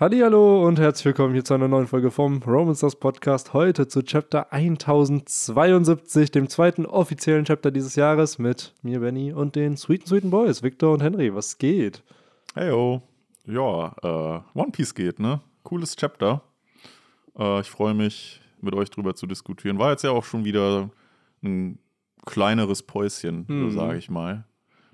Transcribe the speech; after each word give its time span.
Hallo 0.00 0.64
und 0.64 0.78
herzlich 0.78 1.06
willkommen 1.06 1.34
hier 1.34 1.44
zu 1.44 1.54
einer 1.54 1.66
neuen 1.66 1.88
Folge 1.88 2.12
vom 2.12 2.40
Stars 2.40 2.94
Podcast. 2.94 3.52
Heute 3.52 3.88
zu 3.88 4.02
Chapter 4.04 4.52
1072, 4.52 6.30
dem 6.30 6.48
zweiten 6.48 6.86
offiziellen 6.86 7.44
Chapter 7.44 7.72
dieses 7.72 7.96
Jahres 7.96 8.38
mit 8.38 8.74
mir, 8.82 9.00
Benny, 9.00 9.32
und 9.32 9.56
den 9.56 9.76
sweeten, 9.76 10.06
sweeten 10.06 10.30
Boys, 10.30 10.62
Victor 10.62 10.92
und 10.94 11.02
Henry. 11.02 11.34
Was 11.34 11.58
geht? 11.58 12.04
Heyo. 12.54 13.02
Ja, 13.44 13.92
äh, 14.02 14.58
One 14.58 14.70
Piece 14.70 14.94
geht, 14.94 15.18
ne? 15.18 15.40
Cooles 15.64 15.96
Chapter. 15.96 16.42
Äh, 17.36 17.60
ich 17.62 17.68
freue 17.68 17.94
mich, 17.94 18.40
mit 18.60 18.74
euch 18.74 18.90
drüber 18.90 19.16
zu 19.16 19.26
diskutieren. 19.26 19.80
War 19.80 19.90
jetzt 19.90 20.04
ja 20.04 20.10
auch 20.10 20.24
schon 20.24 20.44
wieder 20.44 20.90
ein 21.42 21.80
kleineres 22.24 22.84
Päuschen, 22.84 23.46
Mhm. 23.48 23.72
sage 23.72 23.98
ich 23.98 24.08
mal. 24.08 24.44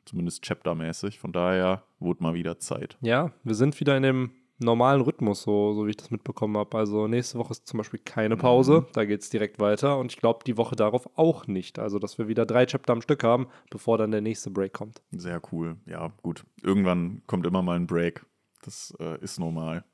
Zumindest 0.07 0.43
chaptermäßig. 0.45 1.19
Von 1.19 1.33
daher 1.33 1.83
wurde 1.99 2.23
mal 2.23 2.33
wieder 2.33 2.59
Zeit. 2.59 2.97
Ja, 3.03 3.33
wir 3.43 3.55
sind 3.55 3.79
wieder 3.81 3.97
in 3.99 4.03
dem 4.03 4.31
normalen 4.59 5.01
Rhythmus, 5.01 5.43
so, 5.43 5.75
so 5.75 5.87
wie 5.87 5.91
ich 5.91 5.97
das 5.97 6.11
mitbekommen 6.11 6.57
habe. 6.57 6.77
Also 6.77 7.09
nächste 7.09 7.39
Woche 7.39 7.53
ist 7.53 7.67
zum 7.67 7.79
Beispiel 7.79 8.01
keine 8.05 8.37
Pause, 8.37 8.87
da 8.93 9.05
geht 9.05 9.23
es 9.23 9.31
direkt 9.31 9.59
weiter 9.59 9.99
und 9.99 10.13
ich 10.13 10.19
glaube 10.19 10.45
die 10.47 10.57
Woche 10.57 10.77
darauf 10.77 11.09
auch 11.17 11.47
nicht. 11.47 11.79
Also, 11.79 11.99
dass 11.99 12.19
wir 12.19 12.29
wieder 12.29 12.47
drei 12.47 12.67
Chapter 12.67 12.93
am 12.93 13.03
Stück 13.03 13.25
haben, 13.25 13.49
bevor 13.71 13.99
dann 13.99 14.11
der 14.11 14.21
nächste 14.21 14.51
Break 14.51 14.73
kommt. 14.73 15.03
Sehr 15.11 15.41
cool. 15.53 15.77
Ja, 15.87 16.13
gut. 16.23 16.45
Irgendwann 16.63 17.23
kommt 17.27 17.47
immer 17.47 17.63
mal 17.63 17.77
ein 17.77 17.87
Break. 17.87 18.25
Das 18.63 18.95
äh, 18.99 19.19
ist 19.21 19.39
normal. 19.39 19.85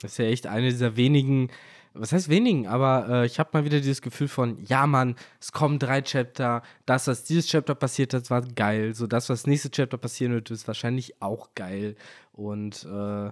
Das 0.00 0.12
ist 0.12 0.18
ja 0.18 0.26
echt 0.26 0.46
eine 0.46 0.68
dieser 0.68 0.96
wenigen, 0.96 1.48
was 1.94 2.12
heißt 2.12 2.28
wenigen, 2.28 2.66
aber 2.66 3.08
äh, 3.08 3.26
ich 3.26 3.38
habe 3.38 3.50
mal 3.52 3.64
wieder 3.64 3.78
dieses 3.78 4.02
Gefühl 4.02 4.28
von, 4.28 4.58
ja 4.64 4.86
Mann, 4.86 5.14
es 5.40 5.52
kommen 5.52 5.78
drei 5.78 6.02
Chapter, 6.02 6.62
das, 6.86 7.06
was 7.06 7.22
dieses 7.24 7.46
Chapter 7.46 7.74
passiert 7.76 8.12
hat, 8.12 8.28
war 8.30 8.42
geil, 8.42 8.94
so 8.94 9.06
das, 9.06 9.28
was 9.28 9.46
nächste 9.46 9.70
Chapter 9.70 9.96
passieren 9.96 10.32
wird, 10.32 10.50
ist 10.50 10.66
wahrscheinlich 10.66 11.22
auch 11.22 11.54
geil. 11.54 11.94
Und 12.32 12.84
äh, 12.84 13.30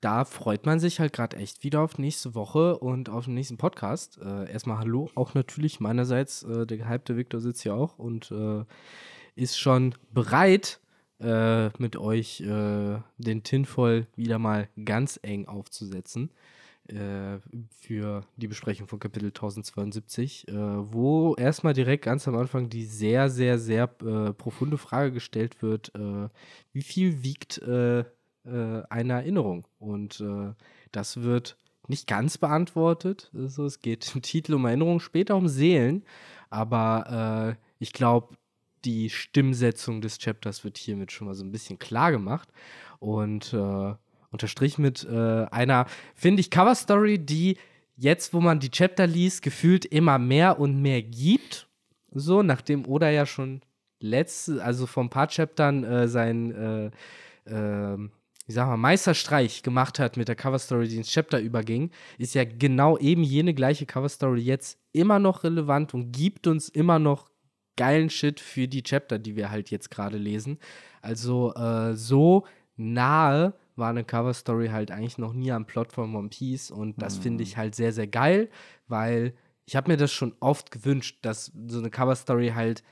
da 0.00 0.24
freut 0.24 0.64
man 0.64 0.78
sich 0.78 1.00
halt 1.00 1.12
gerade 1.12 1.36
echt 1.38 1.64
wieder 1.64 1.80
auf 1.80 1.98
nächste 1.98 2.34
Woche 2.34 2.78
und 2.78 3.08
auf 3.08 3.24
den 3.24 3.34
nächsten 3.34 3.56
Podcast. 3.56 4.18
Äh, 4.22 4.50
erstmal 4.52 4.78
Hallo, 4.78 5.10
auch 5.16 5.34
natürlich 5.34 5.80
meinerseits, 5.80 6.44
äh, 6.44 6.66
der 6.66 6.78
gehypte 6.78 7.16
Victor 7.16 7.40
sitzt 7.40 7.62
hier 7.62 7.74
auch 7.74 7.98
und 7.98 8.30
äh, 8.30 8.64
ist 9.34 9.58
schon 9.58 9.94
bereit, 10.12 10.80
äh, 11.20 11.70
mit 11.78 11.96
euch 11.96 12.38
den 12.38 13.42
Tinfoil 13.44 14.06
wieder 14.14 14.38
mal 14.38 14.68
ganz 14.84 15.18
eng 15.22 15.46
aufzusetzen 15.48 16.30
äh, 16.88 17.38
für 17.80 18.26
die 18.36 18.48
Besprechung 18.48 18.88
von 18.88 18.98
Kapitel 18.98 19.28
1072, 19.28 20.48
äh, 20.48 20.52
wo 20.52 21.34
erstmal 21.34 21.72
direkt 21.72 22.04
ganz 22.04 22.28
am 22.28 22.36
Anfang 22.36 22.68
die 22.68 22.84
sehr, 22.84 23.30
sehr, 23.30 23.58
sehr 23.58 23.84
äh, 24.02 24.34
profunde 24.34 24.76
Frage 24.76 25.12
gestellt 25.12 25.62
wird, 25.62 25.94
äh, 25.94 26.28
wie 26.72 26.82
viel 26.82 27.22
wiegt 27.22 27.62
eine 27.62 29.12
Erinnerung? 29.14 29.66
Und 29.78 30.22
das 30.92 31.22
wird 31.22 31.56
nicht 31.88 32.06
ganz 32.06 32.36
beantwortet. 32.36 33.30
Also 33.34 33.64
es 33.64 33.80
geht 33.80 34.14
im 34.14 34.20
Titel 34.20 34.52
um 34.52 34.66
Erinnerung, 34.66 35.00
später 35.00 35.34
um 35.34 35.48
Seelen, 35.48 36.04
aber 36.50 37.56
ich 37.78 37.94
glaube, 37.94 38.36
die 38.84 39.08
Stimmsetzung 39.08 40.02
des 40.02 40.18
Chapters 40.18 40.62
wird 40.62 40.76
hiermit 40.76 41.10
schon 41.10 41.26
mal 41.26 41.34
so 41.34 41.42
ein 41.42 41.52
bisschen 41.52 41.78
klar 41.78 42.10
gemacht 42.10 42.50
und 42.98 43.54
äh, 43.54 43.94
unterstrich 44.34 44.78
mit 44.78 45.06
äh, 45.10 45.46
einer, 45.46 45.86
finde 46.14 46.40
ich, 46.40 46.50
Cover-Story, 46.50 47.18
die 47.18 47.56
jetzt, 47.96 48.34
wo 48.34 48.40
man 48.40 48.60
die 48.60 48.70
Chapter 48.70 49.06
liest, 49.06 49.42
gefühlt 49.42 49.86
immer 49.86 50.18
mehr 50.18 50.58
und 50.58 50.82
mehr 50.82 51.02
gibt. 51.02 51.68
So, 52.10 52.42
nachdem 52.42 52.86
Oda 52.86 53.08
ja 53.10 53.26
schon 53.26 53.62
letzte, 54.00 54.62
also 54.62 54.86
vor 54.86 55.04
ein 55.04 55.10
paar 55.10 55.28
Chaptern 55.28 55.84
äh, 55.84 56.08
sein, 56.08 56.50
äh, 56.52 56.90
ähm, 57.46 58.10
wie 58.46 58.52
sagen 58.52 58.70
wir, 58.70 58.76
Meisterstreich 58.76 59.62
gemacht 59.62 59.98
hat 59.98 60.16
mit 60.16 60.28
der 60.28 60.34
Cover-Story, 60.34 60.88
die 60.88 60.96
ins 60.96 61.10
Chapter 61.10 61.38
überging, 61.38 61.90
ist 62.18 62.34
ja 62.34 62.44
genau 62.44 62.98
eben 62.98 63.22
jene 63.22 63.54
gleiche 63.54 63.86
Cover-Story 63.86 64.40
jetzt 64.40 64.78
immer 64.92 65.18
noch 65.18 65.44
relevant 65.44 65.94
und 65.94 66.12
gibt 66.12 66.46
uns 66.46 66.68
immer 66.68 66.98
noch 66.98 67.30
geilen 67.76 68.10
Shit 68.10 68.40
für 68.40 68.68
die 68.68 68.82
Chapter, 68.82 69.18
die 69.18 69.36
wir 69.36 69.50
halt 69.50 69.70
jetzt 69.70 69.90
gerade 69.90 70.18
lesen. 70.18 70.58
Also 71.02 71.54
äh, 71.54 71.94
so 71.94 72.44
nahe 72.76 73.54
war 73.76 73.90
eine 73.90 74.04
Cover-Story 74.04 74.68
halt 74.68 74.90
eigentlich 74.90 75.18
noch 75.18 75.32
nie 75.32 75.52
am 75.52 75.66
Plot 75.66 75.92
von 75.92 76.14
One 76.14 76.28
Piece 76.28 76.70
und 76.70 77.00
das 77.02 77.16
finde 77.16 77.42
ich 77.42 77.56
halt 77.56 77.74
sehr, 77.74 77.92
sehr 77.92 78.06
geil, 78.06 78.48
weil 78.88 79.34
ich 79.66 79.76
habe 79.76 79.90
mir 79.90 79.96
das 79.96 80.12
schon 80.12 80.34
oft 80.40 80.70
gewünscht, 80.70 81.18
dass 81.22 81.52
so 81.66 81.78
eine 81.78 81.90
Cover-Story 81.90 82.52
halt 82.54 82.82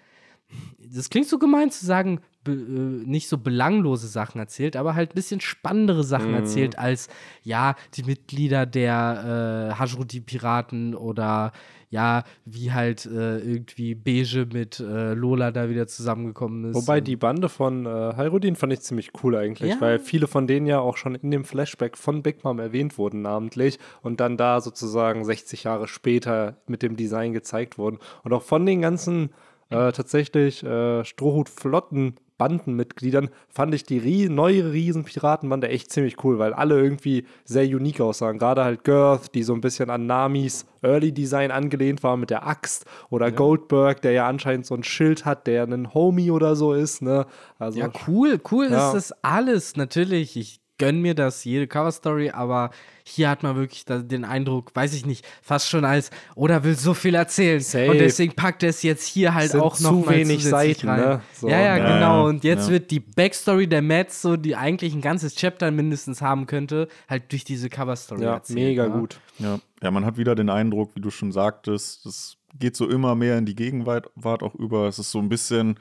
das 0.79 1.09
klingt 1.11 1.29
so 1.29 1.39
gemein 1.39 1.71
zu 1.71 1.87
sagen, 1.87 2.21
be, 2.45 2.53
äh, 2.53 3.09
nicht 3.09 3.29
so 3.29 3.39
belanglose 3.39 4.07
Sachen 4.09 4.39
erzählt, 4.39 4.77
aber 4.77 4.95
halt 4.95 5.13
ein 5.13 5.15
bisschen 5.15 5.41
spannendere 5.41 6.05
Sachen 6.05 6.31
Mhm. 6.31 6.35
erzählt 6.35 6.79
als, 6.79 7.09
ja, 7.43 7.75
die 7.95 8.03
Mitglieder 8.03 8.67
der 8.67 9.71
äh, 9.73 9.75
Hajrudi-Piraten 9.79 10.95
oder 10.95 11.53
ja, 11.93 12.25
wie 12.47 12.73
halt 12.73 13.05
äh, 13.05 13.39
irgendwie 13.39 13.95
Beige 13.95 14.49
mit 14.51 14.81
äh, 14.81 15.13
Lola 15.13 15.51
da 15.51 15.69
wieder 15.69 15.87
zusammengekommen 15.87 16.71
ist. 16.71 16.75
Wobei 16.75 17.03
die 17.03 17.17
Bande 17.17 17.51
von 17.51 17.85
äh, 17.85 18.17
Hyrudin 18.17 18.57
fand 18.57 18.73
ich 18.73 18.81
ziemlich 18.81 19.11
cool 19.23 19.37
eigentlich, 19.37 19.73
Ja. 19.75 19.81
weil 19.81 19.99
viele 19.99 20.27
von 20.27 20.47
denen 20.47 20.65
ja 20.67 20.81
auch 20.81 20.97
schon 20.97 21.15
in 21.15 21.31
dem 21.31 21.45
Flashback 21.45 21.99
von 21.99 22.23
Big 22.23 22.45
Mom 22.45 22.59
erwähnt 22.61 22.97
wurden 22.97 23.21
namentlich 23.21 23.79
und 24.01 24.21
dann 24.21 24.39
da 24.39 24.63
sozusagen 24.63 25.23
60 25.23 25.65
Jahre 25.65 25.87
später 25.87 26.57
mit 26.67 26.83
dem 26.83 26.97
Design 26.97 27.35
gezeigt 27.35 27.77
wurden. 27.77 27.99
Und 28.25 28.33
auch 28.33 28.43
von 28.43 28.65
den 28.65 28.81
ganzen 28.81 29.29
äh, 29.69 29.93
tatsächlich 29.93 30.65
äh, 30.65 31.05
Strohhut-Flotten 31.05 32.15
Bandenmitgliedern 32.43 33.31
fand 33.49 33.73
ich 33.73 33.85
die 33.85 33.99
rie 33.99 34.29
neue 34.29 34.73
Riesenpiratenbande 34.73 35.69
echt 35.69 35.93
ziemlich 35.93 36.25
cool, 36.25 36.41
weil 36.41 36.53
alle 36.53 36.81
irgendwie 36.81 37.25
sehr 37.45 37.65
unique 37.65 38.01
aussahen. 38.01 38.39
Gerade 38.39 38.65
halt 38.65 38.83
Girth, 38.83 39.33
die 39.37 39.45
so 39.45 39.55
ein 39.55 39.61
bisschen 39.61 39.91
an 39.91 40.07
Namis 40.07 40.67
Early 40.83 41.13
Design 41.13 41.53
angelehnt 41.53 42.03
war 42.03 42.17
mit 42.17 42.31
der 42.31 42.45
Axt 42.45 42.85
oder 43.11 43.31
Goldberg, 43.31 44.03
der 44.03 44.11
ja 44.11 44.27
anscheinend 44.27 44.67
so 44.67 44.75
ein 44.75 44.83
Schild 44.83 45.25
hat, 45.25 45.47
der 45.47 45.63
ein 45.69 45.95
Homie 45.95 46.33
oder 46.33 46.57
so 46.57 46.73
ist, 46.73 47.01
ne? 47.01 47.27
Also 47.61 47.79
Ja, 47.79 47.91
cool, 48.09 48.41
cool 48.51 48.69
Ja. 48.69 48.89
ist 48.89 48.95
das 48.95 49.13
alles. 49.23 49.77
Natürlich, 49.77 50.37
ich 50.37 50.62
gönn 50.83 51.01
mir 51.01 51.15
das, 51.15 51.45
jede 51.45 51.69
Cover-Story, 51.69 52.31
aber 52.31 52.71
hier 53.05 53.31
hat 53.31 53.45
man 53.45 53.55
wirklich 53.55 53.85
den 53.87 54.25
Eindruck, 54.25 54.75
weiß 54.75 54.95
ich 54.95 55.07
nicht, 55.07 55.25
fast 55.41 55.69
schon 55.69 55.85
als, 55.85 56.11
oder 56.35 56.65
will 56.65 56.77
so 56.77 56.93
viel 56.93 57.15
erzählen. 57.15 57.61
Safe. 57.61 57.91
Und 57.91 57.99
deswegen 57.99 58.35
packt 58.35 58.65
er 58.65 58.71
es 58.71 58.83
jetzt 58.83 59.07
hier 59.07 59.33
halt 59.33 59.53
Sind 59.53 59.61
auch 59.61 59.79
noch 59.79 59.91
zu 59.91 59.97
mal 60.07 60.17
wenig 60.17 60.45
Seiten, 60.45 60.89
rein. 60.89 61.01
ne? 61.01 61.21
So. 61.35 61.49
Ja, 61.49 61.61
ja, 61.61 61.77
Ja, 61.77 61.95
genau. 61.95 62.27
Und 62.27 62.43
jetzt 62.43 62.67
ja. 62.67 62.73
wird 62.73 62.91
die 62.91 62.99
Backstory 62.99 63.69
der 63.69 63.81
Mets, 63.83 64.23
so 64.23 64.37
die 64.37 64.57
eigentlich 64.57 64.93
ein 64.93 65.01
ganzes 65.01 65.37
Chapter 65.37 65.71
mindestens 65.71 66.21
haben 66.21 66.47
könnte, 66.47 66.89
halt 67.09 67.31
durch 67.31 67.45
diese 67.45 67.69
Cover-Story 67.69 68.23
ja, 68.23 68.35
erzählt. 68.35 68.59
mega 68.59 68.89
ne? 68.89 68.99
gut. 68.99 69.21
Ja. 69.39 69.61
ja, 69.83 69.91
man 69.93 70.05
hat 70.05 70.17
wieder 70.17 70.35
den 70.35 70.51
Eindruck, 70.51 70.97
wie 70.97 71.01
du 71.01 71.11
schon 71.11 71.31
sagtest, 71.31 72.05
das 72.07 72.37
geht 72.59 72.77
so 72.77 72.89
immer 72.89 73.15
mehr 73.15 73.39
in 73.39 73.47
die 73.47 73.55
Gegenwart 73.55 74.11
Wart 74.17 74.43
auch 74.43 74.57
über. 74.57 74.89
Es 74.89 74.99
ist 74.99 75.13
so 75.13 75.21
ein 75.21 75.29
bisschen, 75.29 75.79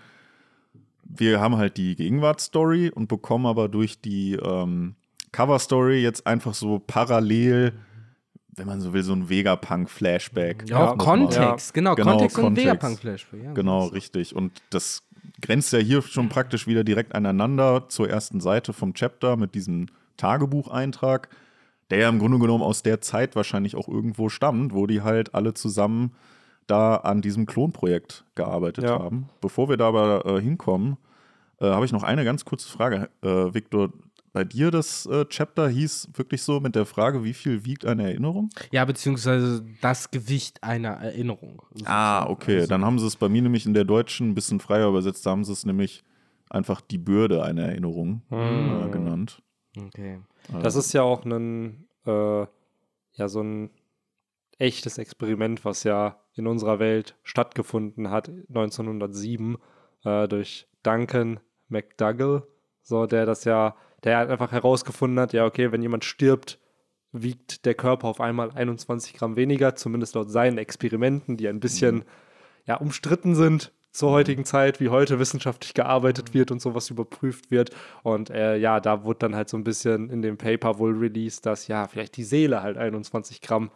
wir 1.17 1.39
haben 1.39 1.57
halt 1.57 1.77
die 1.77 1.95
Gegenwartsstory 1.95 2.89
und 2.89 3.07
bekommen 3.07 3.45
aber 3.45 3.67
durch 3.67 3.99
die 4.01 4.33
ähm, 4.33 4.95
Cover-Story 5.31 6.01
jetzt 6.01 6.27
einfach 6.27 6.53
so 6.53 6.79
parallel, 6.79 7.73
wenn 8.55 8.67
man 8.67 8.81
so 8.81 8.93
will, 8.93 9.03
so 9.03 9.13
ein 9.13 9.29
Vegapunk-Flashback. 9.29 10.69
Ja, 10.69 10.91
auch 10.91 10.97
Kontext, 10.97 11.73
genau, 11.73 11.95
Genau, 11.95 12.11
Kontext 12.11 12.37
und 12.37 12.43
Kontext. 12.43 12.67
Vegapunk-Flashback. 12.67 13.43
Ja, 13.43 13.53
Genau, 13.53 13.85
richtig. 13.87 14.35
Und 14.35 14.61
das 14.69 15.03
grenzt 15.41 15.73
ja 15.73 15.79
hier 15.79 16.01
schon 16.01 16.29
praktisch 16.29 16.67
wieder 16.67 16.83
direkt 16.83 17.15
aneinander 17.15 17.89
zur 17.89 18.09
ersten 18.09 18.39
Seite 18.41 18.73
vom 18.73 18.93
Chapter 18.93 19.37
mit 19.37 19.55
diesem 19.55 19.87
Tagebucheintrag, 20.17 21.29
der 21.89 21.99
ja 21.99 22.09
im 22.09 22.19
Grunde 22.19 22.39
genommen 22.39 22.63
aus 22.63 22.83
der 22.83 23.01
Zeit 23.01 23.35
wahrscheinlich 23.35 23.75
auch 23.75 23.87
irgendwo 23.87 24.29
stammt, 24.29 24.73
wo 24.73 24.87
die 24.87 25.01
halt 25.01 25.33
alle 25.33 25.53
zusammen 25.53 26.13
da 26.67 26.95
an 26.97 27.21
diesem 27.21 27.45
Klonprojekt 27.45 28.25
gearbeitet 28.35 28.83
Ja. 28.85 28.99
haben. 28.99 29.29
Bevor 29.41 29.69
wir 29.69 29.77
da 29.77 29.87
aber 29.87 30.25
äh, 30.25 30.41
hinkommen, 30.41 30.97
äh, 31.59 31.65
habe 31.67 31.85
ich 31.85 31.91
noch 31.91 32.03
eine 32.03 32.23
ganz 32.23 32.45
kurze 32.45 32.69
Frage. 32.69 33.09
Äh, 33.21 33.53
Victor, 33.53 33.91
bei 34.33 34.45
dir 34.45 34.71
das 34.71 35.05
äh, 35.07 35.25
Chapter 35.25 35.67
hieß 35.67 36.11
wirklich 36.15 36.41
so 36.41 36.61
mit 36.61 36.75
der 36.75 36.85
Frage, 36.85 37.23
wie 37.25 37.33
viel 37.33 37.65
wiegt 37.65 37.85
eine 37.85 38.03
Erinnerung? 38.03 38.49
Ja, 38.71 38.85
beziehungsweise 38.85 39.65
das 39.81 40.09
Gewicht 40.11 40.63
einer 40.63 40.91
Erinnerung. 40.91 41.61
Ah, 41.83 42.27
okay. 42.29 42.55
Also- 42.57 42.67
Dann 42.69 42.85
haben 42.85 42.97
sie 42.99 43.07
es 43.07 43.17
bei 43.17 43.27
mir 43.27 43.41
nämlich 43.41 43.65
in 43.65 43.73
der 43.73 43.83
Deutschen 43.83 44.29
ein 44.29 44.35
bisschen 44.35 44.61
freier 44.61 44.87
übersetzt. 44.87 45.25
Da 45.25 45.31
haben 45.31 45.43
sie 45.43 45.51
es 45.51 45.65
nämlich 45.65 46.03
einfach 46.49 46.79
die 46.79 46.97
Bürde 46.97 47.43
einer 47.43 47.63
Erinnerung 47.63 48.21
äh, 48.29 48.89
genannt. 48.89 49.41
Okay. 49.77 50.19
Das 50.61 50.75
ist 50.75 50.93
ja 50.93 51.01
auch 51.01 51.25
ein, 51.25 51.87
äh, 52.05 52.45
ja, 53.13 53.27
so 53.27 53.41
ein 53.41 53.69
echtes 54.61 54.97
Experiment, 54.97 55.65
was 55.65 55.83
ja 55.83 56.19
in 56.35 56.47
unserer 56.47 56.79
Welt 56.79 57.15
stattgefunden 57.23 58.09
hat, 58.09 58.29
1907, 58.49 59.57
äh, 60.05 60.27
durch 60.27 60.67
Duncan 60.83 61.39
McDougall, 61.67 62.43
so, 62.81 63.05
der 63.05 63.25
das 63.25 63.43
ja, 63.43 63.75
der 64.03 64.17
halt 64.17 64.29
einfach 64.29 64.51
herausgefunden 64.51 65.19
hat, 65.19 65.33
ja, 65.33 65.45
okay, 65.45 65.71
wenn 65.71 65.81
jemand 65.81 66.05
stirbt, 66.05 66.59
wiegt 67.11 67.65
der 67.65 67.73
Körper 67.73 68.07
auf 68.07 68.21
einmal 68.21 68.51
21 68.51 69.13
Gramm 69.13 69.35
weniger, 69.35 69.75
zumindest 69.75 70.15
laut 70.15 70.31
seinen 70.31 70.57
Experimenten, 70.57 71.37
die 71.37 71.47
ein 71.47 71.59
bisschen, 71.59 72.05
ja, 72.65 72.75
umstritten 72.77 73.35
sind. 73.35 73.71
zur 73.91 74.11
heutigen 74.11 74.45
Zeit, 74.45 74.79
wie 74.79 74.87
heute 74.87 75.19
wissenschaftlich 75.19 75.73
gearbeitet 75.73 76.33
wird 76.33 76.49
und 76.51 76.61
sowas 76.61 76.89
überprüft 76.89 77.51
wird. 77.51 77.71
Und 78.03 78.29
äh, 78.29 78.55
ja, 78.55 78.79
da 78.79 79.03
wurde 79.03 79.19
dann 79.19 79.35
halt 79.35 79.49
so 79.49 79.57
ein 79.57 79.65
bisschen 79.65 80.09
in 80.09 80.21
dem 80.21 80.37
Paper 80.37 80.79
wohl 80.79 80.97
released, 80.97 81.45
dass 81.45 81.67
ja, 81.67 81.87
vielleicht 81.89 82.15
die 82.15 82.23
Seele 82.23 82.61
halt 82.63 82.77
21 82.77 83.41
Gramm 83.41 83.69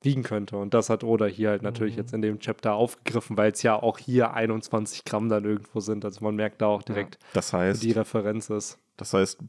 wiegen 0.00 0.22
könnte. 0.22 0.56
Und 0.56 0.74
das 0.74 0.90
hat 0.90 1.02
Oda 1.04 1.26
hier 1.26 1.50
halt 1.50 1.62
natürlich 1.62 1.94
Mhm. 1.94 1.98
jetzt 2.00 2.14
in 2.14 2.22
dem 2.22 2.38
Chapter 2.38 2.74
aufgegriffen, 2.74 3.36
weil 3.36 3.50
es 3.52 3.62
ja 3.62 3.74
auch 3.80 3.98
hier 3.98 4.32
21 4.34 5.04
Gramm 5.04 5.28
dann 5.28 5.44
irgendwo 5.44 5.80
sind. 5.80 6.04
Also 6.04 6.24
man 6.24 6.36
merkt 6.36 6.62
da 6.62 6.66
auch 6.66 6.82
direkt, 6.82 7.18
Das 7.34 7.52
wo 7.52 7.58
heißt, 7.58 7.82
die 7.82 7.92
Referenz 7.92 8.48
ist. 8.50 8.78
das 8.96 9.12
heißt, 9.12 9.40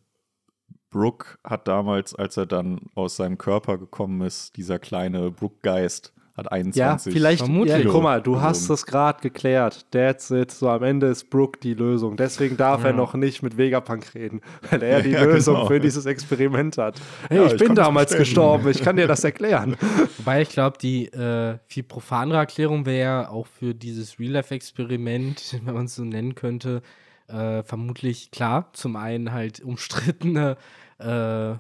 Brooke 0.92 1.38
hat 1.44 1.68
damals, 1.68 2.16
als 2.16 2.36
er 2.38 2.48
dann 2.48 2.82
aus 2.96 3.16
seinem 3.16 3.38
Körper 3.38 3.78
gekommen 3.78 4.22
ist, 4.22 4.58
dieser 4.58 4.80
kleine 4.80 5.30
Brooke-Geist, 5.30 6.14
hat 6.40 6.46
Ja, 6.46 6.52
21. 6.52 7.14
vielleicht, 7.14 7.40
Vermutlich. 7.44 7.84
ja, 7.86 7.90
guck 7.92 8.04
mal, 8.04 8.22
du 8.22 8.34
Also- 8.36 8.46
hast 8.46 8.70
es 8.70 8.86
gerade 8.86 9.22
geklärt. 9.22 9.86
That's 9.92 10.32
it. 10.32 10.52
So 10.52 10.70
am 10.70 10.84
Ende 10.84 11.08
ist 11.08 11.30
Brooke 11.30 11.60
die 11.62 11.74
Lösung. 11.74 12.18
Deswegen 12.18 12.58
darf 12.58 12.84
er 12.84 12.94
noch 12.94 13.14
nicht 13.14 13.44
mit 13.44 13.58
Vegapunk 13.58 14.14
reden, 14.16 14.42
weil 14.70 14.82
er 14.84 15.02
die 15.04 15.12
Ja, 15.12 15.24
Lösung 15.24 15.56
genau. 15.56 15.68
für 15.68 15.80
dieses 15.80 16.06
Experiment 16.06 16.78
hat. 16.78 17.00
Hey, 17.30 17.38
Ja, 17.38 17.46
ich, 17.46 17.54
ich 17.54 17.60
bin 17.60 17.76
damals 17.76 18.16
gestorben, 18.16 18.68
ich 18.70 18.82
kann 18.82 18.96
dir 18.96 19.08
das 19.08 19.24
erklären. 19.24 19.76
Wobei 20.18 20.42
ich 20.42 20.50
glaube, 20.50 20.78
die 20.82 21.06
äh, 21.08 21.58
viel 21.68 21.84
profanere 21.84 22.40
Erklärung 22.40 22.86
wäre 22.86 23.30
auch 23.30 23.48
für 23.48 23.74
dieses 23.76 24.20
Real-Life-Experiment, 24.20 25.60
wenn 25.66 25.74
man 25.74 25.86
es 25.86 25.96
so 25.96 26.04
nennen 26.04 26.36
könnte, 26.36 26.82
äh, 27.28 27.64
vermutlich 27.64 28.32
klar. 28.32 28.70
Zum 28.74 28.96
einen 28.96 29.32
halt 29.32 29.62
umstrittene 29.62 30.58
äh, 31.00 31.52
äh, 31.52 31.58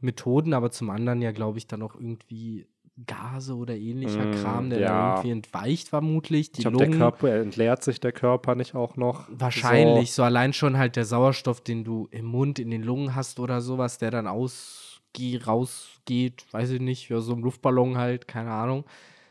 Methoden, 0.00 0.54
aber 0.54 0.70
zum 0.70 0.90
anderen 0.90 1.22
ja, 1.22 1.30
glaube 1.32 1.58
ich, 1.58 1.66
dann 1.66 1.82
auch 1.82 1.94
irgendwie 1.94 2.66
Gase 3.06 3.54
oder 3.54 3.76
ähnlicher 3.76 4.24
Mm, 4.26 4.32
Kram, 4.32 4.70
der 4.70 4.78
ja. 4.80 4.86
da 4.88 5.10
irgendwie 5.16 5.30
entweicht 5.32 5.88
vermutlich. 5.90 6.50
Die 6.52 6.58
Ich 6.60 6.62
glaube, 6.62 6.78
der 6.78 6.86
Lungen- 6.86 6.98
Körper, 6.98 7.34
entleert 7.34 7.82
sich 7.84 8.00
der 8.00 8.12
Körper 8.12 8.54
nicht 8.54 8.74
auch 8.74 8.96
noch. 8.96 9.26
Wahrscheinlich, 9.28 10.12
so. 10.12 10.22
allein 10.22 10.52
schon 10.54 10.78
halt 10.78 10.96
der 10.96 11.04
Sauerstoff, 11.04 11.60
den 11.60 11.84
du 11.84 12.08
im 12.10 12.24
Mund, 12.24 12.58
in 12.58 12.70
den 12.70 12.82
Lungen 12.82 13.14
hast 13.14 13.38
oder 13.38 13.60
sowas, 13.60 13.98
der 13.98 14.10
dann 14.10 14.26
ausge 14.26 15.44
rausgeht, 15.46 16.44
weiß 16.52 16.70
ich 16.70 16.80
nicht, 16.80 17.08
ja, 17.10 17.20
so 17.20 17.32
ein 17.34 17.40
Luftballon 17.40 17.96
halt, 17.98 18.28
keine 18.28 18.50
Ahnung. 18.50 18.84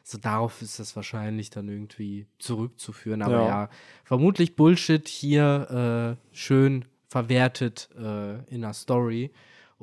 So 0.04 0.20
darauf 0.20 0.62
ist 0.62 0.80
das 0.80 0.96
wahrscheinlich 0.96 1.50
dann 1.50 1.68
irgendwie 1.68 2.28
zurückzuführen. 2.38 3.24
Aber 3.24 3.34
Ja. 3.42 3.48
ja, 3.48 3.70
vermutlich 4.04 4.56
Bullshit 4.56 5.08
hier 5.08 6.18
äh, 6.32 6.36
schön 6.36 6.86
verwertet 7.08 7.90
äh, 7.98 8.44
in 8.54 8.62
der 8.62 8.74
Story. 8.74 9.32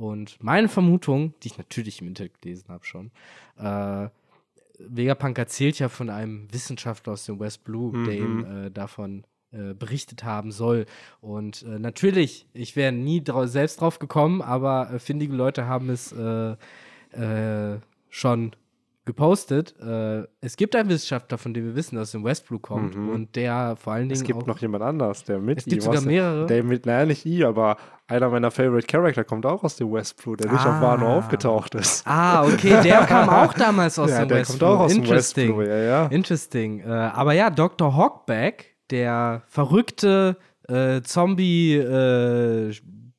Und 0.02 0.42
meine 0.42 0.68
Vermutung, 0.68 1.32
die 1.42 1.48
ich 1.48 1.58
natürlich 1.58 2.00
im 2.00 2.08
Internet 2.08 2.40
gelesen 2.42 2.68
habe 2.68 2.84
schon, 2.84 3.12
äh, 3.56 4.08
Vegapunk 4.78 5.38
erzählt 5.38 5.78
ja 5.78 5.88
von 5.88 6.10
einem 6.10 6.52
Wissenschaftler 6.52 7.12
aus 7.12 7.24
dem 7.26 7.38
West 7.38 7.62
Blue, 7.62 8.02
der 8.04 8.14
ihm 8.14 8.38
Mhm. 8.38 8.66
äh, 8.66 8.70
davon 8.70 9.24
äh, 9.52 9.74
berichtet 9.74 10.24
haben 10.24 10.50
soll. 10.50 10.86
Und 11.20 11.62
äh, 11.62 11.78
natürlich, 11.78 12.46
ich 12.52 12.74
wäre 12.74 12.90
nie 12.90 13.22
drau 13.22 13.46
selbst 13.46 13.80
drauf 13.80 14.00
gekommen, 14.00 14.42
aber 14.42 14.90
äh, 14.90 14.98
findige 14.98 15.34
Leute 15.34 15.66
haben 15.66 15.88
es 15.88 16.10
äh, 16.12 16.56
äh, 17.12 17.78
schon 18.08 18.56
gepostet. 19.04 19.74
Äh, 19.80 20.22
es 20.40 20.56
gibt 20.56 20.76
einen 20.76 20.88
Wissenschaftler, 20.88 21.36
von 21.36 21.52
dem 21.52 21.64
wir 21.64 21.74
wissen, 21.74 21.96
dass 21.96 22.08
aus 22.08 22.12
dem 22.12 22.24
West 22.24 22.46
Blue 22.46 22.60
kommt 22.60 22.96
Mhm. 22.96 23.08
und 23.08 23.34
der 23.36 23.74
vor 23.76 23.94
allen 23.94 24.02
Dingen 24.08 24.12
Es 24.12 24.22
gibt 24.22 24.42
auch 24.42 24.46
noch 24.46 24.58
jemand 24.58 24.84
anders, 24.84 25.24
der 25.24 25.40
mit 25.40 25.58
Es 25.58 25.64
gibt 25.64 25.82
sogar 25.82 26.02
mehrere? 26.02 26.46
Der 26.46 26.62
mit, 26.62 26.86
naja, 26.86 27.04
nicht 27.04 27.26
I, 27.26 27.44
aber 27.44 27.76
einer 28.06 28.28
meiner 28.28 28.50
Favorite 28.52 28.86
Character 28.86 29.24
kommt 29.24 29.44
auch 29.44 29.64
aus 29.64 29.74
dem 29.76 29.92
West 29.92 30.22
Blue, 30.22 30.36
der 30.36 30.52
nicht 30.52 30.64
auf 30.64 30.80
Wano 30.80 31.06
Ah. 31.06 31.16
aufgetaucht 31.18 31.74
ist. 31.74 32.06
Ah, 32.06 32.44
okay, 32.44 32.80
der 32.82 32.98
kam 33.06 33.28
auch 33.28 33.52
damals 33.54 33.98
aus 33.98 34.10
ja, 34.10 34.20
dem 34.20 34.28
der 34.28 34.38
West 34.38 34.50
kommt 34.50 34.58
Blue. 34.60 34.70
auch 34.70 34.80
aus 34.80 34.92
dem 34.92 35.00
West 35.02 35.10
Interesting. 35.36 35.54
Blue, 35.56 35.66
ja, 35.68 35.76
ja. 35.78 36.06
Interesting. 36.06 36.80
Äh, 36.80 36.84
aber 36.86 37.32
ja, 37.32 37.50
Dr. 37.50 37.96
Hawkback, 37.96 38.76
der 38.90 39.42
verrückte 39.48 40.36
äh, 40.68 41.00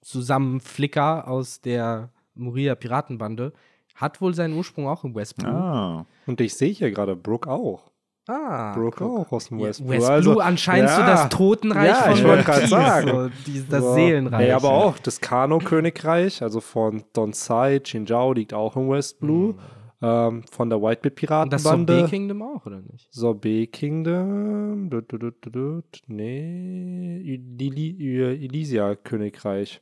Zombie-Zusammenflicker 0.04 1.28
aus 1.28 1.62
der 1.62 2.10
Moria 2.36 2.76
Piratenbande, 2.76 3.54
hat 3.96 4.22
wohl 4.22 4.34
seinen 4.34 4.56
Ursprung 4.56 4.88
auch 4.88 5.04
im 5.04 5.14
West 5.16 5.38
Blue. 5.38 5.52
Ah, 5.52 6.06
Und 6.28 6.42
ich 6.42 6.54
sehe 6.54 6.72
hier 6.72 6.92
gerade 6.92 7.16
Brooke 7.16 7.50
auch. 7.50 7.92
Ah, 8.28 8.74
Brooke 8.74 9.04
auch 9.04 9.32
aus 9.34 9.50
dem 9.50 9.60
Ja, 9.60 9.68
West 9.68 9.82
West 9.82 9.90
Blue. 9.90 9.98
Blue, 10.00 10.10
Also, 10.12 10.40
anscheinend 10.40 10.90
so 10.90 11.02
ja. 11.02 11.08
das 11.08 11.30
Totenreich 11.30 11.88
Ja, 11.90 11.96
von 11.96 12.14
ich 12.14 12.24
wollte 12.24 12.52
Piece, 12.52 12.70
sagen. 12.70 13.10
So, 13.10 13.30
die, 13.46 13.64
das 13.70 13.84
So. 13.84 13.94
Seelenreich. 13.96 14.48
Nee, 14.48 14.52
aber 14.54 14.70
auch 14.72 14.98
das 15.00 15.20
Kano-Königreich, 15.20 16.42
also 16.42 16.62
von 16.62 17.04
Donsai, 17.14 17.80
Chinjiao 17.84 18.32
liegt 18.34 18.54
auch 18.54 18.76
im 18.78 18.90
West 18.90 19.20
Blue. 19.20 19.56
Ähm, 20.02 20.44
von 20.52 20.70
der 20.70 20.82
Whitebeard 20.82 21.46
Und 21.46 21.54
das 21.54 21.64
Sorbet. 21.64 22.10
Kingdom 22.10 22.42
auch, 22.42 22.66
oder 22.66 22.82
nicht? 22.82 23.08
Sorbet 23.14 23.72
Kingdom. 23.72 24.90
Du, 24.90 25.02
du, 25.02 25.18
du, 25.18 25.32
du, 25.32 25.50
du. 25.50 25.82
Nee. 26.08 27.22
Ili- 27.24 27.96
Ili- 27.98 28.46
Elysia 28.46 28.96
Königreich. 28.96 29.82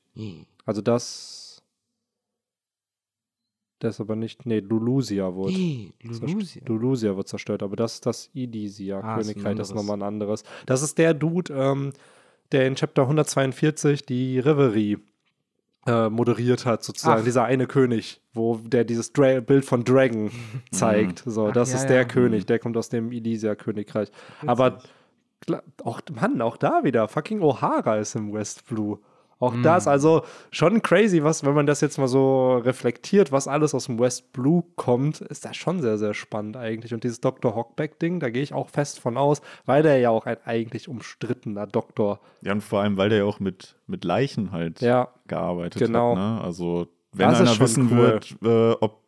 Also 0.65 0.81
das. 0.81 1.40
Das 3.81 3.99
aber 3.99 4.15
nicht. 4.15 4.45
Nee, 4.45 4.59
Lulusia 4.59 5.33
wurde. 5.33 5.53
Lulusia. 6.03 6.61
Lulusia 6.67 7.17
wird 7.17 7.27
zerstört, 7.27 7.63
aber 7.63 7.75
das 7.75 7.95
ist 7.95 8.05
das 8.05 8.29
Elysia 8.35 8.99
Ah, 8.99 9.17
ist 9.17 9.33
Königreich, 9.33 9.57
das 9.57 9.69
ist 9.69 9.75
nochmal 9.75 9.97
ein 9.97 10.03
anderes. 10.03 10.43
Das 10.67 10.83
ist 10.83 10.99
der 10.99 11.15
Dude, 11.15 11.51
ähm, 11.51 11.91
der 12.51 12.67
in 12.67 12.75
Chapter 12.75 13.01
142 13.01 14.05
die 14.05 14.37
Reverie 14.37 14.99
äh, 15.87 16.09
moderiert 16.09 16.67
hat, 16.67 16.83
sozusagen. 16.83 17.21
Ach. 17.21 17.25
Dieser 17.25 17.45
eine 17.45 17.65
König, 17.65 18.21
wo 18.35 18.57
der 18.57 18.83
dieses 18.83 19.13
Dra 19.13 19.39
Bild 19.39 19.65
von 19.65 19.83
Dragon 19.83 20.29
zeigt. 20.71 21.23
So, 21.25 21.47
Ach, 21.47 21.51
das 21.51 21.71
ja, 21.71 21.79
ist 21.79 21.87
der 21.87 22.01
ja. 22.01 22.05
König, 22.05 22.45
der 22.45 22.59
kommt 22.59 22.77
aus 22.77 22.89
dem 22.89 23.11
Elysia 23.11 23.55
Königreich. 23.55 24.11
Aber 24.45 24.77
auch, 25.83 26.01
Mann, 26.13 26.39
auch 26.43 26.57
da 26.57 26.83
wieder, 26.83 27.07
fucking 27.07 27.41
O'Hara 27.41 27.99
ist 27.99 28.13
im 28.13 28.31
West 28.31 28.67
Blue. 28.67 28.99
Auch 29.41 29.53
Mhm. 29.55 29.63
das, 29.63 29.87
also 29.87 30.21
schon 30.51 30.81
crazy, 30.81 31.21
was, 31.23 31.43
wenn 31.43 31.53
man 31.53 31.65
das 31.65 31.81
jetzt 31.81 31.97
mal 31.97 32.07
so 32.07 32.55
reflektiert, 32.57 33.33
was 33.33 33.49
alles 33.49 33.75
aus 33.75 33.87
dem 33.87 33.99
West 33.99 34.31
Blue 34.31 34.63
kommt, 34.77 35.19
ist 35.19 35.43
das 35.43 35.57
schon 35.57 35.81
sehr, 35.81 35.97
sehr 35.97 36.13
spannend 36.13 36.55
eigentlich. 36.55 36.93
Und 36.93 37.03
dieses 37.03 37.19
Dr. 37.19 37.55
Hockback-Ding, 37.55 38.19
da 38.21 38.29
gehe 38.29 38.43
ich 38.43 38.53
auch 38.53 38.69
fest 38.69 38.99
von 38.99 39.17
aus, 39.17 39.41
weil 39.65 39.83
der 39.83 39.97
ja 39.99 40.11
auch 40.11 40.25
ein 40.25 40.37
eigentlich 40.45 40.87
umstrittener 40.87 41.67
Doktor. 41.67 42.19
ja, 42.41 42.53
und 42.53 42.61
vor 42.61 42.81
allem, 42.81 42.95
weil 42.97 43.09
der 43.09 43.17
ja 43.19 43.25
auch 43.25 43.39
mit, 43.41 43.75
mit 43.87 44.05
Leichen 44.05 44.51
halt 44.51 44.79
Ja, 44.79 45.09
gearbeitet 45.27 45.81
genau. 45.81 46.11
hat. 46.11 46.17
Ne? 46.17 46.41
Also, 46.41 46.87
wenn 47.13 47.29
Das 47.29 47.41
einer 47.41 47.59
wissen 47.59 47.89
cool. 47.91 47.97
wird, 47.97 48.35
äh, 48.43 48.77
ob 48.79 49.01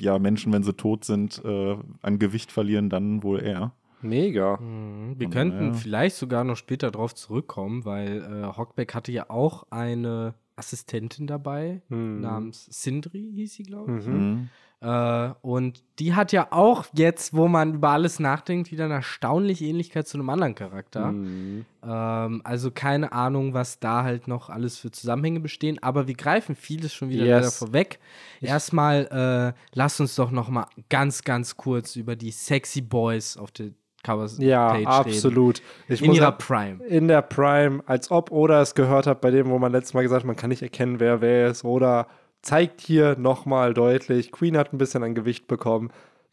ja, 0.00 0.18
Menschen, 0.18 0.52
wenn 0.52 0.62
sie 0.62 0.72
tot 0.72 1.04
sind, 1.04 1.40
äh, 1.44 1.76
an 2.02 2.18
Gewicht 2.18 2.50
verlieren, 2.50 2.88
dann 2.90 3.22
wohl 3.22 3.38
er. 3.40 3.72
Mega. 4.04 4.58
Mhm. 4.58 5.14
Wir 5.18 5.28
könnten 5.30 5.58
daher- 5.70 5.74
vielleicht 5.74 6.16
sogar 6.16 6.44
noch 6.44 6.56
später 6.56 6.90
drauf 6.90 7.14
zurückkommen, 7.14 7.84
weil 7.84 8.22
äh, 8.22 8.56
Hockback 8.56 8.94
hatte 8.94 9.10
ja 9.12 9.30
auch 9.30 9.64
eine 9.70 10.34
Assistentin 10.56 11.26
dabei, 11.26 11.82
Hm. 11.88 12.20
namens 12.20 12.66
Sindri, 12.70 13.28
hieß 13.34 13.54
sie, 13.54 13.62
glaube 13.64 13.98
ich. 13.98 14.06
Mhm. 14.06 14.14
Mhm. 14.14 14.48
Äh, 14.80 15.30
und 15.40 15.82
die 15.98 16.14
hat 16.14 16.30
ja 16.32 16.48
auch 16.50 16.84
jetzt, 16.92 17.32
wo 17.34 17.48
man 17.48 17.74
über 17.74 17.88
alles 17.88 18.20
nachdenkt, 18.20 18.70
wieder 18.70 18.84
eine 18.84 18.94
erstaunliche 18.94 19.64
Ähnlichkeit 19.64 20.06
zu 20.06 20.18
einem 20.18 20.28
anderen 20.30 20.54
Charakter. 20.54 21.10
Mhm. 21.10 21.64
Ähm, 21.82 22.40
also 22.44 22.70
keine 22.70 23.10
Ahnung, 23.12 23.54
was 23.54 23.80
da 23.80 24.04
halt 24.04 24.28
noch 24.28 24.50
alles 24.50 24.76
für 24.78 24.90
Zusammenhänge 24.90 25.40
bestehen, 25.40 25.82
aber 25.82 26.06
wir 26.06 26.14
greifen 26.14 26.54
vieles 26.54 26.92
schon 26.92 27.08
wieder 27.08 27.24
Yes. 27.24 27.30
leider 27.36 27.50
vorweg. 27.50 27.98
Erstmal, 28.42 29.54
äh, 29.56 29.58
lass 29.74 29.98
uns 30.00 30.14
doch 30.16 30.30
noch 30.30 30.50
mal 30.50 30.66
ganz, 30.90 31.22
ganz 31.24 31.56
kurz 31.56 31.96
über 31.96 32.14
die 32.14 32.30
Sexy 32.30 32.82
Boys 32.82 33.36
auf 33.38 33.50
der 33.52 33.70
Cover-Page 34.04 34.38
Ja, 34.46 34.72
reden. 34.72 34.86
absolut. 34.86 35.60
Ich 35.88 36.00
In 36.00 36.06
muss 36.08 36.16
ihrer 36.18 36.30
Prime. 36.32 36.84
in 36.84 37.08
der 37.08 37.22
Prime, 37.22 37.82
als 37.86 38.10
ob 38.12 38.30
Oda 38.30 38.62
es 38.62 38.76
gehört 38.76 39.08
hat, 39.08 39.20
bei 39.20 39.32
dem, 39.32 39.48
wo 39.50 39.58
man 39.58 39.72
letztes 39.72 39.94
Mal 39.94 40.02
gesagt 40.02 40.20
hat, 40.22 40.26
man 40.26 40.36
kann 40.36 40.50
nicht 40.50 40.62
erkennen, 40.62 41.00
wer 41.00 41.20
wer 41.20 41.48
ist. 41.48 41.64
Oder 41.64 42.06
zeigt 42.42 42.80
hier 42.80 43.16
nochmal 43.18 43.74
deutlich, 43.74 44.30
Queen 44.30 44.56
hat 44.56 44.72
ein 44.72 44.78
bisschen 44.78 45.02
an 45.02 45.14
Gewicht 45.16 45.48
bekommen. 45.48 45.90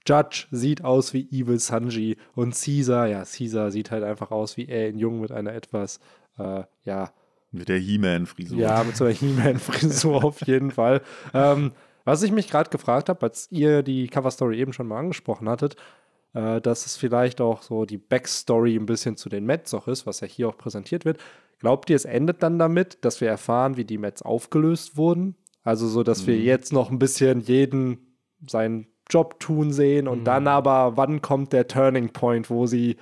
Judge 0.07 0.45
sieht 0.51 0.83
aus 0.83 1.13
wie 1.13 1.27
Evil 1.31 1.59
Sanji. 1.59 2.17
Und 2.35 2.53
Caesar, 2.55 3.07
ja, 3.07 3.23
Caesar 3.23 3.71
sieht 3.71 3.91
halt 3.91 4.03
einfach 4.03 4.31
aus 4.31 4.57
wie 4.57 4.67
er 4.67 4.89
in 4.89 4.97
Jung 4.97 5.21
mit 5.21 5.31
einer 5.31 5.53
etwas, 5.53 5.99
äh, 6.39 6.63
ja, 6.83 7.11
Mit 7.51 7.69
der 7.69 7.77
He-Man-Frisur. 7.77 8.57
ja, 8.57 8.83
mit 8.83 8.95
so 8.97 9.05
einer 9.05 9.13
He-Man-Frisur 9.13 10.23
auf 10.23 10.41
jeden 10.47 10.71
Fall. 10.71 11.01
Ähm, 11.33 11.71
was 12.03 12.23
ich 12.23 12.31
mich 12.31 12.49
gerade 12.49 12.71
gefragt 12.71 13.09
habe, 13.09 13.21
als 13.21 13.47
ihr 13.51 13.83
die 13.83 14.07
Cover-Story 14.07 14.57
eben 14.59 14.73
schon 14.73 14.87
mal 14.87 14.97
angesprochen 14.97 15.47
hattet, 15.47 15.75
äh, 16.33 16.61
dass 16.61 16.85
es 16.85 16.97
vielleicht 16.97 17.41
auch 17.41 17.61
so 17.61 17.85
die 17.85 17.97
Backstory 17.97 18.75
ein 18.75 18.85
bisschen 18.85 19.17
zu 19.17 19.29
den 19.29 19.45
Mets 19.45 19.73
auch 19.73 19.87
ist, 19.87 20.05
was 20.05 20.19
ja 20.21 20.27
hier 20.27 20.47
auch 20.49 20.57
präsentiert 20.57 21.05
wird. 21.05 21.19
Glaubt 21.59 21.89
ihr, 21.89 21.95
es 21.95 22.05
endet 22.05 22.41
dann 22.41 22.57
damit, 22.57 23.03
dass 23.05 23.21
wir 23.21 23.27
erfahren, 23.29 23.77
wie 23.77 23.85
die 23.85 23.97
Mets 23.99 24.21
aufgelöst 24.21 24.97
wurden? 24.97 25.35
Also 25.63 25.87
so, 25.87 26.01
dass 26.01 26.25
wir 26.25 26.39
jetzt 26.39 26.73
noch 26.73 26.89
ein 26.89 26.97
bisschen 26.97 27.39
jeden 27.41 28.17
seinen 28.47 28.87
Job 29.09 29.39
tun 29.39 29.71
sehen 29.71 30.07
und 30.07 30.23
dann 30.23 30.47
aber, 30.47 30.97
wann 30.97 31.21
kommt 31.21 31.53
der 31.53 31.67
Turning 31.67 32.09
Point, 32.13 32.49
wo 32.49 32.65
sie 32.65 32.97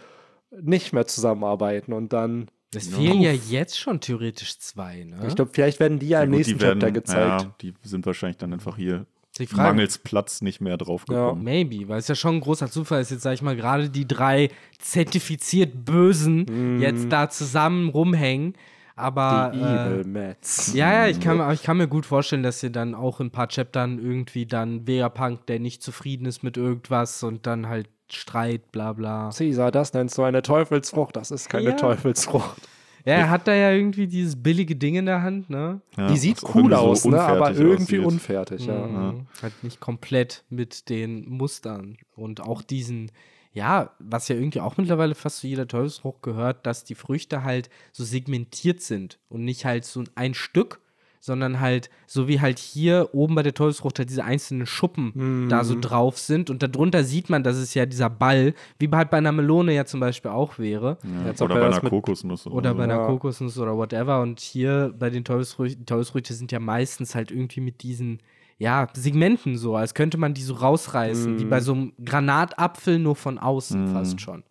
nicht 0.52 0.92
mehr 0.92 1.06
zusammenarbeiten 1.08 1.94
und 1.94 2.12
dann 2.12 2.48
Es 2.76 2.88
fehlen 2.90 3.22
ja 3.22 3.32
jetzt 3.32 3.80
schon 3.80 4.02
theoretisch 4.02 4.60
zwei, 4.60 5.04
ne? 5.04 5.26
ich 5.28 5.36
glaube, 5.36 5.52
vielleicht 5.54 5.80
werden 5.80 6.00
die 6.00 6.10
ja 6.10 6.20
Ja, 6.20 6.24
im 6.26 6.32
gut, 6.32 6.38
nächsten 6.40 6.58
die 6.58 6.62
werden, 6.62 6.80
Chapter 6.80 6.92
gezeigt. 6.92 7.42
Ja, 7.44 7.56
die 7.62 7.74
sind 7.84 8.06
wahrscheinlich 8.06 8.38
dann 8.38 8.52
einfach 8.52 8.76
hier 8.76 9.06
Die 9.39 9.48
Frage, 9.48 9.69
mangels 9.69 9.98
Platz 9.98 10.41
nicht 10.41 10.62
mehr 10.62 10.77
drauf 10.77 11.05
gekommen. 11.05 11.43
maybe, 11.43 11.88
weil 11.88 12.00
es 12.00 12.08
ja 12.08 12.15
schon 12.15 12.36
ein 12.36 12.41
großer 12.41 12.69
Zufall 12.69 13.01
ist, 13.01 13.12
jetzt 13.12 13.24
sag 13.24 13.34
ich 13.34 13.41
mal, 13.41 13.55
gerade 13.55 13.89
die 13.89 14.08
drei 14.08 14.50
zertifiziert 14.79 15.86
Bösen 15.86 16.79
jetzt 16.79 17.12
da 17.12 17.29
zusammen 17.29 17.89
rumhängen. 17.89 18.53
Aber 18.96 19.51
Die 19.53 19.60
äh, 19.62 19.63
Evil 19.63 20.03
Mets. 20.03 20.74
Ja, 20.74 20.91
ja, 20.91 21.08
ich 21.08 21.22
kann, 21.22 21.38
mir- 21.38 21.53
ich 21.53 21.63
kann 21.63 21.77
mir 21.77 21.88
gut 21.88 22.05
vorstellen, 22.05 22.43
dass 22.43 22.62
ihr 22.62 22.69
dann 22.69 22.93
auch 22.96 23.22
in 23.22 23.27
ein 23.27 23.31
paar 23.31 23.48
Chaptern 23.48 23.98
irgendwie 23.98 24.46
dann 24.46 24.86
Vegapunk, 24.88 25.46
der 25.46 25.60
nicht 25.60 25.81
zufrieden 25.81 26.25
ist 26.25 26.43
mit 26.43 26.58
irgendwas 26.58 27.24
und 27.24 27.48
dann 27.48 27.69
halt 27.69 27.88
Streit, 28.12 28.74
bla 28.74 28.91
bla. 28.91 29.29
Caesar, 29.29 29.72
das 29.72 29.93
nennst 29.93 30.17
du 30.17 30.24
eine 30.24 30.41
Teufelsfrucht. 30.41 31.15
Das 31.15 31.31
ist 31.31 31.48
keine 31.50 31.69
Ja. 31.69 31.75
Teufelsfrucht. 31.77 32.58
Ja, 33.06 33.13
er 33.13 33.29
hat 33.29 33.48
da 33.48 33.53
ja 33.53 33.72
irgendwie 33.72 34.08
dieses 34.08 34.41
billige 34.41 34.75
Ding 34.75 34.96
in 34.96 35.06
der 35.06 35.22
Hand, 35.22 35.50
ne? 35.50 35.82
Ja, 35.98 36.08
Die 36.08 36.18
sieht 36.18 36.44
cool 36.44 36.72
irgendwie 36.72 36.75
so 36.75 36.82
aus, 36.82 37.06
ne? 37.06 37.22
aber 37.22 37.51
irgendwie 37.51 38.00
aussieht. 38.00 38.06
unfertig, 38.06 38.65
ja. 38.65 38.88
Mhm. 38.88 39.27
Halt 39.41 39.63
nicht 39.63 39.79
komplett 39.79 40.44
mit 40.50 40.89
den 40.89 41.27
Mustern 41.29 41.98
und 42.15 42.41
auch 42.41 42.62
diesen, 42.62 43.12
ja, 43.53 43.91
was 44.00 44.27
ja 44.27 44.36
irgendwie 44.36 44.62
auch 44.62 44.77
mittlerweile 44.77 45.15
fast 45.15 45.39
zu 45.39 45.48
jeder 45.48 45.68
Teufelsfrucht 45.68 46.22
gehört, 46.22 46.65
dass 46.65 46.84
die 46.84 46.96
Früchte 46.96 47.44
halt 47.44 47.70
so 47.91 48.03
segmentiert 48.03 48.82
sind 48.82 49.20
und 49.29 49.44
nicht 49.46 49.65
halt 49.65 49.86
so 49.86 50.03
ein 50.15 50.34
Stück, 50.34 50.82
sondern 51.20 51.60
halt 51.60 51.90
so 52.08 52.28
wie 52.28 52.40
halt 52.40 52.60
hier 52.60 53.10
oben 53.12 53.36
bei 53.36 53.44
der 53.44 53.54
Teufelsfrucht 53.54 54.00
halt 54.00 54.10
diese 54.10 54.24
einzelnen 54.24 54.66
Schuppen 54.66 55.48
da 55.50 55.64
so 55.64 55.76
drauf 55.80 56.18
sind 56.18 56.50
und 56.50 56.64
darunter 56.64 57.04
sieht 57.04 57.30
man, 57.30 57.44
dass 57.44 57.58
es 57.58 57.74
ja 57.74 57.86
dieser 57.86 58.10
Ball, 58.10 58.54
wie 58.80 58.90
halt 58.90 59.10
bei 59.10 59.18
einer 59.18 59.32
Melone 59.34 59.74
ja 59.74 59.84
zum 59.86 60.00
Beispiel 60.00 60.32
auch 60.32 60.58
wäre. 60.60 60.98
Ob 61.30 61.42
Oder 61.42 61.56
er 61.56 61.60
bei 61.62 61.68
einer 61.68 61.82
mit- 61.84 61.90
Kokosnuss. 61.92 62.48
Oder 62.48 62.74
bei 62.74 62.84
einer 62.86 62.96
Ja. 63.00 63.06
Kokosnuss 63.08 63.58
oder 63.58 63.76
whatever. 63.76 64.22
Und 64.22 64.40
hier 64.40 64.94
bei 64.98 65.10
den 65.10 65.24
Teufelsfrüchten, 65.26 65.86
Teufelsfrüchte 65.86 66.34
sind 66.34 66.52
ja 66.52 66.60
meistens 66.60 67.16
halt 67.16 67.32
irgendwie 67.32 67.62
mit 67.62 67.84
diesen, 67.84 68.20
ja, 68.58 68.88
Segmenten 68.94 69.58
so, 69.58 69.76
als 69.76 69.94
könnte 69.94 70.18
man 70.18 70.34
die 70.34 70.42
so 70.42 70.54
rausreißen, 70.54 71.40
wie 71.40 71.46
bei 71.46 71.60
so 71.60 71.74
einem 71.74 71.94
Granatapfel, 72.04 72.98
nur 73.00 73.16
von 73.16 73.38
außen 73.38 73.88
fast 73.94 74.22
schon. 74.22 74.44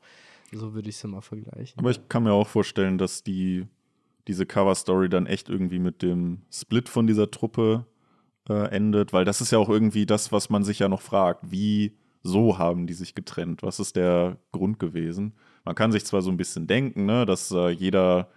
So 0.53 0.75
würde 0.75 0.89
ich 0.89 0.97
es 0.97 1.05
mal 1.05 1.21
vergleichen. 1.21 1.79
Aber 1.79 1.91
ich 1.91 2.09
kann 2.09 2.23
mir 2.25 2.33
auch 2.33 2.47
vorstellen, 2.49 2.97
dass 2.99 3.23
die 3.23 3.67
diese 4.29 4.47
Cover-Story 4.47 5.09
dann 5.09 5.27
echt 5.27 5.49
irgendwie 5.49 5.79
mit 5.79 6.03
dem 6.03 6.43
Split 6.53 6.89
von 6.89 7.07
dieser 7.07 7.31
Truppe 7.31 7.87
äh, 8.49 8.71
endet, 8.71 9.13
weil 9.13 9.25
das 9.25 9.41
ist 9.41 9.51
ja 9.51 9.59
auch 9.59 9.69
irgendwie 9.69 10.07
das, 10.07 10.31
was 10.31 10.51
man 10.51 10.63
sich 10.63 10.79
ja 10.79 10.89
noch 10.89 11.01
fragt. 11.01 11.51
Wie 11.51 11.97
so 12.23 12.59
haben 12.59 12.87
die 12.87 12.95
sich 12.95 13.15
getrennt? 13.15 13.63
Was 13.63 13.81
ist 13.81 13.97
der 13.97 14.37
Grund 14.53 14.79
gewesen? 14.79 15.33
Man 15.65 15.75
kann 15.75 15.93
sich 15.93 16.05
zwar 16.05 16.23
so 16.23 16.31
ein 16.31 16.37
bisschen 16.37 16.67
denken, 16.67 17.07
ne, 17.07 17.27
dass 17.27 17.51
äh, 17.51 17.71
jeder 17.71 18.29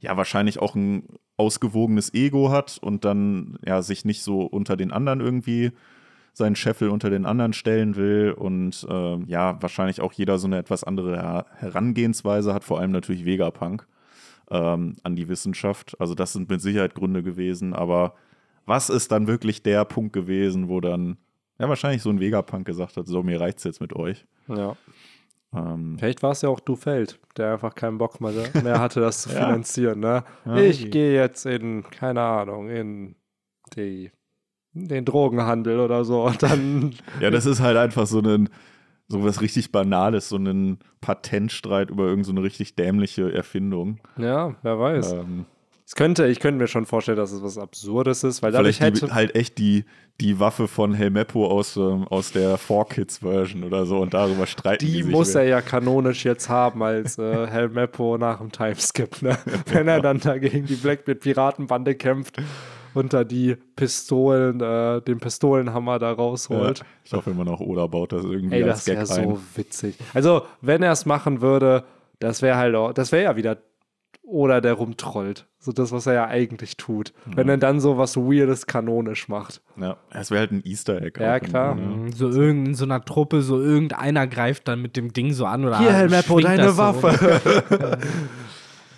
ja 0.00 0.16
wahrscheinlich 0.16 0.58
auch 0.58 0.74
ein 0.74 1.04
ausgewogenes 1.36 2.14
Ego 2.14 2.50
hat 2.50 2.78
und 2.80 3.04
dann 3.04 3.58
ja 3.64 3.82
sich 3.82 4.04
nicht 4.04 4.22
so 4.22 4.42
unter 4.42 4.76
den 4.76 4.92
anderen 4.92 5.20
irgendwie 5.20 5.72
seinen 6.32 6.56
Scheffel 6.56 6.88
unter 6.88 7.10
den 7.10 7.26
anderen 7.26 7.52
stellen 7.52 7.96
will 7.96 8.32
und 8.36 8.86
ähm, 8.88 9.24
ja, 9.26 9.60
wahrscheinlich 9.60 10.00
auch 10.00 10.12
jeder 10.12 10.38
so 10.38 10.46
eine 10.46 10.58
etwas 10.58 10.84
andere 10.84 11.16
Her 11.20 11.46
Herangehensweise 11.56 12.54
hat, 12.54 12.64
vor 12.64 12.78
allem 12.78 12.92
natürlich 12.92 13.24
Vegapunk 13.24 13.86
ähm, 14.50 14.96
an 15.02 15.16
die 15.16 15.28
Wissenschaft. 15.28 15.96
Also 16.00 16.14
das 16.14 16.32
sind 16.32 16.48
mit 16.48 16.60
Sicherheit 16.60 16.94
Gründe 16.94 17.22
gewesen, 17.22 17.74
aber 17.74 18.14
was 18.66 18.90
ist 18.90 19.12
dann 19.12 19.26
wirklich 19.26 19.62
der 19.62 19.84
Punkt 19.84 20.12
gewesen, 20.12 20.68
wo 20.68 20.80
dann 20.80 21.16
ja 21.58 21.68
wahrscheinlich 21.68 22.02
so 22.02 22.10
ein 22.10 22.20
Vegapunk 22.20 22.66
gesagt 22.66 22.96
hat, 22.96 23.06
so 23.06 23.22
mir 23.22 23.40
reicht's 23.40 23.64
jetzt 23.64 23.80
mit 23.80 23.94
euch. 23.94 24.26
Ja. 24.48 24.76
Ähm, 25.54 25.96
Vielleicht 25.98 26.22
war 26.22 26.32
es 26.32 26.42
ja 26.42 26.48
auch 26.50 26.60
Dufeld, 26.60 27.18
der 27.36 27.54
einfach 27.54 27.74
keinen 27.74 27.98
Bock 27.98 28.20
mehr, 28.20 28.32
mehr 28.62 28.80
hatte, 28.80 29.00
das 29.00 29.22
zu 29.22 29.28
finanzieren. 29.30 30.00
Ne? 30.00 30.24
Ja. 30.44 30.56
ich 30.56 30.90
gehe 30.90 31.14
jetzt 31.14 31.46
in, 31.46 31.84
keine 31.90 32.20
Ahnung, 32.20 32.68
in 32.68 33.16
die, 33.74 34.10
den 34.72 35.04
Drogenhandel 35.04 35.80
oder 35.80 36.04
so. 36.04 36.24
Und 36.24 36.42
dann, 36.42 36.94
ja, 37.20 37.30
das 37.30 37.46
ist 37.46 37.60
halt 37.60 37.76
einfach 37.76 38.06
so 38.06 38.20
ein 38.20 38.50
so 39.08 39.24
was 39.24 39.40
richtig 39.40 39.72
Banales, 39.72 40.28
so 40.28 40.36
ein 40.36 40.78
Patentstreit 41.00 41.90
über 41.90 42.04
irgendeine 42.04 42.24
so 42.24 42.32
eine 42.32 42.42
richtig 42.42 42.76
dämliche 42.76 43.32
Erfindung. 43.32 44.00
ja, 44.18 44.54
wer 44.62 44.78
weiß. 44.78 45.12
Ähm, 45.12 45.46
Es 45.86 45.94
könnte, 45.94 46.26
ich 46.26 46.40
könnte 46.40 46.60
mir 46.60 46.68
schon 46.68 46.84
vorstellen, 46.84 47.16
dass 47.16 47.32
es 47.32 47.42
was 47.42 47.56
Absurdes 47.56 48.22
ist, 48.22 48.42
weil 48.42 48.52
dadurch 48.52 48.76
Vielleicht 48.76 48.96
hätte. 48.96 49.06
die, 49.06 49.12
halt 49.12 49.34
echt 49.34 49.56
die, 49.56 49.84
die 50.20 50.38
Waffe 50.38 50.68
von 50.68 50.92
Helmeppo 50.92 51.46
aus, 51.46 51.76
ähm, 51.78 52.06
aus 52.08 52.32
der 52.32 52.58
4Kids-Version 52.58 53.64
oder 53.64 53.86
so 53.86 53.98
und 53.98 54.12
darüber 54.12 54.46
streiten 54.46 54.84
die, 54.84 54.92
die 54.92 55.02
sich. 55.04 55.12
muss 55.12 55.34
er 55.34 55.44
ja 55.44 55.62
kanonisch 55.62 56.26
jetzt 56.26 56.50
haben 56.50 56.82
als 56.82 57.16
äh, 57.16 57.46
Helmeppo 57.50 58.18
nach 58.18 58.40
dem 58.40 58.52
Timeskip, 58.52 59.22
ne? 59.22 59.38
Wenn 59.66 59.88
er 59.88 60.02
dann 60.02 60.20
da 60.20 60.36
gegen 60.36 60.66
die 60.66 60.74
Blackbeard-Piratenbande 60.74 61.94
kämpft 61.94 62.36
da 63.06 63.24
die 63.24 63.56
Pistolen, 63.76 64.60
äh, 64.60 65.00
den 65.02 65.18
Pistolenhammer 65.20 65.98
da 65.98 66.08
ja, 66.08 66.12
rausholt. 66.12 66.84
ich 67.04 67.12
hoffe 67.12 67.30
immer 67.30 67.44
noch, 67.44 67.60
Oda 67.60 67.86
baut 67.86 68.12
das 68.12 68.24
irgendwie 68.24 68.56
Ey, 68.56 68.64
als 68.64 68.84
das 68.84 68.86
wäre 68.88 69.04
Gag 69.06 69.18
ein. 69.18 69.28
so 69.30 69.40
witzig. 69.54 69.96
Also, 70.14 70.42
wenn 70.60 70.82
er 70.82 70.92
es 70.92 71.06
machen 71.06 71.40
würde, 71.40 71.84
das 72.18 72.42
wäre 72.42 72.56
halt 72.56 72.74
auch, 72.74 72.92
das 72.92 73.12
wäre 73.12 73.24
ja 73.24 73.36
wieder 73.36 73.58
oder 74.22 74.60
der 74.60 74.74
rumtrollt. 74.74 75.46
So 75.58 75.72
das, 75.72 75.90
was 75.90 76.06
er 76.06 76.12
ja 76.12 76.26
eigentlich 76.26 76.76
tut. 76.76 77.12
Wenn 77.24 77.48
er 77.48 77.56
dann 77.56 77.80
so 77.80 77.96
was 77.96 78.16
Weirdes 78.16 78.66
kanonisch 78.66 79.26
macht. 79.28 79.62
Ja, 79.80 79.96
es 80.10 80.30
wäre 80.30 80.40
halt 80.40 80.52
ein 80.52 80.62
Easter 80.64 81.00
Egg. 81.02 81.18
Ja, 81.20 81.40
klar. 81.40 81.74
ne? 81.74 81.80
Mhm, 81.82 82.12
So 82.12 82.28
irgend 82.28 82.68
in 82.68 82.74
so 82.74 82.84
einer 82.84 83.02
Truppe, 83.04 83.40
so 83.42 83.58
irgendeiner 83.60 84.26
greift 84.26 84.68
dann 84.68 84.82
mit 84.82 84.96
dem 84.96 85.12
Ding 85.14 85.32
so 85.32 85.46
an 85.46 85.64
oder 85.64 85.78
Hier, 85.78 85.92
Helmeppo, 85.92 86.34
schwingt 86.34 86.44
deine 86.46 86.62
das 86.64 86.76
so. 86.76 86.82
Waffe. 86.82 87.98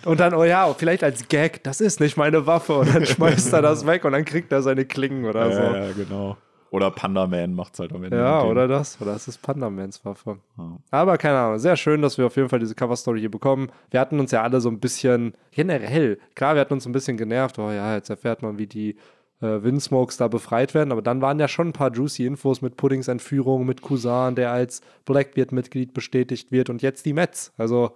und 0.05 0.19
dann, 0.19 0.33
oh 0.33 0.43
ja, 0.43 0.73
vielleicht 0.73 1.03
als 1.03 1.27
Gag, 1.27 1.63
das 1.63 1.81
ist 1.81 1.99
nicht 1.99 2.17
meine 2.17 2.45
Waffe. 2.47 2.73
Und 2.73 2.93
dann 2.93 3.05
schmeißt 3.07 3.53
er 3.53 3.61
das 3.61 3.85
weg 3.85 4.05
und 4.05 4.13
dann 4.13 4.25
kriegt 4.25 4.51
er 4.51 4.61
seine 4.61 4.85
Klingen 4.85 5.25
oder 5.25 5.51
so. 5.51 5.61
Ja, 5.61 5.85
ja, 5.85 5.91
genau. 5.93 6.37
Oder 6.71 6.89
Panda 6.89 7.27
Man 7.27 7.53
macht's 7.53 7.79
halt 7.79 7.91
am 7.93 8.03
Ende. 8.05 8.17
Ja, 8.17 8.43
oder 8.43 8.65
das. 8.65 8.99
Oder 9.01 9.13
es 9.13 9.27
ist 9.27 9.41
Pandamans 9.41 10.03
Waffe. 10.05 10.37
Ja. 10.57 10.77
Aber 10.89 11.17
keine 11.17 11.37
Ahnung, 11.37 11.59
sehr 11.59 11.75
schön, 11.75 12.01
dass 12.01 12.17
wir 12.17 12.25
auf 12.25 12.37
jeden 12.37 12.47
Fall 12.47 12.59
diese 12.59 12.75
Cover-Story 12.75 13.19
hier 13.19 13.29
bekommen. 13.29 13.69
Wir 13.89 13.99
hatten 13.99 14.21
uns 14.21 14.31
ja 14.31 14.41
alle 14.41 14.61
so 14.61 14.69
ein 14.69 14.79
bisschen, 14.79 15.33
generell, 15.51 16.17
klar, 16.33 16.55
wir 16.55 16.61
hatten 16.61 16.73
uns 16.73 16.85
ein 16.85 16.93
bisschen 16.93 17.17
genervt. 17.17 17.59
Oh 17.59 17.69
ja, 17.69 17.95
jetzt 17.95 18.09
erfährt 18.09 18.41
man, 18.41 18.57
wie 18.57 18.67
die 18.67 18.95
äh, 19.41 19.63
Windsmokes 19.63 20.17
da 20.17 20.27
befreit 20.27 20.73
werden. 20.73 20.91
Aber 20.91 21.01
dann 21.01 21.21
waren 21.21 21.39
ja 21.39 21.47
schon 21.47 21.69
ein 21.69 21.73
paar 21.73 21.93
juicy 21.93 22.25
Infos 22.25 22.61
mit 22.61 22.77
Puddings 22.77 23.07
Entführung, 23.07 23.65
mit 23.65 23.81
Kusan, 23.81 24.35
der 24.35 24.51
als 24.51 24.81
Blackbeard-Mitglied 25.05 25.93
bestätigt 25.93 26.51
wird 26.51 26.69
und 26.69 26.81
jetzt 26.81 27.05
die 27.05 27.13
Mets. 27.13 27.53
Also 27.57 27.95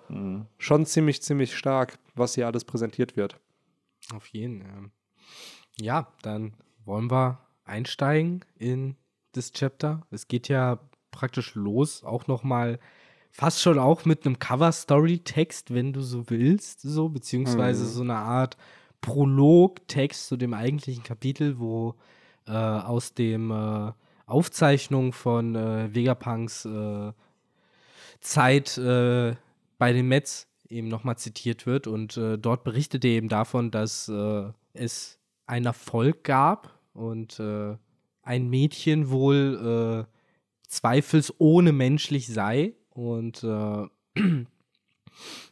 schon 0.57 0.85
ziemlich, 0.85 1.21
ziemlich 1.21 1.55
stark, 1.55 1.97
was 2.15 2.35
hier 2.35 2.47
alles 2.47 2.65
präsentiert 2.65 3.15
wird. 3.15 3.39
Auf 4.13 4.27
jeden 4.27 4.61
Fall. 4.61 4.91
Ja, 5.79 6.07
dann 6.21 6.53
wollen 6.85 7.09
wir 7.09 7.39
einsteigen 7.63 8.45
in 8.57 8.95
das 9.33 9.51
Chapter. 9.51 10.01
Es 10.11 10.27
geht 10.27 10.47
ja 10.47 10.79
praktisch 11.11 11.55
los, 11.55 12.03
auch 12.03 12.27
noch 12.27 12.43
mal 12.43 12.79
fast 13.31 13.61
schon 13.61 13.79
auch 13.79 14.05
mit 14.05 14.25
einem 14.25 14.39
Cover-Story-Text, 14.39 15.73
wenn 15.73 15.91
du 15.91 16.01
so 16.01 16.29
willst, 16.29 16.81
so, 16.81 17.09
beziehungsweise 17.09 17.85
so 17.85 18.01
eine 18.01 18.15
Art 18.15 18.55
Prolog-Text 19.01 20.27
zu 20.27 20.37
dem 20.37 20.53
eigentlichen 20.53 21.03
Kapitel, 21.03 21.59
wo 21.59 21.95
äh, 22.47 22.51
aus 22.51 23.13
dem 23.13 23.51
äh, 23.51 23.91
Aufzeichnung 24.25 25.13
von 25.13 25.55
äh, 25.55 25.93
Vegapunks 25.93 26.65
äh, 26.65 27.11
Zeit 28.21 28.77
äh, 28.77 29.35
bei 29.77 29.93
den 29.93 30.07
Mets 30.07 30.47
eben 30.67 30.87
nochmal 30.87 31.17
zitiert 31.17 31.65
wird. 31.65 31.87
Und 31.87 32.17
äh, 32.17 32.37
dort 32.37 32.63
berichtet 32.63 33.05
er 33.05 33.11
eben 33.11 33.29
davon, 33.29 33.71
dass 33.71 34.11
es 34.73 35.19
einen 35.45 35.65
Erfolg 35.65 36.23
gab 36.23 36.79
und 36.93 37.41
ein 38.23 38.49
Mädchen 38.49 39.09
wohl 39.09 40.07
zweifelsohne 40.67 41.71
menschlich 41.71 42.27
sei. 42.27 42.73
Und 42.89 43.43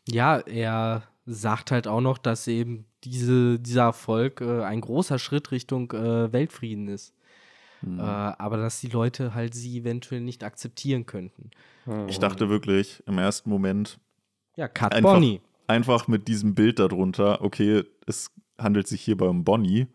ja, 0.08 0.40
er 0.40 1.04
sagt 1.26 1.72
halt 1.72 1.88
auch 1.88 2.02
noch, 2.02 2.18
dass 2.18 2.48
eben 2.48 2.86
diese, 3.06 3.60
dieser 3.60 3.84
Erfolg 3.84 4.42
äh, 4.42 4.64
ein 4.64 4.82
großer 4.82 5.20
Schritt 5.20 5.52
Richtung 5.52 5.92
äh, 5.92 6.32
Weltfrieden 6.32 6.88
ist. 6.88 7.14
Äh, 7.86 8.00
aber 8.02 8.56
dass 8.56 8.80
die 8.80 8.88
Leute 8.88 9.34
halt 9.34 9.54
sie 9.54 9.78
eventuell 9.80 10.22
nicht 10.22 10.46
akzeptieren 10.46 11.06
könnten. 11.06 11.52
Ich 12.08 12.18
dachte 12.18 12.48
wirklich 12.48 13.04
im 13.08 13.18
ersten 13.18 13.50
Moment, 13.50 14.00
Ja, 14.56 14.70
Cut 14.70 14.94
Einfach- 14.94 15.16
Bonnie. 15.16 15.42
einfach 15.68 16.08
mit 16.08 16.30
diesem 16.30 16.56
Bild 16.56 16.80
darunter, 16.80 17.42
okay, 17.42 17.84
es 18.08 18.32
handelt 18.58 18.88
sich 18.88 19.02
hierbei 19.02 19.26
um 19.28 19.44
Bonnie 19.44 19.88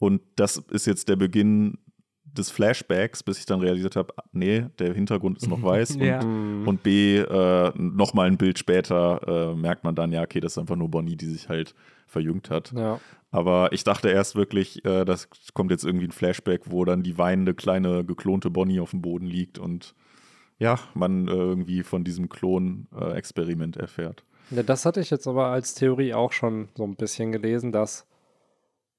und 0.00 0.22
das 0.34 0.56
ist 0.56 0.86
jetzt 0.86 1.08
der 1.08 1.14
Beginn 1.14 1.78
des 2.24 2.50
Flashbacks, 2.50 3.22
bis 3.22 3.38
ich 3.38 3.46
dann 3.46 3.60
realisiert 3.60 3.94
habe, 3.94 4.12
nee, 4.32 4.66
der 4.80 4.92
Hintergrund 4.94 5.36
ist 5.38 5.48
noch 5.48 5.62
weiß 5.62 5.92
und, 5.96 6.02
Ja. 6.02 6.18
und 6.20 6.82
B, 6.82 7.18
äh, 7.18 7.72
nochmal 7.76 8.26
ein 8.26 8.38
Bild 8.38 8.58
später 8.58 9.52
äh, 9.52 9.54
merkt 9.54 9.84
man 9.84 9.94
dann, 9.94 10.10
ja, 10.10 10.22
okay, 10.22 10.40
das 10.40 10.52
ist 10.54 10.58
einfach 10.58 10.76
nur 10.76 10.88
Bonnie, 10.90 11.16
die 11.16 11.26
sich 11.26 11.48
halt 11.48 11.76
verjüngt 12.10 12.50
hat. 12.50 12.72
Ja. 12.72 13.00
Aber 13.30 13.72
ich 13.72 13.84
dachte 13.84 14.10
erst 14.10 14.34
wirklich, 14.34 14.84
äh, 14.84 15.04
das 15.04 15.28
kommt 15.54 15.70
jetzt 15.70 15.84
irgendwie 15.84 16.06
ein 16.06 16.12
Flashback, 16.12 16.62
wo 16.66 16.84
dann 16.84 17.02
die 17.02 17.16
weinende 17.16 17.54
kleine 17.54 18.04
geklonte 18.04 18.50
Bonnie 18.50 18.80
auf 18.80 18.90
dem 18.90 19.02
Boden 19.02 19.26
liegt 19.26 19.58
und 19.58 19.94
ja, 20.58 20.78
man 20.94 21.26
äh, 21.28 21.30
irgendwie 21.30 21.82
von 21.82 22.04
diesem 22.04 22.28
Klon-Experiment 22.28 23.76
erfährt. 23.76 24.24
Ja, 24.50 24.62
das 24.62 24.84
hatte 24.84 25.00
ich 25.00 25.10
jetzt 25.10 25.26
aber 25.26 25.46
als 25.46 25.74
Theorie 25.74 26.12
auch 26.12 26.32
schon 26.32 26.68
so 26.74 26.84
ein 26.84 26.96
bisschen 26.96 27.32
gelesen, 27.32 27.72
dass 27.72 28.06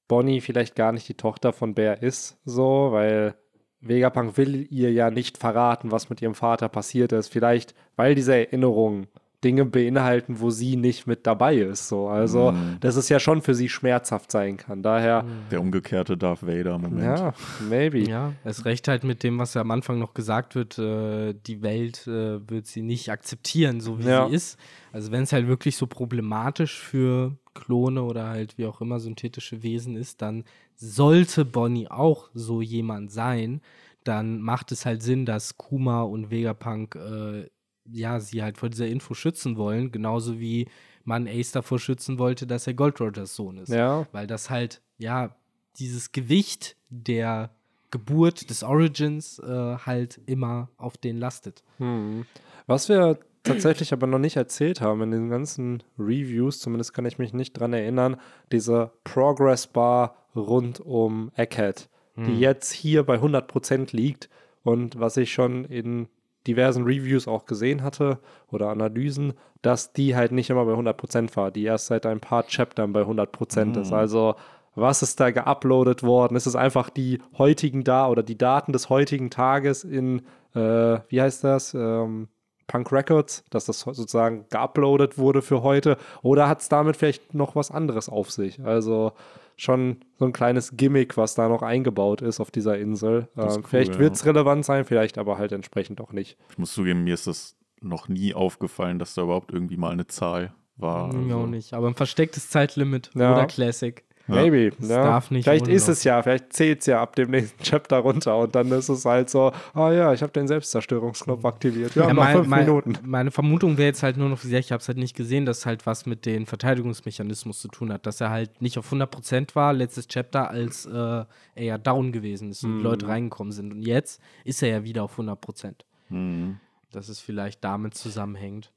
Bonnie 0.08 0.40
vielleicht 0.40 0.74
gar 0.74 0.92
nicht 0.92 1.08
die 1.08 1.14
Tochter 1.14 1.52
von 1.52 1.74
Bear 1.74 2.02
ist, 2.02 2.38
so, 2.44 2.88
weil 2.90 3.34
Vegapunk 3.80 4.36
will 4.36 4.66
ihr 4.70 4.92
ja 4.92 5.10
nicht 5.10 5.38
verraten, 5.38 5.90
was 5.90 6.08
mit 6.08 6.22
ihrem 6.22 6.34
Vater 6.34 6.68
passiert 6.68 7.12
ist. 7.12 7.28
Vielleicht, 7.28 7.74
weil 7.96 8.14
diese 8.14 8.34
Erinnerungen 8.34 9.08
Dinge 9.44 9.64
beinhalten, 9.64 10.40
wo 10.40 10.50
sie 10.50 10.76
nicht 10.76 11.06
mit 11.06 11.26
dabei 11.26 11.56
ist. 11.56 11.88
So. 11.88 12.08
Also, 12.08 12.52
Mhm. 12.52 12.78
dass 12.80 12.96
es 12.96 13.08
ja 13.08 13.18
schon 13.20 13.42
für 13.42 13.54
sie 13.54 13.68
schmerzhaft 13.68 14.30
sein 14.30 14.56
kann. 14.56 14.82
Daher, 14.82 15.24
Der 15.50 15.60
umgekehrte 15.60 16.16
Darth 16.16 16.46
Vader-Moment. 16.46 17.18
ja, 17.18 17.34
maybe. 17.68 17.98
Ja, 18.08 18.32
es 18.44 18.64
recht 18.64 18.88
halt 18.88 19.04
mit 19.04 19.22
dem, 19.22 19.38
was 19.38 19.54
ja 19.54 19.60
am 19.60 19.70
Anfang 19.70 19.98
noch 19.98 20.14
gesagt 20.14 20.54
wird, 20.54 20.78
äh, 20.78 21.34
die 21.46 21.62
Welt 21.62 22.06
äh, 22.06 22.48
wird 22.48 22.66
sie 22.66 22.82
nicht 22.82 23.10
akzeptieren, 23.10 23.80
so 23.80 23.98
wie 23.98 24.04
Ja. 24.04 24.28
sie 24.28 24.34
ist. 24.34 24.58
Also 24.92 25.10
wenn 25.12 25.22
es 25.24 25.32
halt 25.32 25.46
wirklich 25.48 25.76
so 25.76 25.86
problematisch 25.86 26.78
für 26.78 27.36
Klone 27.54 28.02
oder 28.02 28.28
halt 28.28 28.56
wie 28.58 28.66
auch 28.66 28.80
immer 28.80 29.00
synthetische 29.00 29.62
Wesen 29.62 29.96
ist, 29.96 30.22
dann 30.22 30.44
sollte 30.76 31.44
Bonnie 31.44 31.88
auch 31.88 32.28
so 32.34 32.60
jemand 32.62 33.10
sein, 33.12 33.60
dann 34.04 34.40
macht 34.40 34.72
es 34.72 34.84
halt 34.86 35.02
Sinn, 35.02 35.26
dass 35.26 35.56
Kuma 35.56 36.02
und 36.02 36.30
Vegapunk 36.30 36.96
äh, 36.96 37.48
ja, 37.90 38.20
sie 38.20 38.42
halt 38.42 38.58
vor 38.58 38.68
dieser 38.68 38.86
Info 38.86 39.14
schützen 39.14 39.56
wollen, 39.56 39.92
genauso 39.92 40.38
wie 40.38 40.68
man 41.04 41.26
Ace 41.26 41.52
davor 41.52 41.78
schützen 41.78 42.18
wollte, 42.18 42.46
dass 42.46 42.66
er 42.66 42.74
Gold 42.74 43.00
Rogers 43.00 43.34
Sohn 43.34 43.58
ist 43.58 43.70
Ja, 43.70 44.06
weil 44.12 44.26
das 44.26 44.50
halt, 44.50 44.82
ja, 44.98 45.34
dieses 45.78 46.12
Gewicht 46.12 46.76
der 46.88 47.50
Geburt, 47.90 48.48
des 48.48 48.62
Origins 48.62 49.38
äh, 49.38 49.76
halt 49.76 50.20
immer 50.26 50.70
auf 50.78 50.96
den 50.96 51.18
lastet. 51.18 51.62
Hm. 51.78 52.24
Was 52.66 52.88
wir 52.88 53.18
tatsächlich 53.42 53.92
aber 53.92 54.06
noch 54.06 54.18
nicht 54.18 54.36
erzählt 54.36 54.80
haben 54.80 55.02
in 55.02 55.10
den 55.10 55.28
ganzen 55.28 55.82
Reviews, 55.98 56.60
zumindest 56.60 56.94
kann 56.94 57.04
ich 57.04 57.18
mich 57.18 57.32
nicht 57.32 57.52
dran 57.52 57.72
erinnern, 57.72 58.16
diese 58.50 58.92
Progress 59.04 59.66
Bar 59.66 60.16
rund 60.34 60.80
um 60.80 61.30
Egghead, 61.36 61.88
die 62.16 62.38
jetzt 62.38 62.72
hier 62.72 63.02
bei 63.02 63.16
100% 63.16 63.94
liegt 63.94 64.30
und 64.62 64.98
was 64.98 65.16
ich 65.16 65.32
schon 65.32 65.64
in 65.64 66.08
diversen 66.46 66.84
Reviews 66.84 67.28
auch 67.28 67.46
gesehen 67.46 67.82
hatte 67.82 68.18
oder 68.50 68.68
Analysen, 68.68 69.34
dass 69.62 69.92
die 69.92 70.16
halt 70.16 70.32
nicht 70.32 70.50
immer 70.50 70.64
bei 70.64 70.72
100% 70.72 71.36
war, 71.36 71.50
die 71.50 71.64
erst 71.64 71.86
seit 71.86 72.06
ein 72.06 72.20
paar 72.20 72.44
Chaptern 72.44 72.92
bei 72.92 73.02
100% 73.02 73.80
ist. 73.80 73.92
Also 73.92 74.34
was 74.74 75.02
ist 75.02 75.20
da 75.20 75.30
geuploadet 75.30 76.02
worden? 76.02 76.36
Ist 76.36 76.46
es 76.46 76.56
einfach 76.56 76.90
die 76.90 77.20
heutigen 77.36 77.84
da 77.84 78.08
oder 78.08 78.22
die 78.22 78.38
Daten 78.38 78.72
des 78.72 78.88
heutigen 78.88 79.30
Tages 79.30 79.84
in, 79.84 80.22
äh, 80.54 80.98
wie 81.08 81.20
heißt 81.20 81.44
das? 81.44 81.74
Ähm, 81.74 82.28
Punk 82.68 82.90
Records, 82.90 83.44
dass 83.50 83.66
das 83.66 83.80
sozusagen 83.80 84.46
geuploadet 84.48 85.18
wurde 85.18 85.42
für 85.42 85.62
heute? 85.62 85.98
Oder 86.22 86.48
hat 86.48 86.62
es 86.62 86.68
damit 86.70 86.96
vielleicht 86.96 87.34
noch 87.34 87.54
was 87.54 87.70
anderes 87.70 88.08
auf 88.08 88.30
sich? 88.30 88.64
Also 88.64 89.12
schon 89.62 89.98
so 90.18 90.24
ein 90.24 90.32
kleines 90.32 90.76
Gimmick, 90.76 91.16
was 91.16 91.34
da 91.34 91.48
noch 91.48 91.62
eingebaut 91.62 92.20
ist 92.20 92.40
auf 92.40 92.50
dieser 92.50 92.78
Insel. 92.78 93.28
Ähm, 93.36 93.44
cool, 93.48 93.62
vielleicht 93.66 93.94
ja. 93.94 94.00
wird 94.00 94.14
es 94.14 94.26
relevant 94.26 94.64
sein, 94.64 94.84
vielleicht 94.84 95.18
aber 95.18 95.38
halt 95.38 95.52
entsprechend 95.52 96.00
auch 96.00 96.12
nicht. 96.12 96.36
Ich 96.50 96.58
muss 96.58 96.72
zugeben, 96.72 97.04
mir 97.04 97.14
ist 97.14 97.26
das 97.26 97.56
noch 97.80 98.08
nie 98.08 98.34
aufgefallen, 98.34 98.98
dass 98.98 99.14
da 99.14 99.22
überhaupt 99.22 99.52
irgendwie 99.52 99.76
mal 99.76 99.90
eine 99.90 100.06
Zahl 100.06 100.52
war. 100.76 101.12
Mir 101.12 101.34
Also, 101.34 101.44
auch 101.44 101.46
nicht. 101.48 101.74
Aber 101.74 101.86
ein 101.86 101.94
verstecktes 101.94 102.50
Zeitlimit 102.50 103.10
Ja. 103.14 103.32
oder 103.34 103.46
Classic. 103.46 104.04
Maybe. 104.26 104.72
Es 104.80 104.88
ja. 104.88 105.02
darf 105.02 105.30
nicht 105.30 105.44
vielleicht 105.44 105.68
ist 105.68 105.88
es 105.88 106.04
ja, 106.04 106.22
vielleicht 106.22 106.52
zählt 106.52 106.80
es 106.80 106.86
ja 106.86 107.02
ab 107.02 107.16
dem 107.16 107.30
nächsten 107.30 107.62
Chapter 107.62 107.98
runter 107.98 108.38
und 108.38 108.54
dann 108.54 108.70
ist 108.72 108.88
es 108.88 109.04
halt 109.04 109.30
so, 109.30 109.52
ah 109.74 109.90
ja, 109.90 110.12
ich 110.12 110.22
habe 110.22 110.32
den 110.32 110.46
Selbstzerstörungsknopf 110.46 111.44
aktiviert. 111.44 111.94
Ja, 111.94 112.08
Ja, 112.08 112.14
mein, 112.14 112.36
fünf 112.36 112.48
mein, 112.48 112.66
Minuten. 112.66 112.98
Meine 113.02 113.30
Vermutung 113.30 113.78
wäre 113.78 113.88
jetzt 113.88 114.02
halt 114.02 114.16
nur 114.16 114.28
noch, 114.28 114.44
ich 114.44 114.72
habe 114.72 114.80
es 114.80 114.88
halt 114.88 114.98
nicht 114.98 115.16
gesehen, 115.16 115.44
dass 115.44 115.66
halt 115.66 115.86
was 115.86 116.06
mit 116.06 116.24
den 116.26 116.46
Verteidigungsmechanismus 116.46 117.60
zu 117.60 117.68
tun 117.68 117.92
hat, 117.92 118.06
dass 118.06 118.20
er 118.20 118.30
halt 118.30 118.62
nicht 118.62 118.78
auf 118.78 118.92
100% 118.92 119.54
war, 119.54 119.72
letztes 119.72 120.06
Chapter, 120.08 120.50
als 120.50 120.86
äh, 120.86 120.90
er 120.92 121.26
ja 121.56 121.78
down 121.78 122.12
gewesen 122.12 122.50
ist 122.50 122.64
und 122.64 122.78
die 122.78 122.82
Leute 122.82 123.08
reingekommen 123.08 123.52
sind. 123.52 123.72
Und 123.72 123.82
jetzt 123.82 124.20
ist 124.44 124.62
er 124.62 124.68
ja 124.68 124.84
wieder 124.84 125.04
auf 125.04 125.18
100%. 125.18 125.74
Mhm. 126.12 126.60
dass 126.90 127.08
es 127.08 127.20
vielleicht 127.20 127.64
damit 127.64 127.94
zusammenhängt. 127.94 128.70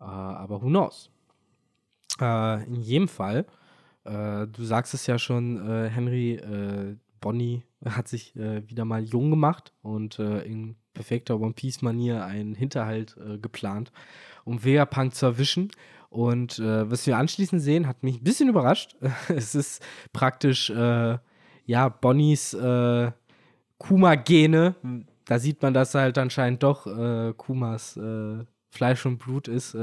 Äh, 0.00 0.04
aber 0.04 0.62
who 0.62 0.68
knows? 0.68 1.10
Äh, 2.20 2.64
in 2.64 2.76
jedem 2.76 3.08
Fall, 3.08 3.44
äh, 4.10 4.48
du 4.48 4.64
sagst 4.64 4.92
es 4.94 5.06
ja 5.06 5.18
schon, 5.18 5.68
äh, 5.68 5.88
Henry, 5.88 6.34
äh, 6.34 6.96
Bonnie 7.20 7.62
hat 7.84 8.08
sich 8.08 8.34
äh, 8.36 8.68
wieder 8.68 8.84
mal 8.84 9.04
jung 9.04 9.30
gemacht 9.30 9.72
und 9.82 10.18
äh, 10.18 10.42
in 10.42 10.76
perfekter 10.92 11.40
One 11.40 11.52
Piece-Manier 11.52 12.24
einen 12.24 12.54
Hinterhalt 12.56 13.16
geplant, 13.40 13.92
um 14.44 14.64
Vegapunk 14.64 15.14
zu 15.14 15.24
erwischen. 15.24 15.70
Und 16.10 16.58
was 16.58 17.06
wir 17.06 17.16
anschließend 17.16 17.62
sehen, 17.62 17.86
hat 17.86 18.02
mich 18.02 18.16
ein 18.16 18.24
bisschen 18.24 18.48
überrascht. 18.48 18.96
es 19.28 19.54
ist 19.54 19.80
praktisch, 20.12 20.68
ja, 20.68 21.88
Bonnies 21.88 22.56
Kuma-Gene. 23.78 24.74
Da 25.24 25.38
sieht 25.38 25.62
man, 25.62 25.72
dass 25.72 25.94
halt 25.94 26.18
anscheinend 26.18 26.64
doch 26.64 26.86
Kumas 27.36 27.98
Fleisch 28.70 29.06
und 29.06 29.18
Blut 29.18 29.46
ist. 29.46 29.76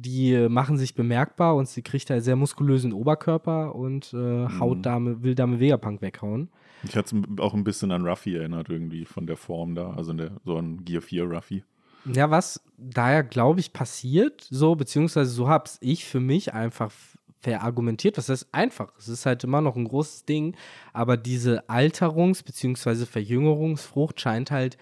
Die 0.00 0.32
äh, 0.32 0.48
machen 0.48 0.76
sich 0.78 0.94
bemerkbar 0.94 1.56
und 1.56 1.68
sie 1.68 1.82
kriegt 1.82 2.10
halt 2.10 2.22
sehr 2.22 2.36
muskulösen 2.36 2.92
Oberkörper 2.92 3.74
und 3.74 4.12
äh, 4.14 4.46
haut 4.60 4.86
Dame, 4.86 5.22
will 5.22 5.34
Dame 5.34 5.58
Vegapunk 5.58 6.02
weghauen. 6.02 6.48
Ich 6.84 6.96
hatte 6.96 7.16
es 7.16 7.40
auch 7.40 7.54
ein 7.54 7.64
bisschen 7.64 7.90
an 7.90 8.06
Ruffy 8.06 8.36
erinnert, 8.36 8.68
irgendwie 8.68 9.04
von 9.04 9.26
der 9.26 9.36
Form 9.36 9.74
da. 9.74 9.94
Also 9.94 10.12
der, 10.12 10.32
so 10.44 10.56
ein 10.56 10.84
Gear 10.84 11.02
4 11.02 11.24
Ruffy. 11.24 11.64
Ja, 12.04 12.30
was 12.30 12.62
daher, 12.76 13.24
glaube 13.24 13.60
ich, 13.60 13.72
passiert, 13.72 14.46
so, 14.48 14.76
beziehungsweise 14.76 15.30
so 15.30 15.48
habe 15.48 15.68
ich 15.80 16.04
für 16.04 16.20
mich 16.20 16.54
einfach 16.54 16.92
verargumentiert. 17.40 18.18
Was 18.18 18.28
heißt 18.28 18.48
einfach? 18.52 18.92
Es 18.98 19.08
ist 19.08 19.26
halt 19.26 19.44
immer 19.44 19.60
noch 19.60 19.76
ein 19.76 19.84
großes 19.84 20.24
Ding, 20.24 20.56
aber 20.92 21.16
diese 21.16 21.68
Alterungs- 21.68 22.44
beziehungsweise 22.44 23.06
Verjüngerungsfrucht 23.06 24.20
scheint 24.20 24.50
halt 24.50 24.78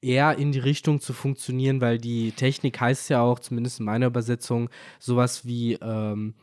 eher 0.00 0.38
in 0.38 0.52
die 0.52 0.58
Richtung 0.58 1.00
zu 1.00 1.12
funktionieren, 1.12 1.80
weil 1.80 1.98
die 1.98 2.32
Technik 2.32 2.80
heißt 2.80 3.10
ja 3.10 3.22
auch, 3.22 3.38
zumindest 3.38 3.80
in 3.80 3.86
meiner 3.86 4.06
Übersetzung, 4.06 4.68
sowas 4.98 5.44
wie 5.44 5.74
ähm, 5.74 6.34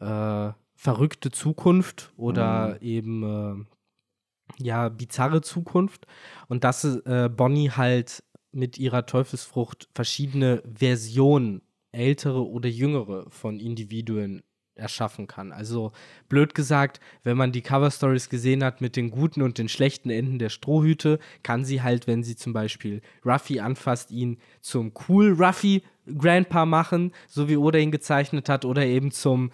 äh, 0.00 0.50
verrückte 0.74 1.30
Zukunft 1.30 2.12
oder 2.16 2.80
eben 2.80 3.22
äh, 3.22 4.62
ja, 4.62 4.88
bizarre 4.88 5.42
Zukunft. 5.42 6.06
Und 6.48 6.64
dass 6.64 6.84
äh, 6.84 7.28
Bonnie 7.34 7.70
halt 7.70 8.22
mit 8.52 8.78
ihrer 8.78 9.06
Teufelsfrucht 9.06 9.88
verschiedene 9.94 10.62
Versionen, 10.72 11.62
ältere 11.92 12.46
oder 12.46 12.68
jüngere, 12.68 13.30
von 13.30 13.58
Individuen 13.58 14.42
erschaffen 14.80 15.26
kann. 15.26 15.52
Also 15.52 15.92
blöd 16.28 16.54
gesagt, 16.54 17.00
wenn 17.22 17.36
man 17.36 17.52
die 17.52 17.62
Cover 17.62 17.90
Stories 17.90 18.28
gesehen 18.28 18.64
hat 18.64 18.80
mit 18.80 18.96
den 18.96 19.10
guten 19.10 19.42
und 19.42 19.58
den 19.58 19.68
schlechten 19.68 20.10
Enden 20.10 20.38
der 20.38 20.48
Strohhüte, 20.48 21.18
kann 21.42 21.64
sie 21.64 21.82
halt, 21.82 22.06
wenn 22.06 22.24
sie 22.24 22.36
zum 22.36 22.52
Beispiel 22.52 23.02
Ruffy 23.24 23.60
anfasst, 23.60 24.10
ihn 24.10 24.38
zum 24.60 24.92
cool 25.08 25.32
Ruffy 25.38 25.82
Grandpa 26.18 26.66
machen, 26.66 27.12
so 27.28 27.48
wie 27.48 27.56
Oda 27.56 27.78
ihn 27.78 27.92
gezeichnet 27.92 28.48
hat, 28.48 28.64
oder 28.64 28.84
eben 28.84 29.12
zum 29.12 29.50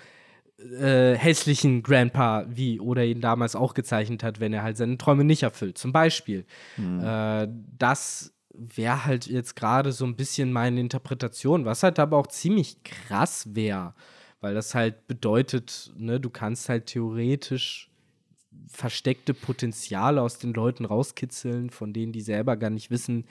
äh, 0.59 1.15
hässlichen 1.15 1.83
Grandpa, 1.83 2.47
wie 2.49 2.81
Oda 2.81 3.03
ihn 3.03 3.21
damals 3.21 3.55
auch 3.55 3.75
gezeichnet 3.75 4.23
hat, 4.23 4.41
wenn 4.41 4.55
er 4.55 4.63
halt 4.63 4.77
seine 4.77 4.97
Träume 4.97 5.25
nicht 5.25 5.43
erfüllt. 5.43 5.77
Zum 5.77 5.93
Beispiel. 5.93 6.47
Äh, 7.03 7.49
das 7.79 8.33
wäre 8.59 9.05
halt 9.05 9.27
jetzt 9.27 9.55
gerade 9.55 9.93
so 9.93 10.05
ein 10.07 10.17
bisschen 10.17 10.53
meine 10.53 10.81
Interpretation, 10.81 11.65
was 11.65 11.83
halt 11.83 11.99
aber 11.99 12.17
auch 12.17 12.29
ziemlich 12.29 12.83
krass 12.85 13.55
wäre, 13.55 13.95
weil 14.41 14.55
das 14.55 14.75
halt 14.75 15.07
bedeutet, 15.07 15.93
ne, 15.97 16.21
du 16.21 16.31
kannst 16.31 16.69
halt 16.69 16.87
theoretisch 16.87 17.91
versteckte 18.69 19.35
Potenziale 19.35 20.23
aus 20.23 20.39
den 20.39 20.53
Leuten 20.55 20.85
rauskitzeln, 20.85 21.71
von 21.71 21.93
denen 21.93 22.13
die 22.13 22.21
selber 22.21 22.57
gar 22.57 22.71
nicht 22.71 22.91
wissen, 22.91 23.25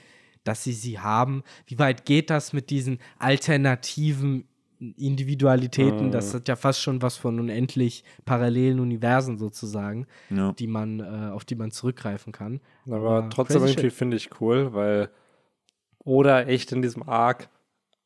dass 0.43 0.63
sie 0.63 0.73
sie 0.73 0.99
haben. 0.99 1.43
Wie 1.67 1.79
weit 1.79 2.05
geht 2.05 2.29
das 2.29 2.53
mit 2.53 2.69
diesen 2.69 2.99
alternativen 3.19 4.47
Individualitäten? 4.97 6.11
Das 6.11 6.33
hat 6.33 6.47
ja 6.47 6.55
fast 6.55 6.81
schon 6.81 7.01
was 7.01 7.17
von 7.17 7.39
unendlich 7.39 8.03
parallelen 8.25 8.79
Universen 8.79 9.37
sozusagen, 9.37 10.05
Ja. 10.29 10.51
die 10.53 10.67
man, 10.67 10.99
äh, 10.99 11.31
auf 11.31 11.45
die 11.45 11.55
man 11.55 11.71
zurückgreifen 11.71 12.31
kann. 12.31 12.61
Aber 12.89 13.29
trotzdem 13.29 13.61
crazy 13.61 13.73
irgendwie 13.73 13.89
finde 13.89 14.17
ich 14.17 14.29
cool, 14.41 14.73
weil 14.73 15.09
oder 15.99 16.47
echt 16.47 16.71
in 16.71 16.81
diesem 16.83 17.07
Arc 17.09 17.49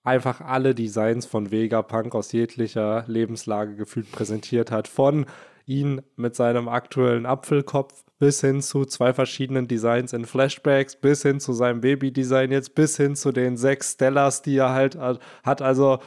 einfach 0.04 0.42
alle 0.42 0.76
Designs 0.76 1.26
von 1.26 1.52
Vegapunk 1.52 2.16
aus 2.16 2.32
jeglicher 2.32 3.04
Lebenslage 3.08 3.76
gefühlt 3.76 4.12
präsentiert 4.12 4.72
hat. 4.72 4.88
Von 4.88 5.26
ihn 5.66 6.02
mit 6.16 6.36
seinem 6.36 6.68
aktuellen 6.68 7.26
Apfelkopf 7.26 8.04
bis 8.18 8.42
hin 8.42 8.62
zu 8.62 8.86
zwei 8.86 9.14
verschiedenen 9.14 9.68
Designs 9.68 10.14
in 10.14 10.26
Flashbacks, 10.26 10.96
bis 10.96 11.22
hin 11.22 11.40
zu 11.40 11.54
seinem 11.54 11.82
Baby-Design 11.82 12.52
jetzt, 12.52 12.76
bis 12.76 12.98
hin 12.98 13.16
zu 13.16 13.32
den 13.32 13.56
sechs 13.56 13.94
Stellas, 13.94 14.42
die 14.42 14.58
er 14.58 14.74
halt 14.74 14.98
hat. 15.44 15.62
Also, 15.62 16.00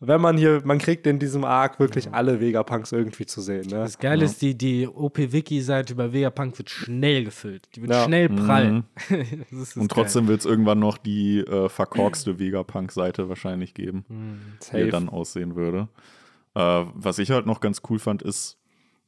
wenn 0.00 0.20
man 0.20 0.36
hier, 0.36 0.60
man 0.64 0.78
kriegt 0.78 1.06
in 1.06 1.18
diesem 1.18 1.44
Arc 1.44 1.80
wirklich 1.80 2.12
alle 2.12 2.40
Vegapunks 2.40 2.92
irgendwie 2.92 3.24
zu 3.24 3.40
sehen. 3.40 3.62
Ne? 3.66 3.76
Das 3.78 3.98
Geile 3.98 4.24
ist, 4.26 4.42
die, 4.42 4.56
die 4.56 4.86
OP-Wiki-Seite 4.86 5.94
über 5.94 6.12
Vegapunk 6.12 6.58
wird 6.58 6.68
schnell 6.68 7.24
gefüllt. 7.24 7.68
Die 7.74 7.82
wird 7.82 7.92
Ja. 7.92 8.04
schnell 8.04 8.28
prall. 8.28 8.72
Mhm. 8.72 8.84
das 9.50 9.60
ist 9.70 9.76
Und 9.76 9.90
trotzdem 9.90 10.28
wird 10.28 10.40
es 10.40 10.46
irgendwann 10.46 10.78
noch 10.80 10.98
die 10.98 11.38
äh, 11.38 11.68
verkorkste 11.70 12.38
Vegapunk-Seite 12.38 13.28
wahrscheinlich 13.30 13.72
geben, 13.72 14.04
wie 14.08 14.76
er 14.76 14.80
Safe. 14.80 14.88
dann 14.90 15.08
aussehen 15.08 15.56
würde. 15.56 15.88
Äh, 16.54 16.84
was 16.94 17.18
ich 17.18 17.30
halt 17.30 17.46
noch 17.46 17.60
ganz 17.60 17.80
cool 17.88 17.98
fand, 17.98 18.22
ist, 18.22 18.58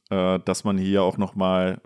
äh, 0.09 0.39
dass 0.39 0.63
man 0.63 0.77
hier 0.79 1.03
auch 1.03 1.17
noch 1.17 1.35
mal 1.35 1.81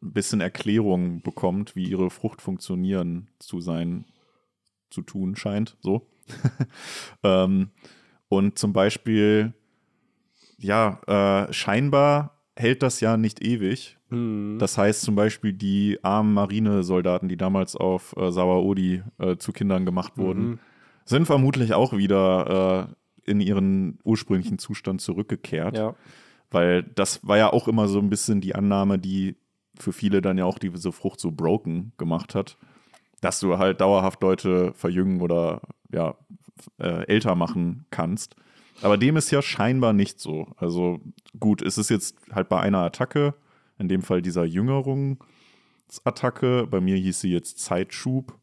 ein 0.00 0.12
bisschen 0.12 0.40
Erklärung 0.40 1.22
bekommt, 1.22 1.74
wie 1.74 1.88
ihre 1.88 2.10
Frucht 2.10 2.40
funktionieren 2.40 3.30
zu 3.40 3.60
sein, 3.60 4.04
zu 4.90 5.02
tun 5.02 5.34
scheint. 5.34 5.76
So. 5.80 6.06
ähm, 7.24 7.70
und 8.28 8.58
zum 8.58 8.72
Beispiel, 8.72 9.54
ja, 10.58 11.00
äh, 11.06 11.52
scheinbar 11.52 12.42
hält 12.56 12.82
das 12.82 13.00
ja 13.00 13.16
nicht 13.16 13.44
ewig. 13.44 13.98
Hm. 14.10 14.56
Das 14.58 14.78
heißt 14.78 15.02
zum 15.02 15.14
Beispiel, 15.14 15.52
die 15.52 15.98
armen 16.02 16.34
Marinesoldaten, 16.34 17.28
die 17.28 17.36
damals 17.36 17.74
auf 17.76 18.14
äh, 18.16 18.30
Sawaodi 18.30 19.02
äh, 19.18 19.36
zu 19.36 19.52
Kindern 19.52 19.84
gemacht 19.84 20.16
wurden, 20.16 20.50
Mhm. 20.50 20.58
sind 21.04 21.26
vermutlich 21.26 21.74
auch 21.74 21.92
wieder 21.92 22.88
äh, 23.24 23.30
in 23.30 23.40
ihren 23.40 23.98
ursprünglichen 24.04 24.58
Zustand 24.58 25.00
zurückgekehrt. 25.00 25.76
Ja. 25.76 25.94
Weil 26.50 26.82
das 26.84 27.26
war 27.26 27.36
ja 27.38 27.52
auch 27.52 27.66
immer 27.66 27.88
so 27.88 27.98
ein 27.98 28.10
bisschen 28.10 28.40
die 28.40 28.54
Annahme, 28.54 28.98
die 28.98 29.36
für 29.76 29.92
viele 29.92 30.22
dann 30.22 30.38
ja 30.38 30.44
auch 30.44 30.58
diese 30.60 30.92
Frucht 30.92 31.18
so 31.18 31.32
broken 31.32 31.92
gemacht 31.98 32.36
hat, 32.36 32.56
dass 33.20 33.40
du 33.40 33.58
halt 33.58 33.80
dauerhaft 33.80 34.22
Leute 34.22 34.72
verjüngen 34.74 35.20
oder 35.20 35.62
ja, 35.92 36.14
äh, 36.78 37.06
älter 37.06 37.34
machen 37.34 37.86
kannst. 37.90 38.36
Aber 38.82 38.98
dem 38.98 39.16
ist 39.16 39.30
ja 39.30 39.40
scheinbar 39.42 39.92
nicht 39.92 40.20
so. 40.20 40.48
Also 40.56 41.00
gut, 41.38 41.62
es 41.62 41.78
ist 41.78 41.90
jetzt 41.90 42.16
halt 42.32 42.48
bei 42.48 42.60
einer 42.60 42.80
Attacke, 42.80 43.34
in 43.78 43.88
dem 43.88 44.02
Fall 44.02 44.22
dieser 44.22 44.44
Jüngerungsattacke, 44.44 46.66
bei 46.68 46.80
mir 46.80 46.96
hieß 46.96 47.20
sie 47.20 47.32
jetzt 47.32 47.60
Zeitschub. 47.60 48.38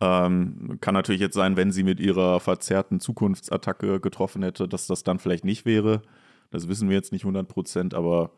Ähm, 0.00 0.78
kann 0.80 0.94
natürlich 0.94 1.20
jetzt 1.20 1.34
sein, 1.34 1.56
wenn 1.56 1.72
sie 1.72 1.82
mit 1.82 2.00
ihrer 2.00 2.40
verzerrten 2.40 3.00
Zukunftsattacke 3.00 4.00
getroffen 4.00 4.42
hätte, 4.42 4.68
dass 4.68 4.86
das 4.86 5.02
dann 5.02 5.18
vielleicht 5.18 5.44
nicht 5.44 5.64
wäre. 5.64 6.02
Das 6.50 6.68
wissen 6.68 6.88
wir 6.88 6.96
jetzt 6.96 7.12
nicht 7.12 7.24
100%, 7.24 7.94
aber 7.94 8.30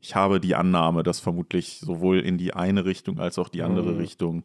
ich 0.00 0.16
habe 0.16 0.40
die 0.40 0.56
Annahme, 0.56 1.04
dass 1.04 1.20
vermutlich 1.20 1.78
sowohl 1.78 2.18
in 2.20 2.38
die 2.38 2.54
eine 2.54 2.84
Richtung 2.84 3.20
als 3.20 3.38
auch 3.38 3.48
die 3.48 3.62
andere 3.62 3.92
Mhm. 3.92 3.98
Richtung 3.98 4.44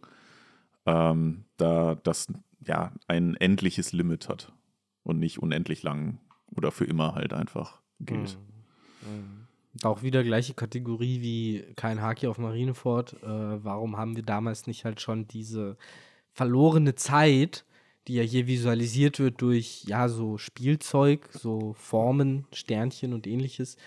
ähm, 0.85 1.45
da 1.57 1.95
das 1.95 2.27
ja 2.67 2.91
ein 3.07 3.35
endliches 3.35 3.93
Limit 3.93 4.29
hat 4.29 4.53
und 5.03 5.19
nicht 5.19 5.39
unendlich 5.39 5.83
lang 5.83 6.19
oder 6.55 6.71
für 6.71 6.85
immer 6.85 7.15
halt 7.15 7.33
einfach 7.33 7.81
gilt. 7.99 8.37
Und 9.01 9.85
Auch 9.85 10.01
wieder 10.01 10.23
gleiche 10.23 10.53
Kategorie 10.53 11.21
wie 11.21 11.73
kein 11.75 12.01
Haki 12.01 12.27
auf 12.27 12.37
Marineford. 12.37 13.13
Äh, 13.23 13.63
warum 13.63 13.97
haben 13.97 14.15
wir 14.15 14.23
damals 14.23 14.67
nicht 14.67 14.85
halt 14.85 15.01
schon 15.01 15.27
diese 15.27 15.77
verlorene 16.31 16.95
Zeit, 16.95 17.65
die 18.07 18.15
ja 18.15 18.23
hier 18.23 18.47
visualisiert 18.47 19.19
wird 19.19 19.41
durch 19.41 19.83
ja 19.85 20.07
so 20.07 20.37
Spielzeug, 20.37 21.29
so 21.31 21.73
Formen, 21.73 22.45
Sternchen 22.53 23.13
und 23.13 23.27
ähnliches. 23.27 23.77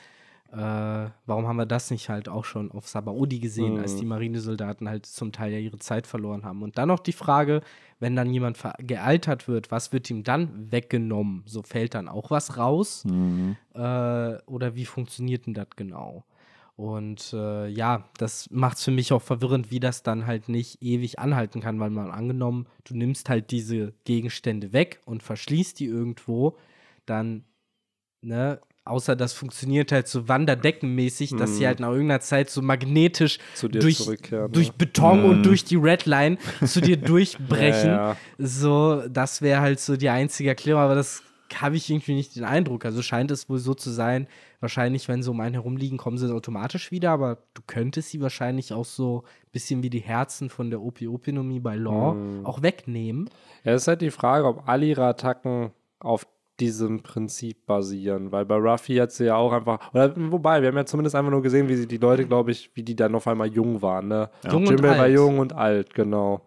Äh, 0.53 1.11
warum 1.27 1.47
haben 1.47 1.59
wir 1.59 1.67
das 1.67 1.91
nicht 1.93 2.09
halt 2.09 2.29
auch 2.29 2.45
schon 2.45 2.73
auf 2.73 2.89
Sabaody 2.89 3.39
gesehen, 3.39 3.79
als 3.79 3.95
Mhm. 3.95 3.99
die 3.99 4.05
Marinesoldaten 4.07 4.89
halt 4.89 5.07
zum 5.07 5.31
Teil 5.31 5.53
ja 5.53 5.59
ihre 5.59 5.79
Zeit 5.79 6.09
verloren 6.09 6.45
haben? 6.45 6.63
Und 6.63 6.77
dann 6.77 6.89
noch 6.89 6.99
die 6.99 7.13
Frage, 7.13 7.61
wenn 8.01 8.17
dann 8.17 8.33
jemand 8.33 8.59
gealtert 8.79 9.47
wird, 9.47 9.71
was 9.71 9.93
wird 9.93 10.11
ihm 10.11 10.25
dann 10.25 10.73
weggenommen? 10.73 11.45
So 11.47 11.63
fällt 11.63 11.95
dann 11.95 12.09
auch 12.09 12.31
was 12.31 12.57
raus? 12.57 13.05
Mhm. 13.05 13.57
äh, 13.75 13.79
oder 14.47 14.75
wie 14.75 14.87
funktioniert 14.87 15.47
denn 15.47 15.55
das 15.55 15.69
genau? 15.77 16.25
Und 16.75 17.33
äh, 17.35 17.69
ja, 17.69 18.09
das 18.17 18.49
macht 18.51 18.79
es 18.79 18.85
für 18.85 18.91
mich 18.91 19.13
auch 19.13 19.21
verwirrend, 19.23 19.71
wie 19.71 19.81
das 19.81 20.03
dann 20.03 20.27
halt 20.27 20.49
nicht 20.49 20.83
ewig 20.83 21.19
anhalten 21.19 21.61
kann, 21.61 21.79
weil 21.79 21.91
man 21.91 22.11
angenommen, 22.11 22.67
du 22.85 22.97
nimmst 22.97 23.29
halt 23.29 23.51
diese 23.51 23.93
Gegenstände 24.05 24.73
weg 24.73 25.01
und 25.05 25.23
verschließt 25.23 25.79
die 25.79 25.85
irgendwo, 25.87 26.57
dann, 27.05 27.45
ne, 28.23 28.61
außer 28.91 29.17
das 29.17 29.33
funktioniert 29.33 29.93
halt 29.93 30.09
so 30.09 30.29
wanderdeckenmäßig, 30.29 31.37
dass 31.37 31.57
sie 31.57 31.63
Mhm. 31.63 31.67
halt 31.67 31.81
nach 31.81 31.91
irgendeiner 31.91 32.21
Zeit 32.21 32.51
so 32.51 32.61
magnetisch 32.63 33.39
durch, 33.71 33.97
zurückkehren. 33.99 34.53
durch 34.53 34.69
ne? 34.69 34.75
Beton 34.77 35.21
Mhm. 35.21 35.25
und 35.25 35.43
durch 35.47 35.65
die 35.65 35.77
Redline 35.77 36.37
zu 36.67 36.81
dir 36.81 36.97
durchbrechen. 36.97 37.91
Ja, 37.91 38.11
ja. 38.11 38.17
So, 38.39 39.03
das 39.09 39.43
wäre 39.43 39.61
halt 39.61 39.81
so 39.81 39.97
die 39.97 40.09
einzige 40.09 40.51
Erklärung, 40.51 40.83
aber 40.83 40.95
das 40.95 41.23
habe 41.55 41.77
ich 41.77 41.91
irgendwie 41.91 42.15
nicht 42.15 42.37
den 42.37 42.45
Eindruck. 42.45 42.85
Also 42.85 43.03
scheint 43.03 43.31
es 43.33 43.49
wohl 43.49 43.59
so 43.59 43.75
zu 43.75 43.91
sein, 43.91 44.29
wahrscheinlich, 44.61 45.09
wenn 45.09 45.23
sie 45.23 45.31
um 45.31 45.41
einen 45.41 45.55
herumliegen, 45.55 45.99
kommen 45.99 46.17
sie 46.17 46.33
automatisch 46.33 46.93
wieder, 46.93 47.11
aber 47.11 47.39
du 47.55 47.63
könntest 47.67 48.11
sie 48.11 48.21
wahrscheinlich 48.21 48.73
auch 48.73 48.85
so 48.85 49.25
ein 49.25 49.51
bisschen 49.51 49.83
wie 49.83 49.91
die 49.91 49.99
Herzen 49.99 50.49
von 50.49 50.71
der 50.71 50.81
Opiopinomie 50.81 51.59
bei 51.59 51.75
Law 51.75 52.15
Mhm. 52.15 52.47
auch 52.47 52.63
wegnehmen. 52.63 53.29
Ja, 53.65 53.73
es 53.73 53.83
ist 53.83 53.89
halt 53.89 54.01
die 54.01 54.13
Frage, 54.13 54.47
ob 54.47 54.69
alle 54.69 54.87
ihre 54.87 55.05
Attacken 55.07 55.73
auf 55.99 56.25
diesem 56.61 57.03
Prinzip 57.03 57.67
basieren, 57.67 58.31
weil 58.33 58.45
bei 58.45 58.57
Ruffy 58.57 58.97
hat 58.97 59.13
sie 59.13 59.25
ja 59.27 59.37
auch 59.37 59.53
einfach, 59.53 59.93
oder 59.93 60.13
wobei, 60.17 60.61
wir 60.61 60.69
haben 60.69 60.77
ja 60.77 60.87
zumindest 60.87 61.17
einfach 61.17 61.31
nur 61.31 61.43
gesehen, 61.43 61.69
wie 61.69 61.77
sie 61.77 61.87
die 61.89 61.97
Leute, 61.97 62.27
glaube 62.27 62.51
ich, 62.51 62.71
wie 62.75 62.83
die 62.83 62.95
dann 62.95 63.15
auf 63.15 63.27
einmal 63.27 63.49
jung 63.49 63.81
waren, 63.83 64.09
ne? 64.09 64.31
Jung 64.45 64.67
und 64.67 64.71
Jimbei 64.71 64.89
war 64.89 65.01
alt. 65.01 65.15
jung 65.15 65.39
und 65.39 65.53
alt, 65.53 65.95
genau. 65.95 66.43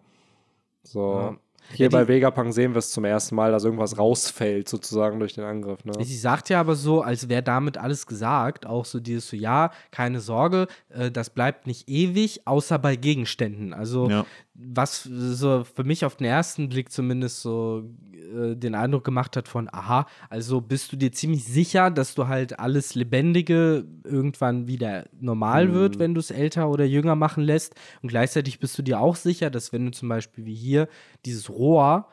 So. 0.82 1.12
Ja. 1.18 1.36
Hier 1.72 1.86
Ja, 1.86 1.98
bei 1.98 2.06
Vegapunk 2.06 2.52
sehen 2.52 2.74
wir 2.74 2.78
es 2.78 2.90
zum 2.90 3.04
ersten 3.04 3.34
Mal, 3.34 3.50
dass 3.50 3.64
irgendwas 3.64 3.96
rausfällt, 3.98 4.68
sozusagen 4.68 5.18
durch 5.18 5.32
den 5.32 5.44
Angriff, 5.44 5.82
ne? 5.84 5.92
Sie 6.04 6.16
sagt 6.16 6.50
ja 6.50 6.60
aber 6.60 6.74
so, 6.74 7.00
als 7.00 7.28
wäre 7.30 7.42
damit 7.42 7.78
alles 7.78 8.06
gesagt, 8.06 8.66
auch 8.66 8.84
so 8.84 9.00
dieses 9.00 9.28
so, 9.28 9.36
ja, 9.36 9.70
keine 9.90 10.20
Sorge, 10.20 10.66
äh, 10.90 11.10
das 11.10 11.30
bleibt 11.30 11.66
nicht 11.66 11.88
ewig, 11.88 12.46
außer 12.46 12.78
bei 12.78 12.96
Gegenständen. 12.96 13.72
Also 13.72 14.10
Ja. 14.10 14.26
Was 14.54 15.02
so 15.02 15.64
für 15.64 15.84
mich 15.84 16.04
auf 16.04 16.16
den 16.16 16.26
ersten 16.26 16.68
Blick 16.68 16.92
zumindest 16.92 17.42
so 17.42 17.84
äh, 18.12 18.54
den 18.54 18.74
Eindruck 18.74 19.04
gemacht 19.04 19.36
hat 19.36 19.48
von, 19.48 19.68
aha, 19.72 20.06
also 20.30 20.60
bist 20.60 20.92
du 20.92 20.96
dir 20.96 21.12
ziemlich 21.12 21.44
sicher, 21.44 21.90
dass 21.90 22.14
du 22.14 22.28
halt 22.28 22.58
alles 22.58 22.94
Lebendige 22.94 23.84
irgendwann 24.04 24.68
wieder 24.68 25.06
normal 25.20 25.72
wird, 25.72 25.98
wenn 25.98 26.14
du 26.14 26.20
es 26.20 26.30
älter 26.30 26.68
oder 26.70 26.84
jünger 26.84 27.16
machen 27.16 27.42
lässt. 27.42 27.74
Und 28.02 28.08
gleichzeitig 28.08 28.60
bist 28.60 28.78
du 28.78 28.82
dir 28.82 29.00
auch 29.00 29.16
sicher, 29.16 29.50
dass 29.50 29.72
wenn 29.72 29.86
du 29.86 29.90
zum 29.90 30.08
Beispiel 30.08 30.46
wie 30.46 30.54
hier 30.54 30.88
dieses 31.24 31.50
Rohr 31.50 32.08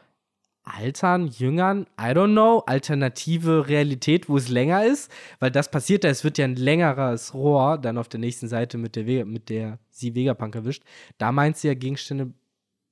altern, 0.63 1.27
jüngern, 1.27 1.87
I 1.99 2.11
don't 2.11 2.31
know, 2.33 2.59
alternative 2.67 3.67
Realität, 3.67 4.29
wo 4.29 4.37
es 4.37 4.47
länger 4.49 4.85
ist, 4.85 5.11
weil 5.39 5.51
das 5.51 5.71
passiert 5.71 6.03
da, 6.03 6.09
es 6.09 6.23
wird 6.23 6.37
ja 6.37 6.45
ein 6.45 6.55
längeres 6.55 7.33
Rohr 7.33 7.77
dann 7.77 7.97
auf 7.97 8.07
der 8.09 8.19
nächsten 8.19 8.47
Seite 8.47 8.77
mit 8.77 8.95
der, 8.95 9.05
Vega, 9.07 9.25
mit 9.25 9.49
der 9.49 9.79
sie 9.89 10.13
Vegapunk 10.15 10.55
erwischt. 10.55 10.83
Da 11.17 11.31
meint 11.31 11.57
sie 11.57 11.67
ja 11.67 11.73
Gegenstände 11.73 12.33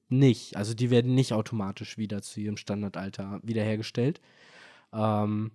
nicht, 0.09 0.57
also 0.57 0.73
die 0.73 0.89
werden 0.89 1.13
nicht 1.13 1.33
automatisch 1.33 1.97
wieder 1.97 2.21
zu 2.23 2.39
ihrem 2.39 2.57
Standardalter 2.57 3.39
wiederhergestellt. 3.43 4.19
Ähm, 4.91 5.51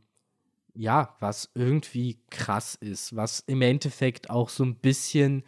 ja, 0.76 1.16
was 1.20 1.50
irgendwie 1.54 2.18
krass 2.30 2.76
ist, 2.76 3.14
was 3.16 3.40
im 3.40 3.62
Endeffekt 3.62 4.30
auch 4.30 4.48
so 4.48 4.64
ein 4.64 4.76
bisschen 4.76 5.44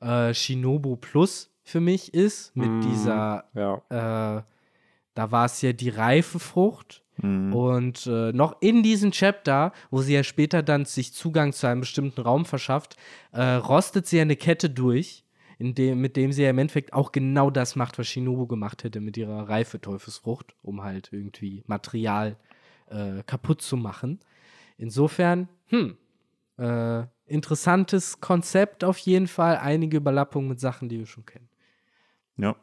äh, 0.00 0.34
Shinobu 0.34 0.96
Plus 0.96 1.50
für 1.62 1.80
mich 1.80 2.12
ist, 2.14 2.54
mit 2.56 2.70
Mm, 2.70 2.80
dieser 2.82 3.44
Ja. 3.54 4.38
äh, 4.38 4.42
da 5.20 5.30
war 5.30 5.44
es 5.44 5.60
ja 5.60 5.74
die 5.74 5.90
reife 5.90 6.38
Frucht. 6.38 7.02
Mhm. 7.18 7.54
Und 7.54 8.06
äh, 8.06 8.32
noch 8.32 8.56
in 8.62 8.82
diesem 8.82 9.10
Chapter, 9.10 9.74
wo 9.90 10.00
sie 10.00 10.14
ja 10.14 10.24
später 10.24 10.62
dann 10.62 10.86
sich 10.86 11.12
Zugang 11.12 11.52
zu 11.52 11.66
einem 11.66 11.80
bestimmten 11.80 12.22
Raum 12.22 12.46
verschafft, 12.46 12.96
äh, 13.32 13.42
rostet 13.42 14.06
sie 14.06 14.18
eine 14.18 14.34
Kette 14.36 14.70
durch, 14.70 15.26
dem, 15.58 16.00
mit 16.00 16.16
dem 16.16 16.32
sie 16.32 16.44
ja 16.44 16.48
im 16.48 16.58
Endeffekt 16.58 16.94
auch 16.94 17.12
genau 17.12 17.50
das 17.50 17.76
macht, 17.76 17.98
was 17.98 18.08
Shinobu 18.08 18.46
gemacht 18.46 18.82
hätte 18.82 19.00
mit 19.00 19.18
ihrer 19.18 19.46
reife 19.46 19.78
Teufelsfrucht, 19.78 20.54
um 20.62 20.82
halt 20.82 21.10
irgendwie 21.12 21.64
Material 21.66 22.38
äh, 22.86 23.22
kaputt 23.24 23.60
zu 23.60 23.76
machen. 23.76 24.20
Insofern, 24.78 25.50
hm, 25.66 25.98
äh, 26.56 27.02
interessantes 27.26 28.22
Konzept 28.22 28.84
auf 28.84 28.96
jeden 28.96 29.28
Fall, 29.28 29.58
einige 29.58 29.98
Überlappungen 29.98 30.48
mit 30.48 30.60
Sachen, 30.60 30.88
die 30.88 30.98
wir 30.98 31.06
schon 31.06 31.26
kennen. 31.26 31.50
Ja, 32.38 32.56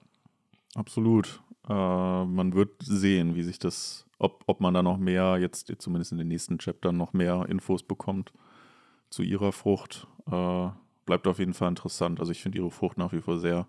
absolut. 0.73 1.39
Äh, 1.67 2.25
man 2.25 2.53
wird 2.53 2.81
sehen, 2.81 3.35
wie 3.35 3.43
sich 3.43 3.59
das, 3.59 4.05
ob, 4.19 4.43
ob 4.47 4.61
man 4.61 4.73
da 4.73 4.83
noch 4.83 4.97
mehr, 4.97 5.37
jetzt 5.37 5.73
zumindest 5.79 6.11
in 6.11 6.17
den 6.17 6.27
nächsten 6.27 6.57
Chaptern, 6.57 6.97
noch 6.97 7.13
mehr 7.13 7.45
Infos 7.49 7.83
bekommt 7.83 8.31
zu 9.09 9.23
ihrer 9.23 9.51
Frucht. 9.51 10.07
Äh, 10.31 10.69
bleibt 11.05 11.27
auf 11.27 11.39
jeden 11.39 11.53
Fall 11.53 11.69
interessant. 11.69 12.19
Also 12.19 12.31
ich 12.31 12.41
finde 12.41 12.57
ihre 12.57 12.71
Frucht 12.71 12.97
nach 12.97 13.13
wie 13.13 13.21
vor 13.21 13.39
sehr 13.39 13.67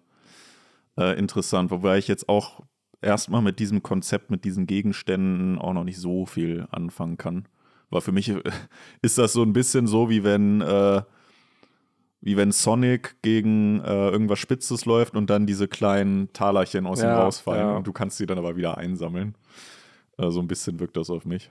äh, 0.97 1.19
interessant, 1.19 1.71
wobei 1.71 1.99
ich 1.99 2.09
jetzt 2.09 2.29
auch 2.29 2.63
erstmal 3.01 3.43
mit 3.43 3.59
diesem 3.59 3.83
Konzept, 3.83 4.31
mit 4.31 4.45
diesen 4.45 4.67
Gegenständen 4.67 5.59
auch 5.59 5.73
noch 5.73 5.85
nicht 5.85 5.99
so 5.99 6.27
viel 6.27 6.67
anfangen 6.71 7.17
kann. 7.17 7.49
Weil 7.91 8.01
für 8.01 8.13
mich 8.13 8.33
ist 9.03 9.19
das 9.19 9.33
so 9.33 9.43
ein 9.43 9.53
bisschen 9.53 9.87
so, 9.87 10.11
wie 10.11 10.25
wenn 10.25 10.61
äh, 10.61 11.03
wie 12.21 12.37
wenn 12.37 12.51
Sonic 12.53 13.17
gegen 13.23 13.81
äh, 13.81 14.09
irgendwas 14.11 14.39
Spitzes 14.39 14.85
läuft 14.85 15.15
und 15.17 15.31
dann 15.31 15.47
diese 15.47 15.69
kleinen 15.69 16.33
Talerchen 16.33 16.87
aus 16.87 17.01
ihm 17.01 17.07
Ja, 17.07 17.23
rausfallen 17.23 17.69
ja. 17.69 17.77
und 17.77 17.87
du 17.87 17.93
kannst 17.93 18.19
sie 18.19 18.27
dann 18.27 18.39
aber 18.39 18.57
wieder 18.57 18.77
einsammeln. 18.79 19.35
Äh, 20.17 20.31
so 20.31 20.41
ein 20.41 20.49
bisschen 20.49 20.81
wirkt 20.81 20.97
das 20.97 21.11
auf 21.11 21.25
mich. 21.25 21.51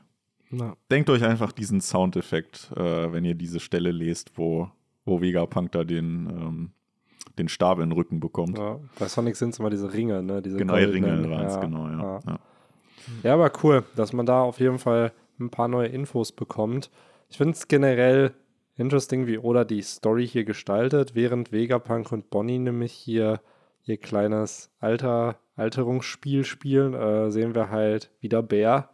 Ja. 0.52 0.76
Denkt 0.92 1.10
euch 1.10 1.24
einfach 1.24 1.52
diesen 1.52 1.82
Soundeffekt, 1.82 2.72
äh, 2.76 3.12
wenn 3.12 3.26
ihr 3.26 3.36
diese 3.36 3.60
Stelle 3.60 3.92
lest, 3.92 4.38
wo, 4.38 4.70
wo 5.06 5.22
Vegapunk 5.22 5.72
da 5.72 5.84
den, 5.84 6.28
ähm, 6.30 6.72
den 7.38 7.50
Stab 7.50 7.80
in 7.80 7.90
den 7.90 7.92
Rücken 7.94 8.20
bekommt. 8.20 8.58
ja. 8.58 8.80
Bei 9.00 9.08
Sonic 9.08 9.36
sind 9.36 9.50
es 9.54 9.60
immer 9.60 9.70
diese 9.70 9.92
Ringe, 9.94 10.24
ne? 10.24 10.42
Diese 10.42 10.58
genau. 10.58 10.74
Ringe 10.76 11.30
waren 11.30 11.46
es, 11.46 11.56
Ja, 11.56 11.62
genau, 11.62 11.88
ja. 11.88 12.40
Ja, 13.24 13.34
aber 13.34 13.52
cool, 13.64 13.84
dass 13.96 14.12
man 14.12 14.26
da 14.26 14.42
auf 14.42 14.60
jeden 14.60 14.80
Fall 14.80 15.14
ein 15.40 15.50
paar 15.50 15.68
neue 15.68 15.88
Infos 15.88 16.32
bekommt. 16.32 16.90
Ich 17.30 17.38
finde 17.38 17.54
es 17.54 17.68
generell 17.68 18.34
interesting, 18.78 19.28
wie 19.28 19.38
Oda 19.38 19.64
die 19.64 19.82
Story 19.82 20.28
hier 20.28 20.44
gestaltet, 20.44 21.16
während 21.16 21.52
Vegapunk 21.52 22.12
und 22.12 22.30
Bonnie 22.30 22.60
nämlich 22.60 22.94
hier 22.94 23.42
ihr 23.84 23.98
kleines 23.98 24.70
Alter, 24.80 25.38
Alterungsspiel 25.56 26.44
spielen, 26.44 26.94
äh, 26.94 27.32
sehen 27.32 27.56
wir 27.56 27.70
halt 27.70 28.12
wieder 28.20 28.44
Bär, 28.44 28.90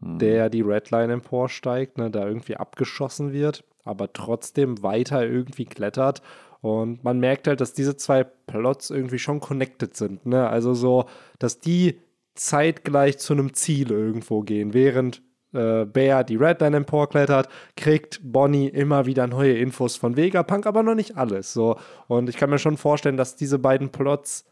der 0.00 0.50
die 0.50 0.60
Redline 0.60 1.14
emporsteigt, 1.14 1.96
ne, 1.96 2.10
da 2.10 2.26
irgendwie 2.26 2.56
abgeschossen 2.56 3.32
wird, 3.32 3.64
aber 3.84 4.12
trotzdem 4.12 4.82
weiter 4.82 5.26
irgendwie 5.26 5.64
klettert. 5.64 6.20
Und 6.60 7.04
man 7.04 7.20
merkt 7.20 7.46
halt, 7.46 7.60
dass 7.60 7.74
diese 7.74 7.96
zwei 7.96 8.24
Plots 8.24 8.90
irgendwie 8.90 9.18
schon 9.18 9.40
connected 9.40 9.96
sind. 9.96 10.26
Ne? 10.26 10.48
Also 10.48 10.74
so, 10.74 11.06
dass 11.38 11.60
die 11.60 12.00
zeitgleich 12.34 13.18
zu 13.18 13.34
einem 13.34 13.54
Ziel 13.54 13.90
irgendwo 13.90 14.40
gehen. 14.42 14.72
Während 14.74 15.22
äh, 15.54 15.86
Bear 15.86 16.24
die 16.24 16.36
Redline 16.36 16.76
emporklettert, 16.78 17.48
kriegt 17.76 18.20
Bonnie 18.22 18.68
immer 18.68 19.06
wieder 19.06 19.26
neue 19.26 19.56
Infos 19.56 19.96
von 19.96 20.16
Vegapunk, 20.16 20.66
aber 20.66 20.82
noch 20.82 20.94
nicht 20.94 21.16
alles. 21.16 21.52
So. 21.52 21.76
Und 22.08 22.28
ich 22.28 22.36
kann 22.36 22.50
mir 22.50 22.58
schon 22.58 22.76
vorstellen, 22.76 23.16
dass 23.16 23.36
diese 23.36 23.58
beiden 23.58 23.90
Plots 23.90 24.44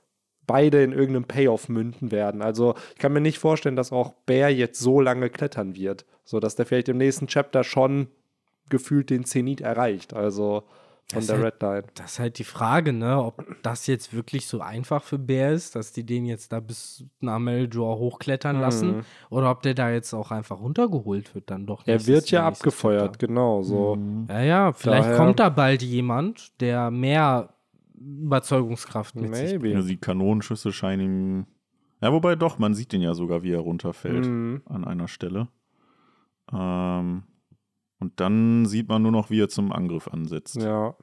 beide 0.47 0.83
in 0.83 0.93
irgendeinem 0.93 1.25
Payoff 1.25 1.69
münden 1.69 2.11
werden. 2.11 2.43
Also 2.43 2.75
ich 2.95 2.99
kann 2.99 3.13
mir 3.13 3.21
nicht 3.21 3.39
vorstellen, 3.39 3.77
dass 3.77 3.93
auch 3.93 4.13
Bear 4.27 4.51
jetzt 4.51 4.81
so 4.81 5.01
lange 5.01 5.31
klettern 5.31 5.77
wird, 5.77 6.05
so 6.25 6.41
dass 6.41 6.57
der 6.57 6.67
vielleicht 6.67 6.89
im 6.89 6.99
nächsten 6.99 7.27
Chapter 7.27 7.65
schon 7.65 8.09
gefühlt 8.69 9.11
den 9.11 9.25
Zenit 9.25 9.61
erreicht. 9.61 10.15
Also 10.15 10.65
von 11.11 11.19
Das 11.21 11.27
der 11.27 11.37
ist 11.37 11.43
halt- 11.43 11.55
Redline. 11.63 11.85
Das 11.95 12.13
ist 12.13 12.19
halt 12.19 12.39
die 12.39 12.45
Frage, 12.45 12.93
ne, 12.93 13.23
ob 13.23 13.45
das 13.63 13.87
jetzt 13.87 14.15
wirklich 14.15 14.47
so 14.47 14.61
einfach 14.61 15.03
für 15.03 15.19
Bär 15.19 15.53
ist, 15.53 15.77
dass 15.77 15.93
die 15.93 16.05
den 16.05 16.25
jetzt 16.25 16.53
da 16.53 16.61
bis 16.61 17.05
nach 17.21 17.39
Meljor 17.39 17.99
hochklettern 17.99 18.59
lassen 18.61 19.05
oder 19.29 19.51
ob 19.51 19.63
der 19.63 19.75
da 19.75 19.91
jetzt 19.91 20.15
auch 20.15 20.31
einfach 20.31 20.59
runtergeholt 20.61 21.35
wird 21.35 21.51
dann 21.51 21.67
doch. 21.67 21.83
Er 21.87 22.07
wird 22.07 22.31
ja 22.31 22.47
abgefeuert, 22.47 23.13
Chapter. 23.13 23.27
genau 23.27 23.63
so. 23.63 23.99
Ja, 24.29 24.41
ja, 24.43 24.73
vielleicht 24.73 25.05
Daher- 25.05 25.17
kommt 25.19 25.39
da 25.41 25.49
bald 25.51 25.83
jemand, 25.83 26.59
der 26.63 26.91
mehr 26.91 27.51
Überzeugungskraft 27.95 29.15
mit 29.17 29.35
sich 29.35 29.53
Maybe. 29.53 29.69
Ja, 29.69 29.83
die 29.83 29.97
Kanonenschüsse 29.97 30.73
scheinen 30.73 31.01
ihm. 31.05 31.47
Ja, 32.01 32.13
wobei 32.13 32.35
doch, 32.37 32.59
man 32.59 32.75
sieht 32.75 32.93
ihn 32.95 33.03
ja 33.03 33.15
sogar, 33.15 33.43
wie 33.43 33.53
er 33.53 33.61
runterfällt 33.61 34.27
Mhm. 34.27 34.63
an 34.67 34.85
einer 34.85 35.07
Stelle. 35.09 35.49
Ähm, 36.53 37.23
und 38.03 38.19
dann 38.21 38.67
sieht 38.67 38.89
man 38.89 39.01
nur 39.03 39.13
noch, 39.13 39.31
wie 39.31 39.41
er 39.41 39.49
zum 39.49 39.73
Angriff 39.73 40.09
ansetzt. 40.09 40.57
Ja. 40.57 40.95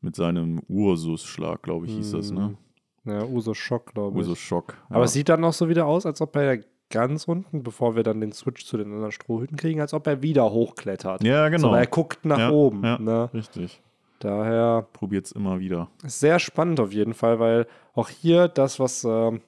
Mit 0.00 0.16
seinem 0.16 0.60
Ursus-Schlag, 0.68 1.62
glaube 1.62 1.86
ich, 1.86 1.92
hieß 1.92 2.12
das, 2.12 2.30
ne? 2.30 2.56
Ja, 3.04 3.24
Uso 3.24 3.52
Schock, 3.54 3.92
glaube 3.94 4.18
ich. 4.20 4.26
Ursus-Schock. 4.26 4.74
Aber 4.88 5.04
es 5.04 5.12
sieht 5.12 5.28
dann 5.28 5.40
noch 5.40 5.52
so 5.52 5.68
wieder 5.68 5.86
aus, 5.86 6.06
als 6.06 6.20
ob 6.20 6.34
er 6.36 6.58
ganz 6.90 7.28
unten, 7.28 7.62
bevor 7.62 7.96
wir 7.96 8.02
dann 8.02 8.20
den 8.20 8.32
Switch 8.32 8.64
zu 8.64 8.76
den 8.78 8.92
anderen 8.92 9.12
Strohhüten 9.12 9.56
kriegen, 9.56 9.80
als 9.80 9.94
ob 9.94 10.06
er 10.06 10.22
wieder 10.22 10.50
hochklettert. 10.50 11.22
Ja, 11.22 11.48
genau. 11.50 11.68
So, 11.68 11.72
weil 11.72 11.84
er 11.84 11.86
guckt 11.86 12.24
nach 12.24 12.38
Ja, 12.38 12.50
oben. 12.50 12.82
ja. 12.82 12.98
Ne? 12.98 13.30
Richtig. 13.34 13.80
Daher 14.20 14.86
Probiert's 14.92 15.32
immer 15.32 15.60
wieder. 15.60 15.88
ist 16.02 16.20
sehr 16.20 16.38
spannend 16.38 16.80
auf 16.80 16.92
jeden 16.92 17.14
Fall, 17.14 17.38
weil 17.38 17.66
auch 17.94 18.08
hier 18.08 18.48
das, 18.48 18.78
was 18.80 19.04
ähm, 19.04 19.40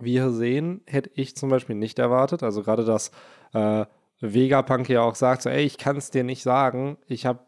wir 0.00 0.22
hier 0.24 0.30
sehen, 0.30 0.80
hätte 0.86 1.10
ich 1.14 1.36
zum 1.36 1.48
Beispiel 1.48 1.76
nicht 1.76 1.98
erwartet. 1.98 2.42
Also 2.42 2.62
gerade, 2.62 2.84
dass 2.84 3.10
äh, 3.54 3.86
Vegapunk 4.20 4.88
ja 4.88 5.02
auch 5.02 5.14
sagt, 5.14 5.42
so, 5.42 5.50
ey, 5.50 5.64
ich 5.64 5.78
kann 5.78 5.96
es 5.96 6.10
dir 6.10 6.24
nicht 6.24 6.42
sagen. 6.42 6.96
Ich 7.06 7.26
habe 7.26 7.40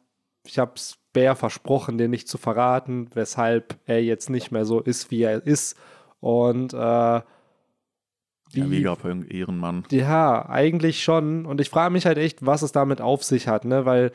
ich 0.45 0.59
hab's 0.59 0.99
Bär 1.13 1.35
versprochen, 1.37 1.99
dir 1.99 2.09
nicht 2.09 2.29
zu 2.29 2.39
verraten, 2.39 3.09
weshalb 3.15 3.79
er 3.87 4.03
jetzt 4.03 4.31
nicht 4.31 4.51
mehr 4.53 4.65
so 4.65 4.81
ist, 4.81 5.11
wie 5.11 5.23
er 5.23 5.45
ist. 5.47 5.77
Und 6.21 6.73
äh, 6.75 6.77
Ja, 6.77 7.25
wie- 8.53 8.71
Vegapunk, 8.71 9.33
Ehrenmann. 9.33 9.85
ja, 9.91 10.49
eigentlich 10.49 11.03
schon. 11.03 11.45
Und 11.47 11.61
ich 11.61 11.71
frage 11.71 11.93
mich 11.93 12.07
halt 12.07 12.19
echt, 12.19 12.45
was 12.47 12.63
es 12.63 12.73
damit 12.73 13.01
auf 13.01 13.25
sich 13.25 13.49
hat, 13.49 13.65
ne? 13.65 13.85
Weil 13.85 14.11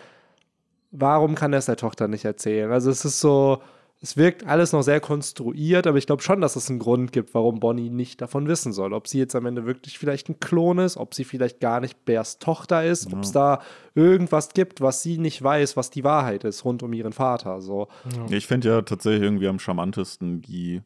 warum 0.91 1.35
kann 1.35 1.53
er 1.53 1.59
es 1.59 1.65
der 1.65 1.77
Tochter 1.77 2.07
nicht 2.07 2.25
erzählen? 2.25 2.71
Also 2.71 2.89
es 2.91 3.03
ist 3.05 3.19
so, 3.19 3.61
es 4.03 4.17
wirkt 4.17 4.45
alles 4.45 4.73
noch 4.73 4.81
sehr 4.81 4.99
konstruiert, 4.99 5.87
aber 5.87 5.97
ich 5.97 6.05
glaube 6.05 6.21
schon, 6.21 6.41
dass 6.41 6.57
es 6.57 6.69
einen 6.69 6.79
Grund 6.79 7.13
gibt, 7.13 7.33
warum 7.33 7.61
Bonnie 7.61 7.89
nicht 7.89 8.21
davon 8.21 8.49
wissen 8.49 8.73
soll. 8.73 8.91
Ob 8.91 9.07
sie 9.07 9.17
jetzt 9.17 9.33
am 9.33 9.45
Ende 9.45 9.65
wirklich 9.65 9.97
vielleicht 9.97 10.27
ein 10.27 10.41
Klon 10.41 10.77
ist, 10.77 10.97
ob 10.97 11.13
sie 11.13 11.23
vielleicht 11.23 11.61
gar 11.61 11.79
nicht 11.79 12.03
Bears 12.03 12.37
Tochter 12.37 12.83
ist, 12.83 13.13
ob 13.13 13.21
es 13.21 13.31
da 13.31 13.61
irgendwas 13.95 14.49
gibt, 14.49 14.81
was 14.81 15.01
sie 15.03 15.17
nicht 15.17 15.41
weiß, 15.41 15.77
was 15.77 15.89
die 15.89 16.03
Wahrheit 16.03 16.43
ist 16.43 16.65
rund 16.65 16.83
um 16.83 16.91
ihren 16.91 17.13
Vater. 17.13 17.61
So. 17.61 17.87
Ja, 18.29 18.35
ich 18.35 18.45
finde 18.45 18.67
ja 18.67 18.81
tatsächlich 18.81 19.23
irgendwie 19.23 19.47
am 19.47 19.57
charmantesten 19.59 20.41
die 20.41 20.81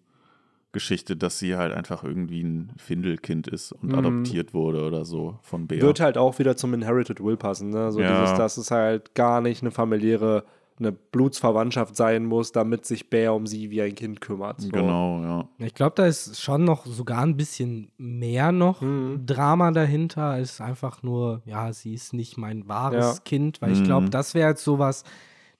Geschichte, 0.71 1.15
dass 1.17 1.39
sie 1.39 1.55
halt 1.55 1.73
einfach 1.73 2.03
irgendwie 2.03 2.43
ein 2.43 2.71
Findelkind 2.77 3.47
ist 3.47 3.71
und 3.71 3.95
adoptiert 3.95 4.53
wurde 4.53 4.85
oder 4.85 5.05
so 5.05 5.39
von 5.41 5.65
Bär. 5.65 5.79
Mhm. 5.79 5.87
Wird 5.87 5.99
halt 6.01 6.19
auch 6.19 6.37
wieder 6.37 6.55
zum 6.55 6.75
Inherited 6.75 7.19
Will 7.23 7.35
passen, 7.37 7.71
ne? 7.71 7.91
So 7.91 7.99
Ja. 7.99 8.21
dieses, 8.21 8.37
dass 8.37 8.57
es 8.57 8.69
halt 8.69 9.15
gar 9.15 9.41
nicht 9.41 9.63
eine 9.63 9.71
familiäre, 9.71 10.43
eine 10.79 10.91
Blutsverwandtschaft 10.91 11.95
sein 11.95 12.25
muss, 12.25 12.51
damit 12.51 12.85
sich 12.85 13.09
Bär 13.09 13.33
um 13.33 13.47
sie 13.47 13.69
wie 13.71 13.81
ein 13.81 13.95
Kind 13.95 14.21
kümmert. 14.21 14.61
So. 14.61 14.69
Genau, 14.69 15.21
ja. 15.21 15.47
Ich 15.65 15.73
glaube, 15.73 15.95
da 15.95 16.05
ist 16.05 16.39
schon 16.39 16.63
noch 16.63 16.85
sogar 16.85 17.23
ein 17.23 17.35
bisschen 17.37 17.91
mehr 17.97 18.51
noch 18.51 18.81
Mhm. 18.81 19.25
Drama 19.25 19.71
dahinter, 19.71 20.23
als 20.23 20.61
einfach 20.61 21.03
nur, 21.03 21.41
ja, 21.45 21.73
sie 21.73 21.93
ist 21.93 22.13
nicht 22.13 22.37
mein 22.37 22.67
wahres 22.67 23.17
Ja. 23.17 23.21
Kind, 23.23 23.61
weil 23.61 23.71
ich 23.73 23.83
glaube, 23.83 24.07
Mhm. 24.07 24.11
das 24.11 24.33
wäre 24.33 24.49
jetzt 24.49 24.63
sowas, 24.63 25.03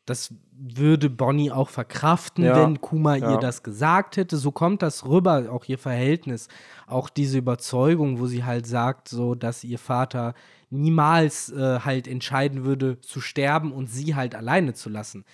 das 0.05 0.33
würde 0.59 1.09
Bonnie 1.09 1.51
auch 1.51 1.69
verkraften, 1.69 2.43
Ja. 2.45 2.55
wenn 2.55 2.79
Kuma 2.79 3.15
Ja. 3.17 3.31
ihr 3.33 3.37
das 3.37 3.61
gesagt 3.61 4.17
hätte. 4.17 4.37
So 4.37 4.51
kommt 4.51 4.81
das 4.81 5.05
rüber, 5.05 5.51
auch 5.51 5.65
ihr 5.65 5.77
Verhältnis, 5.77 6.47
auch 6.87 7.09
diese 7.09 7.37
Überzeugung, 7.39 8.19
wo 8.19 8.25
sie 8.25 8.43
halt 8.45 8.65
sagt, 8.67 9.09
so, 9.09 9.35
dass 9.35 9.63
ihr 9.63 9.77
Vater 9.79 10.33
niemals 10.69 11.51
äh, 11.51 11.79
halt 11.79 12.07
entscheiden 12.07 12.65
würde, 12.65 12.99
zu 13.01 13.21
sterben 13.21 13.71
und 13.71 13.87
sie 13.87 14.15
halt 14.15 14.35
alleine 14.35 14.73
zu 14.73 14.89
lassen 14.89 15.25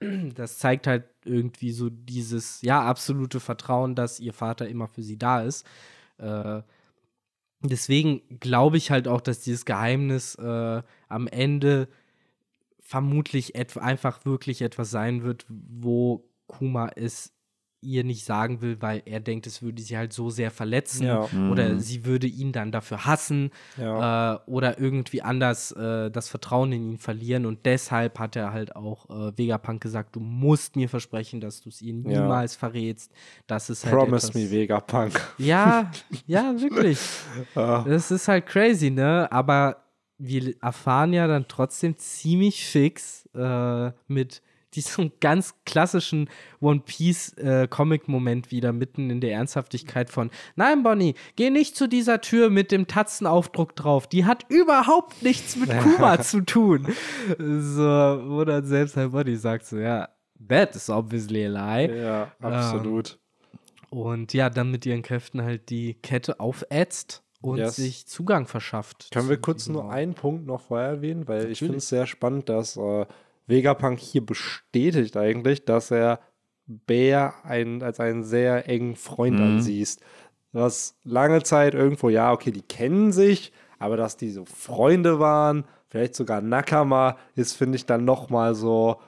das 0.34 0.58
zeigt 0.58 0.86
halt 0.86 1.04
irgendwie 1.24 1.72
so 1.72 1.90
dieses, 1.90 2.62
ja, 2.62 2.82
absolute 2.82 3.40
Vertrauen, 3.40 3.94
dass 3.94 4.20
ihr 4.20 4.32
Vater 4.32 4.68
immer 4.68 4.88
für 4.88 5.02
sie 5.02 5.18
da 5.18 5.42
ist. 5.42 5.66
Äh, 6.18 6.62
deswegen 7.60 8.22
glaube 8.40 8.76
ich 8.76 8.90
halt 8.90 9.08
auch, 9.08 9.20
dass 9.20 9.40
dieses 9.40 9.64
Geheimnis 9.64 10.36
äh, 10.36 10.82
am 11.08 11.26
Ende 11.26 11.88
vermutlich 12.80 13.56
einfach 13.56 14.24
wirklich 14.24 14.62
etwas 14.62 14.90
sein 14.90 15.22
wird, 15.22 15.44
wo 15.48 16.24
Kuma 16.46 16.88
es 16.96 17.32
ihr 17.80 18.02
nicht 18.04 18.24
sagen 18.24 18.60
will, 18.60 18.76
weil 18.80 19.02
er 19.04 19.20
denkt, 19.20 19.46
es 19.46 19.62
würde 19.62 19.80
sie 19.82 19.96
halt 19.96 20.12
so 20.12 20.30
sehr 20.30 20.50
verletzen 20.50 21.04
Ja. 21.06 21.28
oder 21.50 21.68
Mhm. 21.74 21.78
sie 21.80 22.04
würde 22.04 22.26
ihn 22.26 22.52
dann 22.52 22.72
dafür 22.72 23.04
hassen 23.06 23.50
Ja. 23.76 24.34
äh, 24.34 24.38
oder 24.46 24.78
irgendwie 24.80 25.22
anders 25.22 25.72
äh, 25.72 26.10
das 26.10 26.28
Vertrauen 26.28 26.72
in 26.72 26.90
ihn 26.92 26.98
verlieren 26.98 27.46
und 27.46 27.64
deshalb 27.66 28.18
hat 28.18 28.34
er 28.36 28.52
halt 28.52 28.74
auch 28.76 29.08
äh, 29.10 29.36
Vegapunk 29.38 29.80
gesagt, 29.80 30.16
du 30.16 30.20
musst 30.20 30.76
mir 30.76 30.88
versprechen, 30.88 31.40
dass 31.40 31.60
du 31.60 31.68
es 31.68 31.80
ihr 31.80 31.94
Ja. 31.94 32.00
niemals 32.20 32.56
verrätst. 32.56 33.12
Das 33.46 33.70
ist 33.70 33.84
halt 33.84 33.94
Promise 33.94 34.28
etwas, 34.28 34.34
me, 34.34 34.50
Vegapunk. 34.50 35.20
Ja, 35.38 35.90
ja, 36.26 36.54
wirklich. 36.60 36.98
Das 37.84 38.10
ist 38.10 38.26
halt 38.28 38.46
crazy, 38.46 38.90
ne? 38.90 39.28
Aber 39.30 39.84
wir 40.18 40.54
erfahren 40.60 41.12
ja 41.12 41.28
dann 41.28 41.46
trotzdem 41.46 41.96
ziemlich 41.96 42.66
fix 42.66 43.28
äh, 43.36 43.92
mit 44.08 44.42
diesem 44.74 45.12
ganz 45.20 45.54
klassischen 45.64 46.28
One 46.60 46.80
Piece 46.84 47.32
äh, 47.38 47.66
Comic-Moment 47.68 48.50
wieder 48.50 48.72
mitten 48.72 49.10
in 49.10 49.20
der 49.20 49.32
Ernsthaftigkeit 49.32 50.10
von 50.10 50.30
Nein, 50.56 50.82
Bonnie, 50.82 51.14
geh 51.36 51.50
nicht 51.50 51.76
zu 51.76 51.88
dieser 51.88 52.20
Tür 52.20 52.50
mit 52.50 52.70
dem 52.72 52.86
Tatzenaufdruck 52.86 53.74
drauf. 53.76 54.06
Die 54.06 54.24
hat 54.24 54.44
überhaupt 54.48 55.22
nichts 55.22 55.56
mit 55.56 55.70
Kuma 55.80 56.20
zu 56.20 56.44
tun. 56.44 56.86
So, 57.38 57.84
wo 58.26 58.44
dann 58.44 58.64
selbst 58.66 58.96
halt 58.96 59.12
Bonnie 59.12 59.36
sagt 59.36 59.66
so, 59.66 59.78
ja, 59.78 60.08
that 60.48 60.74
is 60.76 60.90
obviously 60.90 61.46
a 61.46 61.48
lie. 61.48 62.02
Ja, 62.02 62.32
absolut. 62.40 63.18
Und 63.90 64.34
ja, 64.34 64.50
dann 64.50 64.70
mit 64.70 64.84
ihren 64.84 65.02
Kräften 65.02 65.42
halt 65.42 65.70
die 65.70 65.94
Kette 65.94 66.40
aufätzt 66.40 67.22
und 67.40 67.58
Yes. 67.58 67.76
sich 67.76 68.06
Zugang 68.06 68.46
verschafft. 68.46 69.08
Können 69.12 69.28
wir 69.28 69.38
kurz 69.40 69.68
nur 69.68 69.90
einen 69.90 70.14
Punkt 70.14 70.46
noch 70.46 70.60
vorher 70.60 70.88
erwähnen, 70.88 71.26
weil 71.28 71.38
ich 71.38 71.42
Natürlich. 71.44 71.58
finde 71.60 71.76
es 71.78 71.88
sehr 71.88 72.06
spannend, 72.06 72.48
dass 72.48 72.76
äh, 72.76 73.06
Vegapunk 73.48 73.98
hier 73.98 74.24
bestätigt 74.24 75.16
eigentlich, 75.16 75.64
dass 75.64 75.90
er 75.90 76.20
Bär 76.66 77.34
ein, 77.44 77.82
als 77.82 77.98
einen 77.98 78.22
sehr 78.22 78.68
engen 78.68 78.94
Freund 78.94 79.38
Mhm. 79.38 79.44
ansiehst. 79.44 80.00
Was 80.52 80.96
lange 81.02 81.42
Zeit 81.42 81.74
irgendwo, 81.74 82.08
ja, 82.10 82.32
okay, 82.32 82.50
die 82.52 82.62
kennen 82.62 83.10
sich, 83.12 83.52
aber 83.78 83.96
dass 83.96 84.16
die 84.16 84.30
so 84.30 84.44
Freunde 84.44 85.18
waren, 85.18 85.64
vielleicht 85.88 86.14
sogar 86.14 86.40
Nakama, 86.42 87.16
ist, 87.34 87.54
finde 87.54 87.76
ich, 87.76 87.86
dann 87.86 88.04
nochmal 88.04 88.54
so 88.54 89.00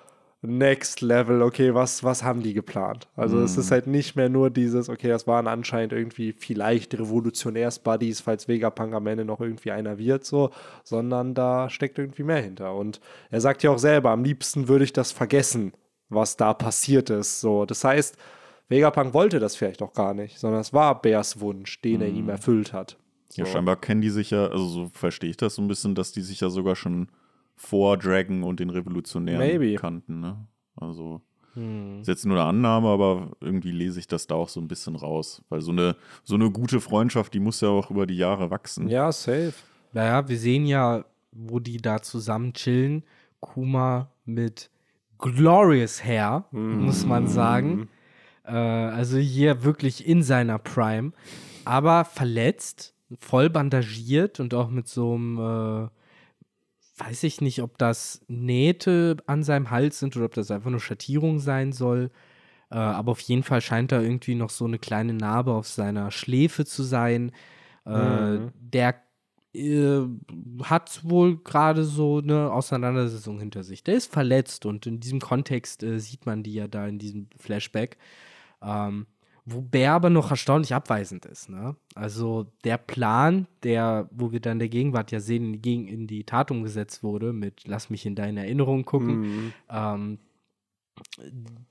Next 0.42 1.02
Level, 1.02 1.42
okay, 1.42 1.74
was, 1.74 2.02
was 2.02 2.22
haben 2.24 2.42
die 2.42 2.54
geplant? 2.54 3.08
Also 3.14 3.40
es 3.40 3.58
ist 3.58 3.70
halt 3.70 3.86
nicht 3.86 4.16
mehr 4.16 4.30
nur 4.30 4.48
dieses, 4.48 4.88
okay, 4.88 5.08
das 5.08 5.26
waren 5.26 5.46
anscheinend 5.46 5.92
irgendwie 5.92 6.32
vielleicht 6.32 6.94
Revolutionärs-Buddies, 6.98 8.22
falls 8.22 8.48
Vegapunk 8.48 8.94
am 8.94 9.06
Ende 9.06 9.26
noch 9.26 9.40
irgendwie 9.40 9.70
einer 9.70 9.98
wird, 9.98 10.24
so, 10.24 10.50
sondern 10.82 11.34
da 11.34 11.68
steckt 11.68 11.98
irgendwie 11.98 12.22
mehr 12.22 12.40
hinter. 12.40 12.74
Und 12.74 13.00
er 13.30 13.42
sagt 13.42 13.62
ja 13.62 13.70
auch 13.70 13.78
selber, 13.78 14.10
am 14.10 14.24
liebsten 14.24 14.66
würde 14.68 14.84
ich 14.84 14.94
das 14.94 15.12
vergessen, 15.12 15.72
was 16.08 16.38
da 16.38 16.54
passiert 16.54 17.10
ist. 17.10 17.40
So, 17.42 17.66
das 17.66 17.84
heißt, 17.84 18.16
Vegapunk 18.70 19.12
wollte 19.12 19.40
das 19.40 19.56
vielleicht 19.56 19.82
auch 19.82 19.92
gar 19.92 20.14
nicht, 20.14 20.38
sondern 20.38 20.60
es 20.60 20.72
war 20.72 21.02
Bears 21.02 21.40
Wunsch, 21.40 21.82
den 21.82 22.00
er 22.00 22.08
ihm 22.08 22.30
erfüllt 22.30 22.72
hat. 22.72 22.96
Ja, 23.34 23.44
So. 23.44 23.52
scheinbar 23.52 23.76
kennen 23.76 24.00
die 24.00 24.10
sich 24.10 24.30
ja, 24.30 24.46
also 24.46 24.66
so 24.66 24.90
verstehe 24.92 25.28
ich 25.30 25.36
das 25.36 25.54
so 25.56 25.62
ein 25.62 25.68
bisschen, 25.68 25.94
dass 25.94 26.12
die 26.12 26.22
sich 26.22 26.40
ja 26.40 26.48
sogar 26.48 26.76
schon 26.76 27.08
vor 27.60 27.98
Dragon 27.98 28.42
und 28.42 28.58
den 28.58 28.70
Revolutionären 28.70 29.38
Maybe. 29.46 29.74
kannten. 29.76 30.20
Ne? 30.20 30.36
Also 30.76 31.20
Hm. 31.54 32.00
ist 32.00 32.06
jetzt 32.08 32.24
nur 32.24 32.38
eine 32.38 32.48
Annahme, 32.48 32.88
aber 32.88 33.32
irgendwie 33.40 33.70
lese 33.70 33.98
ich 34.00 34.06
das 34.06 34.26
da 34.26 34.34
auch 34.34 34.48
so 34.48 34.60
ein 34.60 34.68
bisschen 34.68 34.96
raus. 34.96 35.42
Weil 35.50 35.60
so 35.60 35.72
eine, 35.72 35.94
so 36.24 36.36
eine 36.36 36.50
gute 36.50 36.80
Freundschaft, 36.80 37.34
die 37.34 37.40
muss 37.40 37.60
ja 37.60 37.68
auch 37.68 37.90
über 37.90 38.06
die 38.06 38.16
Jahre 38.16 38.50
wachsen. 38.50 38.88
Ja, 38.88 39.12
safe. 39.12 39.52
Naja, 39.92 40.26
wir 40.26 40.38
sehen 40.38 40.64
ja, 40.64 41.04
wo 41.32 41.58
die 41.58 41.76
da 41.76 42.00
zusammen 42.00 42.54
chillen. 42.54 43.02
Kuma 43.40 44.10
mit 44.24 44.70
Glorious 45.18 46.02
Hair, 46.02 46.46
muss 46.52 47.04
man 47.04 47.26
sagen. 47.28 47.88
Äh, 48.44 48.52
also 48.52 49.18
hier 49.18 49.64
wirklich 49.64 50.06
in 50.06 50.22
seiner 50.22 50.58
Prime. 50.58 51.12
Aber 51.66 52.04
verletzt, 52.06 52.94
voll 53.18 53.50
bandagiert 53.50 54.40
und 54.40 54.54
auch 54.54 54.70
mit 54.70 54.88
so 54.88 55.14
einem, 55.14 55.38
äh, 55.38 55.88
weiß 57.00 57.22
ich 57.24 57.40
nicht, 57.40 57.62
ob 57.62 57.78
das 57.78 58.22
Nähte 58.28 59.16
an 59.26 59.42
seinem 59.42 59.70
Hals 59.70 59.98
sind 59.98 60.16
oder 60.16 60.26
ob 60.26 60.34
das 60.34 60.50
einfach 60.50 60.70
nur 60.70 60.80
Schattierung 60.80 61.38
sein 61.38 61.72
soll. 61.72 62.10
Äh, 62.70 62.76
aber 62.76 63.12
auf 63.12 63.20
jeden 63.20 63.42
Fall 63.42 63.60
scheint 63.60 63.92
da 63.92 64.00
irgendwie 64.00 64.34
noch 64.34 64.50
so 64.50 64.64
eine 64.66 64.78
kleine 64.78 65.14
Narbe 65.14 65.52
auf 65.52 65.66
seiner 65.66 66.10
Schläfe 66.10 66.64
zu 66.64 66.82
sein. 66.82 67.32
Äh, 67.84 68.38
Der 68.60 69.02
äh, 69.54 70.02
hat 70.62 71.00
wohl 71.04 71.38
gerade 71.42 71.84
so 71.84 72.18
eine 72.18 72.52
Auseinandersetzung 72.52 73.40
hinter 73.40 73.64
sich. 73.64 73.82
Der 73.82 73.94
ist 73.94 74.12
verletzt 74.12 74.66
und 74.66 74.86
in 74.86 75.00
diesem 75.00 75.20
Kontext 75.20 75.82
äh, 75.82 75.98
sieht 75.98 76.26
man 76.26 76.42
die 76.42 76.54
ja 76.54 76.68
da 76.68 76.86
in 76.86 76.98
diesem 76.98 77.28
Flashback. 77.36 77.96
Ähm, 78.62 79.06
wo 79.52 79.60
Bär 79.60 79.92
aber 79.92 80.10
noch 80.10 80.30
erstaunlich 80.30 80.74
abweisend 80.74 81.24
ist. 81.26 81.48
Ne? 81.48 81.76
Also 81.94 82.46
der 82.64 82.78
Plan, 82.78 83.46
der, 83.62 84.08
wo 84.10 84.32
wir 84.32 84.40
dann 84.40 84.58
der 84.58 84.68
Gegenwart 84.68 85.10
ja 85.12 85.20
sehen, 85.20 85.44
in 85.44 85.52
die, 85.54 85.58
Gegen 85.60 85.88
in 85.88 86.06
die 86.06 86.24
Tat 86.24 86.50
umgesetzt 86.50 87.02
wurde, 87.02 87.32
mit 87.32 87.66
Lass 87.66 87.90
mich 87.90 88.06
in 88.06 88.14
deine 88.14 88.40
Erinnerung 88.40 88.84
gucken, 88.84 89.20
Mhm. 89.20 89.52
ähm, 89.70 90.18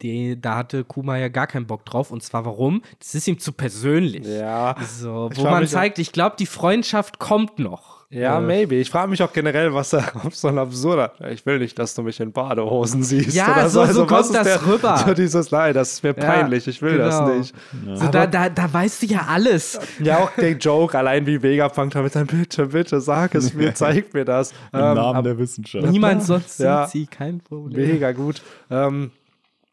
die, 0.01 0.39
da 0.39 0.55
hatte 0.55 0.83
Kuma 0.83 1.17
ja 1.17 1.27
gar 1.27 1.47
keinen 1.47 1.67
Bock 1.67 1.85
drauf. 1.85 2.11
Und 2.11 2.23
zwar 2.23 2.45
warum? 2.45 2.81
Das 2.99 3.15
ist 3.15 3.27
ihm 3.27 3.39
zu 3.39 3.51
persönlich. 3.51 4.25
Ja. 4.25 4.75
So, 4.81 5.29
wo 5.33 5.43
man 5.43 5.67
zeigt, 5.67 5.99
ich 5.99 6.11
glaube, 6.11 6.35
die 6.39 6.45
Freundschaft 6.45 7.19
kommt 7.19 7.59
noch. 7.59 7.88
Ja, 8.11 8.39
Äh, 8.39 8.41
maybe. 8.41 8.75
Ich 8.75 8.89
frage 8.89 9.07
mich 9.11 9.21
auch 9.21 9.31
generell, 9.31 9.71
was 9.71 9.91
da 9.91 10.03
so 10.31 10.47
ein 10.47 10.57
absurder. 10.57 11.13
Ich 11.31 11.45
will 11.45 11.59
nicht, 11.59 11.77
dass 11.77 11.93
du 11.93 12.01
mich 12.01 12.19
in 12.19 12.31
Badehosen 12.31 13.03
siehst. 13.03 13.35
Ja, 13.35 13.51
oder 13.53 13.69
so- 13.69 13.81
so 13.81 13.81
Also, 13.81 14.01
was 14.09 14.23
kommt 14.25 14.35
das 14.35 14.43
der, 14.47 14.65
rüber. 14.65 14.97
So 15.05 15.13
dieses, 15.13 15.51
nein, 15.51 15.75
das 15.75 15.93
ist 15.93 16.03
mir 16.03 16.15
Ja, 16.17 16.25
peinlich. 16.25 16.67
Ich 16.67 16.81
will 16.81 16.97
das 16.97 17.19
genau. 17.19 17.35
nicht. 17.37 17.53
So, 17.93 18.07
da, 18.07 18.25
da, 18.25 18.49
da 18.49 18.73
weißt 18.73 19.03
du 19.03 19.05
ja 19.05 19.27
alles. 19.29 19.79
Ja, 19.99 20.17
auch 20.23 20.31
der 20.31 20.53
Joke, 20.53 20.97
allein 20.97 21.25
wie 21.27 21.41
Vegapunk 21.43 21.91
damit 21.93 22.15
dann, 22.15 22.25
bitte, 22.25 22.65
bitte, 22.65 22.99
sag 22.99 23.35
es 23.35 23.53
mir, 23.53 23.73
zeig 23.75 24.11
mir 24.13 24.25
das. 24.25 24.53
Im 24.73 24.79
Ähm, 24.79 24.95
Namen 24.95 25.17
ab- 25.17 25.23
der 25.23 25.37
Wissenschaft. 25.37 25.85
Niemand 25.91 26.23
sonst 26.23 26.59
Ja. 26.59 26.87
sie, 26.87 27.05
kein 27.05 27.39
Problem. 27.41 27.91
Mega 27.91 28.11
gut. 28.13 28.41
Ähm, 28.71 29.11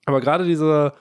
aber 0.05 0.21
gerade 0.21 0.45
diese 0.45 0.93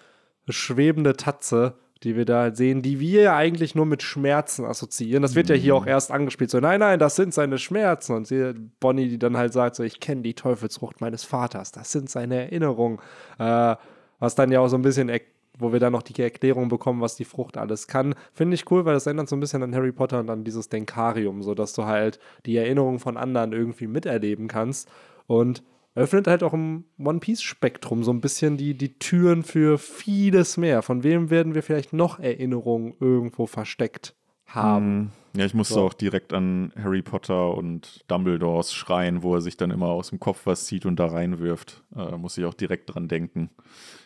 schwebende 0.47 1.17
Tatze, 1.17 1.73
die 2.03 2.15
wir 2.15 2.25
da 2.25 2.41
halt 2.41 2.57
sehen, 2.57 2.81
die 2.81 2.99
wir 2.99 3.21
ja 3.21 3.35
eigentlich 3.35 3.73
nur 3.73 3.85
mit 3.85 4.03
Schmerzen 4.03 4.65
assoziieren. 4.65 5.21
Das 5.21 5.35
wird 5.35 5.49
ja 5.49 5.55
hier 5.55 5.75
auch 5.75 5.87
erst 5.87 6.11
angespielt. 6.11 6.49
So, 6.49 6.59
nein, 6.59 6.79
nein, 6.79 6.99
das 6.99 7.15
sind 7.15 7.33
seine 7.33 7.57
Schmerzen. 7.57 8.13
Und 8.13 8.27
sie, 8.27 8.53
Bonnie, 8.79 9.09
die 9.09 9.19
dann 9.19 9.37
halt 9.37 9.53
sagt, 9.53 9.75
so, 9.75 9.83
ich 9.83 9.99
kenne 9.99 10.21
die 10.21 10.33
Teufelsfrucht 10.33 11.01
meines 11.01 11.23
Vaters. 11.23 11.71
Das 11.71 11.91
sind 11.91 12.09
seine 12.09 12.35
Erinnerungen. 12.35 12.99
Äh, 13.39 13.75
was 14.19 14.35
dann 14.35 14.51
ja 14.51 14.59
auch 14.59 14.67
so 14.67 14.77
ein 14.77 14.81
bisschen, 14.81 15.11
wo 15.57 15.71
wir 15.71 15.79
dann 15.79 15.93
noch 15.93 16.01
die 16.01 16.21
Erklärung 16.21 16.69
bekommen, 16.69 17.01
was 17.01 17.15
die 17.15 17.25
Frucht 17.25 17.57
alles 17.57 17.87
kann. 17.87 18.15
Finde 18.33 18.55
ich 18.55 18.69
cool, 18.71 18.85
weil 18.85 18.93
das 18.93 19.05
erinnert 19.05 19.29
so 19.29 19.35
ein 19.35 19.39
bisschen 19.39 19.63
an 19.63 19.73
Harry 19.73 19.91
Potter 19.91 20.19
und 20.19 20.29
an 20.29 20.43
dieses 20.43 20.69
Denkarium, 20.69 21.43
so 21.43 21.55
dass 21.55 21.73
du 21.73 21.85
halt 21.85 22.19
die 22.45 22.57
Erinnerungen 22.57 22.99
von 22.99 23.17
anderen 23.17 23.53
irgendwie 23.53 23.87
miterleben 23.87 24.47
kannst. 24.47 24.89
Und 25.27 25.63
öffnet 25.95 26.27
halt 26.27 26.43
auch 26.43 26.53
im 26.53 26.83
One 26.99 27.19
Piece-Spektrum 27.19 28.03
so 28.03 28.11
ein 28.11 28.21
bisschen 28.21 28.57
die, 28.57 28.73
die 28.77 28.99
Türen 28.99 29.43
für 29.43 29.77
vieles 29.77 30.57
mehr. 30.57 30.81
Von 30.81 31.03
wem 31.03 31.29
werden 31.29 31.55
wir 31.55 31.63
vielleicht 31.63 31.93
noch 31.93 32.19
Erinnerungen 32.19 32.93
irgendwo 32.99 33.47
versteckt 33.47 34.13
haben? 34.45 34.97
Mhm. 34.99 35.11
Ja, 35.37 35.45
ich 35.45 35.53
musste 35.53 35.73
So. 35.75 35.81
auch 35.85 35.93
direkt 35.93 36.31
an 36.31 36.71
Harry 36.81 37.01
Potter 37.01 37.55
und 37.55 38.03
Dumbledores 38.07 38.73
Schrein, 38.73 39.21
wo 39.21 39.35
er 39.35 39.41
sich 39.41 39.57
dann 39.57 39.69
immer 39.71 39.87
aus 39.87 40.09
dem 40.09 40.19
Kopf 40.19 40.45
was 40.45 40.65
zieht 40.65 40.85
und 40.85 40.97
da 40.97 41.07
reinwirft. 41.07 41.83
Äh, 41.95 42.15
muss 42.17 42.37
ich 42.37 42.45
auch 42.45 42.53
direkt 42.53 42.93
dran 42.93 43.07
denken. 43.09 43.49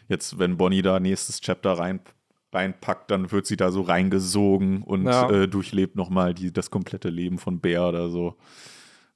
Jetzt, 0.08 0.39
wenn 0.39 0.58
Bonnie 0.58 0.82
da 0.82 0.99
nächstes 0.99 1.39
Chapter 1.41 1.73
rein, 1.73 1.99
reinpackt, 2.52 3.12
dann 3.12 3.32
wird 3.32 3.45
sie 3.45 3.58
da 3.58 3.69
so 3.71 3.82
reingesogen 3.82 4.82
und 4.82 5.06
Ja. 5.06 5.30
äh, 5.30 5.47
durchlebt 5.47 5.95
nochmal 5.95 6.34
die, 6.34 6.52
das 6.52 6.71
komplette 6.71 7.10
Leben 7.10 7.38
von 7.38 7.60
Bär 7.60 7.88
oder 7.88 8.10
so. 8.10 8.36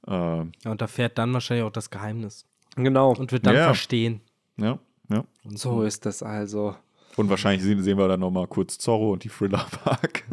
Äh, 0.06 0.12
Ja, 0.12 0.46
und 0.66 0.82
erfährt 0.82 1.18
dann 1.18 1.34
wahrscheinlich 1.34 1.66
auch 1.66 1.72
das 1.72 1.90
Geheimnis. 1.90 2.46
Genau. 2.76 3.14
Und 3.14 3.32
wird 3.32 3.46
dann 3.46 3.56
Ja. 3.56 3.66
verstehen. 3.66 4.22
ja, 4.58 4.80
ja. 5.10 5.24
Und 5.44 5.60
so 5.60 5.84
ist 5.84 6.06
es 6.06 6.24
also. 6.24 6.76
Und 7.16 7.30
wahrscheinlich 7.30 7.64
sehen, 7.64 7.82
sehen 7.84 7.98
wir 7.98 8.08
dann 8.08 8.20
nochmal 8.22 8.48
kurz 8.48 8.78
Zorro 8.78 9.12
und 9.14 9.24
die 9.24 9.30
Thriller 9.30 9.66
Park. 9.84 10.24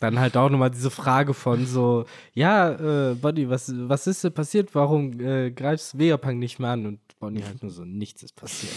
Dann 0.00 0.18
halt 0.18 0.36
auch 0.36 0.48
nochmal 0.48 0.70
diese 0.70 0.90
Frage 0.90 1.34
von 1.34 1.66
so, 1.66 2.06
ja, 2.32 3.10
äh, 3.10 3.14
Bonnie, 3.14 3.50
was, 3.50 3.70
was 3.76 4.06
ist 4.06 4.24
denn 4.24 4.32
passiert? 4.32 4.74
Warum 4.74 5.20
äh, 5.20 5.50
greifst 5.50 5.94
du 5.94 5.98
Vegapunk 5.98 6.38
nicht 6.38 6.58
mehr 6.58 6.70
an? 6.70 6.86
Und 6.86 7.00
Bonnie 7.18 7.44
halt 7.44 7.62
nur 7.62 7.70
so, 7.70 7.84
nichts 7.84 8.22
ist 8.22 8.34
passiert. 8.34 8.72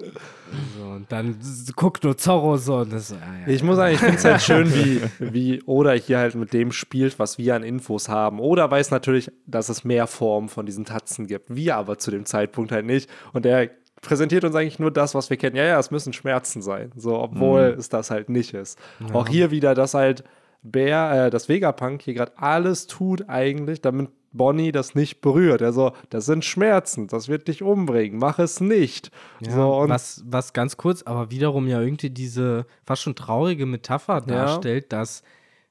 so, 0.76 0.84
und 0.84 1.12
dann 1.12 1.38
guckt 1.76 2.02
nur 2.02 2.16
Zorro 2.16 2.56
so 2.56 2.78
und 2.78 2.92
das 2.92 3.08
so, 3.08 3.14
ah, 3.14 3.46
ja, 3.46 3.54
Ich 3.54 3.62
muss 3.62 3.76
sagen, 3.76 3.94
ich 3.94 4.00
finde 4.00 4.16
es 4.16 4.24
halt 4.24 4.42
schön, 4.42 4.74
wie, 4.74 5.00
wie 5.32 5.62
Oda 5.62 5.92
hier 5.92 6.18
halt 6.18 6.34
mit 6.34 6.52
dem 6.52 6.72
spielt, 6.72 7.20
was 7.20 7.38
wir 7.38 7.54
an 7.54 7.62
Infos 7.62 8.08
haben. 8.08 8.40
Oda 8.40 8.68
weiß 8.68 8.90
natürlich, 8.90 9.30
dass 9.46 9.68
es 9.68 9.84
mehr 9.84 10.08
Formen 10.08 10.48
von 10.48 10.66
diesen 10.66 10.84
Tatzen 10.84 11.28
gibt. 11.28 11.54
Wir 11.54 11.76
aber 11.76 11.98
zu 11.98 12.10
dem 12.10 12.26
Zeitpunkt 12.26 12.72
halt 12.72 12.84
nicht. 12.84 13.08
Und 13.32 13.46
er 13.46 13.70
präsentiert 14.00 14.42
uns 14.42 14.56
eigentlich 14.56 14.80
nur 14.80 14.90
das, 14.90 15.14
was 15.14 15.30
wir 15.30 15.36
kennen. 15.36 15.54
Ja, 15.54 15.64
ja, 15.64 15.78
es 15.78 15.92
müssen 15.92 16.12
Schmerzen 16.12 16.62
sein. 16.62 16.90
So, 16.96 17.16
obwohl 17.16 17.76
es 17.78 17.88
das 17.88 18.10
halt 18.10 18.28
nicht 18.28 18.54
ist. 18.54 18.76
Auch 19.12 19.28
hier 19.28 19.52
wieder, 19.52 19.76
dass 19.76 19.94
halt 19.94 20.24
Bär, 20.70 21.26
äh, 21.26 21.30
das 21.30 21.48
Vegapunk 21.48 22.02
hier 22.02 22.14
gerade 22.14 22.32
alles 22.36 22.86
tut 22.86 23.28
eigentlich, 23.28 23.80
damit 23.80 24.10
Bonnie 24.32 24.72
das 24.72 24.94
nicht 24.94 25.20
berührt. 25.20 25.62
Also, 25.62 25.92
das 26.10 26.26
sind 26.26 26.44
Schmerzen, 26.44 27.08
das 27.08 27.28
wird 27.28 27.48
dich 27.48 27.62
umbringen, 27.62 28.18
mach 28.18 28.38
es 28.38 28.60
nicht. 28.60 29.10
Ja, 29.40 29.52
so, 29.52 29.84
was, 29.88 30.22
was 30.26 30.52
ganz 30.52 30.76
kurz, 30.76 31.02
aber 31.02 31.30
wiederum 31.30 31.66
ja 31.66 31.80
irgendwie 31.80 32.10
diese 32.10 32.66
fast 32.84 33.02
schon 33.02 33.14
traurige 33.14 33.66
Metapher 33.66 34.20
darstellt, 34.20 34.92
dass 34.92 35.22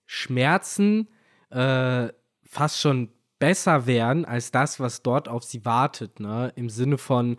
Schmerzen 0.06 1.08
äh, 1.50 2.08
fast 2.44 2.80
schon 2.80 3.10
besser 3.40 3.86
wären 3.86 4.26
als 4.26 4.52
das, 4.52 4.80
was 4.80 5.04
dort 5.04 5.30
auf 5.30 5.44
sie 5.44 5.66
wartet. 5.66 6.20
Ne? 6.20 6.52
Im 6.56 6.70
Sinne 6.70 6.98
von 6.98 7.38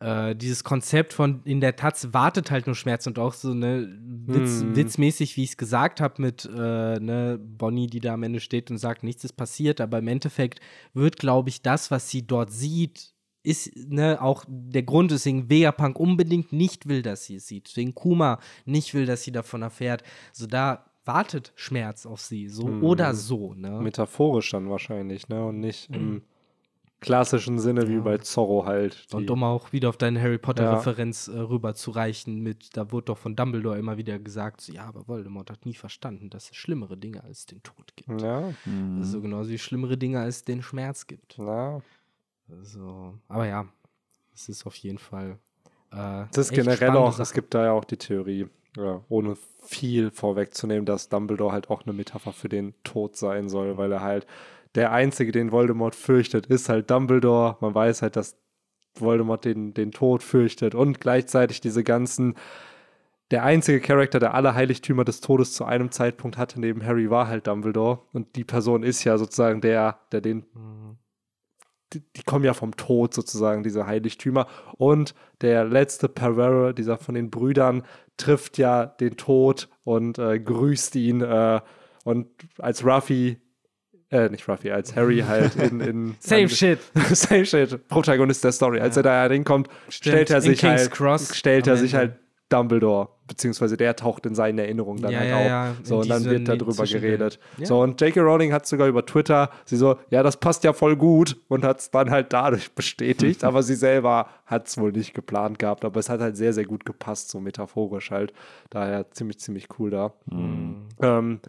äh, 0.00 0.34
dieses 0.36 0.62
Konzept 0.64 1.12
von 1.12 1.40
in 1.44 1.60
der 1.60 1.76
Taz 1.76 2.08
wartet 2.12 2.50
halt 2.50 2.66
nur 2.66 2.74
Schmerz 2.76 3.06
und 3.06 3.18
auch 3.18 3.32
so 3.32 3.54
ne 3.54 3.88
Witz, 4.26 4.60
Hm. 4.60 4.76
witzmäßig, 4.76 5.36
wie 5.36 5.44
ich 5.44 5.50
es 5.50 5.56
gesagt 5.56 6.00
habe, 6.00 6.20
mit 6.20 6.44
äh, 6.44 6.98
ne, 7.00 7.38
Bonnie, 7.40 7.86
die 7.86 8.00
da 8.00 8.14
am 8.14 8.22
Ende 8.22 8.40
steht 8.40 8.70
und 8.70 8.78
sagt, 8.78 9.02
nichts 9.04 9.24
ist 9.24 9.34
passiert, 9.34 9.80
aber 9.80 9.98
im 9.98 10.08
Endeffekt 10.08 10.60
wird, 10.94 11.16
glaube 11.18 11.48
ich, 11.48 11.62
das, 11.62 11.90
was 11.90 12.10
sie 12.10 12.26
dort 12.26 12.52
sieht, 12.52 13.14
ist 13.42 13.70
ne, 13.76 14.20
auch 14.20 14.44
der 14.48 14.82
Grund, 14.82 15.12
weswegen 15.12 15.48
Vegapunk 15.48 15.98
unbedingt 16.00 16.52
nicht 16.52 16.88
will, 16.88 17.02
dass 17.02 17.24
sie 17.24 17.36
es 17.36 17.46
sieht, 17.46 17.68
weswegen 17.68 17.94
Kuma 17.94 18.40
nicht 18.64 18.92
will, 18.92 19.06
dass 19.06 19.22
sie 19.22 19.30
davon 19.32 19.62
erfährt. 19.62 20.02
So 20.32 20.46
da 20.46 20.84
wartet 21.04 21.52
Schmerz 21.54 22.04
auf 22.04 22.20
sie, 22.20 22.48
so 22.48 22.66
Hm. 22.66 22.82
oder 22.82 23.14
so. 23.14 23.54
Ne? 23.54 23.80
metaphorisch 23.80 24.50
dann 24.50 24.68
wahrscheinlich, 24.68 25.28
ne? 25.28 25.44
Und 25.46 25.60
nicht 25.60 25.88
im 25.90 26.22
klassischen 27.00 27.58
Sinne 27.58 27.88
wie 27.88 27.98
bei 27.98 28.18
Zorro 28.18 28.64
halt. 28.66 29.06
Und 29.12 29.30
um 29.30 29.44
auch 29.44 29.72
wieder 29.72 29.88
auf 29.90 29.96
deine 29.96 30.20
Harry 30.20 30.32
Ja. 30.34 30.38
Potter-Referenz 30.38 31.28
äh, 31.28 31.38
rüberzureichen, 31.38 32.40
mit, 32.40 32.76
da 32.76 32.90
wurde 32.90 33.06
doch 33.06 33.18
von 33.18 33.36
Dumbledore 33.36 33.78
immer 33.78 33.96
wieder 33.98 34.18
gesagt, 34.18 34.60
so, 34.62 34.72
ja, 34.72 34.86
aber 34.86 35.06
Voldemort 35.06 35.50
hat 35.50 35.66
nie 35.66 35.74
verstanden, 35.74 36.30
dass 36.30 36.50
es 36.50 36.56
schlimmere 36.56 36.96
Dinge 36.96 37.22
als 37.22 37.46
den 37.46 37.62
Tod 37.62 37.92
gibt. 37.96 38.22
ja, 38.22 38.52
Also 38.98 39.20
genauso 39.20 39.50
wie 39.50 39.58
schlimmere 39.58 39.96
Dinge 39.98 40.20
als 40.20 40.44
den 40.44 40.62
Schmerz 40.62 41.06
gibt. 41.06 41.36
ja. 41.38 41.80
Also, 42.48 43.14
aber 43.26 43.46
ja, 43.48 43.66
es 44.32 44.48
ist 44.48 44.66
auf 44.66 44.76
jeden 44.76 44.98
Fall. 44.98 45.38
Äh, 45.92 46.26
Es 46.30 46.38
ist 46.38 46.52
generell 46.52 46.90
auch, 46.90 47.10
es 47.10 47.16
Sache. 47.16 47.34
gibt 47.34 47.54
da 47.54 47.64
ja 47.64 47.72
auch 47.72 47.84
die 47.84 47.96
Theorie, 47.96 48.46
ja, 48.76 49.00
ohne 49.08 49.36
viel 49.64 50.12
vorwegzunehmen, 50.12 50.86
dass 50.86 51.08
Dumbledore 51.08 51.52
halt 51.52 51.70
auch 51.70 51.82
eine 51.82 51.92
Metapher 51.92 52.32
für 52.32 52.48
den 52.48 52.74
Tod 52.84 53.16
sein 53.16 53.48
soll, 53.48 53.76
weil 53.78 53.90
er 53.90 54.00
halt 54.02 54.28
der 54.76 54.92
Einzige, 54.92 55.32
den 55.32 55.52
Voldemort 55.52 55.94
fürchtet, 55.94 56.46
ist 56.46 56.68
halt 56.68 56.90
Dumbledore. 56.90 57.56
Man 57.60 57.74
weiß 57.74 58.02
halt, 58.02 58.16
dass 58.16 58.36
Voldemort 58.94 59.44
den, 59.44 59.74
den 59.74 59.90
Tod 59.90 60.22
fürchtet 60.22 60.74
und 60.74 61.00
gleichzeitig 61.00 61.60
diese 61.60 61.82
ganzen 61.82 62.34
der 63.32 63.42
einzige 63.42 63.80
Charakter, 63.80 64.20
der 64.20 64.34
alle 64.34 64.54
Heiligtümer 64.54 65.04
des 65.04 65.20
Todes 65.20 65.52
zu 65.52 65.64
einem 65.64 65.90
Zeitpunkt 65.90 66.38
hatte, 66.38 66.60
neben 66.60 66.86
Harry, 66.86 67.10
war 67.10 67.26
halt 67.26 67.48
Dumbledore. 67.48 68.02
Und 68.12 68.36
die 68.36 68.44
Person 68.44 68.84
ist 68.84 69.02
ja 69.02 69.18
sozusagen 69.18 69.60
der, 69.60 69.98
der 70.12 70.20
den 70.20 70.46
Mhm. 70.54 70.98
die, 71.92 72.02
die 72.16 72.22
kommen 72.22 72.44
ja 72.44 72.54
vom 72.54 72.76
Tod 72.76 73.14
sozusagen, 73.14 73.62
diese 73.64 73.86
Heiligtümer. 73.86 74.46
Und 74.76 75.14
der 75.40 75.64
letzte 75.64 76.08
Pervera, 76.08 76.72
dieser 76.72 76.98
von 76.98 77.14
den 77.16 77.30
Brüdern, 77.30 77.82
trifft 78.16 78.58
ja 78.58 78.86
den 78.86 79.16
Tod 79.16 79.68
und 79.84 80.18
äh, 80.18 80.38
grüßt 80.38 80.94
ihn. 80.96 81.20
Äh, 81.20 81.60
und 82.04 82.28
als 82.58 82.84
Ruffy 82.84 83.40
äh, 84.10 84.28
nicht 84.28 84.48
Ruffy, 84.48 84.70
als 84.70 84.94
Harry 84.96 85.20
halt 85.26 85.56
in. 85.56 85.80
in 85.80 86.16
Same 86.20 86.42
an- 86.42 86.48
shit. 86.48 86.78
Same 87.12 87.44
shit, 87.44 87.88
Protagonist 87.88 88.44
der 88.44 88.52
Story. 88.52 88.80
Als 88.80 88.96
er 88.96 89.02
da 89.02 89.28
hinkommt, 89.28 89.68
stellt 89.88 90.30
er 90.30 90.40
sich 90.40 90.62
halt, 90.64 90.90
Cross 90.90 91.34
stellt 91.36 91.66
er 91.66 91.76
sich 91.76 91.94
Ende. 91.94 92.12
halt 92.12 92.20
Dumbledore, 92.48 93.08
beziehungsweise 93.26 93.76
der 93.76 93.96
taucht 93.96 94.24
in 94.24 94.36
seinen 94.36 94.60
Erinnerungen 94.60 95.02
dann 95.02 95.10
Ja, 95.10 95.18
halt 95.18 95.30
ja, 95.30 95.36
auf. 95.40 95.46
ja, 95.46 95.74
so, 95.82 95.98
und 95.98 96.08
dann 96.08 96.24
wird 96.26 96.46
darüber 96.46 96.84
geredet. 96.84 97.40
Ja. 97.56 97.66
So, 97.66 97.80
und 97.82 98.00
J.K. 98.00 98.20
Rowling 98.20 98.52
hat 98.52 98.68
sogar 98.68 98.86
über 98.86 99.04
Twitter, 99.04 99.50
sie 99.64 99.74
so, 99.76 99.96
ja, 100.10 100.22
das 100.22 100.36
passt 100.36 100.62
ja 100.62 100.72
voll 100.72 100.94
gut 100.94 101.36
und 101.48 101.64
hat 101.64 101.80
es 101.80 101.90
dann 101.90 102.08
halt 102.08 102.32
dadurch 102.32 102.70
bestätigt, 102.72 103.42
aber 103.44 103.64
sie 103.64 103.74
selber 103.74 104.28
hat 104.46 104.68
es 104.68 104.78
wohl 104.78 104.92
nicht 104.92 105.12
geplant 105.12 105.58
gehabt, 105.58 105.84
aber 105.84 105.98
es 105.98 106.08
hat 106.08 106.20
halt 106.20 106.36
sehr, 106.36 106.52
sehr 106.52 106.66
gut 106.66 106.84
gepasst, 106.84 107.30
so 107.32 107.40
metaphorisch 107.40 108.12
halt. 108.12 108.32
Daher 108.70 109.10
ziemlich, 109.10 109.40
ziemlich 109.40 109.66
cool 109.80 109.90
da. 109.90 110.12
Ähm, 110.30 111.40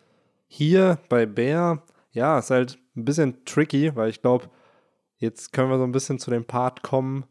hier 0.47 0.97
bei 1.10 1.28
Bär, 1.28 1.84
ja, 2.18 2.39
ist 2.39 2.49
halt 2.49 2.80
ein 2.95 3.05
bisschen 3.05 3.45
tricky, 3.45 3.95
weil 3.95 4.09
ich 4.09 4.22
glaube, 4.22 4.49
jetzt 5.18 5.53
können 5.53 5.70
wir 5.70 5.78
so 5.78 5.84
ein 5.84 5.91
bisschen 5.91 6.20
zu 6.20 6.32
dem 6.32 6.45
Part 6.45 6.84
kommen, 6.84 7.26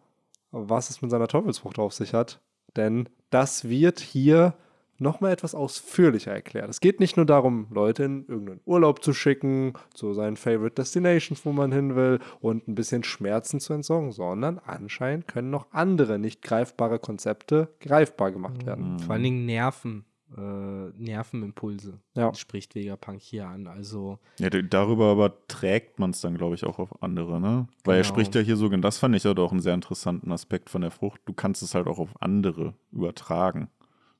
was 0.52 0.90
es 0.90 1.02
mit 1.02 1.10
seiner 1.10 1.28
Teufelsfrucht 1.28 1.78
auf 1.78 1.92
sich 1.92 2.14
hat. 2.14 2.40
Denn 2.76 3.08
das 3.30 3.68
wird 3.68 4.00
hier 4.00 4.54
nochmal 4.98 5.32
etwas 5.32 5.54
ausführlicher 5.54 6.32
erklärt. 6.32 6.70
Es 6.70 6.80
geht 6.80 7.00
nicht 7.00 7.16
nur 7.16 7.26
darum, 7.26 7.66
Leute 7.70 8.04
in 8.04 8.26
irgendeinen 8.28 8.60
Urlaub 8.64 9.02
zu 9.02 9.12
schicken, 9.12 9.74
zu 9.92 10.14
seinen 10.14 10.36
Favorite 10.36 10.74
Destinations, 10.74 11.44
wo 11.44 11.52
man 11.52 11.72
hin 11.72 11.96
will, 11.96 12.20
und 12.40 12.66
ein 12.68 12.74
bisschen 12.74 13.04
Schmerzen 13.04 13.60
zu 13.60 13.74
entsorgen, 13.74 14.12
sondern 14.12 14.58
anscheinend 14.58 15.28
können 15.28 15.50
noch 15.50 15.66
andere 15.72 16.18
nicht 16.18 16.42
greifbare 16.42 16.98
Konzepte 16.98 17.74
greifbar 17.80 18.30
gemacht 18.30 18.64
werden. 18.64 18.98
Vor 19.00 19.14
allen 19.14 19.24
Dingen 19.24 19.46
Nerven, 19.46 20.06
äh, 20.36 20.40
Nervenimpulse. 20.40 22.00
Ja. 22.14 22.34
Spricht 22.34 22.74
Vegapunk 22.74 23.20
hier 23.20 23.46
an. 23.48 23.66
Also, 23.66 24.18
Ja, 24.38 24.50
darüber 24.50 25.12
überträgt 25.12 25.98
man 25.98 26.10
es 26.10 26.20
dann, 26.20 26.36
glaube 26.36 26.54
ich, 26.54 26.64
auch 26.64 26.78
auf 26.78 27.02
andere, 27.02 27.40
ne? 27.40 27.68
Weil 27.84 27.98
er 27.98 28.02
Genau. 28.02 28.14
spricht 28.14 28.34
ja 28.34 28.40
hier 28.40 28.56
sogar, 28.56 28.78
das 28.80 28.98
fand 28.98 29.14
ich 29.14 29.24
ja 29.24 29.34
doch 29.34 29.52
einen 29.52 29.60
sehr 29.60 29.74
interessanten 29.74 30.32
Aspekt 30.32 30.68
von 30.70 30.80
der 30.82 30.90
Frucht. 30.90 31.20
Du 31.26 31.32
kannst 31.32 31.62
es 31.62 31.74
halt 31.74 31.86
auch 31.86 31.98
auf 31.98 32.10
andere 32.20 32.74
übertragen. 32.92 33.68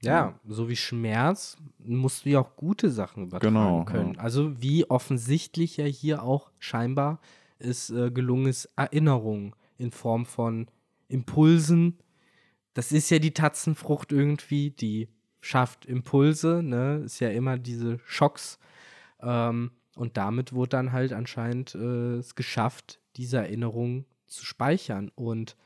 ja, 0.03 0.39
so 0.47 0.69
wie 0.69 0.77
Schmerz 0.77 1.57
musst 1.79 2.25
du 2.25 2.31
ja 2.31 2.41
auch 2.41 2.55
gute 2.55 2.91
Sachen 2.91 3.25
übertragen 3.27 3.55
Genau, 3.55 3.85
können. 3.85 4.15
ja. 4.15 4.21
Also, 4.21 4.61
wie 4.63 4.89
offensichtlich 4.89 5.77
ja 5.79 5.87
hier 5.87 6.23
auch 6.23 6.51
scheinbar 6.61 7.19
es 7.59 7.91
äh, 7.91 8.11
gelungen 8.13 8.47
ist, 8.47 8.69
Erinnerung 8.77 9.57
in 9.79 9.91
Form 9.91 10.25
von 10.27 10.69
Impulsen. 11.09 11.99
Das 12.75 12.93
ist 12.93 13.11
ja 13.11 13.19
die 13.19 13.33
Tatzenfrucht 13.33 14.13
irgendwie, 14.13 14.71
die 14.71 15.09
schafft 15.47 15.87
Impulse, 15.87 16.63
ne? 16.63 17.03
Ist 17.05 17.21
ja 17.21 17.31
immer 17.31 17.57
diese 17.57 17.99
Schocks. 18.05 18.59
Ähm, 19.21 19.71
und 19.95 20.17
damit 20.17 20.53
wurde 20.53 20.71
dann 20.71 20.93
halt 20.93 21.13
anscheinend 21.13 21.75
äh, 21.75 22.17
es 22.17 22.35
geschafft, 22.35 23.01
diese 23.17 23.39
Erinnerung 23.39 24.05
zu 24.27 24.45
speichern. 24.45 25.11
Und 25.15 25.57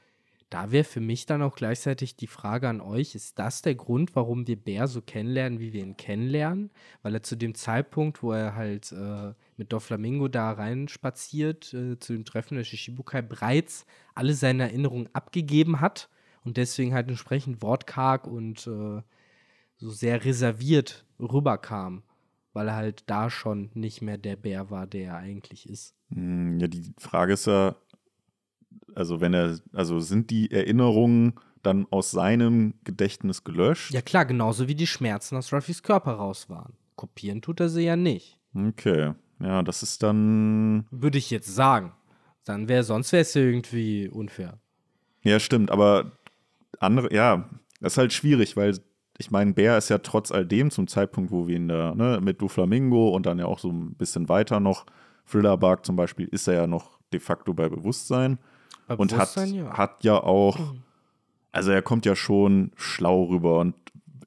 da 0.51 0.70
wäre 0.70 0.85
für 0.85 1.01
mich 1.01 1.26
dann 1.26 1.43
auch 1.43 1.57
gleichzeitig 1.57 2.16
die 2.16 2.26
Frage 2.26 2.68
an 2.68 2.81
euch, 2.81 3.14
ist 3.14 3.39
das 3.39 3.62
der 3.62 3.74
Grund, 3.74 4.14
warum 4.14 4.47
wir 4.47 4.57
Bär 4.57 4.87
so 4.87 5.01
kennenlernen, 5.01 5.61
wie 5.61 5.72
wir 5.72 5.83
ihn 5.83 5.97
kennenlernen? 5.97 6.70
Weil 7.03 7.14
er 7.14 7.22
zu 7.22 7.37
dem 7.37 7.55
Zeitpunkt, 7.55 8.22
wo 8.22 8.33
er 8.33 8.55
halt 8.55 8.93
äh, 8.93 9.33
mit 9.57 9.72
Doflamingo 9.72 10.28
da 10.28 10.53
reinspaziert, 10.53 11.72
äh, 11.72 11.99
zu 11.99 12.12
dem 12.12 12.24
Treffen 12.24 12.57
der 12.57 12.64
Shishibukai, 12.64 13.22
bereits 13.22 13.87
alle 14.14 14.35
seine 14.35 14.64
Erinnerungen 14.64 15.09
abgegeben 15.14 15.81
hat 15.81 16.11
und 16.45 16.57
deswegen 16.59 16.93
halt 16.93 17.09
entsprechend 17.09 17.62
wortkarg 17.62 18.26
und 18.26 18.66
äh, 18.66 19.03
so 19.81 19.91
sehr 19.91 20.24
reserviert 20.24 21.05
rüberkam, 21.18 22.03
weil 22.53 22.68
er 22.68 22.76
halt 22.76 23.05
da 23.07 23.31
schon 23.31 23.70
nicht 23.74 24.03
mehr 24.03 24.18
der 24.18 24.37
Bär 24.37 24.70
war, 24.70 24.87
der 24.87 25.07
er 25.09 25.16
eigentlich 25.16 25.68
ist. 25.68 25.95
Hm, 26.12 26.59
Ja, 26.61 26.68
die 26.68 26.93
Frage 26.99 27.33
ist 27.33 27.47
ja, 27.47 27.76
also 28.95 29.20
wenn 29.20 29.35
er, 29.35 29.59
also 29.72 30.01
sind 30.01 30.31
die 30.31 30.51
Erinnerungen 30.51 31.35
dann 31.62 31.87
aus 31.91 32.11
seinem 32.11 32.74
Gedächtnis 32.85 33.45
gelöscht? 33.45 33.93
Ja 33.93 34.03
klar, 34.03 34.24
genauso 34.26 34.68
wie 34.68 34.74
die 34.74 34.87
Schmerzen 34.87 35.37
aus 35.37 35.53
Ruffys 35.53 35.83
Körper 35.83 36.12
raus 36.12 36.49
waren. 36.49 36.74
Kopieren 36.97 37.41
tut 37.43 37.61
er 37.61 37.68
sie 37.68 37.83
ja 37.85 37.97
nicht. 37.97 38.39
Okay. 38.55 39.14
Ja, 39.41 39.62
das 39.62 39.83
ist 39.83 40.03
dann. 40.03 40.87
Würde 40.91 41.16
ich 41.18 41.31
jetzt 41.31 41.55
sagen. 41.55 41.93
Dann 42.45 42.68
wäre, 42.68 42.83
sonst 42.85 43.12
wäre 43.12 43.22
es 43.22 43.33
ja 43.35 43.43
irgendwie 43.43 44.09
unfair. 44.09 44.59
Ja, 45.22 45.39
stimmt, 45.41 45.70
aber 45.70 46.12
andere, 46.78 47.12
ja, 47.14 47.49
das 47.81 47.95
ist 47.95 47.99
halt 47.99 48.12
schwierig, 48.12 48.57
weil 48.57 48.78
ich 49.20 49.30
meine, 49.30 49.52
Bär 49.52 49.76
ist 49.76 49.90
ja 49.90 49.98
trotz 49.98 50.32
all 50.32 50.46
dem 50.46 50.70
zum 50.70 50.86
Zeitpunkt, 50.86 51.30
wo 51.30 51.46
wir 51.46 51.56
ihn 51.56 51.68
da, 51.68 51.94
ne, 51.94 52.20
mit 52.22 52.40
Doflamingo 52.40 53.10
und 53.10 53.26
dann 53.26 53.38
ja 53.38 53.44
auch 53.44 53.58
so 53.58 53.68
ein 53.68 53.92
bisschen 53.94 54.30
weiter 54.30 54.60
noch, 54.60 54.86
Thrillerbug 55.30 55.84
zum 55.84 55.94
Beispiel, 55.94 56.26
ist 56.26 56.48
er 56.48 56.54
ja 56.54 56.66
noch 56.66 56.98
de 57.12 57.20
facto 57.20 57.52
bei 57.52 57.68
Bewusstsein. 57.68 58.38
Bei 58.88 58.96
und 58.96 59.12
hat, 59.12 59.34
Bewusstsein, 59.34 59.54
ja. 59.54 59.76
hat 59.76 60.02
ja 60.04 60.22
auch, 60.22 60.58
also 61.52 61.70
er 61.70 61.82
kommt 61.82 62.06
ja 62.06 62.16
schon 62.16 62.72
schlau 62.76 63.24
rüber 63.24 63.58
und 63.58 63.74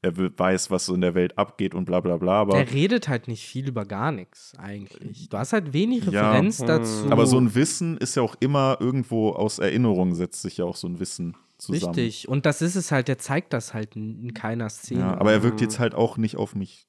er 0.03 0.15
weiß, 0.15 0.69
was 0.69 0.85
so 0.85 0.93
in 0.93 1.01
der 1.01 1.15
Welt 1.15 1.39
abgeht 1.39 1.73
und 1.73 1.85
bla 1.85 1.99
bla 1.99 2.17
bla, 2.17 2.41
aber, 2.41 2.53
Der 2.53 2.71
redet 2.71 3.07
halt 3.07 3.27
nicht 3.27 3.47
viel 3.47 3.67
über 3.67 3.85
gar 3.85 4.11
nichts 4.11 4.53
eigentlich. 4.59 5.27
Du 5.29 5.37
hast 5.37 5.53
halt 5.53 5.73
wenig 5.73 6.05
Ja. 6.05 6.29
Referenz 6.29 6.57
dazu. 6.57 7.09
aber 7.09 7.25
so 7.25 7.39
ein 7.39 7.55
Wissen 7.55 7.97
ist 7.97 8.13
ja 8.15 8.21
auch 8.21 8.35
immer 8.41 8.77
irgendwo 8.79 9.31
aus 9.31 9.57
Erinnerung 9.57 10.13
setzt 10.13 10.43
sich 10.43 10.57
ja 10.57 10.65
auch 10.65 10.75
so 10.75 10.87
ein 10.87 10.99
Wissen 10.99 11.35
zusammen. 11.64 11.95
Richtig. 11.95 12.28
Und 12.28 12.45
das 12.45 12.61
ist 12.61 12.76
es 12.76 12.91
halt, 12.91 13.07
der 13.07 13.18
zeigt 13.18 13.53
das 13.53 13.74
halt 13.74 13.95
in, 13.95 14.20
in 14.20 14.34
keiner 14.34 14.70
Szene. 14.70 15.01
Ja, 15.01 15.18
aber 15.18 15.32
er 15.32 15.43
wirkt 15.43 15.61
jetzt 15.61 15.80
halt 15.80 15.95
auch 15.95 16.18
nicht 16.18 16.38
auf 16.38 16.55
mich 16.55 16.88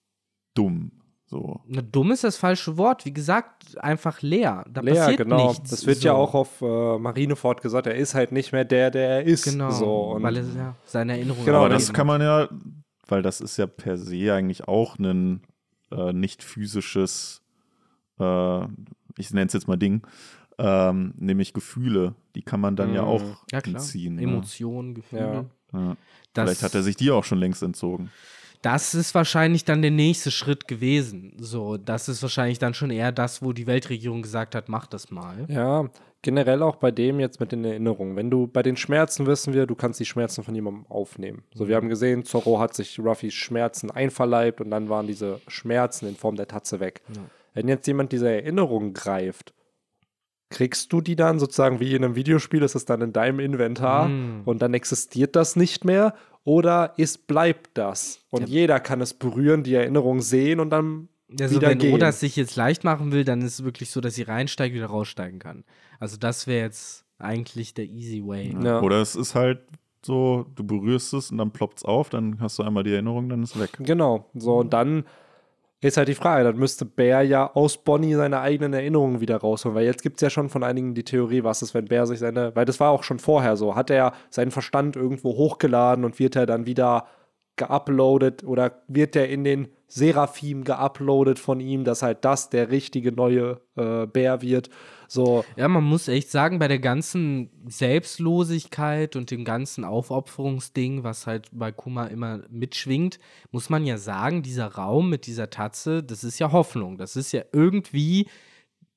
dumm. 0.54 0.92
So. 1.26 1.60
Na, 1.66 1.80
dumm 1.82 2.12
ist 2.12 2.22
das 2.22 2.36
falsche 2.36 2.76
Wort. 2.76 3.04
Wie 3.04 3.12
gesagt, 3.12 3.78
einfach 3.78 4.20
leer. 4.20 4.64
Da 4.70 4.82
Leer, 4.82 4.94
passiert 4.94 5.18
genau. 5.18 5.48
nichts. 5.48 5.70
Das 5.70 5.86
wird 5.86 5.98
so. 5.98 6.06
ja 6.06 6.12
auch 6.12 6.34
auf 6.34 6.60
äh, 6.60 6.98
Marineford 6.98 7.62
gesagt, 7.62 7.86
er 7.86 7.94
ist 7.94 8.14
halt 8.14 8.30
nicht 8.30 8.52
mehr 8.52 8.64
der, 8.64 8.90
der 8.90 9.08
er 9.08 9.24
ist. 9.24 9.44
Genau. 9.44 9.70
So, 9.70 10.12
und 10.12 10.22
weil 10.22 10.36
er 10.36 10.44
ja 10.44 10.76
seine 10.84 11.12
Erinnerungen 11.12 11.46
Genau, 11.46 11.60
aber 11.60 11.70
das 11.70 11.92
kann 11.92 12.06
man 12.06 12.20
ja, 12.20 12.48
weil 13.08 13.22
das 13.22 13.40
ist 13.40 13.56
ja 13.56 13.66
per 13.66 13.96
se 13.96 14.32
eigentlich 14.32 14.68
auch 14.68 14.98
ein 14.98 15.42
äh, 15.90 16.12
nicht 16.12 16.42
physisches, 16.42 17.42
äh, 18.20 18.64
ich 19.16 19.32
nenne 19.32 19.46
es 19.46 19.54
jetzt 19.54 19.66
mal 19.66 19.76
Ding, 19.76 20.06
ähm, 20.58 21.14
nämlich 21.18 21.52
Gefühle. 21.52 22.14
Die 22.34 22.42
kann 22.42 22.60
man 22.60 22.76
dann 22.76 22.92
ja 22.94 23.02
Mhm. 23.02 23.08
auch 23.08 23.22
Ja, 23.52 23.60
klar. 23.60 23.76
entziehen. 23.76 24.16
Ne? 24.16 24.22
Emotionen, 24.22 24.94
Gefühle. 24.94 25.46
Ja. 25.72 25.96
Das, 26.32 26.44
Vielleicht 26.50 26.62
hat 26.62 26.74
er 26.74 26.82
sich 26.82 26.96
die 26.96 27.10
auch 27.10 27.24
schon 27.24 27.38
längst 27.38 27.62
entzogen. 27.62 28.10
das 28.62 28.94
ist 28.94 29.14
wahrscheinlich 29.14 29.64
dann 29.64 29.82
der 29.82 29.90
nächste 29.90 30.30
Schritt 30.30 30.66
gewesen. 30.68 31.34
So, 31.38 31.76
das 31.76 32.08
ist 32.08 32.22
wahrscheinlich 32.22 32.58
dann 32.58 32.72
schon 32.74 32.90
eher 32.90 33.12
das, 33.12 33.42
wo 33.42 33.52
die 33.52 33.66
Weltregierung 33.66 34.22
gesagt 34.22 34.54
hat, 34.54 34.68
mach 34.68 34.86
das 34.86 35.10
mal. 35.10 35.44
Ja, 35.48 35.88
generell 36.22 36.62
auch 36.62 36.76
bei 36.76 36.90
dem 36.90 37.20
jetzt 37.20 37.40
mit 37.40 37.52
den 37.52 37.64
Erinnerungen. 37.64 38.16
Wenn 38.16 38.30
du 38.30 38.46
bei 38.46 38.62
den 38.62 38.76
Schmerzen 38.78 39.26
wissen 39.26 39.52
wir, 39.52 39.66
du 39.66 39.74
kannst 39.74 40.00
die 40.00 40.06
Schmerzen 40.06 40.42
von 40.44 40.54
jemandem 40.54 40.86
aufnehmen. 40.88 41.42
So, 41.54 41.68
wir 41.68 41.76
haben 41.76 41.88
gesehen, 41.90 42.24
Zorro 42.24 42.58
hat 42.58 42.72
sich 42.74 42.98
Ruffys 42.98 43.34
Schmerzen 43.34 43.90
einverleibt 43.90 44.60
und 44.62 44.70
dann 44.70 44.88
waren 44.88 45.06
diese 45.06 45.40
Schmerzen 45.48 46.06
in 46.08 46.16
Form 46.16 46.36
der 46.36 46.48
Tatze 46.48 46.80
weg. 46.80 47.02
Wenn 47.52 47.68
jetzt 47.68 47.86
jemand 47.86 48.12
diese 48.12 48.30
Erinnerung 48.30 48.94
greift, 48.94 49.52
kriegst 50.54 50.92
du 50.92 51.00
die 51.00 51.16
dann 51.16 51.38
sozusagen 51.38 51.80
wie 51.80 51.94
in 51.94 52.04
einem 52.04 52.14
Videospiel, 52.16 52.62
ist 52.62 52.74
es 52.74 52.84
dann 52.86 53.02
in 53.02 53.12
deinem 53.12 53.40
Inventar 53.40 54.08
Mm. 54.08 54.42
und 54.46 54.62
dann 54.62 54.72
existiert 54.72 55.34
das 55.36 55.56
nicht 55.56 55.84
mehr 55.84 56.14
oder 56.44 56.94
ist, 56.96 57.26
bleibt 57.26 57.76
das? 57.76 58.20
Und 58.30 58.42
Ja. 58.42 58.46
jeder 58.48 58.80
kann 58.80 59.00
es 59.00 59.12
berühren, 59.14 59.62
die 59.64 59.74
Erinnerung 59.74 60.20
sehen 60.22 60.60
und 60.60 60.70
dann 60.70 61.08
Also 61.40 61.56
wieder 61.56 61.68
wenn 61.70 61.78
gehen. 61.78 61.94
Oda 61.94 62.08
es 62.08 62.20
sich 62.20 62.36
jetzt 62.36 62.54
leicht 62.56 62.84
machen 62.84 63.10
will, 63.12 63.24
dann 63.24 63.42
ist 63.42 63.54
es 63.60 63.64
wirklich 63.64 63.90
so, 63.90 64.00
dass 64.00 64.14
sie 64.14 64.22
reinsteigt, 64.22 64.74
wieder 64.74 64.86
raussteigen 64.86 65.38
kann. 65.40 65.64
Also 65.98 66.16
das 66.16 66.46
wäre 66.46 66.64
jetzt 66.66 67.04
eigentlich 67.18 67.74
der 67.74 67.86
easy 67.86 68.22
way. 68.24 68.54
Ja. 68.62 68.80
Oder 68.80 69.00
es 69.02 69.16
ist 69.16 69.34
halt 69.34 69.60
so, 70.04 70.46
du 70.54 70.64
berührst 70.64 71.14
es 71.14 71.30
und 71.30 71.38
dann 71.38 71.50
ploppt 71.50 71.78
es 71.78 71.84
auf, 71.84 72.10
dann 72.10 72.38
hast 72.40 72.58
du 72.58 72.62
einmal 72.62 72.84
die 72.84 72.92
Erinnerung, 72.92 73.28
dann 73.30 73.42
ist 73.42 73.54
es 73.56 73.60
weg. 73.60 73.70
Genau. 73.80 74.28
So, 74.34 74.58
und 74.58 74.72
dann 74.72 75.04
ist 75.88 75.96
halt 75.96 76.08
die 76.08 76.14
Frage, 76.14 76.44
dann 76.44 76.56
müsste 76.56 76.84
Bär 76.84 77.22
ja 77.22 77.50
aus 77.54 77.76
Bonnie 77.76 78.14
seine 78.14 78.40
eigenen 78.40 78.72
Erinnerungen 78.72 79.20
wieder 79.20 79.36
rausholen, 79.36 79.76
weil 79.76 79.84
jetzt 79.84 80.02
gibt 80.02 80.16
es 80.16 80.22
ja 80.22 80.30
schon 80.30 80.48
von 80.48 80.62
einigen 80.62 80.94
die 80.94 81.04
Theorie, 81.04 81.44
was 81.44 81.62
ist, 81.62 81.74
wenn 81.74 81.86
Bär 81.86 82.06
sich 82.06 82.20
seine, 82.20 82.54
weil 82.56 82.64
das 82.64 82.80
war 82.80 82.90
auch 82.90 83.02
schon 83.02 83.18
vorher 83.18 83.56
so, 83.56 83.74
hat 83.74 83.90
er 83.90 84.12
seinen 84.30 84.50
Verstand 84.50 84.96
irgendwo 84.96 85.36
hochgeladen 85.36 86.04
und 86.04 86.18
wird 86.18 86.36
er 86.36 86.46
dann 86.46 86.66
wieder 86.66 87.06
geuploadet 87.56 88.44
oder 88.44 88.82
wird 88.88 89.14
er 89.14 89.28
in 89.28 89.44
den 89.44 89.68
Seraphim 89.94 90.64
geuploadet 90.64 91.38
von 91.38 91.60
ihm, 91.60 91.84
dass 91.84 92.02
halt 92.02 92.24
das 92.24 92.50
der 92.50 92.72
richtige 92.72 93.12
neue 93.12 93.60
äh, 93.76 94.06
Bär 94.06 94.42
wird. 94.42 94.68
So, 95.06 95.44
Ja, 95.56 95.68
man 95.68 95.84
muss 95.84 96.08
echt 96.08 96.32
sagen, 96.32 96.58
bei 96.58 96.66
der 96.66 96.80
ganzen 96.80 97.50
Selbstlosigkeit 97.68 99.14
und 99.14 99.30
dem 99.30 99.44
ganzen 99.44 99.84
Aufopferungsding, 99.84 101.04
was 101.04 101.28
halt 101.28 101.46
bei 101.52 101.70
Kuma 101.70 102.06
immer 102.06 102.40
mitschwingt, 102.50 103.20
muss 103.52 103.70
man 103.70 103.86
ja 103.86 103.96
sagen, 103.96 104.42
dieser 104.42 104.66
Raum 104.66 105.10
mit 105.10 105.26
dieser 105.26 105.50
Tatze, 105.50 106.02
das 106.02 106.24
ist 106.24 106.40
ja 106.40 106.50
Hoffnung. 106.50 106.98
Das 106.98 107.14
ist 107.14 107.30
ja 107.30 107.42
irgendwie 107.52 108.26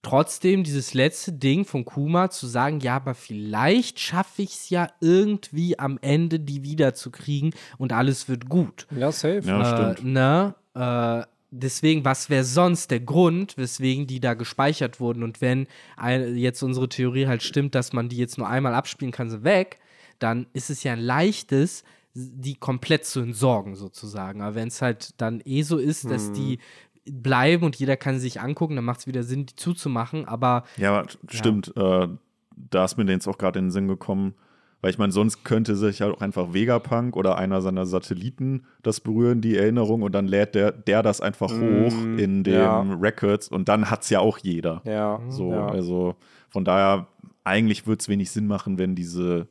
trotzdem 0.01 0.63
dieses 0.63 0.95
letzte 0.95 1.33
Ding 1.33 1.63
von 1.63 1.85
Kuma 1.85 2.31
zu 2.31 2.47
sagen, 2.47 2.79
ja, 2.79 2.95
aber 2.95 3.13
vielleicht 3.13 3.99
schaffe 3.99 4.41
ich 4.41 4.55
es 4.55 4.69
ja 4.71 4.87
irgendwie 4.99 5.77
am 5.77 5.99
Ende, 6.01 6.39
die 6.39 6.63
wiederzukriegen 6.63 7.53
und 7.77 7.93
alles 7.93 8.27
wird 8.29 8.49
gut. 8.49 8.87
ja, 8.97 9.11
safe. 9.11 9.41
Ja, 9.43 9.61
äh, 9.61 9.93
stimmt. 9.93 10.11
Ne? 10.11 10.55
Äh, 10.78 11.25
deswegen, 11.51 12.05
was 12.05 12.30
wäre 12.30 12.43
sonst 12.43 12.91
der 12.91 12.99
Grund, 12.99 13.57
weswegen 13.57 14.07
die 14.07 14.19
da 14.19 14.34
gespeichert 14.34 14.99
wurden? 14.99 15.23
Und 15.23 15.41
wenn 15.41 15.67
ein, 15.95 16.36
jetzt 16.36 16.61
unsere 16.61 16.89
Theorie 16.89 17.28
halt 17.28 17.43
stimmt, 17.43 17.75
dass 17.75 17.93
man 17.93 18.09
die 18.09 18.17
jetzt 18.17 18.38
nur 18.38 18.47
einmal 18.47 18.73
abspielen 18.73 19.11
kann, 19.11 19.30
so 19.30 19.43
weg, 19.43 19.80
dann 20.19 20.47
ist 20.53 20.69
es 20.69 20.84
ja 20.84 20.93
ein 20.93 20.99
leichtes, 20.99 21.84
die 22.13 22.55
komplett 22.55 23.05
zu 23.05 23.19
entsorgen, 23.19 23.75
sozusagen. 23.75 24.41
Aber 24.41 24.55
wenn 24.55 24.69
es 24.69 24.82
halt 24.82 25.13
dann 25.21 25.41
eh 25.45 25.61
so 25.61 25.78
ist, 25.78 26.09
dass 26.09 26.32
die 26.32 26.57
bleiben 27.05 27.63
und 27.63 27.75
jeder 27.75 27.95
kann 27.95 28.15
sie 28.15 28.21
sich 28.21 28.41
angucken, 28.41 28.75
dann 28.75 28.86
macht 28.86 29.01
es 29.01 29.07
wieder 29.07 29.23
Sinn, 29.23 29.45
die 29.45 29.55
zuzumachen. 29.55 30.25
Aber 30.25 30.63
Ja, 30.78 30.99
aber 30.99 31.07
stimmt. 31.30 31.73
Äh, 31.78 32.07
da 32.55 32.86
ist 32.86 32.97
mir 32.97 33.05
jetzt 33.05 33.28
auch 33.28 33.38
gerade 33.38 33.59
in 33.59 33.65
den 33.65 33.71
Sinn 33.71 33.88
gekommen. 33.88 34.34
Weil 34.82 34.91
ich 34.91 34.99
meine, 34.99 35.11
sonst 35.11 35.43
könnte 35.43 35.75
sich 35.75 36.01
halt 36.01 36.15
auch 36.15 36.21
einfach 36.21 36.53
Vegapunk 36.53 37.15
oder 37.15 37.38
einer 37.38 37.61
seiner 37.61 37.86
Satelliten 37.88 38.65
das 38.84 38.99
berühren, 38.99 39.41
die 39.41 39.57
Erinnerung, 39.57 40.03
und 40.03 40.13
dann 40.13 40.28
lädt 40.28 40.53
der, 40.53 40.71
der 40.71 41.01
das 41.01 41.19
einfach 41.19 41.49
hoch 41.49 41.93
in 42.17 42.43
den 42.43 42.53
ja. 42.53 42.82
Records 42.93 43.47
und 43.49 43.67
dann 43.69 43.89
hat 43.89 44.03
es 44.03 44.09
ja 44.11 44.19
auch 44.19 44.38
jeder. 44.38 44.82
Ja, 44.86 45.19
So, 45.30 45.51
ja. 45.51 45.67
also 45.67 46.15
von 46.49 46.63
daher, 46.63 47.07
eigentlich 47.43 47.88
würde 47.88 48.01
es 48.01 48.07
wenig 48.09 48.30
Sinn 48.30 48.45
machen, 48.45 48.78
wenn 48.78 48.93
diese 48.93 49.47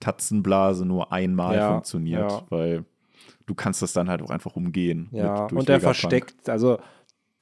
Tatzenblase 0.00 0.84
nur 0.84 1.12
einmal 1.12 1.56
Ja, 1.56 1.68
funktioniert, 1.72 2.44
weil 2.50 2.84
du 3.46 3.54
kannst 3.54 3.82
das 3.82 3.92
dann 3.92 4.08
halt 4.08 4.22
auch 4.22 4.30
einfach 4.30 4.56
umgehen. 4.56 5.08
Ja, 5.12 5.44
mit- 5.44 5.52
und 5.52 5.68
der 5.68 5.76
Vegapunk. 5.78 5.82
versteckt, 5.96 6.48
also 6.48 6.78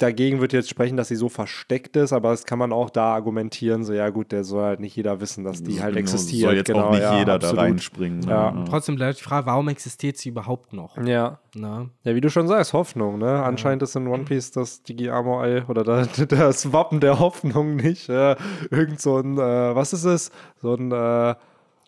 dagegen 0.02 0.40
wird 0.40 0.52
jetzt 0.52 0.68
sprechen, 0.68 0.96
dass 0.96 1.08
sie 1.08 1.16
so 1.16 1.28
versteckt 1.28 1.96
ist, 1.96 2.12
aber 2.12 2.30
das 2.30 2.44
kann 2.44 2.58
man 2.58 2.72
auch 2.72 2.90
da 2.90 3.14
argumentieren, 3.14 3.84
so 3.84 3.92
ja 3.92 4.08
gut, 4.10 4.32
der 4.32 4.44
soll 4.44 4.62
halt 4.64 4.80
nicht 4.80 4.96
jeder 4.96 5.20
wissen, 5.20 5.44
dass 5.44 5.62
die 5.62 5.80
halt 5.80 5.94
Genau, 5.94 6.00
existiert. 6.00 6.42
Soll 6.42 6.56
jetzt 6.56 6.66
genau, 6.66 6.86
auch 6.86 6.90
nicht 6.90 7.00
ja, 7.02 7.18
jeder 7.18 7.34
absolut. 7.34 7.56
da 7.58 7.62
reinspringen. 7.62 8.20
ne? 8.20 8.30
Ja. 8.30 8.64
trotzdem 8.68 8.96
bleibt 8.96 9.18
die 9.18 9.22
Frage, 9.24 9.46
warum 9.46 9.68
existiert 9.68 10.16
sie 10.16 10.30
überhaupt 10.30 10.72
noch? 10.72 10.96
Ja. 10.98 11.38
Ne? 11.54 11.90
Ja, 12.04 12.14
wie 12.14 12.20
du 12.20 12.30
schon 12.30 12.46
sagst, 12.48 12.72
Hoffnung, 12.72 13.18
ne? 13.18 13.42
Anscheinend 13.42 13.82
ist 13.82 13.96
in 13.96 14.06
One 14.06 14.24
Piece 14.24 14.50
das 14.52 14.82
Digi-Armor-Ei 14.82 15.64
oder 15.66 15.82
da- 15.84 16.06
das 16.28 16.72
Wappen 16.72 17.00
der 17.00 17.18
Hoffnung 17.18 17.76
nicht. 17.76 18.08
Äh, 18.08 18.36
irgend 18.70 19.00
so 19.00 19.18
ein, 19.18 19.36
äh, 19.36 19.74
was 19.74 19.92
ist 19.92 20.04
es? 20.04 20.30
So 20.62 20.74
ein, 20.74 20.92
äh, 20.92 21.34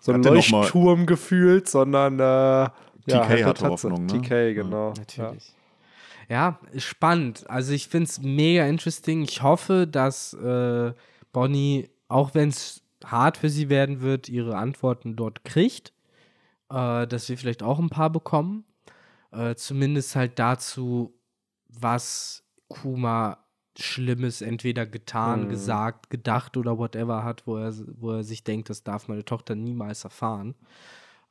so 0.00 0.12
ein 0.12 0.22
Leuchtturm 0.22 1.06
gefühlt, 1.06 1.68
sondern 1.68 2.18
äh, 2.18 2.22
ja, 2.22 2.70
TK 3.06 3.28
halt 3.28 3.46
hatte. 3.46 3.68
Hoffnung, 3.68 4.06
ne? 4.06 4.20
TK, 4.20 4.54
genau. 4.54 4.92
Natürlich. 4.98 5.54
Ja, 6.33 6.59
spannend. 6.78 7.45
Also 7.51 7.74
ich 7.74 7.89
finde 7.89 8.07
es 8.09 8.18
mega 8.22 8.64
interesting. 8.66 9.20
Ich 9.20 9.43
hoffe, 9.43 9.87
dass 9.87 10.33
äh, 10.33 10.95
Bonnie, 11.30 11.91
auch 12.09 12.33
wenn 12.33 12.49
es 12.49 12.80
hart 13.05 13.37
für 13.37 13.51
sie 13.51 13.68
werden 13.68 14.01
wird, 14.01 14.30
ihre 14.30 14.57
Antworten 14.57 15.14
dort 15.14 15.45
kriegt. 15.45 15.93
Äh, 16.70 17.07
dass 17.07 17.28
wir 17.28 17.37
vielleicht 17.37 17.62
auch 17.62 17.78
ein 17.78 17.91
paar 17.91 18.09
bekommen. 18.09 18.64
Äh, 19.30 19.57
zumindest 19.57 20.16
halt 20.16 20.39
dazu, 20.39 21.12
was 21.68 22.45
Kuma 22.68 23.37
Schlimmes 23.78 24.41
entweder 24.41 24.87
getan, 24.87 25.43
Mhm. 25.43 25.49
gesagt, 25.51 26.09
gedacht 26.09 26.57
oder 26.57 26.78
whatever 26.78 27.24
hat, 27.24 27.47
wo 27.47 27.59
er, 27.59 27.74
wo 28.01 28.12
er 28.12 28.24
sich 28.24 28.43
denkt, 28.43 28.70
das 28.70 28.85
darf 28.85 29.07
meine 29.09 29.26
Tochter 29.26 29.55
niemals 29.55 30.05
erfahren. 30.05 30.55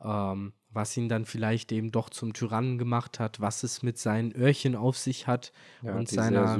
Ähm, 0.03 0.53
was 0.73 0.95
ihn 0.95 1.09
dann 1.09 1.25
vielleicht 1.25 1.71
eben 1.71 1.91
doch 1.91 2.09
zum 2.09 2.33
Tyrannen 2.33 2.77
gemacht 2.77 3.19
hat, 3.19 3.41
was 3.41 3.63
es 3.63 3.83
mit 3.83 3.97
seinen 3.97 4.31
Öhrchen 4.33 4.75
auf 4.75 4.97
sich 4.97 5.27
hat 5.27 5.51
Ja, 5.81 5.95
und 5.95 6.07
seiner 6.09 6.57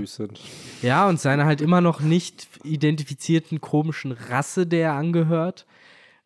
ja 0.82 1.07
und 1.07 1.20
seiner 1.20 1.45
halt 1.45 1.62
immer 1.62 1.82
noch 1.82 2.01
nicht 2.01 2.47
identifizierten 2.64 3.62
komischen 3.62 4.12
Rasse, 4.12 4.68
der 4.68 4.89
er 4.89 4.93
angehört. 4.93 5.66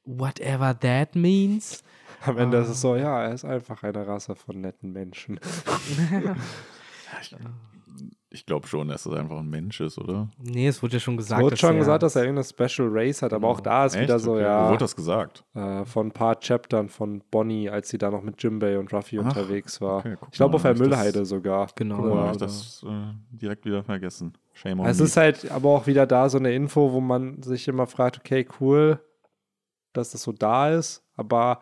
Whatever 0.06 0.80
that 0.80 1.16
means. 1.16 1.84
Am 2.26 2.38
Ende 2.38 2.58
Ah. 2.58 2.62
ist 2.62 2.70
es 2.70 2.82
so, 2.82 2.96
ja, 2.96 3.24
er 3.24 3.34
ist 3.34 3.46
einfach 3.46 3.84
eine 3.84 4.08
Rasse 4.08 4.36
von 4.36 4.62
netten 4.62 4.92
Menschen. 4.92 5.40
Ich 8.36 8.46
glaube 8.46 8.68
schon, 8.68 8.90
dass 8.90 9.04
das 9.06 9.14
einfach 9.14 9.38
ein 9.38 9.50
Mensch 9.50 9.80
ist, 9.80 9.98
oder? 9.98 10.28
Nee, 10.38 10.68
es 10.68 10.84
wurde 10.84 10.94
ja 10.96 11.00
schon 11.00 11.16
gesagt. 11.16 11.42
Wurde 11.42 11.52
dass 11.52 11.60
schon 11.62 11.74
er- 11.76 11.80
gesagt, 11.80 12.04
dass 12.04 12.16
er 12.18 12.24
irgendeine 12.26 12.44
Special 12.46 12.90
Race 12.92 13.22
hat, 13.22 13.32
aber 13.32 13.48
auch 13.48 13.62
da 13.62 13.86
ist 13.86 13.98
wieder 13.98 14.20
so, 14.20 14.32
Okay. 14.34 14.42
Wo 14.42 14.44
ja, 14.46 14.68
wurde 14.68 14.78
das 14.80 14.96
gesagt? 14.96 15.46
äh, 15.54 15.86
von 15.86 16.08
ein 16.08 16.12
paar 16.12 16.36
Chaptern 16.40 16.90
von 16.90 17.24
Bonnie, 17.32 17.70
als 17.70 17.88
sie 17.90 17.98
da 17.98 18.12
noch 18.12 18.22
mit 18.22 18.44
Jimbei 18.44 18.78
und 18.78 18.92
Ruffy 18.94 19.20
Ach, 19.20 19.24
unterwegs 19.26 19.80
war. 19.80 20.00
okay, 20.00 20.16
guck 20.20 20.30
ich 20.32 20.36
glaube 20.38 20.52
mal, 20.52 20.56
auf 20.58 20.62
der 20.64 20.72
ich 20.74 20.78
das- 20.80 20.88
Müllheide 20.88 21.26
sogar. 21.26 21.68
Genau. 21.76 22.00
Oder 22.00 22.12
Oder- 22.12 22.22
habe 22.24 22.32
ich 22.34 22.38
das 22.38 22.86
äh, 22.86 23.14
direkt 23.32 23.66
wieder 23.66 23.84
vergessen? 23.84 24.34
Shame 24.54 24.82
on 24.82 24.86
Es 24.88 25.00
me. 25.00 25.06
ist 25.06 25.16
halt 25.18 25.50
aber 25.52 25.70
auch 25.70 25.88
wieder 25.88 26.06
da 26.06 26.28
so 26.30 26.38
eine 26.38 26.54
Info, 26.54 26.92
wo 26.92 27.00
man 27.00 27.42
sich 27.42 27.68
immer 27.70 27.88
fragt, 27.88 28.18
okay, 28.18 28.46
cool, 28.60 29.00
dass 29.94 30.12
das 30.12 30.24
so 30.24 30.32
da 30.34 30.70
ist, 30.72 31.04
aber 31.16 31.62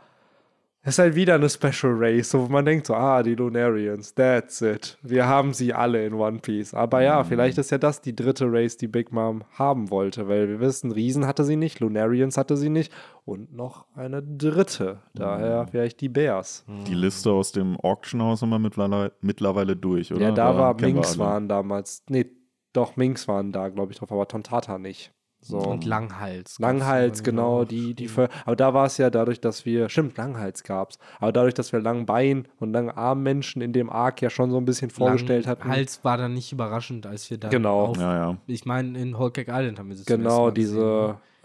es 0.86 0.95
ist 0.95 0.99
halt 0.99 1.15
wieder 1.15 1.36
eine 1.36 1.49
Special 1.49 1.93
Race, 1.95 2.29
so 2.29 2.43
wo 2.43 2.51
man 2.51 2.65
denkt 2.65 2.88
so, 2.88 2.93
ah, 2.93 3.23
die 3.23 3.36
Lunarians, 3.36 4.13
that's 4.13 4.61
it. 4.61 4.97
Wir 5.01 5.25
haben 5.25 5.53
sie 5.53 5.73
alle 5.73 6.05
in 6.05 6.13
One 6.13 6.39
Piece. 6.39 6.73
Aber 6.73 7.01
ja, 7.01 7.23
vielleicht 7.23 7.57
ist 7.57 7.71
ja 7.71 7.77
das 7.77 8.01
die 8.01 8.13
dritte 8.13 8.51
Race, 8.51 8.75
die 8.75 8.89
Big 8.89 9.13
Mom 9.13 9.45
haben 9.57 9.89
wollte, 9.89 10.27
weil 10.27 10.49
wir 10.49 10.59
wissen, 10.59 10.91
Riesen 10.91 11.25
hatte 11.25 11.45
sie 11.45 11.55
nicht, 11.55 11.79
Lunarians 11.79 12.36
hatte 12.36 12.57
sie 12.57 12.67
nicht 12.67 12.91
und 13.23 13.53
noch 13.53 13.86
eine 13.95 14.21
dritte. 14.21 14.99
Daher 15.13 15.67
vielleicht 15.67 16.01
die 16.01 16.09
Bears. 16.09 16.65
die 16.86 16.95
Liste 16.95 17.31
aus 17.31 17.53
dem 17.53 17.79
Auctionhaus 17.79 18.41
haben 18.41 18.49
wir 18.49 18.59
mittlerweile, 18.59 19.13
mittlerweile 19.21 19.77
durch, 19.77 20.11
oder? 20.11 20.21
Ja, 20.21 20.31
da 20.31 20.57
war 20.57 20.77
wir 20.77 20.86
Minks 20.86 21.11
alle. 21.11 21.19
waren 21.19 21.47
damals, 21.47 22.03
nee, 22.09 22.25
doch, 22.73 22.97
Minks 22.97 23.29
waren 23.29 23.53
da, 23.53 23.69
glaube 23.69 23.93
ich, 23.93 23.99
drauf, 23.99 24.11
aber 24.11 24.27
Tontata 24.27 24.77
nicht. 24.77 25.13
So. 25.46 25.58
Und 25.60 25.86
Langhals. 25.86 26.58
Langhals, 26.60 27.22
genau, 27.22 27.66
die, 27.66 27.94
die 27.94 28.08
für, 28.08 28.30
aber 28.46 28.56
da 28.56 28.74
war 28.74 28.86
es 28.86 28.98
ja 28.98 29.10
dadurch, 29.10 29.41
dass 29.41 29.66
wir, 29.66 29.89
stimmt, 29.89 30.18
Langhals 30.18 30.64
gab's, 30.64 30.98
aber 31.20 31.32
dadurch, 31.34 31.54
dass 31.54 31.74
wir 31.74 31.82
Langbein 31.82 32.48
und 32.60 32.72
Langarmmenschen 32.72 33.62
in 33.62 33.74
dem 33.74 33.89
Arc 33.89 34.22
ja 34.22 34.30
schon 34.30 34.52
so 34.52 34.58
ein 34.58 34.66
bisschen 34.66 34.89
vorgestellt 34.89 35.46
hatten. 35.46 35.68
Langhals 35.68 36.04
war 36.06 36.18
dann 36.18 36.34
nicht 36.34 36.52
überraschend, 36.54 37.06
als 37.06 37.30
wir 37.30 37.38
dann 37.38 37.52
Genau. 37.52 37.88
auf, 37.88 37.98
Ja, 37.98 38.16
ja. 38.32 38.38
ich 38.48 38.66
meine, 38.66 38.98
in 38.98 39.14
Cake 39.14 39.52
Island 39.52 39.80
haben 39.80 39.89
wir 39.89 39.98
das 39.98 40.06
Genau, 40.06 40.46
Mal 40.46 40.52
diese 40.54 40.80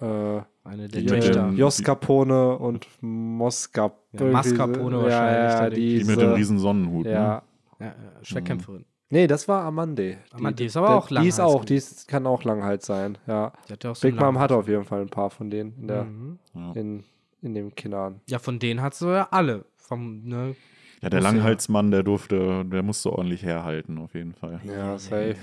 äh, 0.01 0.05
gesehen. 0.05 0.45
eine 0.65 0.89
der 0.89 1.01
die- 1.01 1.07
Töchter. 1.07 1.49
Jos 1.51 1.83
Capone 1.83 2.57
und 2.59 2.87
Moscap. 3.01 3.99
Ja, 4.13 4.25
Mascarpone 4.27 5.03
wahrscheinlich, 5.03 5.13
Ja, 5.13 5.49
ja, 5.51 5.61
der- 5.61 5.71
Die 5.71 5.99
diese, 5.99 6.11
mit 6.13 6.21
dem 6.21 6.33
riesen 6.35 6.59
Sonnenhut. 6.59 7.07
Ja. 7.07 7.43
Ne? 7.79 7.87
Ja, 7.87 7.95
Schwertkämpferin. 8.23 8.85
Nee, 9.11 9.27
das 9.27 9.49
war 9.49 9.65
Amande. 9.65 10.19
Amande 10.33 10.65
ist 10.65 10.77
aber 10.77 10.89
der- 10.89 10.97
auch 10.97 11.09
Die 11.09 11.29
ist 11.29 11.41
auch, 11.41 11.65
die 11.65 11.77
ist, 11.77 12.09
kann 12.09 12.27
auch 12.27 12.45
Langhals 12.45 12.85
sein, 12.87 13.17
ja. 13.27 13.53
Ja 13.69 13.91
auch 13.91 13.97
so 13.97 14.07
Big 14.07 14.15
Mom 14.17 14.25
Langhals. 14.35 14.43
hat 14.43 14.53
auf 14.53 14.69
jeden 14.69 14.85
Fall 14.85 15.01
ein 15.03 15.09
paar 15.09 15.31
von 15.31 15.49
denen 15.51 15.75
in, 15.81 15.89
der, 15.89 16.05
Mhm. 16.05 16.39
in, 16.75 17.05
in 17.43 17.55
dem 17.55 17.75
Kindern. 17.75 18.21
Ja, 18.27 18.39
von 18.39 18.59
denen 18.59 18.83
hat 18.83 18.95
sie 18.95 19.11
ja 19.11 19.29
alle. 19.31 19.65
Vom, 19.77 20.25
ne? 20.25 20.55
Ja, 21.01 21.09
der 21.09 21.21
ja- 21.21 21.31
Langhalsmann, 21.31 21.91
der 21.91 22.03
durfte, 22.03 22.65
der 22.67 22.83
musste 22.83 23.11
ordentlich 23.13 23.43
herhalten, 23.45 23.97
auf 23.99 24.15
jeden 24.15 24.35
Fall. 24.35 24.61
Ja, 24.65 24.99
safe. 24.99 25.37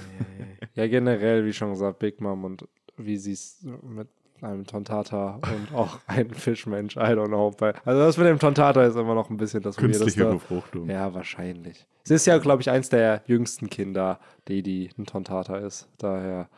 Ja, 0.75 0.85
generell, 0.87 1.45
wie 1.45 1.53
schon 1.53 1.71
gesagt, 1.71 1.97
Big 1.99 2.21
Mom 2.21 2.43
und 2.43 2.67
wie 2.97 3.17
sie 3.17 3.31
es 3.31 3.65
mit 3.81 4.07
einem 4.45 4.65
Tontata 4.65 5.39
und 5.41 5.75
auch 5.75 5.99
einem 6.07 6.31
Fischmensch, 6.31 6.95
I 6.95 6.99
don't 6.99 7.27
know. 7.27 7.53
Also 7.85 8.01
das 8.01 8.17
mit 8.17 8.27
dem 8.27 8.39
Tontata 8.39 8.83
ist 8.83 8.95
immer 8.95 9.15
noch 9.15 9.29
ein 9.29 9.37
bisschen 9.37 9.61
das 9.61 9.77
Künstliche 9.77 10.25
Weirdeste. 10.25 10.47
Befruchtung. 10.47 10.89
Ja, 10.89 11.13
wahrscheinlich. 11.13 11.85
Sie 12.03 12.13
ist 12.15 12.25
ja, 12.25 12.37
glaube 12.37 12.61
ich, 12.61 12.69
eins 12.69 12.89
der 12.89 13.23
jüngsten 13.25 13.69
Kinder, 13.69 14.19
die, 14.47 14.61
die 14.61 14.89
ein 14.97 15.05
Tontata 15.05 15.57
ist. 15.57 15.87
Daher, 15.97 16.49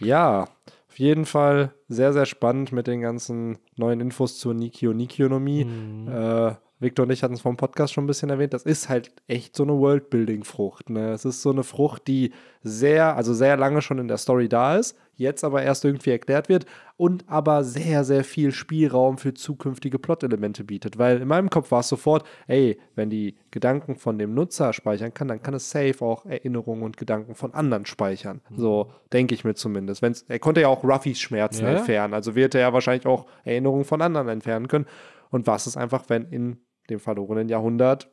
ja, 0.00 0.48
auf 0.88 0.98
jeden 0.98 1.24
Fall 1.24 1.72
sehr, 1.88 2.12
sehr 2.12 2.26
spannend 2.26 2.72
mit 2.72 2.86
den 2.86 3.00
ganzen 3.00 3.58
neuen 3.76 4.00
Infos 4.00 4.38
zur 4.38 4.54
Nikio-Nikionomie. 4.54 5.66
Äh, 6.08 6.54
Victor 6.84 7.04
und 7.04 7.10
ich 7.10 7.22
hatten 7.22 7.34
es 7.34 7.40
vom 7.40 7.56
Podcast 7.56 7.92
schon 7.92 8.04
ein 8.04 8.06
bisschen 8.06 8.30
erwähnt. 8.30 8.54
Das 8.54 8.62
ist 8.62 8.88
halt 8.88 9.10
echt 9.26 9.56
so 9.56 9.64
eine 9.64 9.72
Worldbuilding-Frucht. 9.72 10.90
Ne? 10.90 11.12
Es 11.12 11.24
ist 11.24 11.42
so 11.42 11.50
eine 11.50 11.64
Frucht, 11.64 12.06
die 12.06 12.32
sehr, 12.62 13.16
also 13.16 13.34
sehr 13.34 13.56
lange 13.56 13.82
schon 13.82 13.98
in 13.98 14.08
der 14.08 14.18
Story 14.18 14.48
da 14.48 14.76
ist, 14.76 14.96
jetzt 15.14 15.44
aber 15.44 15.62
erst 15.62 15.84
irgendwie 15.84 16.10
erklärt 16.10 16.48
wird 16.48 16.66
und 16.96 17.24
aber 17.28 17.64
sehr, 17.64 18.04
sehr 18.04 18.24
viel 18.24 18.52
Spielraum 18.52 19.18
für 19.18 19.34
zukünftige 19.34 19.98
Plot-Elemente 19.98 20.64
bietet. 20.64 20.98
Weil 20.98 21.20
in 21.20 21.28
meinem 21.28 21.50
Kopf 21.50 21.70
war 21.70 21.80
es 21.80 21.88
sofort, 21.88 22.26
ey, 22.46 22.78
wenn 22.94 23.10
die 23.10 23.36
Gedanken 23.50 23.96
von 23.96 24.18
dem 24.18 24.34
Nutzer 24.34 24.72
speichern 24.72 25.12
kann, 25.12 25.28
dann 25.28 25.42
kann 25.42 25.54
es 25.54 25.70
safe 25.70 26.04
auch 26.04 26.24
Erinnerungen 26.26 26.82
und 26.82 26.96
Gedanken 26.96 27.34
von 27.34 27.54
anderen 27.54 27.86
speichern. 27.86 28.40
So 28.56 28.92
denke 29.12 29.34
ich 29.34 29.44
mir 29.44 29.54
zumindest. 29.54 30.02
Wenn's, 30.02 30.24
er 30.28 30.38
konnte 30.38 30.62
ja 30.62 30.68
auch 30.68 30.84
Ruffys 30.84 31.20
Schmerzen 31.20 31.64
ja. 31.64 31.72
entfernen, 31.72 32.14
also 32.14 32.34
wird 32.34 32.54
er 32.54 32.62
ja 32.62 32.72
wahrscheinlich 32.72 33.06
auch 33.06 33.26
Erinnerungen 33.44 33.84
von 33.84 34.02
anderen 34.02 34.28
entfernen 34.28 34.68
können. 34.68 34.86
Und 35.30 35.46
was 35.46 35.66
ist 35.66 35.76
einfach, 35.76 36.04
wenn 36.08 36.26
in 36.26 36.58
dem 36.90 37.00
verlorenen 37.00 37.48
Jahrhundert 37.48 38.10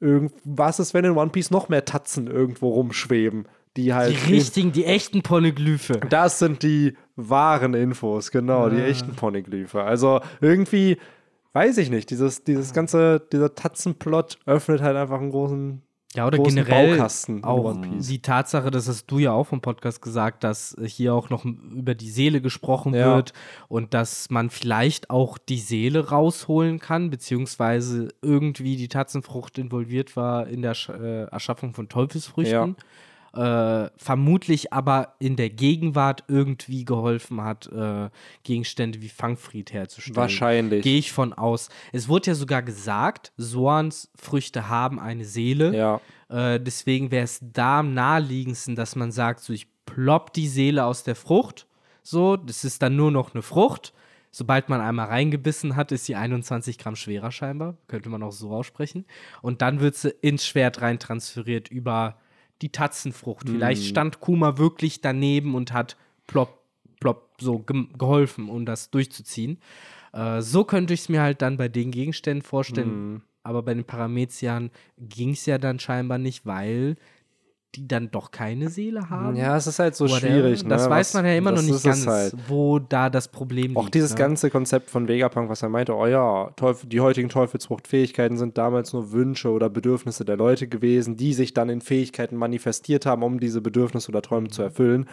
irgend, 0.00 0.32
was 0.44 0.80
ist, 0.80 0.94
wenn 0.94 1.04
in 1.04 1.16
One 1.16 1.30
Piece 1.30 1.50
noch 1.50 1.68
mehr 1.68 1.84
Tatzen 1.84 2.26
irgendwo 2.26 2.70
rumschweben, 2.70 3.48
die 3.76 3.94
halt. 3.94 4.12
Die 4.12 4.32
richtigen, 4.32 4.72
die 4.72 4.84
echten 4.84 5.22
Poneglyphe. 5.22 6.00
Das 6.10 6.38
sind 6.38 6.62
die 6.62 6.96
wahren 7.14 7.74
Infos, 7.74 8.30
genau, 8.30 8.68
die 8.68 8.80
echten 8.80 9.14
Poneglyphe. 9.14 9.82
Also 9.82 10.20
irgendwie, 10.40 10.98
weiß 11.52 11.78
ich 11.78 11.90
nicht, 11.90 12.10
dieses, 12.10 12.44
dieses 12.44 12.72
ganze, 12.72 13.20
dieser 13.32 13.54
Tatzenplot 13.54 14.38
öffnet 14.46 14.82
halt 14.82 14.96
einfach 14.96 15.20
einen 15.20 15.30
großen 15.30 15.82
Ja, 16.16 16.26
oder 16.26 16.38
generell 16.38 16.96
Baukasten 16.96 17.44
auch 17.44 17.76
die 17.98 18.22
Tatsache, 18.22 18.70
das 18.70 18.88
hast 18.88 19.06
du 19.06 19.18
ja 19.18 19.32
auch 19.32 19.44
vom 19.44 19.60
Podcast 19.60 20.00
gesagt, 20.00 20.44
dass 20.44 20.74
hier 20.82 21.14
auch 21.14 21.28
noch 21.28 21.44
über 21.44 21.94
die 21.94 22.10
Seele 22.10 22.40
gesprochen 22.40 22.94
Ja. 22.94 23.16
wird 23.16 23.32
und 23.68 23.92
dass 23.94 24.30
man 24.30 24.50
vielleicht 24.50 25.10
auch 25.10 25.36
die 25.36 25.58
Seele 25.58 26.08
rausholen 26.08 26.78
kann, 26.78 27.10
beziehungsweise 27.10 28.08
irgendwie 28.22 28.76
die 28.76 28.88
Tatzenfrucht 28.88 29.58
involviert 29.58 30.16
war 30.16 30.46
in 30.46 30.62
der 30.62 30.74
äh, 30.88 31.24
Erschaffung 31.24 31.74
von 31.74 31.88
Teufelsfrüchten. 31.88 32.76
Äh, 33.36 33.90
vermutlich 33.98 34.72
aber 34.72 35.14
in 35.18 35.36
der 35.36 35.50
Gegenwart 35.50 36.24
irgendwie 36.26 36.86
geholfen 36.86 37.42
hat, 37.42 37.70
äh, 37.70 38.08
Gegenstände 38.44 39.02
wie 39.02 39.10
Fangfried 39.10 39.74
herzustellen. 39.74 40.16
Wahrscheinlich. 40.16 40.82
Gehe 40.82 40.98
ich 40.98 41.12
von 41.12 41.34
aus. 41.34 41.68
Es 41.92 42.08
wurde 42.08 42.28
ja 42.28 42.34
sogar 42.34 42.62
gesagt, 42.62 43.32
Soans 43.36 44.10
Früchte 44.14 44.70
haben 44.70 44.98
eine 44.98 45.26
Seele. 45.26 45.76
Ja. 45.76 46.00
Äh, 46.30 46.60
deswegen 46.60 47.10
wäre 47.10 47.24
es 47.24 47.40
da 47.42 47.80
am 47.80 47.92
naheliegendsten, 47.92 48.74
dass 48.74 48.96
man 48.96 49.12
sagt, 49.12 49.40
so 49.40 49.52
ich 49.52 49.66
plopp 49.84 50.32
die 50.32 50.48
Seele 50.48 50.86
aus 50.86 51.04
der 51.04 51.14
Frucht. 51.14 51.66
So, 52.02 52.38
das 52.38 52.64
ist 52.64 52.80
dann 52.80 52.96
nur 52.96 53.10
noch 53.10 53.34
eine 53.34 53.42
Frucht. 53.42 53.92
Sobald 54.30 54.70
man 54.70 54.80
einmal 54.80 55.08
reingebissen 55.08 55.76
hat, 55.76 55.92
ist 55.92 56.06
sie 56.06 56.14
21 56.14 56.78
Gramm 56.78 56.96
schwerer 56.96 57.32
scheinbar. 57.32 57.76
Könnte 57.86 58.08
man 58.08 58.22
auch 58.22 58.32
so 58.32 58.50
aussprechen. 58.50 59.04
Und 59.42 59.60
dann 59.60 59.80
wird 59.80 59.94
sie 59.94 60.10
ins 60.22 60.46
Schwert 60.46 60.80
rein 60.80 60.98
transferiert 60.98 61.68
über 61.68 62.16
die 62.62 62.70
Tatzenfrucht. 62.70 63.48
Vielleicht 63.48 63.82
stand 63.84 64.20
Kuma 64.20 64.58
wirklich 64.58 65.00
daneben 65.00 65.54
und 65.54 65.72
hat 65.72 65.96
plopp, 66.26 66.60
plopp 67.00 67.32
so 67.40 67.58
gem- 67.58 67.90
geholfen, 67.98 68.48
um 68.48 68.64
das 68.66 68.90
durchzuziehen. 68.90 69.58
Äh, 70.12 70.40
so 70.40 70.64
könnte 70.64 70.94
ich 70.94 71.00
es 71.00 71.08
mir 71.08 71.20
halt 71.20 71.42
dann 71.42 71.56
bei 71.56 71.68
den 71.68 71.90
Gegenständen 71.90 72.42
vorstellen. 72.42 73.22
Aber 73.42 73.62
bei 73.62 73.74
den 73.74 73.84
Parameziern 73.84 74.70
ging 74.98 75.30
es 75.30 75.46
ja 75.46 75.58
dann 75.58 75.78
scheinbar 75.78 76.18
nicht, 76.18 76.46
weil 76.46 76.96
die 77.76 77.86
dann 77.86 78.10
doch 78.10 78.30
keine 78.30 78.68
Seele 78.68 79.10
haben. 79.10 79.36
Ja, 79.36 79.56
es 79.56 79.66
ist 79.66 79.78
halt 79.78 79.94
so 79.94 80.04
Whatever. 80.06 80.18
schwierig. 80.20 80.62
Ne? 80.62 80.70
Das 80.70 80.88
weiß 80.88 81.08
Was- 81.08 81.14
man 81.14 81.26
ja 81.26 81.36
immer 81.36 81.52
noch 81.52 81.62
nicht 81.62 81.82
ganz, 81.84 82.06
Halt. 82.06 82.34
wo 82.48 82.78
da 82.78 83.10
das 83.10 83.28
Problem 83.28 83.66
liegt. 83.68 83.76
Auch 83.76 83.88
dieses 83.88 84.12
ne? 84.12 84.16
ganze 84.16 84.50
Konzept 84.50 84.90
von 84.90 85.08
Vegapunk, 85.08 85.48
was 85.50 85.62
er 85.62 85.68
meinte, 85.68 85.94
oh 85.94 86.06
ja, 86.06 86.50
Teufel, 86.56 86.88
die 86.88 87.00
heutigen 87.00 87.28
Teufelsfruchtfähigkeiten 87.28 88.38
sind 88.38 88.56
damals 88.58 88.92
nur 88.92 89.12
Wünsche 89.12 89.50
oder 89.50 89.68
Bedürfnisse 89.68 90.24
der 90.24 90.36
Leute 90.36 90.68
gewesen, 90.68 91.16
die 91.16 91.34
sich 91.34 91.52
dann 91.54 91.68
in 91.68 91.80
Fähigkeiten 91.80 92.36
manifestiert 92.36 93.06
haben, 93.06 93.22
um 93.22 93.38
diese 93.40 93.60
Bedürfnisse 93.60 94.08
oder 94.08 94.22
Träume 94.22 94.48
zu 94.48 94.62
erfüllen. 94.62 95.06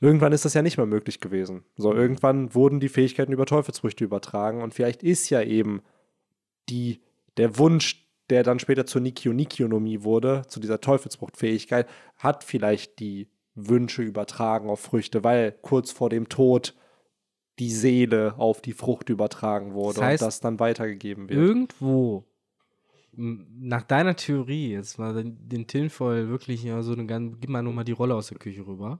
Irgendwann 0.00 0.32
ist 0.32 0.44
das 0.44 0.54
ja 0.54 0.62
nicht 0.62 0.76
mehr 0.76 0.86
möglich 0.86 1.20
gewesen. 1.20 1.62
So, 1.76 1.94
irgendwann 1.94 2.54
wurden 2.54 2.80
die 2.80 2.88
Fähigkeiten 2.88 3.32
über 3.32 3.46
Teufelsfrüchte 3.46 4.04
übertragen 4.04 4.62
und 4.62 4.74
vielleicht 4.74 5.02
ist 5.02 5.30
ja 5.30 5.40
eben 5.40 5.80
die, 6.68 7.00
der 7.36 7.58
Wunsch, 7.58 8.03
der 8.30 8.42
dann 8.42 8.58
später 8.58 8.86
zur 8.86 9.00
Nikio-Nikionomie 9.02 10.02
wurde, 10.02 10.42
zu 10.48 10.60
dieser 10.60 10.80
Teufelsfruchtfähigkeit, 10.80 11.88
hat 12.16 12.44
vielleicht 12.44 12.98
die 12.98 13.28
Wünsche 13.54 14.02
übertragen 14.02 14.68
auf 14.68 14.80
Früchte, 14.80 15.22
weil 15.24 15.52
kurz 15.52 15.92
vor 15.92 16.10
dem 16.10 16.28
Tod 16.28 16.74
die 17.58 17.70
Seele 17.70 18.34
auf 18.36 18.60
die 18.60 18.72
Frucht 18.72 19.10
übertragen 19.10 19.74
wurde 19.74 20.00
Das 20.00 20.04
heißt, 20.04 20.22
und 20.22 20.26
das 20.26 20.40
dann 20.40 20.58
weitergegeben 20.58 21.28
wird. 21.28 21.38
Irgendwo, 21.38 22.24
nach 23.12 23.82
deiner 23.82 24.16
Theorie, 24.16 24.72
jetzt 24.72 24.98
mal 24.98 25.14
den, 25.14 25.66
Tinfoil 25.66 26.28
wirklich 26.28 26.64
ja, 26.64 26.82
so 26.82 26.92
eine 26.92 27.06
ganz, 27.06 27.36
gib 27.40 27.50
mal 27.50 27.62
nur 27.62 27.72
mal 27.72 27.84
die 27.84 27.92
Rolle 27.92 28.14
aus 28.14 28.28
der 28.28 28.38
Küche 28.38 28.66
rüber, 28.66 28.98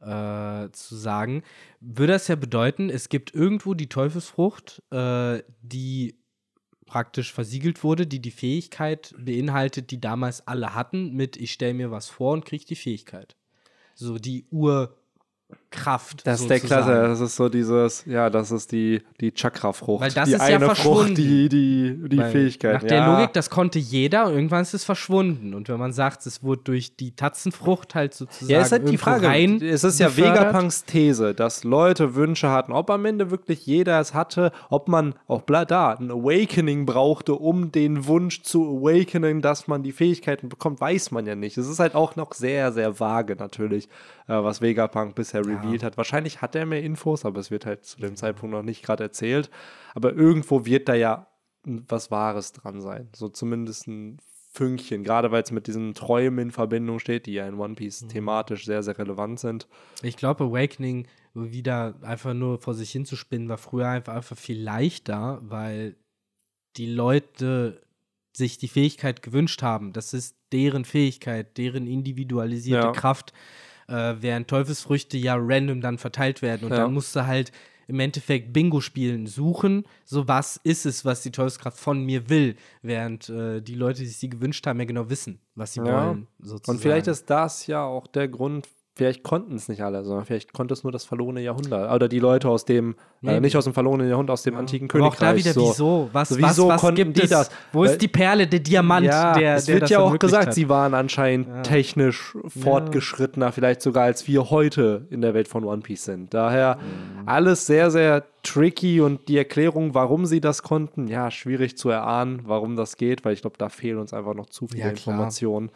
äh, 0.00 0.70
zu 0.72 0.96
sagen, 0.96 1.42
würde 1.80 2.14
das 2.14 2.28
ja 2.28 2.36
bedeuten, 2.36 2.88
es 2.88 3.08
gibt 3.08 3.34
irgendwo 3.34 3.74
die 3.74 3.88
Teufelsfrucht, 3.88 4.82
äh, 4.90 5.42
die 5.60 6.16
praktisch 6.92 7.32
versiegelt 7.32 7.82
wurde, 7.84 8.06
die 8.06 8.20
die 8.20 8.30
Fähigkeit 8.30 9.14
beinhaltet, 9.16 9.90
die 9.90 9.98
damals 9.98 10.46
alle 10.46 10.74
hatten, 10.74 11.14
mit 11.14 11.38
ich 11.38 11.50
stelle 11.50 11.72
mir 11.72 11.90
was 11.90 12.10
vor 12.10 12.34
und 12.34 12.44
kriege 12.44 12.66
die 12.66 12.76
Fähigkeit. 12.76 13.34
So 13.94 14.18
die 14.18 14.44
Urkraft. 15.72 16.26
Das 16.26 16.40
ist 16.40 16.50
der 16.50 16.58
sozusagen. 16.58 16.84
Klasse, 16.84 17.08
das 17.08 17.20
ist 17.20 17.36
so 17.36 17.48
dieses, 17.48 18.04
ja, 18.06 18.30
das 18.30 18.50
ist 18.50 18.72
die, 18.72 19.02
die 19.20 19.32
Chakra-Frucht. 19.32 20.02
Weil 20.02 20.12
das 20.12 20.28
die 20.28 20.34
ist 20.34 20.48
ja 20.48 20.56
eine 20.56 20.66
verschwunden. 20.66 21.06
Frucht, 21.06 21.18
die, 21.18 21.48
die, 21.48 22.08
die 22.08 22.18
Weil 22.18 22.30
Fähigkeit. 22.30 22.74
Nach 22.74 22.82
der 22.82 22.98
ja. 22.98 23.18
Logik, 23.18 23.32
das 23.32 23.50
konnte 23.50 23.78
jeder 23.78 24.26
und 24.26 24.34
irgendwann 24.34 24.62
ist 24.62 24.74
es 24.74 24.84
verschwunden. 24.84 25.54
Und 25.54 25.68
wenn 25.68 25.78
man 25.78 25.92
sagt, 25.92 26.26
es 26.26 26.42
wurde 26.42 26.62
durch 26.64 26.96
die 26.96 27.12
Tatzenfrucht 27.12 27.94
halt 27.94 28.14
sozusagen 28.14 28.52
Ja, 28.52 28.60
ist 28.60 28.72
halt 28.72 28.88
die 28.88 28.98
Frage. 28.98 29.26
rein 29.26 29.62
es 29.62 29.84
ist 29.84 29.98
ja. 29.98 30.16
Vegapunks 30.16 30.84
These, 30.84 31.34
dass 31.34 31.64
Leute 31.64 32.14
Wünsche 32.14 32.50
hatten. 32.50 32.72
Ob 32.72 32.90
am 32.90 33.04
Ende 33.04 33.30
wirklich 33.30 33.66
jeder 33.66 34.00
es 34.00 34.14
hatte, 34.14 34.52
ob 34.70 34.88
man 34.88 35.14
auch 35.26 35.42
bla 35.42 35.64
da 35.64 35.92
ein 35.92 36.10
Awakening 36.10 36.86
brauchte, 36.86 37.34
um 37.34 37.72
den 37.72 38.06
Wunsch 38.06 38.42
zu 38.42 38.78
awakenen, 38.78 39.40
dass 39.42 39.68
man 39.68 39.82
die 39.82 39.92
Fähigkeiten 39.92 40.48
bekommt, 40.48 40.80
weiß 40.80 41.10
man 41.10 41.26
ja 41.26 41.34
nicht. 41.34 41.56
Es 41.56 41.68
ist 41.68 41.78
halt 41.78 41.94
auch 41.94 42.16
noch 42.16 42.32
sehr, 42.32 42.72
sehr 42.72 42.98
vage 43.00 43.36
natürlich, 43.36 43.88
äh, 44.26 44.34
was 44.34 44.60
Vegapunk 44.60 45.14
bisher 45.14 45.44
revealed 45.62 45.82
hat. 45.82 45.96
Wahrscheinlich 45.96 46.42
hat 46.42 46.54
er 46.54 46.66
mehr 46.66 46.82
Infos, 46.82 47.24
aber 47.24 47.40
es 47.40 47.50
wird 47.50 47.66
halt 47.66 47.84
zu 47.84 48.00
dem 48.00 48.16
Zeitpunkt 48.16 48.54
noch 48.54 48.62
nicht 48.62 48.82
gerade 48.82 49.04
erzählt. 49.04 49.50
Aber 49.94 50.12
irgendwo 50.12 50.64
wird 50.64 50.88
da 50.88 50.94
ja 50.94 51.26
was 51.64 52.10
Wahres 52.10 52.52
dran 52.52 52.80
sein. 52.80 53.08
So 53.14 53.28
zumindest 53.28 53.86
ein 53.86 54.18
Fünkchen, 54.52 55.02
gerade 55.02 55.30
weil 55.30 55.42
es 55.42 55.50
mit 55.50 55.66
diesen 55.66 55.94
Träumen 55.94 56.38
in 56.38 56.50
Verbindung 56.50 56.98
steht, 56.98 57.26
die 57.26 57.32
ja 57.32 57.46
in 57.48 57.54
One 57.54 57.74
Piece 57.74 58.06
thematisch 58.06 58.66
sehr, 58.66 58.82
sehr 58.82 58.98
relevant 58.98 59.40
sind. 59.40 59.66
Ich 60.02 60.16
glaube, 60.16 60.44
Awakening 60.44 61.06
wieder 61.32 61.94
einfach 62.02 62.34
nur 62.34 62.58
vor 62.58 62.74
sich 62.74 62.90
hinzuspinnen, 62.90 63.48
war 63.48 63.56
früher 63.56 63.88
einfach, 63.88 64.14
einfach 64.14 64.36
viel 64.36 64.60
leichter, 64.60 65.40
weil 65.42 65.96
die 66.76 66.86
Leute 66.86 67.80
sich 68.34 68.58
die 68.58 68.68
Fähigkeit 68.68 69.22
gewünscht 69.22 69.62
haben. 69.62 69.92
Das 69.94 70.12
ist 70.12 70.36
deren 70.52 70.84
Fähigkeit, 70.84 71.56
deren 71.56 71.86
individualisierte 71.86 72.88
Ja. 72.88 72.92
Kraft, 72.92 73.32
äh, 73.92 74.16
während 74.22 74.48
Teufelsfrüchte 74.48 75.18
ja 75.18 75.36
random 75.38 75.80
dann 75.80 75.98
verteilt 75.98 76.42
werden. 76.42 76.64
Und 76.64 76.72
Ja. 76.72 76.78
dann 76.78 76.94
musst 76.94 77.14
du 77.14 77.26
halt 77.26 77.52
im 77.88 78.00
Endeffekt 78.00 78.52
Bingo 78.52 78.80
spielen, 78.80 79.26
suchen, 79.26 79.84
so 80.04 80.26
was 80.28 80.58
ist 80.64 80.86
es, 80.86 81.04
was 81.04 81.22
die 81.22 81.30
Teufelskraft 81.32 81.78
von 81.78 82.04
mir 82.04 82.28
will, 82.30 82.56
während 82.80 83.28
äh, 83.28 83.60
die 83.60 83.74
Leute, 83.74 84.00
die 84.00 84.06
sich 84.06 84.16
sie 84.18 84.28
gewünscht 84.30 84.66
haben, 84.66 84.78
ja 84.78 84.86
genau 84.86 85.10
wissen, 85.10 85.40
was 85.56 85.74
sie 85.74 85.80
Ja. 85.80 85.86
wollen. 85.86 86.26
Sozusagen. 86.38 86.76
Und 86.78 86.82
vielleicht 86.82 87.06
ist 87.08 87.28
das 87.28 87.66
ja 87.66 87.84
auch 87.84 88.06
der 88.06 88.28
Grund, 88.28 88.68
vielleicht 88.94 89.22
konnten 89.22 89.54
es 89.54 89.68
nicht 89.68 89.82
alle, 89.82 90.04
sondern 90.04 90.26
vielleicht 90.26 90.52
konnte 90.52 90.74
es 90.74 90.82
nur 90.82 90.92
das 90.92 91.04
verlorene 91.04 91.40
Jahrhundert. 91.40 91.90
Oder 91.92 92.08
die 92.08 92.18
Leute 92.18 92.48
aus 92.48 92.64
dem, 92.66 92.90
äh, 92.92 92.94
Maybe. 93.26 93.40
nicht 93.40 93.56
aus 93.56 93.64
dem 93.64 93.72
verlorenen 93.72 94.08
Jahrhundert, 94.08 94.34
aus 94.34 94.42
dem 94.42 94.54
antiken 94.56 94.88
Aber 94.90 95.08
auch 95.08 95.16
Königreich. 95.16 95.42
da 95.44 95.50
wieder, 95.50 95.52
so. 95.54 95.70
wieso? 95.70 96.08
Was, 96.12 96.28
So, 96.28 96.42
was, 96.42 96.50
wieso 96.50 96.68
was 96.68 96.80
konnten 96.80 96.96
gibt 96.96 97.16
die 97.16 97.22
es? 97.22 97.30
das? 97.30 97.50
Wo 97.72 97.84
ist 97.84 97.98
die 97.98 98.08
Perle, 98.08 98.46
der 98.46 98.60
Diamant, 98.60 99.06
ja, 99.06 99.32
der, 99.32 99.54
es 99.56 99.64
der 99.64 99.80
wird 99.80 99.90
ja 99.90 100.00
auch 100.00 100.18
gesagt, 100.18 100.48
hat? 100.48 100.54
sie 100.54 100.68
waren 100.68 100.92
anscheinend 100.94 101.64
technisch 101.64 102.36
fortgeschrittener, 102.46 103.52
vielleicht 103.52 103.82
sogar 103.82 104.04
als 104.04 104.26
wir 104.28 104.50
heute 104.50 105.06
in 105.10 105.20
der 105.20 105.34
Welt 105.34 105.48
von 105.48 105.64
One 105.64 105.82
Piece 105.82 106.04
sind. 106.04 106.32
Daher 106.34 106.76
Mhm. 106.76 107.28
alles 107.28 107.66
sehr, 107.66 107.90
sehr 107.90 108.24
tricky 108.42 109.00
und 109.00 109.28
die 109.28 109.38
Erklärung, 109.38 109.94
warum 109.94 110.26
sie 110.26 110.40
das 110.40 110.62
konnten, 110.62 111.06
ja, 111.06 111.30
schwierig 111.30 111.76
zu 111.78 111.88
erahnen, 111.90 112.42
warum 112.44 112.76
das 112.76 112.96
geht, 112.96 113.24
weil 113.24 113.32
ich 113.34 113.40
glaube, 113.40 113.56
da 113.58 113.68
fehlen 113.68 113.98
uns 113.98 114.12
einfach 114.12 114.34
noch 114.34 114.46
zu 114.46 114.66
viele 114.66 114.84
Ja. 114.84 114.90
Informationen 114.90 115.70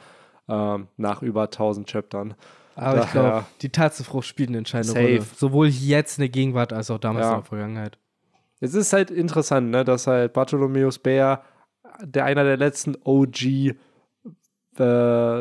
ähm, 0.48 0.88
nach 0.96 1.22
über 1.22 1.42
1000 1.44 1.88
Chaptern. 1.90 2.34
Aber 2.76 3.04
ich 3.04 3.10
glaube, 3.10 3.44
die 3.62 3.70
Tatzenfrucht 3.70 4.26
spielt 4.26 4.50
eine 4.50 4.58
entscheidende 4.58 4.92
Safe. 4.92 5.04
Rolle. 5.06 5.22
Sowohl 5.36 5.68
jetzt 5.68 6.18
in 6.18 6.22
der 6.22 6.28
Gegenwart 6.28 6.72
als 6.72 6.90
auch 6.90 6.98
damals 6.98 7.24
Ja. 7.26 7.30
in 7.32 7.40
der 7.40 7.44
Vergangenheit. 7.44 7.98
Es 8.60 8.74
ist 8.74 8.92
halt 8.92 9.10
interessant, 9.10 9.70
ne, 9.70 9.84
dass 9.84 10.06
halt 10.06 10.32
Bartholomeus 10.32 10.98
Bär, 10.98 11.42
der 12.02 12.24
einer 12.24 12.44
der 12.44 12.56
letzten 12.56 12.96
OG 13.04 13.44
äh, 13.44 13.74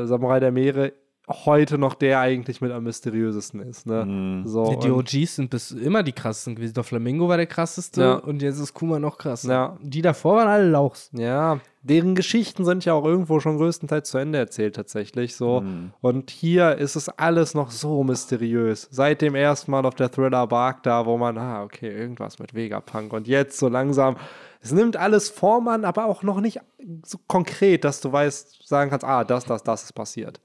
Samurai 0.05 0.39
der 0.39 0.51
Meere, 0.51 0.93
heute 1.27 1.77
noch 1.77 1.95
der 1.95 2.19
eigentlich 2.19 2.61
mit 2.61 2.71
am 2.71 2.83
mysteriösesten 2.83 3.59
ist. 3.61 3.87
Ne? 3.87 4.05
Mhm. 4.05 4.47
So, 4.47 4.75
Die, 4.75 4.91
OGs 4.91 5.35
sind 5.35 5.49
bis 5.49 5.71
immer 5.71 6.03
die 6.03 6.11
krassesten 6.11 6.55
gewesen. 6.55 6.73
Der 6.75 6.83
Flamingo 6.83 7.27
war 7.27 7.37
der 7.37 7.47
krasseste 7.47 8.01
Ja. 8.01 8.13
und 8.15 8.41
jetzt 8.41 8.59
ist 8.59 8.73
Kuma 8.73 8.99
noch 8.99 9.17
krasser. 9.17 9.51
Ja. 9.51 9.77
Die 9.81 10.01
davor 10.01 10.35
waren 10.37 10.47
alle 10.47 10.69
Lauchs. 10.69 11.09
Ja, 11.13 11.59
deren 11.81 12.13
Geschichten 12.15 12.63
sind 12.65 12.85
ja 12.85 12.93
auch 12.93 13.05
irgendwo 13.05 13.39
schon 13.39 13.57
größtenteils 13.57 14.09
zu 14.09 14.17
Ende 14.19 14.37
erzählt 14.37 14.75
tatsächlich 14.75 15.35
so. 15.35 15.61
Mhm. 15.61 15.93
Und 16.01 16.29
hier 16.29 16.77
ist 16.77 16.95
es 16.95 17.09
alles 17.09 17.53
noch 17.55 17.71
so 17.71 18.03
mysteriös. 18.03 18.87
Seit 18.91 19.21
dem 19.21 19.33
ersten 19.35 19.71
Mal 19.71 19.85
auf 19.85 19.95
der 19.95 20.11
Thriller 20.11 20.45
Bark 20.47 20.83
da, 20.83 21.05
wo 21.05 21.17
man, 21.17 21.37
ah, 21.37 21.63
okay, 21.63 21.89
irgendwas 21.89 22.37
mit 22.39 22.53
Vegapunk. 22.53 23.13
Und 23.13 23.27
jetzt 23.27 23.57
so 23.57 23.67
langsam, 23.67 24.15
es 24.61 24.71
nimmt 24.71 24.95
alles 24.97 25.29
Form 25.29 25.67
an, 25.67 25.85
aber 25.85 26.05
auch 26.05 26.23
noch 26.23 26.39
nicht 26.39 26.59
so 27.03 27.19
konkret, 27.27 27.83
dass 27.83 28.01
du 28.01 28.11
weißt, 28.11 28.67
sagen 28.67 28.89
kannst, 28.89 29.05
ah, 29.05 29.23
das, 29.23 29.45
das, 29.45 29.63
das 29.63 29.83
ist 29.83 29.93
passiert. 29.93 30.39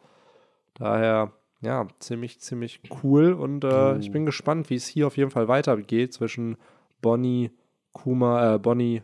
Daher, 0.80 1.32
ja, 1.60 1.86
ziemlich, 1.98 2.40
ziemlich 2.40 2.80
cool. 3.02 3.34
Und 3.34 3.64
äh, 3.64 3.98
ich 3.98 4.10
bin 4.10 4.24
gespannt, 4.26 4.70
wie 4.70 4.76
es 4.76 4.86
hier 4.86 5.06
auf 5.06 5.16
jeden 5.18 5.30
Fall 5.30 5.46
weitergeht 5.46 6.14
zwischen 6.14 6.56
Bonnie, 7.02 7.50
Kuma, 7.92 8.54
äh, 8.54 8.58
Bonnie, 8.58 9.02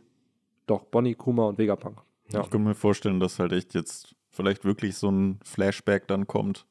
doch, 0.66 0.84
Bonnie, 0.84 1.14
Kuma 1.14 1.44
und 1.44 1.58
Vegapunk. 1.58 2.00
Ja. 2.32 2.40
Ich 2.40 2.50
kann 2.50 2.64
mir 2.64 2.74
vorstellen, 2.74 3.20
dass 3.20 3.38
halt 3.38 3.52
echt 3.52 3.74
jetzt 3.74 4.16
vielleicht 4.30 4.64
wirklich 4.64 4.96
so 4.96 5.10
ein 5.10 5.38
Flashback 5.44 6.08
dann 6.08 6.26
kommt. 6.26 6.66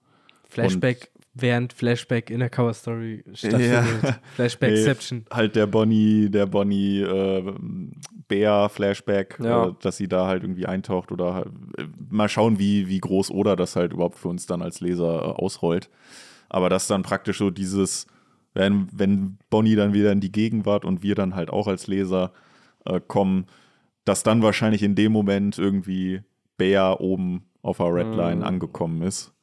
Flashback 0.49 1.12
während 1.36 1.73
Flashback 1.73 2.29
in 2.29 2.39
der 2.39 2.49
Cover 2.49 2.73
Story 2.73 3.23
stattfindet. 3.33 4.19
Flashbackception. 4.36 5.19
Nee, 5.19 5.36
halt 5.36 5.55
der 5.55 5.67
Bonnie, 5.67 6.29
der 6.29 6.45
Bonnie 6.45 7.01
äh, 7.01 7.53
Bär 8.27 8.69
Flashback, 8.69 9.38
Ja. 9.43 9.67
äh, 9.67 9.73
dass 9.81 9.97
sie 9.97 10.07
da 10.07 10.27
halt 10.27 10.43
irgendwie 10.43 10.65
eintaucht 10.65 11.11
oder 11.11 11.33
halt, 11.33 11.47
äh, 11.77 11.83
mal 12.09 12.29
schauen, 12.29 12.57
wie, 12.57 12.88
wie 12.88 12.99
groß 12.99 13.31
Oda 13.31 13.55
das 13.55 13.75
halt 13.75 13.93
überhaupt 13.93 14.17
für 14.17 14.29
uns 14.29 14.45
dann 14.45 14.61
als 14.61 14.79
Leser 14.81 15.13
äh, 15.19 15.25
ausrollt. 15.41 15.89
Aber 16.49 16.69
dass 16.69 16.88
dann 16.88 17.03
praktisch 17.03 17.38
so 17.39 17.51
dieses, 17.51 18.07
wenn, 18.53 18.88
wenn 18.93 19.38
Bonnie 19.49 19.75
dann 19.75 19.93
wieder 19.93 20.11
in 20.11 20.21
die 20.21 20.31
Gegenwart 20.31 20.86
und 20.86 21.03
wir 21.03 21.15
dann 21.15 21.36
halt 21.36 21.49
auch 21.49 21.67
als 21.67 21.88
Leser 21.88 22.31
äh, 22.86 23.01
kommen, 23.05 23.45
dass 24.05 24.23
dann 24.23 24.41
wahrscheinlich 24.41 24.83
in 24.83 24.95
dem 24.95 25.11
Moment 25.11 25.57
irgendwie 25.57 26.21
Bär 26.57 27.01
oben 27.01 27.43
auf 27.61 27.77
der 27.77 27.93
Redline 27.93 28.38
Mhm. 28.38 28.43
angekommen 28.43 29.01
ist. 29.01 29.33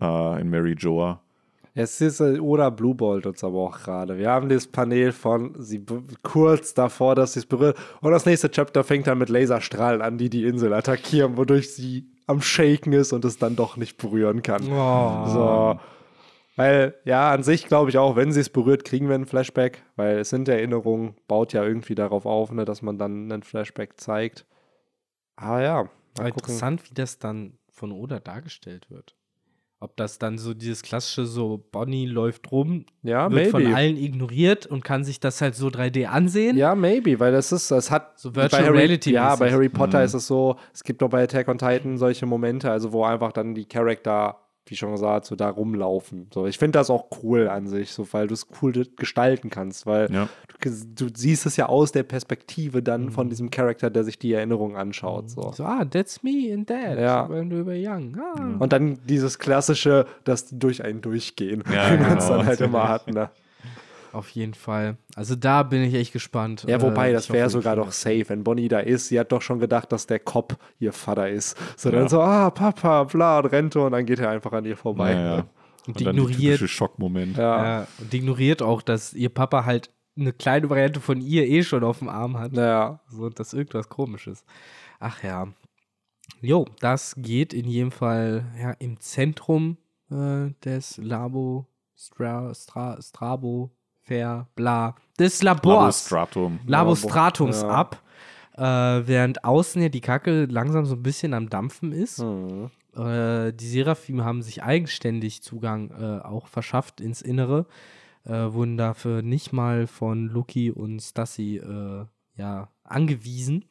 Äh, 0.00 0.40
in 0.40 0.50
Mary 0.50 0.74
Joa. 0.76 1.21
Es 1.74 2.00
ist 2.00 2.20
äh, 2.20 2.38
oder 2.38 2.70
Blue 2.70 2.94
Bolt 2.94 3.26
uns 3.26 3.42
aber 3.42 3.58
auch 3.58 3.78
gerade. 3.78 4.18
Wir 4.18 4.30
haben 4.30 4.48
dieses 4.48 4.66
Panel 4.66 5.12
von 5.12 5.54
sie 5.58 5.84
kurz 6.22 6.74
davor, 6.74 7.14
dass 7.14 7.32
sie 7.32 7.40
es 7.40 7.46
berührt. 7.46 7.78
Und 8.00 8.12
das 8.12 8.26
nächste 8.26 8.50
Chapter 8.50 8.84
fängt 8.84 9.06
dann 9.06 9.18
mit 9.18 9.28
Laserstrahlen 9.28 10.02
an, 10.02 10.18
die 10.18 10.28
die 10.28 10.44
Insel 10.44 10.72
attackieren, 10.74 11.36
wodurch 11.36 11.74
sie 11.74 12.10
am 12.26 12.42
Shaken 12.42 12.92
ist 12.92 13.12
und 13.12 13.24
es 13.24 13.38
dann 13.38 13.56
doch 13.56 13.76
nicht 13.76 13.96
berühren 13.96 14.42
kann. 14.42 14.62
Oh. 14.70 15.26
So. 15.28 15.80
Weil, 16.56 16.94
ja, 17.04 17.32
an 17.32 17.42
sich 17.42 17.66
glaube 17.66 17.88
ich 17.88 17.96
auch, 17.96 18.14
wenn 18.14 18.32
sie 18.32 18.40
es 18.40 18.50
berührt, 18.50 18.84
kriegen 18.84 19.08
wir 19.08 19.14
einen 19.14 19.26
Flashback, 19.26 19.82
weil 19.96 20.18
es 20.18 20.28
sind 20.28 20.48
Erinnerungen, 20.48 21.16
baut 21.26 21.54
ja 21.54 21.64
irgendwie 21.64 21.94
darauf 21.94 22.26
auf, 22.26 22.52
ne, 22.52 22.66
dass 22.66 22.82
man 22.82 22.98
dann 22.98 23.32
einen 23.32 23.42
Flashback 23.42 23.98
zeigt. 23.98 24.46
Aber 25.36 25.62
ja, 25.62 25.88
interessant, 26.18 26.90
wie 26.90 26.94
das 26.94 27.18
dann 27.18 27.58
von 27.70 27.90
Oda 27.90 28.20
dargestellt 28.20 28.90
wird. 28.90 29.16
Ob 29.82 29.96
das 29.96 30.20
dann 30.20 30.38
so 30.38 30.54
dieses 30.54 30.82
klassische, 30.82 31.26
so 31.26 31.60
Bonnie 31.72 32.06
läuft 32.06 32.52
rum, 32.52 32.86
Ja, 33.02 33.28
wird 33.32 33.48
von 33.48 33.64
maybe. 33.64 33.74
allen 33.76 33.96
ignoriert 33.96 34.64
und 34.64 34.84
kann 34.84 35.02
sich 35.02 35.18
das 35.18 35.40
halt 35.40 35.56
so 35.56 35.66
3D 35.70 36.06
ansehen. 36.06 36.56
Ja, 36.56 36.76
maybe, 36.76 37.18
weil 37.18 37.32
das 37.32 37.50
ist, 37.50 37.70
es 37.72 37.90
hat 37.90 38.16
So 38.16 38.32
Virtual 38.36 38.62
bei 38.62 38.68
Harry, 38.68 38.78
Reality 38.78 39.12
Ja, 39.12 39.34
bei 39.34 39.50
Harry 39.50 39.68
Potter 39.68 39.98
Mhm. 39.98 40.04
ist 40.04 40.14
es 40.14 40.26
so, 40.28 40.54
es 40.72 40.84
gibt 40.84 41.02
auch 41.02 41.08
bei 41.08 41.24
Attack 41.24 41.48
on 41.48 41.58
Titan 41.58 41.98
solche 41.98 42.26
Momente, 42.26 42.70
also 42.70 42.92
wo 42.92 43.02
einfach 43.04 43.32
dann 43.32 43.56
die 43.56 43.64
Charakter, 43.64 44.38
wie 44.66 44.76
schon 44.76 44.92
gesagt, 44.92 45.26
so 45.26 45.34
da 45.36 45.48
rumlaufen. 45.50 46.28
So, 46.32 46.46
ich 46.46 46.56
finde 46.58 46.78
das 46.78 46.88
auch 46.88 47.06
cool 47.22 47.48
an 47.48 47.66
sich, 47.66 47.90
so 47.92 48.06
weil 48.12 48.28
du 48.28 48.34
es 48.34 48.46
cool 48.62 48.72
gestalten 48.96 49.50
kannst, 49.50 49.86
weil 49.86 50.10
Ja. 50.12 50.28
du, 50.60 50.70
du 50.70 51.08
siehst 51.14 51.46
es 51.46 51.56
ja 51.56 51.66
aus 51.66 51.90
der 51.92 52.04
Perspektive 52.04 52.82
dann 52.82 53.06
Mhm. 53.06 53.10
von 53.10 53.28
diesem 53.28 53.50
Charakter, 53.50 53.90
der 53.90 54.04
sich 54.04 54.18
die 54.18 54.32
Erinnerung 54.32 54.76
anschaut. 54.76 55.30
So. 55.30 55.50
So, 55.52 55.64
ah, 55.64 55.84
that's 55.84 56.22
me 56.22 56.46
in 56.48 56.64
that. 56.66 56.98
Ja. 56.98 57.28
When 57.28 57.50
we 57.50 57.66
were 57.66 57.76
young. 57.76 58.16
Ah. 58.18 58.56
Und 58.60 58.72
dann 58.72 58.98
dieses 59.08 59.38
klassische, 59.38 60.06
dass 60.24 60.46
die 60.46 60.58
durch 60.58 60.84
einen 60.84 61.00
durchgehen, 61.00 61.64
Ja, 61.72 61.92
wie 61.92 61.98
man 62.02 62.18
es 62.18 62.26
genau. 62.26 62.38
dann 62.38 62.46
halt 62.46 62.60
immer 62.60 62.88
hat. 62.88 63.08
Ne? 63.12 63.30
Auf 64.12 64.28
jeden 64.30 64.54
Fall. 64.54 64.96
Also 65.16 65.34
da 65.36 65.62
bin 65.62 65.82
ich 65.82 65.94
echt 65.94 66.12
gespannt. 66.12 66.64
Ja, 66.68 66.80
wobei, 66.82 67.10
Äh, 67.10 67.12
das 67.14 67.30
wäre 67.30 67.48
sogar 67.50 67.76
doch 67.76 67.92
safe, 67.92 68.28
wenn 68.28 68.44
Bonnie 68.44 68.68
da 68.68 68.80
ist. 68.80 69.08
Sie 69.08 69.18
hat 69.18 69.32
doch 69.32 69.40
schon 69.42 69.58
gedacht, 69.58 69.90
dass 69.92 70.06
der 70.06 70.18
Cop 70.18 70.56
ihr 70.78 70.92
Vater 70.92 71.28
ist. 71.30 71.56
So 71.78 71.88
Ja. 71.90 71.96
dann 71.98 72.08
so, 72.08 72.20
ah, 72.20 72.50
Papa, 72.50 73.04
bla, 73.04 73.38
und 73.38 73.46
rennt 73.46 73.74
und 73.76 73.92
dann 73.92 74.04
geht 74.06 74.18
er 74.18 74.30
einfach 74.30 74.52
an 74.52 74.64
ihr 74.64 74.76
vorbei. 74.76 75.12
Ja, 75.12 75.20
ja. 75.20 75.34
Und 75.38 75.46
Und 75.88 76.00
die 76.00 76.04
ignoriert, 76.04 76.38
typische 76.58 76.68
Schockmoment. 76.68 77.36
Ja. 77.36 77.64
ja, 77.80 77.86
und 77.98 78.12
die 78.12 78.18
ignoriert 78.18 78.62
auch, 78.62 78.82
dass 78.82 79.14
ihr 79.14 79.30
Papa 79.30 79.64
halt 79.64 79.90
eine 80.16 80.32
kleine 80.32 80.68
Variante 80.68 81.00
von 81.00 81.20
ihr 81.20 81.48
eh 81.48 81.62
schon 81.62 81.82
auf 81.82 81.98
dem 82.00 82.08
Arm 82.08 82.38
hat. 82.38 82.52
Naja, 82.52 83.00
So, 83.08 83.30
dass 83.30 83.52
irgendwas 83.54 83.88
komisch 83.88 84.26
ist. 84.26 84.44
Ach 85.00 85.22
ja. 85.24 85.48
Jo, 86.40 86.66
das 86.80 87.14
geht 87.16 87.52
in 87.54 87.66
jedem 87.66 87.90
Fall 87.90 88.44
ja, 88.60 88.72
im 88.72 89.00
Zentrum 89.00 89.76
äh, 90.10 90.50
des 90.64 90.98
Labo 90.98 91.66
Stra, 91.96 92.52
Stra, 92.54 93.00
Strabo 93.00 93.70
Fair 94.02 94.46
Bla 94.54 94.94
des 95.18 95.42
Labors 95.42 96.10
Labostratum. 96.10 96.60
Labostratums 96.66 97.62
Ja. 97.62 97.68
ab. 97.68 98.02
Äh, 98.56 99.06
während 99.06 99.44
außen 99.44 99.80
ja 99.80 99.88
die 99.88 100.00
Kacke 100.00 100.44
langsam 100.44 100.84
so 100.84 100.94
ein 100.94 101.02
bisschen 101.02 101.34
am 101.34 101.48
Dampfen 101.48 101.92
ist. 101.92 102.18
hm. 102.18 102.70
Äh, 102.94 103.52
die 103.52 103.66
Seraphim 103.68 104.22
haben 104.24 104.42
sich 104.42 104.62
eigenständig 104.62 105.42
Zugang 105.42 105.90
äh, 105.90 106.20
auch 106.22 106.46
verschafft 106.46 107.00
ins 107.00 107.22
Innere, 107.22 107.66
äh, 108.24 108.32
wurden 108.52 108.76
dafür 108.76 109.22
nicht 109.22 109.52
mal 109.52 109.86
von 109.86 110.28
Lucky 110.28 110.70
und 110.70 111.00
Stassi 111.00 111.56
äh, 111.56 112.04
ja, 112.36 112.68
angewiesen 112.84 113.64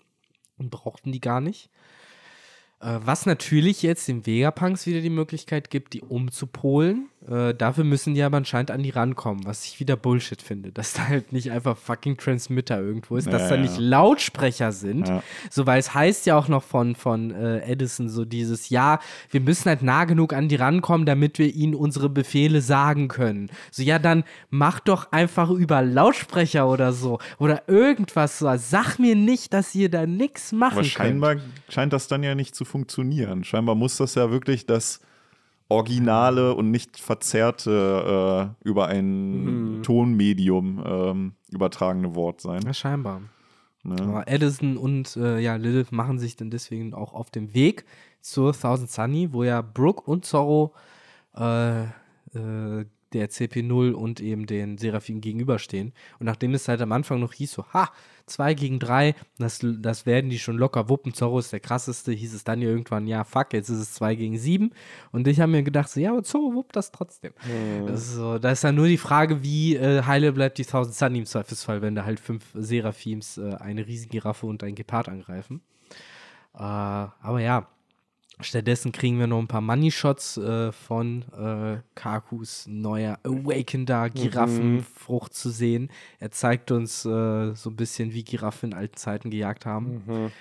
und 0.58 0.72
brauchten 0.72 1.12
die 1.12 1.22
gar 1.22 1.42
nicht. 1.42 1.70
Äh, 2.82 3.00
was 3.04 3.26
natürlich 3.26 3.82
jetzt 3.84 4.08
den 4.08 4.26
Vegapunks 4.26 4.86
wieder 4.86 5.02
die 5.02 5.10
Möglichkeit 5.10 5.70
gibt, 5.70 5.94
die 5.94 6.02
umzupolen. 6.02 7.08
Äh, 7.30 7.54
dafür 7.54 7.84
müssen 7.84 8.16
die 8.16 8.24
aber 8.24 8.38
anscheinend 8.38 8.72
an 8.72 8.82
die 8.82 8.90
rankommen, 8.90 9.46
was 9.46 9.66
ich 9.66 9.80
wieder 9.80 9.96
Bullshit 9.96 10.42
finde, 10.42 10.72
dass 10.72 10.94
da 10.94 11.08
halt 11.08 11.32
nicht 11.32 11.52
einfach 11.52 11.78
fucking 11.78 12.18
Transmitter 12.18 12.80
irgendwo 12.82 13.16
ist, 13.16 13.32
dass 13.32 13.44
Ja, 13.44 13.50
da 13.50 13.56
ja. 13.58 13.62
nicht 13.62 13.78
Lautsprecher 13.78 14.72
sind. 14.72 15.08
Ja. 15.08 15.22
So, 15.52 15.68
weil 15.68 15.80
es 15.80 15.94
heißt 15.94 16.26
ja 16.26 16.36
auch 16.36 16.48
noch 16.48 16.64
von, 16.64 16.96
von 16.96 17.30
äh, 17.30 17.60
Edison 17.60 18.10
so 18.10 18.26
dieses, 18.26 18.70
ja, 18.70 19.00
wir 19.30 19.40
müssen 19.42 19.66
halt 19.70 19.84
nah 19.84 20.06
genug 20.06 20.34
an 20.34 20.48
die 20.50 20.56
rankommen, 20.56 21.06
damit 21.06 21.38
wir 21.38 21.54
ihnen 21.54 21.76
unsere 21.76 22.10
Befehle 22.10 22.62
sagen 22.62 23.08
können. 23.08 23.52
So, 23.70 23.84
ja, 23.84 24.00
dann 24.00 24.24
mach 24.50 24.80
doch 24.80 25.12
einfach 25.12 25.52
über 25.52 25.84
Lautsprecher 25.84 26.68
oder 26.68 26.92
so 26.92 27.20
oder 27.38 27.70
irgendwas 27.70 28.40
so. 28.40 28.52
Sag 28.58 28.98
mir 28.98 29.16
nicht, 29.16 29.54
dass 29.54 29.76
ihr 29.76 29.90
da 29.90 30.08
nichts 30.08 30.52
machen 30.52 30.72
Aber 30.74 30.82
könnt. 30.82 30.92
scheinbar 30.92 31.36
scheint 31.70 31.94
das 31.94 32.08
dann 32.08 32.24
ja 32.24 32.34
nicht 32.34 32.56
zu 32.56 32.66
funktionieren. 32.72 33.44
Scheinbar 33.44 33.76
muss 33.76 33.98
das 33.98 34.16
ja 34.16 34.32
wirklich 34.32 34.66
das 34.66 35.00
Originale 35.70 36.54
und 36.54 36.72
nicht 36.72 37.00
verzerrte 37.00 38.54
äh, 38.64 38.68
über 38.68 38.88
ein 38.88 39.78
Mhm. 39.78 39.84
Tonmedium 39.84 40.84
ähm, 40.86 41.34
übertragene 41.50 42.14
Wort 42.16 42.42
sein. 42.42 42.62
Ja, 42.66 42.74
scheinbar. 42.74 43.22
Ne? 43.84 44.24
Edison 44.28 44.78
und 44.78 45.16
äh, 45.16 45.40
ja, 45.40 45.56
Lilith 45.56 45.92
machen 45.92 46.20
sich 46.20 46.36
dann 46.36 46.50
deswegen 46.52 46.94
auch 46.94 47.14
auf 47.14 47.32
den 47.32 47.54
Weg 47.54 47.86
zur 48.22 48.54
Thousand 48.54 48.92
Sunny, 48.92 49.34
wo 49.34 49.44
ja 49.44 49.62
Brooke 49.62 50.04
und 50.10 50.26
Zorro 50.26 50.74
äh, 51.36 51.84
äh, 51.84 52.86
der 53.14 53.30
CP0 53.30 53.92
und 53.92 54.20
eben 54.20 54.46
den 54.46 54.78
Seraphim 54.78 55.22
gegenüberstehen. 55.22 55.94
Und 56.20 56.26
nachdem 56.26 56.54
es 56.54 56.68
halt 56.68 56.82
am 56.82 56.92
Anfang 56.92 57.20
noch 57.20 57.34
hieß, 57.34 57.52
so, 57.52 57.66
ha, 57.74 57.92
zwei 58.26 58.54
gegen 58.54 58.80
drei, 58.80 59.16
das, 59.38 59.60
das 59.62 60.06
werden 60.06 60.30
die 60.30 60.40
schon 60.40 60.58
locker 60.58 60.90
wuppen. 60.90 61.14
Zorro 61.14 61.40
ist 61.40 61.52
der 61.52 61.60
krasseste, 61.60 62.12
hieß 62.12 62.34
es 62.34 62.44
dann 62.44 62.62
ja 62.62 62.70
irgendwann, 62.70 63.08
ja, 63.08 63.24
fuck, 63.24 63.54
jetzt 63.54 63.70
ist 63.70 63.80
es 63.80 63.94
zwei 63.94 64.16
gegen 64.16 64.38
sieben. 64.38 64.72
Und 65.12 65.28
ich 65.28 65.40
habe 65.40 65.52
mir 65.52 65.64
gedacht, 65.64 65.90
so, 65.90 66.00
ja, 66.00 66.12
aber 66.12 66.24
Zorro 66.24 66.54
wuppt 66.54 66.76
das 66.76 66.92
trotzdem. 66.92 67.34
Das 67.86 68.02
ist 68.02 68.16
so, 68.16 68.40
da 68.40 68.52
ist 68.52 68.64
dann 68.64 68.76
nur 68.76 68.88
die 68.88 68.98
Frage, 68.98 69.44
wie 69.44 69.76
äh, 69.76 70.04
heile 70.04 70.32
bleibt 70.32 70.58
die 70.58 70.66
Thousand 70.66 70.96
Sunny 70.96 71.20
im 71.20 71.26
Zweifelsfall, 71.26 71.82
wenn 71.82 71.96
da 71.96 72.06
halt 72.06 72.20
fünf 72.20 72.46
Seraphims 72.54 73.38
äh, 73.38 73.56
eine 73.60 73.86
Riesengiraffe 73.86 74.46
und 74.46 74.64
ein 74.64 74.76
Gepard 74.76 75.10
angreifen. 75.10 75.62
Äh, 76.54 76.60
aber 76.60 77.40
ja, 77.40 77.68
stattdessen 78.44 78.92
kriegen 78.92 79.20
wir 79.20 79.28
noch 79.28 79.40
ein 79.40 79.48
paar 79.48 79.62
Money-Shots 79.62 80.38
äh, 80.38 80.72
von 80.72 81.24
äh, 81.38 81.78
Kakus 81.96 82.66
neuer 82.68 83.18
Awakender 83.24 84.10
Giraffenfrucht 84.10 85.34
zu 85.34 85.50
sehen. 85.50 85.90
Er 86.20 86.32
zeigt 86.32 86.72
uns 86.72 87.06
äh, 87.06 87.54
so 87.56 87.70
ein 87.70 87.76
bisschen, 87.76 88.14
wie 88.14 88.24
Giraffen 88.24 88.72
in 88.72 88.78
alten 88.78 88.96
Zeiten 88.98 89.30
gejagt 89.30 89.66
haben. 89.66 90.04
Mhm. 90.06 90.32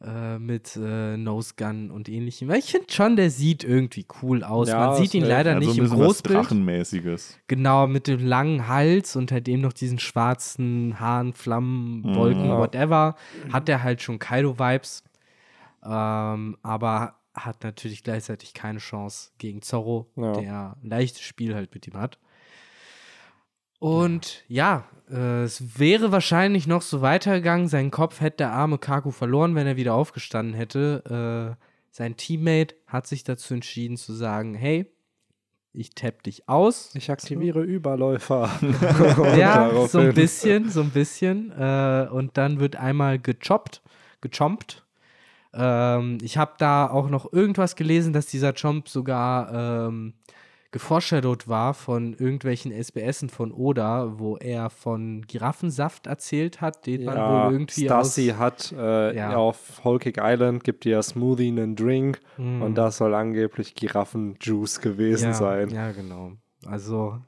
Äh, 0.00 0.38
mit 0.38 0.76
äh, 0.76 1.16
Nose 1.16 1.54
Gun 1.56 1.90
und 1.90 2.08
ähnlichem. 2.08 2.46
Weil 2.46 2.60
ich 2.60 2.70
finde 2.70 2.86
schon, 2.92 3.16
der 3.16 3.30
sieht 3.30 3.64
irgendwie 3.64 4.06
cool 4.22 4.44
aus. 4.44 4.68
Ja, 4.68 4.78
Man 4.90 4.96
sieht 4.96 5.12
ihn 5.12 5.24
leider 5.24 5.56
Also 5.56 5.66
nicht 5.68 5.76
ein 5.76 5.78
im 5.78 5.84
bisschen 5.86 5.98
was 5.98 6.06
Großbild. 6.06 6.38
Drachenmäßiges. 6.38 7.38
Genau, 7.48 7.88
mit 7.88 8.06
dem 8.06 8.24
langen 8.24 8.68
Hals 8.68 9.16
und 9.16 9.32
halt 9.32 9.48
eben 9.48 9.60
noch 9.60 9.72
diesen 9.72 9.98
schwarzen 9.98 11.00
Haaren, 11.00 11.32
Flammen, 11.32 12.04
Wolken, 12.14 12.44
Ja. 12.46 12.58
whatever, 12.58 13.16
hat 13.52 13.68
er 13.68 13.82
halt 13.82 14.00
schon 14.00 14.20
Kaido-Vibes. 14.20 15.02
Ähm, 15.84 16.56
aber 16.62 17.14
hat 17.44 17.62
natürlich 17.64 18.02
gleichzeitig 18.04 18.54
keine 18.54 18.78
Chance 18.78 19.30
gegen 19.38 19.62
Zorro, 19.62 20.10
Ja. 20.16 20.32
der 20.32 20.76
ein 20.82 20.88
leichtes 20.88 21.22
Spiel 21.22 21.54
halt 21.54 21.72
mit 21.74 21.86
ihm 21.86 21.94
hat. 21.96 22.18
Und 23.78 24.42
ja, 24.48 24.84
äh, 25.08 25.42
es 25.44 25.78
wäre 25.78 26.10
wahrscheinlich 26.10 26.66
noch 26.66 26.82
so 26.82 27.00
weitergegangen. 27.00 27.68
Sein 27.68 27.90
Kopf 27.90 28.20
hätte 28.20 28.38
der 28.38 28.52
arme 28.52 28.78
Kaku 28.78 29.10
verloren, 29.12 29.54
wenn 29.54 29.66
er 29.68 29.76
wieder 29.76 29.94
aufgestanden 29.94 30.54
hätte. 30.54 31.56
Äh, 31.58 31.64
sein 31.90 32.16
Teammate 32.16 32.74
hat 32.86 33.06
sich 33.06 33.22
dazu 33.22 33.54
entschieden 33.54 33.96
zu 33.96 34.12
sagen: 34.14 34.54
Hey, 34.54 34.90
ich 35.72 35.90
tapp 35.94 36.24
dich 36.24 36.48
aus. 36.48 36.92
Ich 36.96 37.08
aktiviere 37.10 37.62
Überläufer. 37.62 38.50
Ja, 39.38 39.86
so 39.86 39.98
ein 40.00 40.12
bisschen, 40.14 40.70
so 40.70 40.80
ein 40.80 40.90
bisschen. 40.90 41.52
Äh, 41.52 42.08
und 42.10 42.36
dann 42.36 42.58
wird 42.58 42.74
einmal 42.74 43.20
gechoppt, 43.20 43.82
gechompt. 44.20 44.84
Ähm, 45.54 46.18
ich 46.22 46.36
habe 46.36 46.52
da 46.58 46.88
auch 46.90 47.08
noch 47.08 47.32
irgendwas 47.32 47.76
gelesen, 47.76 48.12
dass 48.12 48.26
dieser 48.26 48.52
Chomp 48.52 48.88
sogar 48.88 49.86
ähm, 49.88 50.14
geforeshadowed 50.70 51.48
war 51.48 51.72
von 51.72 52.12
irgendwelchen 52.12 52.72
SBSen 52.72 53.30
von 53.30 53.52
Oda, 53.52 54.18
wo 54.18 54.36
er 54.36 54.68
von 54.68 55.22
Giraffensaft 55.26 56.06
erzählt 56.06 56.60
hat, 56.60 56.86
den 56.86 57.04
man 57.06 57.16
Ja, 57.16 57.46
wohl 57.46 57.52
irgendwie 57.54 57.84
Stassi 57.86 58.32
aus... 58.32 58.38
hat 58.38 58.72
äh, 58.76 59.16
Ja. 59.16 59.34
auf 59.36 59.82
Whole 59.84 59.98
Cake 59.98 60.20
Island 60.22 60.64
gibt 60.64 60.84
ihr 60.84 61.02
Smoothie 61.02 61.48
einen 61.48 61.74
Drink 61.74 62.20
Mm. 62.36 62.60
und 62.62 62.74
das 62.74 62.98
soll 62.98 63.14
angeblich 63.14 63.74
Giraffenjuice 63.74 64.80
gewesen 64.80 65.28
ja, 65.30 65.34
sein. 65.34 65.70
Ja, 65.70 65.90
genau. 65.92 66.32
Also, 66.66 67.18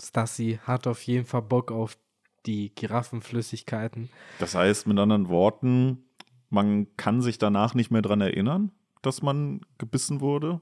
Stassi 0.00 0.60
hat 0.64 0.86
auf 0.86 1.02
jeden 1.04 1.24
Fall 1.24 1.42
Bock 1.42 1.72
auf 1.72 1.96
die 2.44 2.74
Giraffenflüssigkeiten. 2.74 4.10
Das 4.38 4.54
heißt, 4.54 4.86
mit 4.86 4.98
anderen 4.98 5.28
Worten, 5.28 6.04
man 6.52 6.86
kann 6.96 7.20
sich 7.22 7.38
danach 7.38 7.74
nicht 7.74 7.90
mehr 7.90 8.02
dran 8.02 8.20
erinnern, 8.20 8.70
dass 9.02 9.22
man 9.22 9.60
gebissen 9.78 10.20
wurde. 10.20 10.60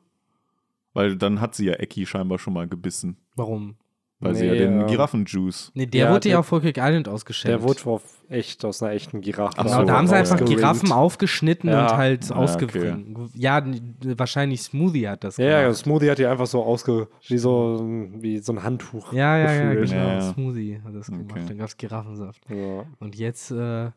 Weil 0.92 1.16
dann 1.16 1.40
hat 1.40 1.54
sie 1.54 1.66
ja 1.66 1.74
Eki 1.74 2.06
scheinbar 2.06 2.38
schon 2.38 2.52
mal 2.54 2.66
gebissen. 2.66 3.16
Warum? 3.36 3.76
Weil 4.22 4.34
sie 4.34 4.44
ja 4.46 4.52
Nee, 4.52 4.58
den 4.58 4.80
ähm, 4.82 4.86
Giraffenjuice. 4.86 5.70
Nee, 5.74 5.86
der 5.86 6.06
Ja, 6.06 6.12
wurde 6.12 6.28
ja 6.28 6.32
der- 6.34 6.40
auf 6.40 6.46
Fulkig 6.46 6.76
Island 6.76 7.08
ausgeschenkt. 7.08 7.58
Der 7.58 7.66
wurde 7.66 7.80
auf 7.86 8.02
echt 8.28 8.62
aus 8.66 8.82
einer 8.82 8.92
echten 8.92 9.22
Giraffe. 9.22 9.54
Ach 9.56 9.64
Genau, 9.64 9.78
so, 9.80 9.84
da 9.86 9.96
haben 9.96 10.06
sie 10.08 10.14
einfach 10.14 10.34
ausgeringt. 10.34 10.58
Giraffen 10.58 10.92
aufgeschnitten 10.92 11.70
Ja. 11.70 11.84
und 11.92 11.96
halt 11.96 12.28
Ja, 12.28 12.36
ausgewrungen. 12.36 13.30
Ja, 13.34 13.58
n- 13.60 13.96
wahrscheinlich 14.18 14.60
Smoothie 14.60 15.08
hat 15.08 15.24
das 15.24 15.38
Ja, 15.38 15.46
ja, 15.46 15.62
gemacht. 15.62 15.76
Smoothie 15.78 16.10
hat 16.10 16.18
die 16.18 16.26
einfach 16.26 16.46
so 16.46 16.62
ausge... 16.62 17.08
wie 17.28 17.38
so, 17.38 17.80
wie 18.18 18.38
so 18.40 18.52
ein 18.52 18.62
Handtuch 18.62 19.10
Ja, 19.14 19.38
ja, 19.38 19.52
ja, 19.54 19.68
gefühlt. 19.72 19.90
genau. 19.90 20.02
Ja, 20.06 20.14
ja. 20.14 20.32
Smoothie 20.34 20.80
hat 20.84 20.94
das 20.94 21.06
gemacht. 21.06 21.26
Okay. 21.30 21.44
Dann 21.48 21.56
gab 21.58 21.68
es 21.68 21.76
Giraffensaft. 21.78 22.42
Ja. 22.50 22.84
Und 22.98 23.16
jetzt 23.16 23.50
äh, 23.52 23.90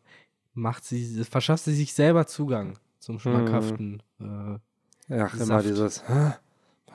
macht 0.54 0.84
sie, 0.84 1.24
verschafft 1.24 1.64
sie 1.64 1.74
sich 1.74 1.92
selber 1.94 2.26
Zugang 2.26 2.78
zum 2.98 3.18
schmackhaften. 3.18 4.02
Äh, 4.20 5.14
Ach, 5.20 5.38
immer 5.38 5.62
dieses... 5.62 6.08
"Hä? 6.08 6.32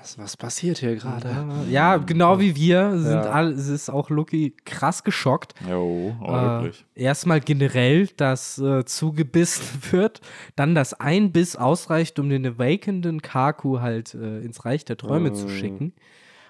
Was, 0.01 0.17
was 0.17 0.37
passiert 0.37 0.77
hier 0.77 0.95
gerade? 0.95 1.65
ja, 1.69 1.97
genau 1.97 2.39
wie 2.39 2.55
wir 2.55 2.97
sind 2.99 3.25
Ja. 3.25 3.31
alle, 3.31 3.51
es 3.51 3.67
ist 3.67 3.89
auch 3.89 4.09
Lucky 4.09 4.55
krass 4.63 5.03
geschockt. 5.03 5.53
Jo, 5.69 6.15
aber 6.21 6.59
Äh, 6.59 6.63
wirklich. 6.63 6.85
erstmal 6.95 7.41
generell, 7.41 8.07
dass 8.15 8.57
äh, 8.59 8.85
zugebissen 8.85 9.65
wird, 9.91 10.21
dann 10.55 10.73
dass 10.73 10.93
ein 10.93 11.33
Biss 11.33 11.57
ausreicht, 11.57 12.17
um 12.17 12.29
den 12.29 12.45
awakenden 12.47 13.21
Kaku 13.21 13.81
halt 13.81 14.13
äh, 14.15 14.39
ins 14.39 14.63
Reich 14.63 14.85
der 14.85 14.95
Träume 14.95 15.33
zu 15.33 15.47
Mm. 15.47 15.49
schicken. 15.49 15.93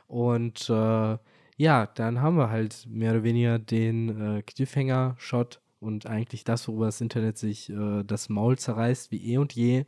Und 0.07 0.70
äh, 0.70 1.18
ja, 1.57 1.88
dann 1.88 2.22
haben 2.22 2.38
wir 2.38 2.51
halt 2.51 2.86
mehr 2.88 3.12
oder 3.14 3.24
weniger 3.24 3.57
den 3.57 4.38
äh, 4.38 4.41
Cliffhanger-Shot 4.43 5.60
und 5.80 6.06
eigentlich 6.06 6.44
das, 6.44 6.68
worüber 6.68 6.86
das 6.88 7.02
Internet 7.02 7.38
sich 7.38 7.70
äh, 7.70 8.04
das 8.04 8.30
Maul 8.30 8.58
zerreißt, 8.58 9.12
wie 9.12 9.34
eh 9.34 9.38
und 9.38 9.54
je. 9.54 9.86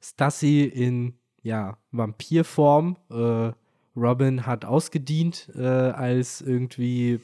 Stassi 0.00 0.62
in 0.62 1.14
ja, 1.42 1.76
Vampirform. 1.92 2.96
Äh, 3.10 3.52
Robin 3.96 4.46
hat 4.46 4.64
ausgedient 4.64 5.50
äh, 5.54 5.62
als 5.62 6.40
irgendwie 6.40 7.20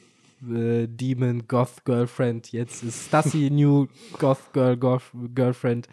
äh, 0.49 0.87
Demon 0.87 1.47
Goth 1.47 1.83
Girlfriend. 1.85 2.51
Jetzt 2.51 2.83
ist 2.83 3.07
Stassi 3.07 3.49
New 3.51 3.87
Goth 4.17 4.53
Girl 4.53 4.77
Goth 4.77 5.11
Girlfriend 5.35 5.87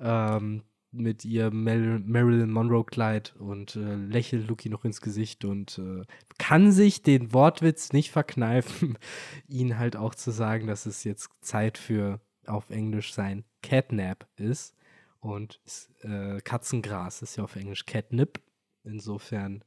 ähm, 0.00 0.62
mit 0.96 1.24
ihrem 1.24 1.64
Mar 1.64 2.00
Marilyn 2.04 2.50
Monroe 2.50 2.84
Kleid 2.84 3.34
und 3.38 3.76
äh, 3.76 3.94
lächelt 3.94 4.48
Lucky 4.48 4.68
noch 4.68 4.84
ins 4.84 5.00
Gesicht 5.00 5.44
und 5.44 5.78
äh, 5.78 6.04
kann 6.38 6.72
sich 6.72 7.02
den 7.02 7.32
Wortwitz 7.32 7.92
nicht 7.92 8.10
verkneifen, 8.10 8.98
ihn 9.48 9.78
halt 9.78 9.96
auch 9.96 10.14
zu 10.14 10.30
sagen, 10.30 10.66
dass 10.66 10.86
es 10.86 11.04
jetzt 11.04 11.30
Zeit 11.40 11.78
für 11.78 12.20
auf 12.46 12.70
Englisch 12.70 13.12
sein 13.12 13.44
Catnap 13.62 14.26
ist. 14.36 14.74
Und 15.20 15.60
äh, 16.02 16.40
Katzengras 16.40 17.22
ist 17.22 17.36
ja 17.36 17.44
auf 17.44 17.56
Englisch 17.56 17.84
Catnip. 17.84 18.40
Insofern 18.84 19.64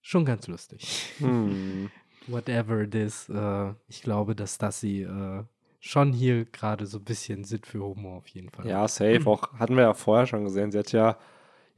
schon 0.00 0.24
ganz 0.24 0.48
lustig. 0.48 1.12
Hm. 1.18 1.90
Whatever 2.26 2.82
it 2.82 2.94
is. 2.94 3.28
Äh, 3.28 3.74
ich 3.86 4.02
glaube, 4.02 4.34
dass 4.34 4.58
das 4.58 4.80
sie 4.80 5.02
äh, 5.02 5.44
schon 5.80 6.12
hier 6.12 6.44
gerade 6.44 6.86
so 6.86 6.98
ein 6.98 7.04
bisschen 7.04 7.44
Sinn 7.44 7.62
für 7.64 7.82
Humor 7.84 8.18
auf 8.18 8.28
jeden 8.28 8.50
Fall. 8.50 8.66
Ja, 8.66 8.86
safe. 8.88 9.22
Auch 9.26 9.52
hatten 9.54 9.76
wir 9.76 9.82
ja 9.84 9.94
vorher 9.94 10.26
schon 10.26 10.44
gesehen. 10.44 10.72
Sie 10.72 10.78
hat 10.78 10.92
ja 10.92 11.16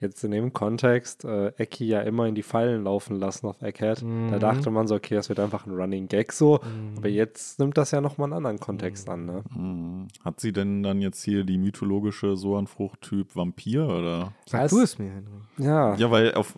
jetzt 0.02 0.24
in 0.24 0.30
dem 0.30 0.54
Kontext 0.54 1.26
äh, 1.26 1.48
Eki 1.58 1.84
ja 1.86 2.00
immer 2.00 2.26
in 2.26 2.34
die 2.34 2.42
Fallen 2.42 2.84
laufen 2.84 3.16
lassen 3.20 3.46
auf 3.46 3.60
Egghead. 3.60 4.00
Da 4.00 4.06
Mhm. 4.06 4.40
dachte 4.40 4.70
man 4.70 4.86
so, 4.88 4.94
okay, 4.94 5.14
das 5.14 5.28
wird 5.28 5.38
einfach 5.38 5.66
ein 5.66 5.74
Running 5.74 6.08
Gag 6.08 6.32
so. 6.32 6.60
Mhm. 6.64 6.96
Aber 6.96 7.08
jetzt 7.10 7.58
nimmt 7.58 7.76
das 7.76 7.90
ja 7.90 8.00
nochmal 8.00 8.28
einen 8.28 8.32
anderen 8.38 8.58
Kontext 8.58 9.10
an, 9.10 9.26
ne? 9.26 9.44
Mhm. 9.54 10.08
Hat 10.24 10.40
sie 10.40 10.54
denn 10.54 10.82
dann 10.82 11.02
jetzt 11.02 11.22
hier 11.22 11.44
die 11.44 11.58
mythologische 11.58 12.34
Soanfrucht-Typ 12.38 13.36
Vampir 13.36 13.86
oder? 13.86 14.32
Sag 14.46 14.62
Was? 14.64 14.70
du 14.70 14.80
es 14.80 14.98
mir, 14.98 15.10
Henry. 15.10 15.40
Ja. 15.58 15.94
Ja, 15.96 16.10
weil 16.10 16.32
auf, 16.32 16.56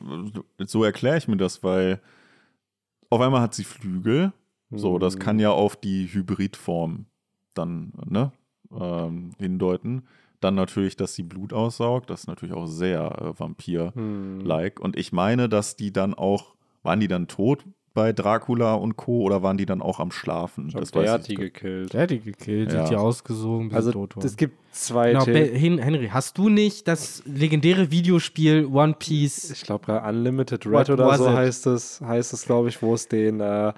so 0.65 0.85
erkläre 0.85 1.17
ich 1.19 1.27
mir 1.27 1.37
das, 1.37 1.65
weil 1.65 2.01
auf 3.11 3.21
einmal 3.21 3.41
hat 3.41 3.55
sie 3.55 3.65
Flügel. 3.65 4.33
So, 4.71 4.99
das 5.01 5.17
Mhm. 5.17 5.19
kann 5.19 5.39
ja 5.41 5.51
auf 5.51 5.75
die 5.75 6.07
Hybridform 6.07 7.07
dann 7.55 7.93
ne, 8.07 8.33
ähm, 8.79 9.31
hindeuten. 9.39 10.03
Dann 10.41 10.55
natürlich, 10.57 10.97
dass 10.97 11.15
sie 11.15 11.23
Blut 11.23 11.53
aussaugt. 11.53 12.11
Das 12.11 12.21
ist 12.23 12.27
natürlich 12.27 12.55
auch 12.55 12.67
sehr 12.67 13.01
äh, 13.37 13.39
Vampir-like. 13.39 14.79
Hm. 14.79 14.85
Und 14.85 14.97
ich 14.97 15.13
meine, 15.13 15.49
dass 15.49 15.77
die 15.77 15.93
dann 15.93 16.15
auch, 16.15 16.55
waren 16.83 16.99
die 17.01 17.09
dann 17.09 17.29
tot 17.29 17.65
bei 17.95 18.13
Dracula 18.15 18.75
und 18.75 18.97
Co. 18.97 19.21
oder 19.21 19.43
waren 19.43 19.59
die 19.59 19.67
dann 19.67 19.83
auch 19.83 20.01
am 20.01 20.11
Schlafen? 20.11 20.65
Ich 20.67 20.71
glaub, 20.73 20.81
das 20.81 20.91
der 20.93 21.03
weiß 21.03 21.11
hat 21.11 21.29
die 21.29 21.35
gekillt. 21.35 21.93
Der 21.93 22.03
hat 22.03 22.11
die 22.11 22.21
gekillt, 22.21 22.71
Ja. 22.73 22.75
die 22.75 22.81
hat 22.85 22.91
die 22.91 22.97
ausgesogen, 22.97 23.69
bis 23.69 23.77
Also 23.77 23.91
sie 23.91 23.93
tot 23.93 24.17
war. 24.17 24.25
es 24.25 24.37
gibt 24.37 24.57
zwei 24.75 25.13
Genau, 25.13 25.27
Hen 25.27 25.79
Henry, 25.79 26.09
hast 26.09 26.39
du 26.39 26.49
nicht 26.49 26.89
das 26.89 27.23
legendäre 27.27 27.91
Videospiel 27.91 28.65
One 28.65 28.95
Piece? 28.99 29.51
Ich 29.51 29.63
glaube, 29.63 30.01
Unlimited 30.01 30.65
What 30.67 30.89
Red 30.89 30.91
oder 30.91 31.07
was 31.07 31.19
so 31.19 31.27
it? 31.29 31.37
heißt 31.37 31.67
es, 31.67 32.01
heißt 32.01 32.33
es, 32.33 32.47
glaube 32.47 32.71
ich, 32.71 32.81
wo 32.83 32.95
es 32.95 33.07
den, 33.09 33.41
äh, 33.41 33.73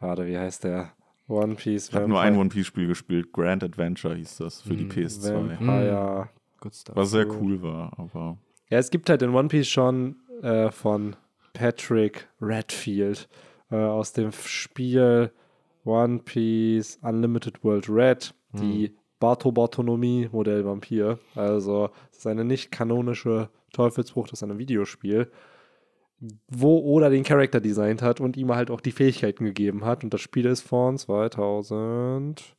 warte, 0.00 0.26
wie 0.26 0.36
heißt 0.36 0.64
der? 0.64 0.92
One 1.28 1.54
Piece. 1.56 1.88
Ich 1.88 1.94
habe 1.94 2.08
nur 2.08 2.20
ein 2.20 2.36
One 2.36 2.48
Piece-Spiel 2.48 2.86
gespielt. 2.86 3.32
Grand 3.32 3.64
Adventure 3.64 4.14
hieß 4.14 4.38
das 4.38 4.62
für 4.62 4.74
die 4.76 4.84
Hm, 4.84 4.90
PS2. 4.90 5.32
Vampire. 5.34 6.28
Good 6.60 6.74
stuff. 6.74 6.96
Was 6.96 7.10
sehr 7.10 7.26
cool 7.28 7.60
war, 7.62 7.92
aber. 7.98 8.38
Ja, 8.70 8.78
es 8.78 8.90
gibt 8.90 9.08
halt 9.10 9.22
in 9.22 9.30
One 9.34 9.48
Piece 9.48 9.68
schon 9.68 10.16
äh, 10.42 10.70
von 10.70 11.16
Patrick 11.52 12.28
Redfield 12.40 13.28
äh, 13.70 13.76
aus 13.76 14.12
dem 14.12 14.32
Spiel 14.32 15.30
One 15.84 16.18
Piece 16.20 16.98
Unlimited 17.02 17.62
World 17.64 17.88
Red, 17.88 18.34
die 18.52 18.92
Barto-Bartonomie 19.20 20.28
Modell 20.32 20.64
Vampir. 20.64 21.18
Also, 21.34 21.90
es 22.10 22.18
ist 22.18 22.26
eine 22.26 22.44
nicht 22.44 22.70
kanonische 22.72 23.48
Teufelsbruch, 23.72 24.28
das 24.28 24.42
ist 24.42 24.48
ein 24.48 24.58
Videospiel, 24.58 25.30
wo 26.48 26.78
Oda 26.78 27.08
den 27.10 27.24
Charakter 27.24 27.60
designt 27.60 28.00
hat 28.02 28.20
und 28.20 28.36
ihm 28.36 28.54
halt 28.54 28.70
auch 28.70 28.80
die 28.80 28.92
Fähigkeiten 28.92 29.44
gegeben 29.44 29.84
hat. 29.84 30.02
Und 30.04 30.14
das 30.14 30.20
Spiel 30.20 30.46
ist 30.46 30.62
von 30.62 30.96
2000. 30.98 32.56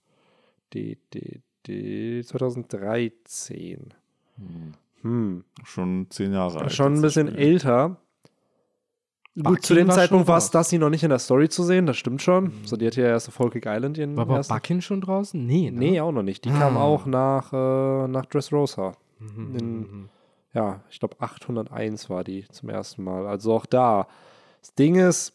D, 0.74 0.98
D, 1.14 1.42
D, 1.66 2.24
2013. 2.24 3.94
Hm. 5.02 5.44
Schon 5.64 6.08
zehn 6.10 6.34
Jahre 6.34 6.60
alt. 6.62 6.72
Schon 6.72 6.94
ein 6.96 7.02
bisschen 7.02 7.28
Spiel. 7.30 7.40
älter. 7.40 7.98
Bucky 9.36 9.50
Gut, 9.56 9.66
zu 9.66 9.76
dem 9.76 9.88
war 9.88 9.96
Zeitpunkt 9.96 10.28
war 10.28 10.36
raus. 10.36 10.48
Stassi 10.48 10.80
noch 10.80 10.90
nicht 10.90 11.04
in 11.04 11.10
der 11.10 11.20
Story 11.20 11.48
zu 11.48 11.64
sehen, 11.64 11.86
das 11.86 11.96
stimmt 11.98 12.24
schon. 12.24 12.52
So, 12.66 12.76
die 12.76 12.88
hatte 12.88 13.02
ja 13.02 13.10
erst 13.10 13.28
auf 13.28 13.36
Folkig 13.36 13.66
Island 13.68 13.98
ihren 14.00 14.16
War 14.18 14.24
aber 14.24 14.42
Buckin 14.42 14.82
schon 14.82 15.00
draußen? 15.02 15.46
Nee, 15.46 15.70
ne? 15.70 15.78
Nee, 15.80 16.02
auch 16.02 16.12
noch 16.12 16.24
nicht. 16.24 16.44
Die 16.46 16.50
Ah. 16.50 16.58
kam 16.60 16.76
auch 16.78 17.06
nach, 17.06 17.54
äh, 17.54 18.08
nach 18.08 18.26
Dressrosa. 18.26 18.94
Mhm, 19.20 19.56
in- 19.56 19.78
mhm. 19.80 20.10
Ja, 20.58 20.82
ich 20.90 21.00
glaube 21.00 21.18
801 21.20 22.10
war 22.10 22.24
die 22.24 22.48
zum 22.50 22.70
ersten 22.70 23.04
Mal. 23.04 23.28
Also 23.28 23.54
auch 23.54 23.68
da. 23.68 24.08
Das 24.60 24.74
Ding 24.74 24.96
ist, 24.96 25.34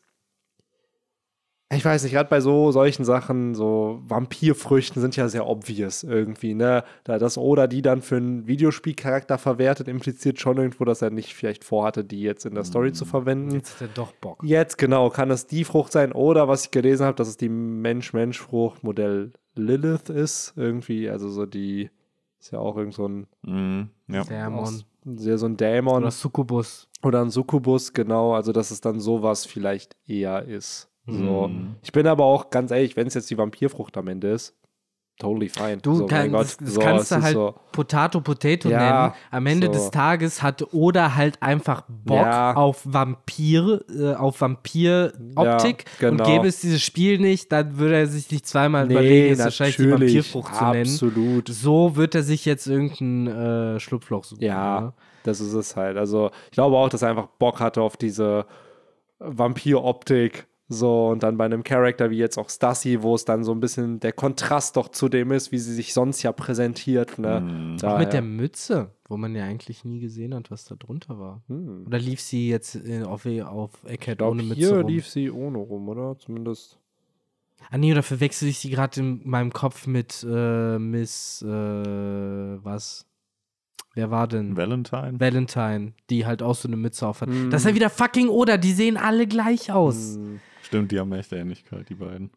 ich 1.72 1.84
weiß 1.84 2.02
nicht, 2.02 2.12
gerade 2.12 2.28
bei 2.28 2.40
so 2.40 2.72
solchen 2.72 3.04
Sachen, 3.04 3.54
so 3.54 4.00
Vampirfrüchten 4.08 5.00
sind 5.00 5.14
ja 5.16 5.28
sehr 5.28 5.46
obvious 5.46 6.02
irgendwie, 6.02 6.54
ne? 6.54 6.82
Da 7.04 7.18
das 7.18 7.38
oder 7.38 7.68
die 7.68 7.82
dann 7.82 8.02
für 8.02 8.16
einen 8.16 8.48
Videospielcharakter 8.48 9.38
verwertet, 9.38 9.86
impliziert 9.86 10.40
schon 10.40 10.58
irgendwo, 10.58 10.84
dass 10.84 11.00
er 11.02 11.10
nicht 11.10 11.34
vielleicht 11.34 11.62
vorhatte, 11.62 12.04
die 12.04 12.20
jetzt 12.20 12.44
in 12.44 12.54
der 12.56 12.64
Story 12.64 12.92
zu 12.92 13.04
verwenden. 13.04 13.52
Jetzt 13.54 13.74
hat 13.76 13.82
er 13.82 13.94
doch 13.94 14.12
Bock. 14.14 14.42
Jetzt 14.44 14.76
genau, 14.76 15.08
kann 15.08 15.30
es 15.30 15.46
die 15.46 15.62
Frucht 15.64 15.92
sein 15.92 16.10
oder 16.12 16.48
was 16.48 16.64
ich 16.64 16.70
gelesen 16.72 17.06
habe, 17.06 17.16
dass 17.16 17.28
es 17.28 17.36
die 17.36 17.48
Mensch-Mensch-Frucht 17.48 18.82
Modell 18.82 19.32
Lilith 19.54 20.10
ist. 20.10 20.52
Irgendwie, 20.56 21.08
also 21.08 21.28
so 21.30 21.46
die 21.46 21.90
ist 22.40 22.50
ja 22.50 22.58
auch 22.58 22.76
irgend 22.76 22.94
so 22.94 23.06
ein, 23.06 23.26
Mhm, 23.42 23.88
ja. 24.08 24.24
Dämon. 24.24 24.58
aus- 24.58 24.84
sehr 25.04 25.38
so 25.38 25.46
ein 25.46 25.56
Dämon 25.56 26.02
Oder 26.02 26.10
Succubus. 26.10 26.88
oder 27.02 27.20
ein 27.22 27.30
Succubus, 27.30 27.92
genau. 27.92 28.34
Also 28.34 28.52
dass 28.52 28.70
es 28.70 28.80
dann 28.80 29.00
sowas 29.00 29.46
vielleicht 29.46 29.96
eher 30.06 30.44
ist. 30.44 30.88
So. 31.06 31.48
Mhm. 31.48 31.76
Ich 31.82 31.92
bin 31.92 32.06
aber 32.06 32.24
auch 32.24 32.50
ganz 32.50 32.70
ehrlich, 32.70 32.96
wenn 32.96 33.06
es 33.08 33.14
jetzt 33.14 33.30
die 33.30 33.38
Vampirfrucht 33.38 33.96
am 33.96 34.06
Ende 34.08 34.30
ist, 34.30 34.56
totally 35.18 35.48
fine. 35.48 35.76
Du 35.78 35.94
so, 35.94 36.06
kann, 36.06 36.18
mein 36.22 36.32
Gott, 36.32 36.56
das, 36.60 36.74
so, 36.74 36.80
kannst 36.80 37.10
du 37.12 37.22
halt 37.22 37.34
so, 37.34 37.54
Potato 37.70 38.20
Potato 38.20 38.68
Ja, 38.68 38.78
nennen. 39.02 39.14
Am 39.30 39.46
Ende 39.46 39.66
so. 39.68 39.72
des 39.74 39.90
Tages 39.90 40.42
hat 40.42 40.72
Oda 40.72 41.14
halt 41.14 41.40
einfach 41.40 41.84
Bock 41.88 42.16
Ja. 42.16 42.54
auf 42.54 42.82
Vampir, 42.84 43.84
äh, 43.88 44.14
auf 44.14 44.40
Vampir-Optik. 44.40 45.84
Ja, 46.00 46.10
genau. 46.10 46.24
Und 46.24 46.30
gäbe 46.30 46.46
es 46.48 46.60
dieses 46.60 46.82
Spiel 46.82 47.18
nicht, 47.18 47.52
dann 47.52 47.78
würde 47.78 47.96
er 47.96 48.06
sich 48.06 48.30
nicht 48.30 48.46
zweimal 48.46 48.90
überlegen, 48.90 49.26
nee, 49.26 49.30
es 49.32 49.38
wahrscheinlich 49.38 49.76
die 49.76 49.90
Vampirfrucht 49.90 50.54
zu 50.54 50.64
nennen. 50.64 50.90
absolut. 50.90 51.48
So 51.48 51.96
wird 51.96 52.14
er 52.14 52.22
sich 52.22 52.44
jetzt 52.44 52.66
irgendein 52.66 53.26
äh, 53.76 53.80
Schlupfloch 53.80 54.24
suchen. 54.24 54.42
Ja, 54.42 54.80
ne? 54.80 54.92
das 55.22 55.40
ist 55.40 55.52
es 55.52 55.76
halt. 55.76 55.96
Also 55.96 56.30
ich 56.46 56.52
glaube 56.52 56.76
auch, 56.76 56.88
dass 56.88 57.02
er 57.02 57.10
einfach 57.10 57.28
Bock 57.38 57.60
hatte 57.60 57.80
auf 57.82 57.96
diese 57.96 58.46
Vampiroptik. 59.18 60.46
So, 60.72 61.08
und 61.08 61.22
dann 61.22 61.36
bei 61.36 61.44
einem 61.44 61.62
Charakter 61.62 62.10
wie 62.10 62.16
jetzt 62.16 62.38
auch 62.38 62.48
Stassi, 62.48 63.02
wo 63.02 63.14
es 63.14 63.24
dann 63.24 63.44
so 63.44 63.52
ein 63.52 63.60
bisschen 63.60 64.00
der 64.00 64.12
Kontrast 64.12 64.76
doch 64.76 64.88
zu 64.88 65.08
dem 65.08 65.30
ist, 65.32 65.52
wie 65.52 65.58
sie 65.58 65.74
sich 65.74 65.92
sonst 65.92 66.22
ja 66.22 66.32
präsentiert. 66.32 67.18
Ne? 67.18 67.40
Mhm. 67.40 67.76
Auch 67.84 67.98
mit 67.98 68.12
der 68.12 68.22
Mütze, 68.22 68.90
wo 69.08 69.16
man 69.16 69.34
ja 69.34 69.44
eigentlich 69.44 69.84
nie 69.84 70.00
gesehen 70.00 70.34
hat, 70.34 70.50
was 70.50 70.64
da 70.64 70.74
drunter 70.74 71.18
war. 71.18 71.42
Hm. 71.48 71.84
Oder 71.86 71.98
lief 71.98 72.20
sie 72.20 72.48
jetzt 72.48 72.76
äh, 72.76 73.02
auf, 73.02 73.26
auf 73.26 73.70
Eckhead 73.84 74.22
ohne 74.22 74.42
Mütze 74.42 74.54
hier 74.54 74.78
rum? 74.78 74.88
lief 74.88 75.06
sie 75.06 75.30
ohne 75.30 75.58
rum, 75.58 75.88
oder? 75.88 76.18
Zumindest. 76.18 76.78
Ah 77.70 77.78
nee, 77.78 77.92
oder 77.92 78.02
verwechsel 78.02 78.48
ich 78.48 78.58
sie 78.58 78.70
gerade 78.70 79.00
in 79.00 79.20
meinem 79.24 79.52
Kopf 79.52 79.86
mit 79.86 80.26
äh, 80.28 80.78
Miss, 80.78 81.42
äh, 81.42 81.46
was? 81.46 83.06
Wer 83.94 84.10
war 84.10 84.26
denn? 84.26 84.56
Valentine? 84.56 85.20
Valentine, 85.20 85.92
die 86.08 86.24
halt 86.24 86.42
auch 86.42 86.54
so 86.54 86.66
eine 86.66 86.78
Mütze 86.78 87.06
auf 87.06 87.20
hat. 87.20 87.28
Mm. 87.28 87.50
Das 87.50 87.62
ist 87.62 87.68
ja 87.68 87.74
wieder 87.74 87.90
fucking 87.90 88.28
Oda, 88.28 88.56
die 88.56 88.72
sehen 88.72 88.96
alle 88.96 89.26
gleich 89.26 89.70
aus. 89.70 90.16
Hm. 90.16 90.40
Stimmt, 90.72 90.90
die 90.90 90.98
haben 90.98 91.12
echt 91.12 91.30
Ähnlichkeit, 91.34 91.90
die 91.90 91.94
beiden. 91.94 92.30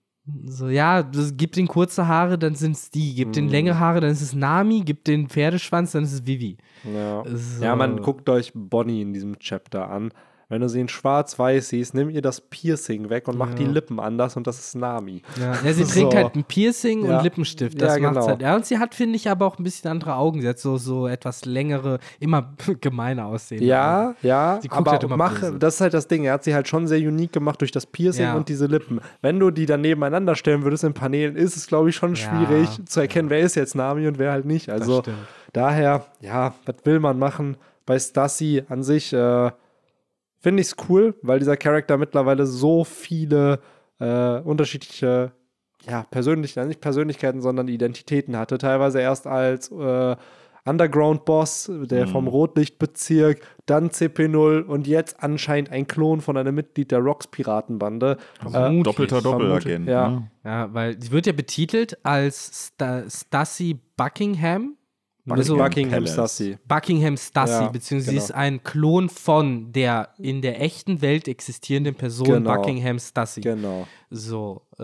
So, 0.45 0.67
ja, 0.67 1.03
das, 1.03 1.37
gibt 1.37 1.55
den 1.55 1.67
kurze 1.67 2.07
Haare, 2.07 2.37
dann 2.37 2.55
sind 2.55 2.73
es 2.75 2.89
die. 2.89 3.15
Gibt 3.15 3.37
den 3.37 3.45
Mm. 3.45 3.49
längere 3.49 3.79
Haare, 3.79 4.01
dann 4.01 4.09
ist 4.09 4.21
es 4.21 4.33
Nami. 4.33 4.81
Gibt 4.81 5.07
den 5.07 5.29
Pferdeschwanz, 5.29 5.93
dann 5.93 6.03
ist 6.03 6.11
es 6.13 6.25
Vivi. 6.27 6.57
Ja. 6.83 7.23
So. 7.31 7.63
ja, 7.63 7.75
man 7.77 8.01
guckt 8.01 8.27
euch 8.27 8.51
Bonnie 8.53 9.01
in 9.03 9.13
diesem 9.13 9.39
Chapter 9.39 9.89
an. 9.89 10.11
Wenn 10.47 10.61
du 10.61 10.69
sie 10.69 10.79
in 10.79 10.87
schwarz-weiß 10.87 11.69
siehst, 11.69 11.93
nimm 11.95 12.09
ihr 12.09 12.21
das 12.21 12.39
Piercing 12.39 13.09
weg 13.09 13.27
und 13.27 13.37
mach 13.37 13.49
Ja. 13.49 13.55
die 13.55 13.65
Lippen 13.65 13.99
anders 13.99 14.37
und 14.37 14.45
das 14.45 14.59
ist 14.59 14.75
Nami. 14.75 15.23
Ja, 15.39 15.53
ja, 15.63 15.73
sie 15.73 15.83
trägt 15.83 16.11
So. 16.11 16.17
halt 16.17 16.35
ein 16.35 16.43
Piercing 16.43 17.01
und 17.03 17.23
Lippenstift. 17.23 17.81
Das 17.81 17.95
Ja, 17.95 18.01
macht's 18.03 18.15
genau. 18.17 18.27
halt. 18.27 18.41
Ja, 18.41 18.55
und 18.55 18.65
sie 18.65 18.77
hat, 18.77 18.93
finde 18.93 19.15
ich, 19.15 19.29
aber 19.29 19.47
auch 19.47 19.57
ein 19.57 19.63
bisschen 19.63 19.89
andere 19.89 20.15
Augen. 20.15 20.41
Sie 20.41 20.47
hat 20.47 20.59
so, 20.59 20.77
so 20.77 21.07
etwas 21.07 21.45
längere, 21.45 21.99
immer 22.19 22.53
gemeiner 22.81 23.25
aussehen. 23.25 23.63
Ja, 23.63 24.13
ja, 24.21 24.59
Sie 24.61 24.67
guckt 24.67 24.81
aber 24.81 24.91
halt 24.91 25.03
immer 25.03 25.17
mach, 25.17 25.39
böse. 25.39 25.57
das 25.57 25.75
ist 25.75 25.81
halt 25.81 25.93
das 25.95 26.07
Ding. 26.07 26.25
Er 26.25 26.33
hat 26.33 26.43
sie 26.43 26.53
halt 26.53 26.67
schon 26.67 26.85
sehr 26.87 26.99
unique 26.99 27.31
gemacht 27.33 27.59
durch 27.61 27.71
das 27.71 27.85
Piercing 27.85 28.33
und 28.33 28.47
diese 28.49 28.67
Lippen. 28.67 28.99
Wenn 29.21 29.39
du 29.39 29.49
die 29.51 29.65
dann 29.65 29.81
nebeneinander 29.81 30.35
stellen 30.35 30.63
würdest 30.63 30.83
in 30.83 30.93
Paneelen, 30.93 31.35
ist 31.35 31.57
es, 31.57 31.65
glaube 31.67 31.89
ich, 31.89 31.95
schon 31.95 32.15
schwierig 32.15 32.69
zu 32.85 32.99
erkennen, 32.99 33.29
wer 33.29 33.39
ist 33.39 33.55
jetzt 33.55 33.73
Nami 33.75 34.07
und 34.07 34.19
wer 34.19 34.31
halt 34.31 34.45
nicht. 34.45 34.69
Also 34.69 35.01
daher, 35.53 36.05
ja, 36.21 36.53
was 36.65 36.75
will 36.83 36.99
man 36.99 37.17
machen? 37.17 37.57
Bei 37.85 37.97
Stassi 37.99 38.63
an 38.69 38.83
sich 38.83 39.13
äh, 39.13 39.51
finde 40.45 40.61
ich 40.61 40.67
es 40.67 40.75
cool, 40.89 41.15
weil 41.23 41.39
dieser 41.39 41.57
Charakter 41.57 41.97
mittlerweile 41.97 42.45
so 42.45 42.83
viele 42.83 43.61
äh, 43.99 44.39
unterschiedliche 44.41 45.31
ja, 45.89 46.03
Persönlichkeiten, 46.11 46.67
nicht 46.67 46.81
Persönlichkeiten, 46.81 47.41
sondern 47.41 47.67
Identitäten 47.67 48.37
hatte. 48.37 48.59
Teilweise 48.59 48.99
erst 48.99 49.25
als 49.25 49.71
äh, 49.71 50.15
Underground-Boss, 50.65 51.71
der 51.85 52.07
vom 52.07 52.27
Rotlichtbezirk, 52.27 53.41
dann 53.65 53.89
CP0 53.89 54.61
und 54.61 54.85
jetzt 54.85 55.23
anscheinend 55.23 55.71
ein 55.71 55.87
Klon 55.87 56.21
von 56.21 56.37
einem 56.37 56.53
Mitglied 56.53 56.91
der 56.91 56.99
Rocks-Piratenbande. 56.99 58.17
Äh. 58.53 58.83
Doppelter 58.83 59.23
Doppelagent. 59.23 59.87
ja. 59.87 60.09
Ne? 60.09 60.31
Ja, 60.43 60.71
weil 60.75 61.01
sie 61.01 61.09
wird 61.09 61.25
ja 61.25 61.33
betitelt 61.33 61.97
als 62.05 62.67
Sta 62.67 63.09
Stassi 63.09 63.79
Buckingham. 63.97 64.77
Also 65.27 65.57
Buckingham 65.57 66.03
Palace. 66.03 66.13
Stassi. 66.13 66.57
Buckingham 66.67 67.17
Stassi, 67.17 67.51
Ja, 67.63 67.67
beziehungsweise 67.69 68.11
genau. 68.11 68.21
sie 68.21 68.25
ist 68.25 68.35
ein 68.35 68.61
Klon 68.63 69.09
von 69.09 69.71
der 69.71 70.09
in 70.19 70.41
der 70.41 70.61
echten 70.61 71.01
Welt 71.01 71.27
existierenden 71.27 71.95
Person 71.95 72.27
Genau. 72.27 72.53
Buckingham 72.55 72.99
Stassi. 72.99 73.41
Genau. 73.41 73.87
So, 74.11 74.61
äh, 74.77 74.83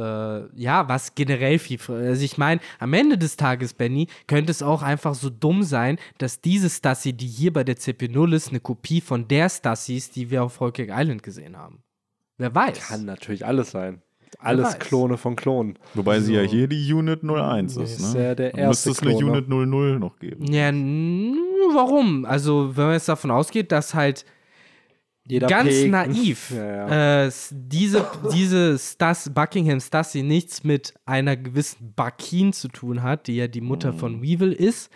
ja, 0.59 0.89
was 0.89 1.13
generell 1.13 1.59
viel. 1.59 1.79
Also, 1.87 2.23
ich 2.25 2.37
meine, 2.39 2.59
am 2.79 2.93
Ende 2.93 3.17
des 3.19 3.37
Tages, 3.37 3.73
Benny, 3.73 4.07
könnte 4.25 4.51
es 4.51 4.63
auch 4.63 4.81
einfach 4.81 5.13
so 5.13 5.29
dumm 5.29 5.61
sein, 5.63 5.99
dass 6.17 6.41
diese 6.41 6.69
Stassi, 6.71 7.13
die 7.13 7.27
hier 7.27 7.53
bei 7.53 7.63
der 7.63 7.77
CP0 7.77 8.33
ist, 8.33 8.49
eine 8.49 8.59
Kopie 8.59 8.99
von 9.01 9.27
der 9.27 9.47
Stassi 9.47 9.95
ist, 9.97 10.15
die 10.15 10.31
wir 10.31 10.43
auf 10.43 10.59
Rocket 10.59 10.89
Island 10.91 11.21
gesehen 11.21 11.55
haben. 11.55 11.83
Wer 12.37 12.55
weiß. 12.55 12.87
Kann 12.87 13.05
natürlich 13.05 13.45
alles 13.45 13.69
sein. 13.71 14.01
Alles. 14.39 14.79
Klone 14.79 15.17
von 15.17 15.36
Klonen. 15.36 15.77
Wobei 15.93 16.19
sie 16.19 16.34
ja 16.34 16.43
So. 16.43 16.49
hier 16.49 16.67
die 16.67 16.93
Unit 16.93 17.23
01 17.23 17.75
Nee, 17.75 17.84
ist. 17.84 17.99
ist 17.99 18.13
Ne? 18.15 18.23
ja 18.23 18.36
der 18.36 18.53
erste 18.53 18.89
müsste 18.89 18.89
es 18.91 19.01
eine 19.01 19.23
ne? 19.23 19.32
Unit 19.32 19.49
00 19.49 19.99
noch 19.99 20.17
geben. 20.19 20.45
Ja, 20.51 20.71
warum? 21.75 22.25
Also, 22.25 22.75
wenn 22.75 22.86
man 22.86 22.93
jetzt 22.93 23.09
davon 23.09 23.32
ausgeht, 23.32 23.71
dass 23.71 23.93
halt 23.93 24.25
Jeder 25.27 25.47
ganz 25.47 25.69
Peg- 25.69 25.91
naiv 25.91 26.51
Ja, 26.55 26.88
ja. 26.88 27.25
Äh, 27.27 27.32
diese, 27.51 28.05
diese 28.34 28.77
Stas, 28.77 29.29
Buckingham 29.34 29.79
Stassi 29.79 30.23
nichts 30.23 30.63
mit 30.63 30.93
einer 31.05 31.38
gewissen 31.38 31.93
Bakin 31.95 32.53
zu 32.53 32.67
tun 32.67 33.03
hat, 33.03 33.27
die 33.27 33.36
ja 33.36 33.47
die 33.47 33.61
Mutter 33.61 33.93
von 33.93 34.21
Weevil 34.21 34.51
ist. 34.53 34.89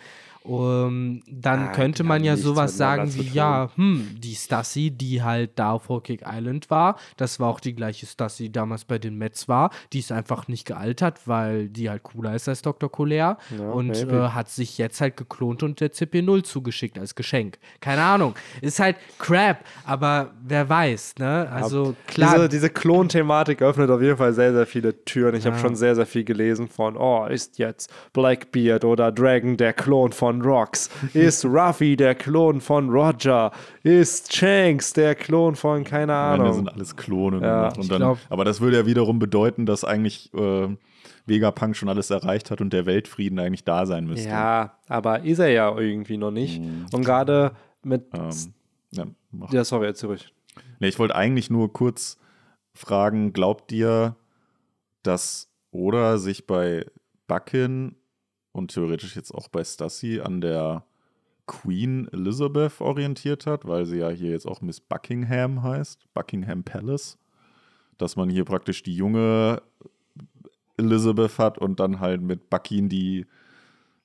Um, 0.46 1.22
dann 1.28 1.68
Ah, 1.68 1.72
könnte 1.72 2.04
man 2.04 2.22
ja 2.22 2.36
sowas 2.36 2.76
sagen 2.76 3.12
wie, 3.14 3.22
ja, 3.28 3.70
hm, 3.74 4.14
die 4.18 4.34
Stassi, 4.34 4.90
die 4.90 5.22
halt 5.22 5.52
da 5.58 5.72
auf 5.72 5.88
Rocket 5.90 6.22
Island 6.24 6.70
war, 6.70 6.96
das 7.16 7.40
war 7.40 7.48
auch 7.48 7.60
die 7.60 7.74
gleiche 7.74 8.06
Stassi, 8.06 8.44
die 8.44 8.52
damals 8.52 8.84
bei 8.84 8.98
den 8.98 9.16
Mets 9.18 9.48
war. 9.48 9.70
Die 9.92 9.98
ist 9.98 10.12
einfach 10.12 10.46
nicht 10.48 10.66
gealtert, 10.66 11.26
weil 11.26 11.68
die 11.68 11.90
halt 11.90 12.02
cooler 12.04 12.34
ist 12.34 12.48
als 12.48 12.62
Dr. 12.62 12.88
Colère 12.90 13.36
Ja, 13.58 13.70
und 13.70 13.90
äh, 13.90 14.28
hat 14.28 14.48
sich 14.48 14.78
jetzt 14.78 15.00
halt 15.00 15.16
geklont 15.16 15.62
und 15.62 15.80
der 15.80 15.92
CP0 15.92 16.44
zugeschickt 16.44 16.98
als 16.98 17.14
Geschenk. 17.14 17.58
Keine 17.80 18.02
Ahnung. 18.02 18.34
Ist 18.60 18.78
halt 18.78 18.96
Crap, 19.18 19.64
aber 19.84 20.32
wer 20.46 20.68
weiß, 20.68 21.14
ne? 21.18 21.48
Also 21.50 21.94
klar. 22.06 22.34
Diese, 22.36 22.48
diese 22.48 22.70
Klon-Thematik 22.70 23.62
öffnet 23.62 23.90
auf 23.90 24.00
jeden 24.02 24.16
Fall 24.16 24.32
sehr, 24.32 24.52
sehr 24.52 24.66
viele 24.66 25.04
Türen. 25.04 25.34
Ich 25.34 25.44
habe 25.46 25.56
Ja. 25.56 25.62
schon 25.62 25.74
sehr, 25.76 25.94
sehr 25.94 26.06
viel 26.06 26.24
gelesen 26.24 26.68
von, 26.68 26.96
oh, 26.96 27.26
ist 27.26 27.58
jetzt 27.58 27.92
Blackbeard 28.12 28.84
oder 28.84 29.10
Dragon 29.12 29.56
der 29.56 29.72
Klon 29.72 30.12
von 30.12 30.35
Rox? 30.42 30.90
Ist 31.14 31.44
Ruffy 31.44 31.96
der 31.96 32.14
Klon 32.14 32.60
von 32.60 32.90
Roger? 32.90 33.52
Ist 33.82 34.34
Shanks 34.34 34.92
der 34.92 35.14
Klon 35.14 35.56
von, 35.56 35.84
keine 35.84 36.14
Ahnung. 36.14 36.52
sind 36.52 36.72
alles 36.72 36.96
Klone. 36.96 37.40
Ja, 37.40 37.68
und 37.68 37.78
ich 37.78 37.88
dann, 37.88 38.16
aber 38.28 38.44
das 38.44 38.60
würde 38.60 38.78
ja 38.78 38.86
wiederum 38.86 39.18
bedeuten, 39.18 39.66
dass 39.66 39.84
eigentlich 39.84 40.32
äh, 40.34 40.68
Vegapunk 41.26 41.76
schon 41.76 41.88
alles 41.88 42.10
erreicht 42.10 42.50
hat 42.50 42.60
und 42.60 42.72
der 42.72 42.86
Weltfrieden 42.86 43.38
eigentlich 43.38 43.64
da 43.64 43.86
sein 43.86 44.06
müsste. 44.06 44.28
Ja, 44.28 44.78
aber 44.88 45.22
ist 45.22 45.38
er 45.38 45.48
ja 45.48 45.76
irgendwie 45.76 46.16
noch 46.16 46.30
nicht. 46.30 46.62
Und 46.92 47.04
gerade 47.04 47.52
mit. 47.82 48.06
Ähm, 48.14 48.54
ja, 48.92 49.06
ja, 49.50 49.64
sorry, 49.64 49.86
jetzt 49.86 50.00
zurück. 50.00 50.20
Nee, 50.80 50.88
ich 50.88 50.98
wollte 50.98 51.16
eigentlich 51.16 51.50
nur 51.50 51.72
kurz 51.72 52.18
fragen, 52.74 53.32
glaubt 53.32 53.72
ihr, 53.72 54.16
dass 55.02 55.50
Oda 55.70 56.18
sich 56.18 56.46
bei 56.46 56.86
Buckin 57.26 57.96
und 58.56 58.72
theoretisch 58.72 59.16
jetzt 59.16 59.32
auch 59.32 59.48
bei 59.48 59.62
Stassi 59.62 60.20
an 60.20 60.40
der 60.40 60.84
Queen 61.46 62.08
Elizabeth 62.12 62.80
orientiert 62.80 63.46
hat, 63.46 63.66
weil 63.66 63.86
sie 63.86 63.98
ja 63.98 64.08
hier 64.08 64.30
jetzt 64.30 64.46
auch 64.46 64.60
Miss 64.60 64.80
Buckingham 64.80 65.62
heißt, 65.62 66.12
Buckingham 66.14 66.64
Palace, 66.64 67.18
dass 67.98 68.16
man 68.16 68.28
hier 68.28 68.44
praktisch 68.44 68.82
die 68.82 68.96
junge 68.96 69.62
Elizabeth 70.76 71.38
hat 71.38 71.58
und 71.58 71.78
dann 71.78 72.00
halt 72.00 72.22
mit 72.22 72.50
Buckin 72.50 72.88
die 72.88 73.26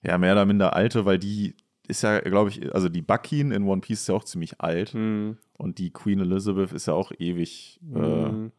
ja 0.03 0.17
mehr 0.17 0.33
oder 0.33 0.45
minder 0.45 0.75
alte, 0.75 1.05
weil 1.05 1.17
die 1.17 1.55
ist 1.87 2.03
ja, 2.03 2.19
glaube 2.19 2.49
ich, 2.49 2.73
also 2.73 2.89
die 2.89 3.01
Buckin 3.01 3.51
in 3.51 3.63
One 3.63 3.81
Piece 3.81 4.01
ist 4.01 4.07
ja 4.07 4.15
auch 4.15 4.23
ziemlich 4.23 4.61
alt. 4.61 4.93
Hm. 4.93 5.37
Und 5.57 5.77
die 5.77 5.91
Queen 5.91 6.19
Elizabeth 6.19 6.71
ist 6.71 6.87
ja 6.87 6.93
auch 6.93 7.11
ewig 7.19 7.79
äh, 7.93 8.49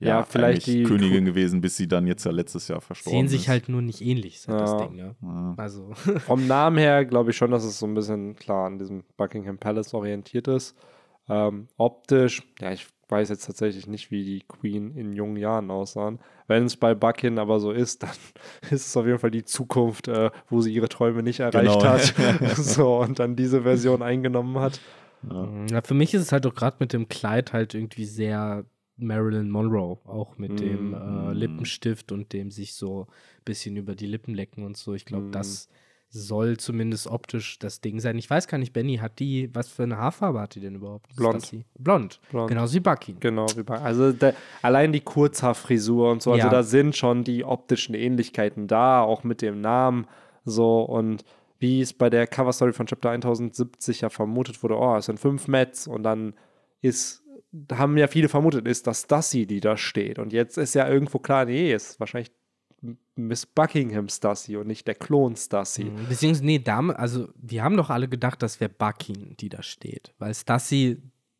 Ja, 0.00 0.22
vielleicht 0.22 0.66
die 0.68 0.84
Königin 0.84 1.24
gewesen, 1.24 1.60
bis 1.60 1.76
sie 1.76 1.88
dann 1.88 2.06
jetzt 2.06 2.24
ja 2.24 2.30
letztes 2.30 2.68
Jahr 2.68 2.80
verstorben 2.80 3.16
sehen 3.18 3.26
ist. 3.26 3.32
sich 3.32 3.48
halt 3.48 3.68
nur 3.68 3.82
nicht 3.82 4.00
ähnlich, 4.00 4.36
ist 4.36 4.48
halt 4.48 4.60
das 4.60 4.70
Ja. 4.72 4.86
Ding, 4.86 4.94
ne? 4.96 5.16
Ja. 5.20 5.54
Also, 5.56 5.90
Vom 6.26 6.46
Namen 6.46 6.78
her 6.78 7.04
glaube 7.04 7.30
ich 7.30 7.36
schon, 7.36 7.50
dass 7.50 7.64
es 7.64 7.78
so 7.80 7.86
ein 7.86 7.94
bisschen 7.94 8.36
klar 8.36 8.66
an 8.66 8.78
diesem 8.78 9.02
Buckingham 9.16 9.58
Palace 9.58 9.94
orientiert 9.94 10.46
ist. 10.46 10.76
Ähm, 11.28 11.66
optisch, 11.76 12.42
ja, 12.60 12.72
ich 12.72 12.86
weiß 13.10 13.28
jetzt 13.30 13.46
tatsächlich 13.46 13.86
nicht, 13.86 14.10
wie 14.10 14.24
die 14.24 14.44
Queen 14.46 14.94
in 14.94 15.12
jungen 15.14 15.36
Jahren 15.36 15.70
aussahen. 15.70 16.20
Wenn 16.46 16.64
es 16.64 16.76
bei 16.76 16.94
Buckin 16.94 17.38
aber 17.38 17.58
so 17.58 17.72
ist, 17.72 18.02
dann 18.04 18.10
ist 18.70 18.86
es 18.86 18.96
auf 18.96 19.04
jeden 19.04 19.18
Fall 19.18 19.30
die 19.32 19.44
Zukunft, 19.44 20.06
äh, 20.08 20.30
wo 20.48 20.60
sie 20.60 20.72
ihre 20.72 20.88
Träume 20.88 21.22
nicht 21.24 21.40
erreicht 21.40 21.72
Genau. 21.80 21.84
hat. 21.84 22.14
so, 22.56 22.98
und 23.00 23.18
dann 23.18 23.34
diese 23.34 23.62
Version 23.62 24.02
eingenommen 24.02 24.58
hat. 24.60 24.80
ja, 25.70 25.82
für 25.82 25.94
mich 25.94 26.14
ist 26.14 26.22
es 26.22 26.32
halt 26.32 26.46
auch 26.46 26.54
gerade 26.54 26.76
mit 26.78 26.92
dem 26.92 27.08
Kleid 27.08 27.52
halt 27.52 27.74
irgendwie 27.74 28.04
sehr 28.04 28.64
Marilyn 28.98 29.50
Monroe, 29.50 29.98
auch 30.04 30.38
mit 30.38 30.60
dem 30.60 30.94
äh, 30.94 31.32
Lippenstift 31.32 32.12
und 32.12 32.32
dem 32.32 32.50
sich 32.50 32.74
so 32.74 33.02
ein 33.08 33.44
bisschen 33.44 33.76
über 33.76 33.94
die 33.94 34.06
Lippen 34.06 34.34
lecken 34.34 34.64
und 34.64 34.76
so. 34.76 34.94
Ich 34.94 35.04
glaube, 35.04 35.26
Mhm. 35.26 35.32
das 35.32 35.68
soll 36.10 36.56
zumindest 36.56 37.06
optisch 37.06 37.58
das 37.58 37.82
Ding 37.82 38.00
sein. 38.00 38.16
Ich 38.16 38.30
weiß 38.30 38.48
gar 38.48 38.56
nicht, 38.56 38.72
Benny, 38.72 38.96
hat 38.96 39.18
die, 39.18 39.54
was 39.54 39.68
für 39.68 39.82
eine 39.82 39.98
Haarfarbe 39.98 40.40
hat 40.40 40.54
die 40.54 40.60
denn 40.60 40.74
überhaupt? 40.76 41.14
Blond. 41.16 41.52
Blond. 41.78 42.20
Blond. 42.30 42.48
Genau 42.48 42.72
wie 42.72 42.80
Bucky. 42.80 43.14
Genau, 43.20 43.46
wie 43.56 43.62
bei, 43.62 43.78
also 43.78 44.12
der, 44.12 44.34
allein 44.62 44.92
die 44.92 45.00
Kurzhaarfrisur 45.00 46.10
und 46.10 46.22
so, 46.22 46.32
also 46.32 46.46
Ja. 46.46 46.50
da 46.50 46.62
sind 46.62 46.96
schon 46.96 47.24
die 47.24 47.44
optischen 47.44 47.94
Ähnlichkeiten 47.94 48.68
da, 48.68 49.02
auch 49.02 49.22
mit 49.22 49.42
dem 49.42 49.60
Namen 49.60 50.06
so 50.46 50.80
und 50.82 51.24
wie 51.58 51.80
es 51.82 51.92
bei 51.92 52.08
der 52.08 52.26
Coverstory 52.26 52.72
von 52.72 52.86
Chapter 52.86 53.10
1070 53.10 54.00
ja 54.00 54.08
vermutet 54.08 54.62
wurde, 54.62 54.76
oh, 54.78 54.96
es 54.96 55.06
sind 55.06 55.20
fünf 55.20 55.46
Mets 55.46 55.86
und 55.86 56.04
dann 56.04 56.32
ist, 56.80 57.22
haben 57.72 57.96
ja 57.96 58.06
viele 58.08 58.28
vermutet, 58.28 58.66
ist 58.66 58.86
das 58.86 59.02
Stassi, 59.02 59.46
die 59.46 59.60
da 59.60 59.76
steht 59.76 60.18
und 60.18 60.32
jetzt 60.32 60.58
ist 60.58 60.74
ja 60.74 60.88
irgendwo 60.88 61.18
klar, 61.18 61.44
nee, 61.46 61.72
ist 61.72 61.98
wahrscheinlich 62.00 62.30
Miss 63.16 63.46
Buckingham 63.46 64.08
Stassi 64.08 64.56
und 64.56 64.66
nicht 64.68 64.86
der 64.86 64.94
Klon 64.94 65.34
Stassi. 65.34 65.84
Mhm. 65.84 66.08
Beziehungsweise, 66.08 66.46
nee, 66.46 66.58
Dame, 66.60 66.96
also 66.96 67.28
wir 67.34 67.64
haben 67.64 67.76
doch 67.76 67.90
alle 67.90 68.06
gedacht, 68.08 68.42
das 68.42 68.60
wäre 68.60 68.70
Buckin, 68.70 69.36
die 69.40 69.48
da 69.48 69.62
steht. 69.62 70.12
Weil 70.18 70.34
Stassi 70.34 70.98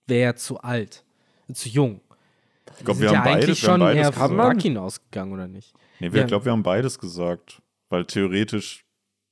wäre 0.08 0.22
ja 0.22 0.34
zu 0.34 0.58
alt, 0.60 1.04
zu 1.52 1.68
jung. 1.68 2.00
Ich 2.78 2.84
glaube, 2.84 3.00
wir 3.00 3.12
ja 3.12 3.18
haben 3.18 3.24
beides, 3.24 3.44
eigentlich 3.44 3.62
wir 3.62 3.68
haben 3.68 3.74
schon 3.74 3.86
beides 3.86 4.02
eher 4.02 4.10
gesagt. 4.10 4.28
von 4.28 4.36
Bucky 4.36 4.76
ausgegangen, 4.78 5.32
oder 5.32 5.46
nicht? 5.46 5.72
Nee, 6.00 6.12
wir, 6.12 6.18
Ja. 6.18 6.24
ich 6.24 6.28
glaube, 6.28 6.44
wir 6.46 6.52
haben 6.52 6.62
beides 6.62 6.98
gesagt. 6.98 7.62
Weil 7.90 8.04
theoretisch 8.04 8.84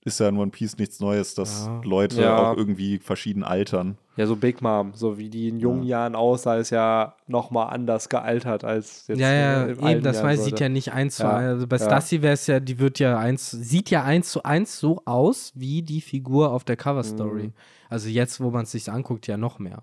ist 0.06 0.20
ja 0.20 0.28
in 0.28 0.38
One 0.38 0.50
Piece 0.52 0.78
nichts 0.78 1.00
Neues, 1.00 1.34
dass 1.34 1.66
Ja. 1.66 1.80
Leute 1.84 2.22
Ja. 2.22 2.38
auch 2.52 2.56
irgendwie 2.56 2.98
verschieden 2.98 3.42
altern. 3.44 3.98
Ja, 4.16 4.26
so 4.26 4.36
Big 4.36 4.62
Mom, 4.62 4.92
so 4.94 5.18
wie 5.18 5.28
die 5.28 5.48
in 5.48 5.58
jungen 5.60 5.82
Jahren 5.82 6.14
aussah, 6.14 6.56
ist 6.56 6.70
ja 6.70 7.16
nochmal 7.26 7.74
anders 7.74 8.08
gealtert 8.08 8.64
als 8.64 9.06
jetzt 9.08 9.18
Ja, 9.18 9.32
ja, 9.34 9.64
im 9.64 9.78
eben, 9.86 10.02
das 10.02 10.22
Jahren 10.22 10.36
sieht 10.38 10.58
ja 10.60 10.68
nicht 10.70 10.92
eins 10.92 11.16
zu 11.16 11.24
Ja, 11.24 11.36
eins. 11.36 11.46
Also 11.48 11.66
bei 11.66 11.76
ja. 11.76 11.84
Stassi 11.84 12.22
wäre 12.22 12.32
es 12.34 12.46
ja, 12.46 12.60
die 12.60 12.78
wird 12.78 12.98
ja 12.98 13.18
eins, 13.18 13.50
sieht 13.50 13.90
ja 13.90 14.04
eins 14.04 14.30
zu 14.30 14.42
eins 14.44 14.78
so 14.78 15.02
aus 15.04 15.52
wie 15.54 15.82
die 15.82 16.00
Figur 16.00 16.52
auf 16.52 16.64
der 16.64 16.76
Cover-Story. 16.76 17.48
Mhm. 17.48 17.52
Also 17.90 18.08
jetzt, 18.08 18.40
wo 18.40 18.50
man 18.50 18.62
es 18.62 18.70
sich 18.72 18.90
anguckt, 18.90 19.26
ja 19.26 19.36
noch 19.36 19.58
mehr. 19.58 19.82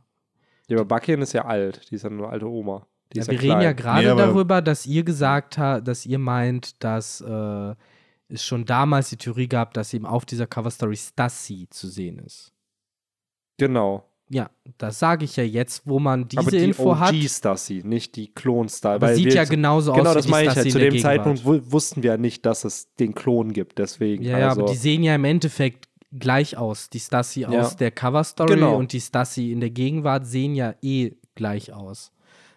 Ja, 0.68 0.78
aber 0.80 0.86
Bucky 0.86 1.14
ist 1.14 1.34
ja 1.34 1.46
alt, 1.46 1.92
die 1.92 1.96
ist 1.96 2.04
ja 2.04 2.10
nur 2.10 2.26
eine 2.28 2.34
alte 2.34 2.48
Oma. 2.50 2.88
Die 3.12 3.18
Ja, 3.18 3.22
ist 3.24 3.28
wir 3.28 3.36
ja 3.36 3.42
reden 3.42 3.62
ja 3.62 3.74
klein. 3.74 4.04
gerade 4.04 4.16
Nee, 4.16 4.22
darüber, 4.22 4.62
dass 4.62 4.86
ihr 4.88 5.04
gesagt 5.04 5.58
habt, 5.60 5.88
dass 5.88 6.06
ihr 6.08 6.18
meint, 6.18 6.82
dass 6.84 7.22
äh, 7.22 7.76
es 8.34 8.44
schon 8.46 8.66
damals 8.66 9.10
die 9.10 9.18
Theorie 9.18 9.48
gab, 9.48 9.74
dass 9.74 9.94
eben 9.94 10.06
auf 10.06 10.26
dieser 10.26 10.48
Cover-Story 10.48 10.96
Stassi 10.98 11.68
zu 11.70 11.88
sehen 11.88 12.20
ist. 12.20 12.52
Genau. 13.58 14.10
Ja, 14.30 14.50
das 14.78 14.98
sage 15.00 15.26
ich 15.26 15.36
ja 15.36 15.44
jetzt, 15.44 15.84
wo 15.86 16.00
man 16.00 16.28
diese 16.28 16.42
aber 16.42 16.52
die 16.52 16.58
Info 16.64 16.92
OG 16.92 17.00
hat. 17.00 17.16
Stassi, 17.16 17.82
nicht 17.86 18.16
die 18.16 18.34
Klon-Star. 18.34 18.94
Aber 18.96 19.08
weil 19.08 19.16
sieht 19.16 19.34
ja 19.34 19.44
genauso 19.44 19.92
aus 19.92 19.98
Genau, 19.98 20.14
das 20.14 20.28
meine 20.28 20.48
ich 20.48 20.52
Stassi 20.54 20.70
ja. 20.70 20.72
Zu 20.72 20.78
in 20.80 20.84
der 20.86 20.92
dem. 20.92 21.02
Zeitpunkt 21.02 21.46
wu- 21.46 21.62
wussten 21.66 22.02
wir 22.04 22.12
ja 22.12 22.18
nicht, 22.18 22.46
dass 22.46 22.64
es 22.64 22.94
den 22.96 23.14
Klon 23.14 23.54
gibt. 23.54 23.78
Deswegen. 23.78 24.24
Ja, 24.24 24.40
ja, 24.40 24.50
also, 24.50 24.62
aber 24.62 24.72
die 24.72 24.78
sehen 24.78 25.04
ja 25.04 25.14
im 25.14 25.26
Endeffekt 25.26 25.88
gleich 26.12 26.58
aus. 26.58 26.90
Die 26.90 27.00
Stassi 27.00 27.42
Ja. 27.42 27.50
aus 27.50 27.76
der 27.76 27.92
Cover-Story 27.92 28.56
Genau. 28.56 28.76
und 28.78 28.94
die 28.94 29.02
Stassi 29.02 29.52
in 29.52 29.60
der 29.60 29.70
Gegenwart 29.70 30.26
sehen 30.26 30.56
ja 30.56 30.74
eh 30.82 31.12
gleich 31.36 31.72
aus. 31.74 32.12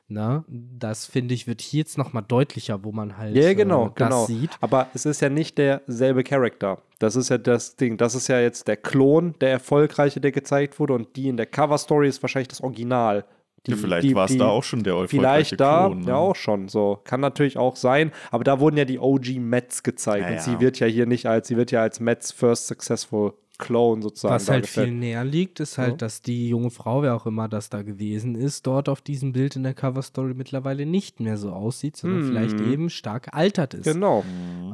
Ne? 0.08 0.44
Das 0.48 1.06
finde 1.06 1.34
ich, 1.34 1.48
wird 1.48 1.60
hier 1.60 1.78
jetzt 1.78 1.98
nochmal 1.98 2.22
deutlicher, 2.26 2.84
wo 2.84 2.92
man 2.92 3.16
halt 3.16 3.34
Ja, 3.34 3.54
genau, 3.54 3.86
äh, 3.86 3.90
das 3.96 4.08
genau. 4.08 4.24
sieht. 4.26 4.50
Aber 4.60 4.88
es 4.94 5.04
ist 5.04 5.20
ja 5.20 5.28
nicht 5.28 5.58
derselbe 5.58 6.22
Charakter. 6.22 6.78
Das 7.00 7.16
ist 7.16 7.28
ja 7.28 7.38
das 7.38 7.76
Ding. 7.76 7.96
Das 7.96 8.14
ist 8.14 8.28
ja 8.28 8.40
jetzt 8.40 8.68
der 8.68 8.76
Klon, 8.76 9.34
der 9.40 9.50
erfolgreiche, 9.50 10.20
der 10.20 10.30
gezeigt 10.30 10.78
wurde. 10.78 10.94
Und 10.94 11.16
die 11.16 11.28
in 11.28 11.36
der 11.36 11.46
Cover-Story 11.46 12.08
ist 12.08 12.22
wahrscheinlich 12.22 12.48
das 12.48 12.60
Original. 12.60 13.24
Die, 13.66 13.72
ja, 13.72 13.76
vielleicht 13.76 14.14
war 14.14 14.26
es 14.26 14.36
da 14.36 14.46
auch 14.46 14.62
schon 14.62 14.84
der 14.84 14.92
erfolgreiche 14.92 15.16
Vielleicht 15.18 15.60
da, 15.60 15.86
Klon, 15.86 16.00
ne? 16.02 16.08
ja 16.08 16.16
auch 16.16 16.36
schon. 16.36 16.68
So 16.68 17.00
kann 17.02 17.20
natürlich 17.20 17.58
auch 17.58 17.74
sein. 17.74 18.12
Aber 18.30 18.44
da 18.44 18.60
wurden 18.60 18.76
ja 18.76 18.84
die 18.84 19.00
OG 19.00 19.40
Mets 19.40 19.82
gezeigt 19.82 20.24
Ja, 20.24 20.36
und 20.36 20.40
sie 20.40 20.60
wird 20.60 20.78
ja 20.78 20.86
hier 20.86 21.06
nicht 21.06 21.26
als, 21.26 21.48
sie 21.48 21.56
wird 21.56 21.72
ja 21.72 21.82
als 21.82 21.98
Mets 21.98 22.30
First 22.30 22.68
Successful 22.68 23.32
Clone 23.58 24.02
sozusagen 24.02 24.34
Was 24.34 24.48
halt 24.48 24.66
viel 24.66 24.92
näher 24.92 25.24
liegt, 25.24 25.60
ist 25.60 25.78
halt, 25.78 25.92
Ja. 25.92 25.96
dass 25.96 26.22
die 26.22 26.48
junge 26.48 26.70
Frau, 26.70 27.02
wer 27.02 27.14
auch 27.14 27.26
immer 27.26 27.48
das 27.48 27.70
da 27.70 27.82
gewesen 27.82 28.34
ist, 28.34 28.66
dort 28.66 28.88
auf 28.88 29.00
diesem 29.00 29.32
Bild 29.32 29.56
in 29.56 29.62
der 29.62 29.74
Cover-Story 29.74 30.34
mittlerweile 30.34 30.86
nicht 30.86 31.20
mehr 31.20 31.36
so 31.36 31.50
aussieht, 31.52 31.96
sondern 31.96 32.20
Mhm. 32.20 32.26
vielleicht 32.28 32.60
eben 32.60 32.90
stark 32.90 33.24
gealtert 33.24 33.74
ist. 33.74 33.84
Genau. 33.84 34.24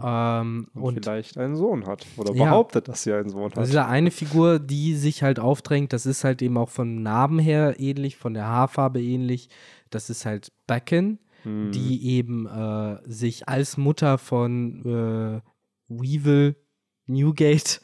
Ähm, 0.05 0.69
Und, 0.75 0.83
und 0.83 0.95
vielleicht 1.05 1.39
einen 1.39 1.57
Sohn 1.57 1.87
hat. 1.87 2.07
Oder 2.17 2.35
Ja. 2.35 2.45
behauptet, 2.45 2.89
dass 2.89 3.03
sie 3.03 3.13
einen 3.13 3.29
Sohn 3.29 3.51
hat. 3.51 3.59
Also 3.59 3.71
diese 3.71 3.87
eine 3.87 4.11
Figur, 4.11 4.59
die 4.59 4.95
sich 4.97 5.23
halt 5.23 5.39
aufdrängt, 5.39 5.93
das 5.93 6.07
ist 6.07 6.25
halt 6.25 6.43
eben 6.43 6.57
auch 6.57 6.69
vom 6.71 7.03
Namen 7.03 7.39
her 7.39 7.77
ähnlich, 7.79 8.17
von 8.17 8.35
der 8.35 8.47
Haarfarbe 8.47 9.01
ähnlich. 9.03 9.49
Das 9.91 10.11
ist 10.11 10.27
halt 10.27 10.53
Becken, 10.67 11.19
Hm. 11.45 11.73
die 11.73 12.07
eben 12.09 12.47
äh, 12.47 12.99
sich 13.05 13.49
als 13.49 13.77
Mutter 13.77 14.17
von 14.19 14.85
äh, 14.85 15.41
Weevil 15.89 16.57
Newgate 17.07 17.81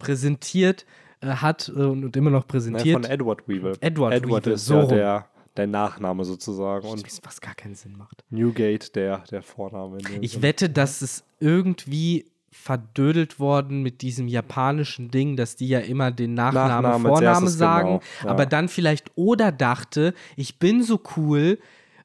präsentiert 0.00 0.84
äh, 1.20 1.28
hat 1.28 1.68
äh, 1.68 1.80
und 1.80 2.16
immer 2.16 2.30
noch 2.30 2.40
Nein, 2.40 2.48
präsentiert. 2.48 2.94
von 2.94 3.04
Edward 3.04 3.48
Weevil. 3.48 3.76
Edward 3.80 4.14
Edward 4.14 4.46
Weevil, 4.46 4.54
ist 4.54 4.66
so 4.66 4.80
ja 4.80 4.86
der, 4.86 5.26
der 5.56 5.66
Nachname 5.68 6.24
sozusagen. 6.24 6.88
Und 6.88 7.06
was 7.22 7.40
gar 7.40 7.54
keinen 7.54 7.76
Sinn 7.76 7.96
macht. 7.96 8.24
Newgate 8.30 8.94
der, 8.96 9.18
der 9.30 9.42
Vorname. 9.42 9.98
Ich 10.20 10.32
Sinne. 10.32 10.42
wette, 10.42 10.70
dass 10.70 11.02
es 11.02 11.22
irgendwie 11.38 12.26
verdödelt 12.52 13.38
worden 13.38 13.82
mit 13.82 14.02
diesem 14.02 14.26
japanischen 14.26 15.10
Ding, 15.10 15.36
dass 15.36 15.54
die 15.54 15.68
ja 15.68 15.78
immer 15.78 16.10
den 16.10 16.34
Nachname, 16.34 16.82
Nachname 16.82 17.08
Vorname 17.08 17.26
erstes, 17.26 17.58
sagen, 17.58 17.88
genau, 17.88 18.02
ja. 18.24 18.30
aber 18.30 18.46
dann 18.46 18.68
vielleicht 18.68 19.12
oder 19.14 19.52
dachte, 19.52 20.14
ich 20.36 20.58
bin 20.58 20.82
so 20.82 21.00
cool 21.16 21.58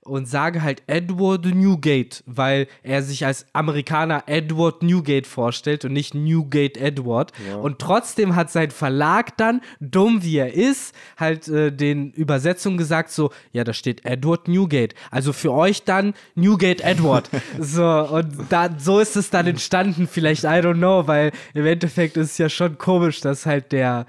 und 0.06 0.28
sage 0.28 0.62
halt 0.62 0.84
Edward 0.86 1.45
Newgate, 1.45 2.24
weil 2.28 2.68
er 2.84 3.01
sich 3.01 3.26
als 3.26 3.47
Amerikaner 3.53 4.24
Edward 4.28 4.84
Newgate 4.84 5.26
vorstellt 5.26 5.84
und 5.84 5.93
nicht 5.93 6.14
Newgate 6.14 6.80
Edward. 6.80 7.32
Ja. 7.49 7.58
Und 7.58 7.80
trotzdem 7.80 8.36
hat 8.36 8.51
sein 8.51 8.70
Verlag 8.70 9.36
dann, 9.38 9.62
dumm 9.80 10.24
wie 10.24 10.38
er 10.38 10.53
ist, 10.53 10.95
halt 11.18 11.47
äh, 11.47 11.72
den 11.72 12.12
Übersetzungen 12.12 12.78
gesagt 12.78 13.10
so, 13.10 13.32
ja, 13.51 13.64
da 13.64 13.74
steht 13.74 14.06
Edward 14.06 14.47
Newgate. 14.47 14.95
Also 15.10 15.34
für 15.34 15.51
euch 15.51 15.84
dann 15.84 16.14
Newgate 16.36 16.84
Edward. 16.84 17.30
so, 17.60 17.84
und 17.84 18.32
da, 18.49 18.70
so 18.78 18.99
ist 18.99 19.16
es 19.16 19.32
dann 19.32 19.47
entstanden, 19.47 20.08
vielleicht, 20.08 20.43
I 20.43 20.62
don't 20.62 20.76
know, 20.76 21.08
weil 21.08 21.32
im 21.56 21.66
Endeffekt 21.66 22.16
ist 22.18 22.32
es 22.32 22.38
ja 22.38 22.49
schon 22.49 22.78
komisch, 22.78 23.22
dass 23.22 23.47
halt 23.47 23.72
der 23.72 24.06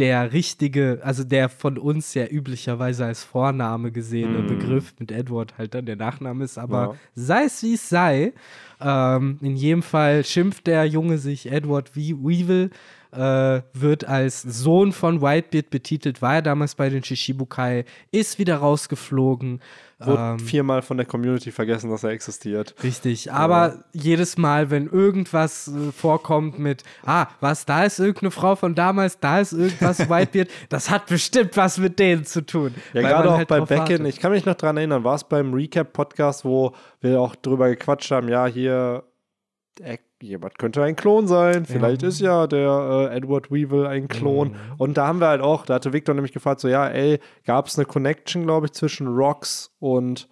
der 0.00 0.32
richtige, 0.32 1.00
also 1.04 1.22
der 1.22 1.48
von 1.50 1.76
uns 1.78 2.14
ja 2.14 2.26
üblicherweise 2.26 3.04
als 3.04 3.22
Vorname 3.22 3.92
gesehene 3.92 4.42
Begriff 4.42 4.94
mit 4.98 5.12
Edward 5.12 5.58
halt 5.58 5.74
dann 5.74 5.84
der 5.86 5.96
Nachname 5.96 6.42
ist, 6.42 6.58
aber 6.58 6.82
Ja. 6.82 6.94
sei 7.14 7.44
es 7.44 7.62
wie 7.62 7.74
es 7.74 7.88
sei, 7.88 8.32
ähm, 8.80 9.38
in 9.42 9.56
jedem 9.56 9.82
Fall 9.82 10.24
schimpft 10.24 10.66
der 10.66 10.86
Junge 10.86 11.18
sich 11.18 11.52
Edward 11.52 11.94
We 11.94 12.16
Weevil, 12.16 12.70
äh, 13.12 13.60
wird 13.74 14.04
als 14.06 14.40
Sohn 14.42 14.92
von 14.92 15.20
Whitebeard 15.20 15.68
betitelt, 15.70 16.22
war 16.22 16.36
er 16.36 16.42
damals 16.42 16.74
bei 16.76 16.88
den 16.88 17.04
Shishibukai, 17.04 17.84
ist 18.10 18.38
wieder 18.38 18.56
rausgeflogen. 18.56 19.60
Wurde 20.02 20.22
ähm, 20.22 20.38
viermal 20.38 20.80
von 20.80 20.96
der 20.96 21.04
Community 21.04 21.52
vergessen, 21.52 21.90
dass 21.90 22.04
er 22.04 22.10
existiert. 22.10 22.74
Richtig, 22.82 23.32
aber 23.32 23.84
jedes 23.92 24.38
Mal, 24.38 24.70
wenn 24.70 24.86
irgendwas 24.86 25.68
äh, 25.68 25.92
vorkommt 25.92 26.58
mit, 26.58 26.84
ah, 27.04 27.26
was, 27.40 27.66
da 27.66 27.84
ist 27.84 27.98
irgendeine 27.98 28.30
Frau 28.30 28.56
von 28.56 28.74
damals, 28.74 29.20
da 29.20 29.40
ist 29.40 29.52
irgendwas 29.52 29.98
Whitebeard, 30.10 30.48
das 30.70 30.88
hat 30.88 31.06
bestimmt 31.06 31.56
was 31.56 31.78
mit 31.78 31.98
denen 31.98 32.24
zu 32.24 32.46
tun. 32.46 32.74
Ja, 32.94 33.02
gerade 33.02 33.30
auch 33.30 33.36
halt 33.36 33.48
bei 33.48 33.60
Becken. 33.60 34.06
Ich 34.06 34.20
kann 34.20 34.32
mich 34.32 34.46
noch 34.46 34.54
dran 34.54 34.78
erinnern, 34.78 35.04
war 35.04 35.16
es 35.16 35.24
beim 35.24 35.52
Recap-Podcast, 35.52 36.44
wo 36.44 36.74
wir 37.00 37.20
auch 37.20 37.34
drüber 37.36 37.68
gequatscht 37.68 38.10
haben, 38.10 38.28
ja, 38.28 38.46
hier, 38.46 39.04
jemand 40.22 40.58
könnte 40.58 40.82
ein 40.82 40.96
Klon 40.96 41.26
sein. 41.26 41.66
Vielleicht 41.66 42.02
ist 42.02 42.20
ja 42.20 42.46
der 42.46 43.10
äh, 43.10 43.16
Edward 43.16 43.50
Weevil 43.50 43.86
ein 43.86 44.08
Klon. 44.08 44.48
Mhm. 44.48 44.54
Und 44.78 44.96
da 44.96 45.06
haben 45.06 45.20
wir 45.20 45.28
halt 45.28 45.40
auch, 45.40 45.66
da 45.66 45.74
hatte 45.74 45.92
Victor 45.92 46.14
nämlich 46.14 46.32
gefragt, 46.32 46.60
so, 46.60 46.68
ja, 46.68 46.88
ey, 46.88 47.18
gab 47.44 47.66
es 47.66 47.78
eine 47.78 47.86
Connection, 47.86 48.44
glaube 48.44 48.66
ich, 48.66 48.72
zwischen 48.72 49.08
Rocks 49.08 49.74
und 49.78 50.28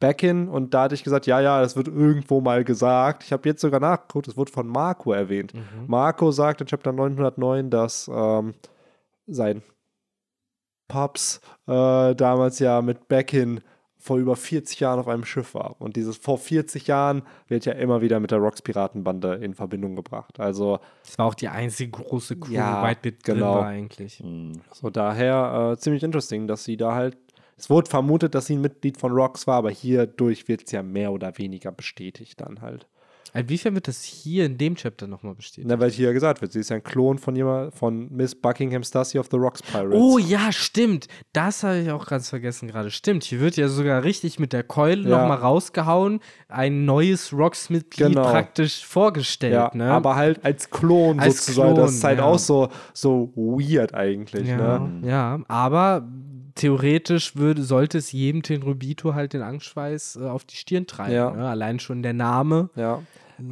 Beckin 0.00 0.48
und 0.48 0.74
da 0.74 0.82
hatte 0.82 0.94
ich 0.94 1.02
gesagt, 1.02 1.26
ja, 1.26 1.40
ja, 1.40 1.60
das 1.60 1.74
wird 1.74 1.88
irgendwo 1.88 2.40
mal 2.40 2.62
gesagt. 2.62 3.24
Ich 3.24 3.32
habe 3.32 3.48
jetzt 3.48 3.60
sogar 3.60 3.80
nachgeguckt, 3.80 4.28
es 4.28 4.36
wurde 4.36 4.52
von 4.52 4.68
Marco 4.68 5.12
erwähnt. 5.12 5.54
Mhm. 5.54 5.86
Marco 5.88 6.30
sagt 6.30 6.60
in 6.60 6.68
Chapter 6.68 6.92
909, 6.92 7.70
dass 7.70 8.08
ähm, 8.12 8.54
sein 9.26 9.62
Pops 10.86 11.40
äh, 11.66 12.14
damals 12.14 12.60
ja 12.60 12.80
mit 12.80 13.08
Beckin 13.08 13.60
vor 13.98 14.16
über 14.18 14.36
40 14.36 14.80
Jahren 14.80 15.00
auf 15.00 15.08
einem 15.08 15.24
Schiff 15.24 15.54
war. 15.54 15.76
Und 15.80 15.96
dieses 15.96 16.16
vor 16.16 16.38
40 16.38 16.86
Jahren 16.86 17.22
wird 17.48 17.66
ja 17.66 17.72
immer 17.72 18.00
wieder 18.00 18.20
mit 18.20 18.30
der 18.30 18.38
Rocks 18.38 18.62
Piratenbande 18.62 19.34
in 19.34 19.54
Verbindung 19.54 19.96
gebracht. 19.96 20.38
Also 20.38 20.78
Das 21.04 21.18
war 21.18 21.26
auch 21.26 21.34
die 21.34 21.48
einzige 21.48 21.90
große 21.90 22.36
Crew, 22.36 22.52
Ja, 22.52 22.82
Whitebeard 22.82 23.26
drin 23.26 23.34
genau. 23.34 23.54
war 23.56 23.66
eigentlich. 23.66 24.20
Hm. 24.20 24.52
so 24.72 24.90
daher 24.90 25.72
äh, 25.72 25.78
ziemlich 25.78 26.02
interesting, 26.02 26.46
dass 26.46 26.64
sie 26.64 26.76
da 26.76 26.94
halt 26.94 27.16
es 27.58 27.68
wurde 27.68 27.90
vermutet, 27.90 28.36
dass 28.36 28.46
sie 28.46 28.54
ein 28.54 28.60
Mitglied 28.60 28.98
von 28.98 29.10
Rocks 29.10 29.48
war, 29.48 29.56
aber 29.56 29.70
hierdurch 29.70 30.46
wird 30.46 30.62
es 30.64 30.70
ja 30.70 30.84
mehr 30.84 31.10
oder 31.10 31.36
weniger 31.38 31.72
bestätigt 31.72 32.40
dann 32.40 32.60
halt. 32.60 32.86
Inwiefern 33.34 33.74
wird 33.74 33.88
das 33.88 34.02
hier 34.02 34.46
in 34.46 34.56
dem 34.58 34.74
Chapter 34.74 35.06
nochmal 35.06 35.34
bestätigt? 35.34 35.66
Na, 35.68 35.78
weil 35.78 35.90
hier 35.90 36.12
gesagt 36.12 36.40
wird, 36.40 36.52
sie 36.52 36.60
ist 36.60 36.70
ja 36.70 36.76
ein 36.76 36.82
Klon 36.82 37.18
von 37.18 37.36
jemand, 37.36 37.74
von 37.74 38.08
Miss 38.10 38.34
Buckingham 38.34 38.82
Stassi 38.82 39.18
of 39.18 39.28
the 39.30 39.36
Rocks 39.36 39.62
Pirates. 39.62 39.94
Oh 39.94 40.18
ja, 40.18 40.50
stimmt. 40.52 41.08
Das 41.32 41.62
habe 41.62 41.78
ich 41.78 41.90
auch 41.90 42.06
ganz 42.06 42.28
vergessen 42.30 42.68
gerade. 42.68 42.90
Stimmt, 42.90 43.24
hier 43.24 43.40
wird 43.40 43.56
ja 43.56 43.68
sogar 43.68 44.04
richtig 44.04 44.38
mit 44.38 44.52
der 44.52 44.62
Keule 44.62 45.08
Ja. 45.08 45.20
nochmal 45.20 45.38
rausgehauen, 45.38 46.20
ein 46.48 46.84
neues 46.84 47.32
Rocks-Mitglied 47.32 48.08
Genau. 48.08 48.22
praktisch 48.30 48.84
vorgestellt. 48.84 49.52
Ja, 49.54 49.70
ne? 49.74 49.90
aber 49.92 50.16
halt 50.16 50.44
als 50.44 50.70
Klon 50.70 51.20
Als 51.20 51.44
sozusagen. 51.46 51.74
das 51.74 51.84
Klon, 51.84 51.94
ist 51.96 52.04
halt 52.04 52.18
ja. 52.18 52.24
auch 52.24 52.38
so, 52.38 52.68
so 52.94 53.32
weird 53.36 53.94
eigentlich. 53.94 54.46
ja, 54.48 54.78
Ne? 54.78 55.08
ja, 55.08 55.40
aber 55.48 56.06
theoretisch 56.54 57.36
würde, 57.36 57.62
sollte 57.62 57.98
es 57.98 58.10
jedem 58.12 58.42
Tenrubito 58.42 59.14
halt 59.14 59.32
den 59.32 59.42
Angstschweiß 59.42 60.16
äh, 60.20 60.24
auf 60.26 60.44
die 60.44 60.56
Stirn 60.56 60.86
treiben. 60.86 61.14
Ja. 61.14 61.30
Ne? 61.30 61.48
Allein 61.48 61.78
schon 61.78 62.02
der 62.02 62.14
Name. 62.14 62.70
Ja. 62.74 63.00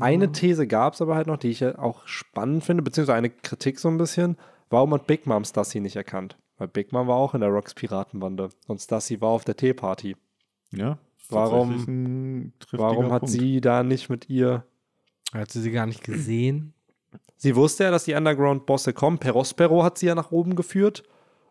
Eine 0.01 0.33
These 0.33 0.67
gab 0.67 0.95
es 0.95 1.03
aber 1.03 1.15
halt 1.15 1.27
noch, 1.27 1.37
die 1.37 1.49
ich 1.49 1.61
ja 1.61 1.79
auch 1.79 2.07
spannend 2.07 2.65
finde, 2.65 2.83
beziehungsweise 2.83 3.17
eine 3.17 3.31
Kritik 3.31 3.79
so 3.79 3.89
ein 3.89 3.99
bisschen. 3.99 4.37
Warum 4.69 4.93
hat 4.95 5.07
Big 5.07 5.27
Mom 5.27 5.45
Stassi 5.45 5.81
nicht 5.81 5.97
erkannt? 5.97 6.37
Weil 6.59 6.69
Big 6.69 6.93
Mom 6.93 7.07
war 7.07 7.17
auch 7.17 7.35
in 7.35 7.41
der 7.41 7.51
Rocks 7.51 7.75
Piratenbande 7.75 8.49
und 8.67 8.81
Stassi 8.81 9.21
war 9.21 9.29
auf 9.31 9.45
der 9.45 9.57
Teeparty. 9.57 10.17
Ja. 10.73 10.99
Warum- 11.29 12.53
Warum 12.73 13.13
hat 13.13 13.21
Punkt. 13.23 13.33
sie 13.33 13.61
da 13.61 13.83
nicht 13.83 14.09
mit 14.11 14.29
ihr 14.29 14.65
Hat 15.33 15.51
sie 15.51 15.61
sie 15.61 15.71
gar 15.73 15.87
nicht 15.87 16.03
gesehen. 16.05 16.73
Sie 17.37 17.55
wusste 17.57 17.85
ja, 17.85 17.91
dass 17.91 18.05
die 18.05 18.15
Underground-Bosse 18.15 18.93
kommen. 18.93 19.19
Perospero 19.19 19.83
hat 19.83 19.99
sie 19.99 20.07
ja 20.07 20.15
nach 20.15 20.31
oben 20.31 20.55
geführt. 20.57 21.03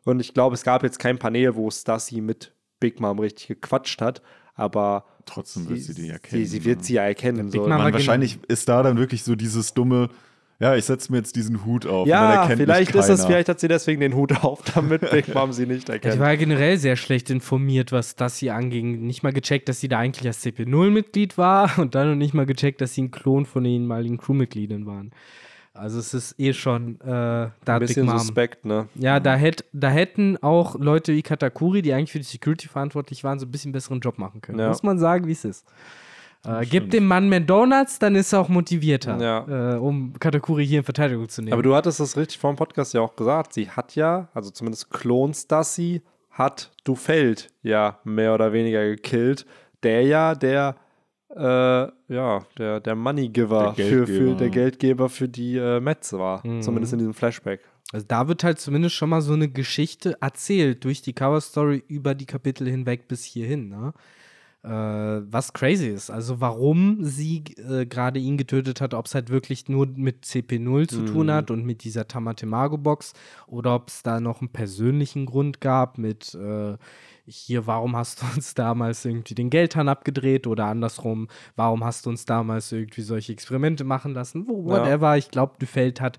Und 0.03 0.20
ich 0.20 0.34
glaube, 0.34 0.56
es 0.56 0.64
gab 0.64 0.84
jetzt 0.84 0.98
kein 0.99 1.20
Panel, 1.20 1.56
wo 1.56 1.70
Stassi 1.70 2.22
mit 2.22 2.53
Big 2.80 2.99
Mom 2.99 3.20
richtig 3.20 3.48
gequatscht 3.48 4.02
hat. 4.02 4.22
Aber 4.56 5.06
Trotzdem 5.26 5.68
wird 5.69 5.82
sie 5.82 5.94
die 5.94 6.10
erkennen. 6.10 6.45
Sie, 6.45 6.60
sie 6.60 6.65
wird 6.65 6.84
sie 6.84 6.94
ja 6.94 7.03
erkennen. 7.03 7.49
So. 7.49 7.68
Man, 7.68 7.80
genau. 7.80 7.94
wahrscheinlich 7.94 8.40
ist 8.48 8.69
da 8.69 8.84
dann 8.84 8.98
wirklich 8.98 9.23
so 9.23 9.36
dieses 9.36 9.73
dumme, 9.73 10.10
ja, 10.60 10.76
ich 10.76 10.86
setze 10.86 11.11
mir 11.11 11.18
jetzt 11.18 11.36
diesen 11.36 11.65
Hut 11.65 11.86
auf. 11.86 12.06
und 12.06 12.11
dann 12.11 12.49
Ja, 12.49 12.56
vielleicht 12.56 12.95
ist 12.95 13.10
es, 13.10 13.26
vielleicht 13.26 13.49
hat 13.49 13.60
sie 13.60 13.68
deswegen 13.68 13.99
den 13.99 14.15
Hut 14.15 14.44
auf, 14.44 14.61
damit 14.73 15.02
Big 15.11 15.34
Mom 15.34 15.52
sie 15.52 15.65
nicht 15.65 15.90
Ich 15.90 15.95
erkennt. 15.95 16.19
war 16.19 16.30
ja 16.30 16.38
generell 16.38 16.77
sehr 16.77 16.95
schlecht 16.95 17.30
informiert, 17.30 17.91
was 17.91 18.15
das 18.15 18.38
hier 18.38 18.56
anging. 18.56 19.06
Nicht 19.06 19.23
mal 19.23 19.34
gecheckt, 19.34 19.68
dass 19.68 19.82
sie 19.82 19.90
da 19.90 19.99
eigentlich 19.99 20.27
als 20.27 20.45
CP0-Mitglied 20.45 21.38
war 21.38 21.77
und 21.77 21.95
dann 21.95 22.10
noch 22.10 22.15
nicht 22.15 22.34
mal 22.34 22.45
gecheckt, 22.45 22.80
dass 22.80 22.94
sie 22.94 23.02
ein 23.03 23.11
Klon 23.11 23.45
von 23.45 23.64
den 23.64 23.73
ehemaligen 23.73 24.18
Crewmitgliedern 24.18 24.86
waren. 24.86 25.11
Also 25.76 25.99
es 25.99 26.14
ist 26.14 26.39
eh 26.39 26.53
schon 26.53 26.99
äh, 27.02 27.06
da 27.06 27.52
Ein 27.68 27.80
bisschen 27.80 28.06
Mom. 28.06 28.18
suspekt, 28.18 28.65
ne? 28.65 28.88
Ja, 28.95 29.19
da, 29.19 29.35
hätt, 29.35 29.65
da 29.73 29.89
hätten 29.89 30.38
auch 30.41 30.76
Leute 30.80 31.14
wie 31.14 31.22
Katakuri, 31.22 31.81
die 31.81 31.93
eigentlich 31.93 32.11
für 32.11 32.19
die 32.19 32.23
Security 32.26 32.68
verantwortlich 32.68 33.23
waren, 33.23 33.39
so 33.39 33.45
ein 33.45 33.52
bisschen 33.52 33.72
besseren 33.72 33.99
Job 33.99 34.18
machen 34.18 34.41
können. 34.41 34.60
Ja. 34.60 34.69
Muss 34.69 34.84
man 34.84 34.97
sagen, 34.99 35.27
wie 35.27 35.34
es 35.34 35.43
ist. 35.45 35.65
Äh, 36.45 36.65
gib 36.65 36.91
dem 36.91 37.07
Mann 37.07 37.27
mehr 37.27 37.39
Donuts, 37.39 37.99
dann 37.99 38.15
ist 38.15 38.31
er 38.31 38.39
auch 38.41 38.49
motivierter, 38.49 39.19
Ja. 39.19 39.73
äh, 39.73 39.77
um 39.77 40.14
Katakuri 40.19 40.65
hier 40.65 40.80
in 40.80 40.85
Verteidigung 40.85 41.27
zu 41.27 41.41
nehmen. 41.41 41.53
Aber 41.53 41.64
du 41.64 41.76
hattest 41.76 41.99
das 41.99 42.15
richtig 42.15 42.38
vor 42.38 42.53
dem 42.53 42.56
Podcast 42.56 42.93
ja 42.93 43.02
auch 43.02 43.15
gesagt. 43.15 43.53
Sie 43.53 43.69
hat 43.69 43.95
ja, 43.95 44.30
also 44.34 44.52
zumindest 44.52 44.91
Klons 44.91 45.47
Dassi, 45.47 46.02
hat 46.31 46.72
Dufeld 46.84 47.49
ja 47.64 47.99
mehr 48.03 48.34
oder 48.34 48.53
weniger 48.53 48.85
gekillt. 48.85 49.45
Der 49.84 50.03
ja, 50.03 50.35
der, 50.35 50.76
äh, 51.30 51.39
ja, 52.14 52.45
der, 52.57 52.80
der 52.80 52.95
Money-Giver, 52.95 53.73
Der 53.77 53.85
für, 53.85 54.06
für, 54.07 54.14
Geldgeber. 54.14 54.35
der 54.38 54.49
Geldgeber 54.49 55.10
für 55.10 55.27
die 55.30 55.57
äh, 55.57 55.80
Mets 55.80 56.14
war. 56.14 56.41
Zumindest 56.61 56.93
in 56.93 56.99
diesem 56.99 57.14
Flashback. 57.14 57.61
Also 57.91 58.06
da 58.07 58.27
wird 58.27 58.43
halt 58.43 58.60
zumindest 58.60 58.95
schon 58.95 59.10
mal 59.10 59.22
so 59.22 59.34
eine 59.34 59.47
Geschichte 59.49 60.18
erzählt 60.22 60.84
durch 60.84 61.02
die 61.02 61.14
Cover-Story 61.14 61.84
über 61.88 62.15
die 62.15 62.26
Kapitel 62.26 62.68
hinweg 62.69 63.07
bis 63.07 63.23
hierhin, 63.23 63.69
ne? 63.69 63.93
Äh, 64.64 65.22
was 65.31 65.53
crazy 65.53 65.89
ist. 65.89 66.10
Also 66.10 66.41
warum 66.41 67.03
sie 67.03 67.43
äh, 67.69 67.85
gerade 67.85 68.19
ihn 68.19 68.35
getötet 68.38 68.81
hat, 68.81 68.95
ob 68.95 69.06
es 69.06 69.14
halt 69.14 69.30
wirklich 69.30 69.69
nur 69.69 69.85
mit 69.85 70.26
CP0 70.26 70.88
zu 70.88 71.06
tun 71.06 71.30
hat 71.30 71.52
und 71.52 71.64
mit 71.65 71.84
dieser 71.84 72.07
Tamatemago-Box 72.07 73.14
oder 73.45 73.76
ob 73.76 73.89
es 73.89 74.02
da 74.02 74.19
noch 74.19 74.41
einen 74.41 74.49
persönlichen 74.49 75.27
Grund 75.27 75.61
gab 75.61 75.99
mit 75.99 76.34
äh, 76.34 76.77
hier, 77.27 77.65
warum 77.68 77.95
hast 77.95 78.22
du 78.22 78.26
uns 78.35 78.53
damals 78.53 79.03
irgendwie 79.06 79.35
den 79.35 79.49
Geldhahn 79.49 79.89
abgedreht 79.89 80.47
oder 80.47 80.65
andersrum, 80.65 81.27
warum 81.56 81.84
hast 81.84 82.06
du 82.06 82.10
uns 82.10 82.26
damals 82.26 82.72
irgendwie 82.72 83.02
solche 83.02 83.34
Experimente 83.34 83.84
machen 83.84 84.14
lassen, 84.14 84.47
wo, 84.47 84.61
Ja. 84.69 84.80
whatever. 84.84 85.18
Ich 85.18 85.31
glaube, 85.31 85.56
Dufeld 85.60 86.02
hat 86.02 86.18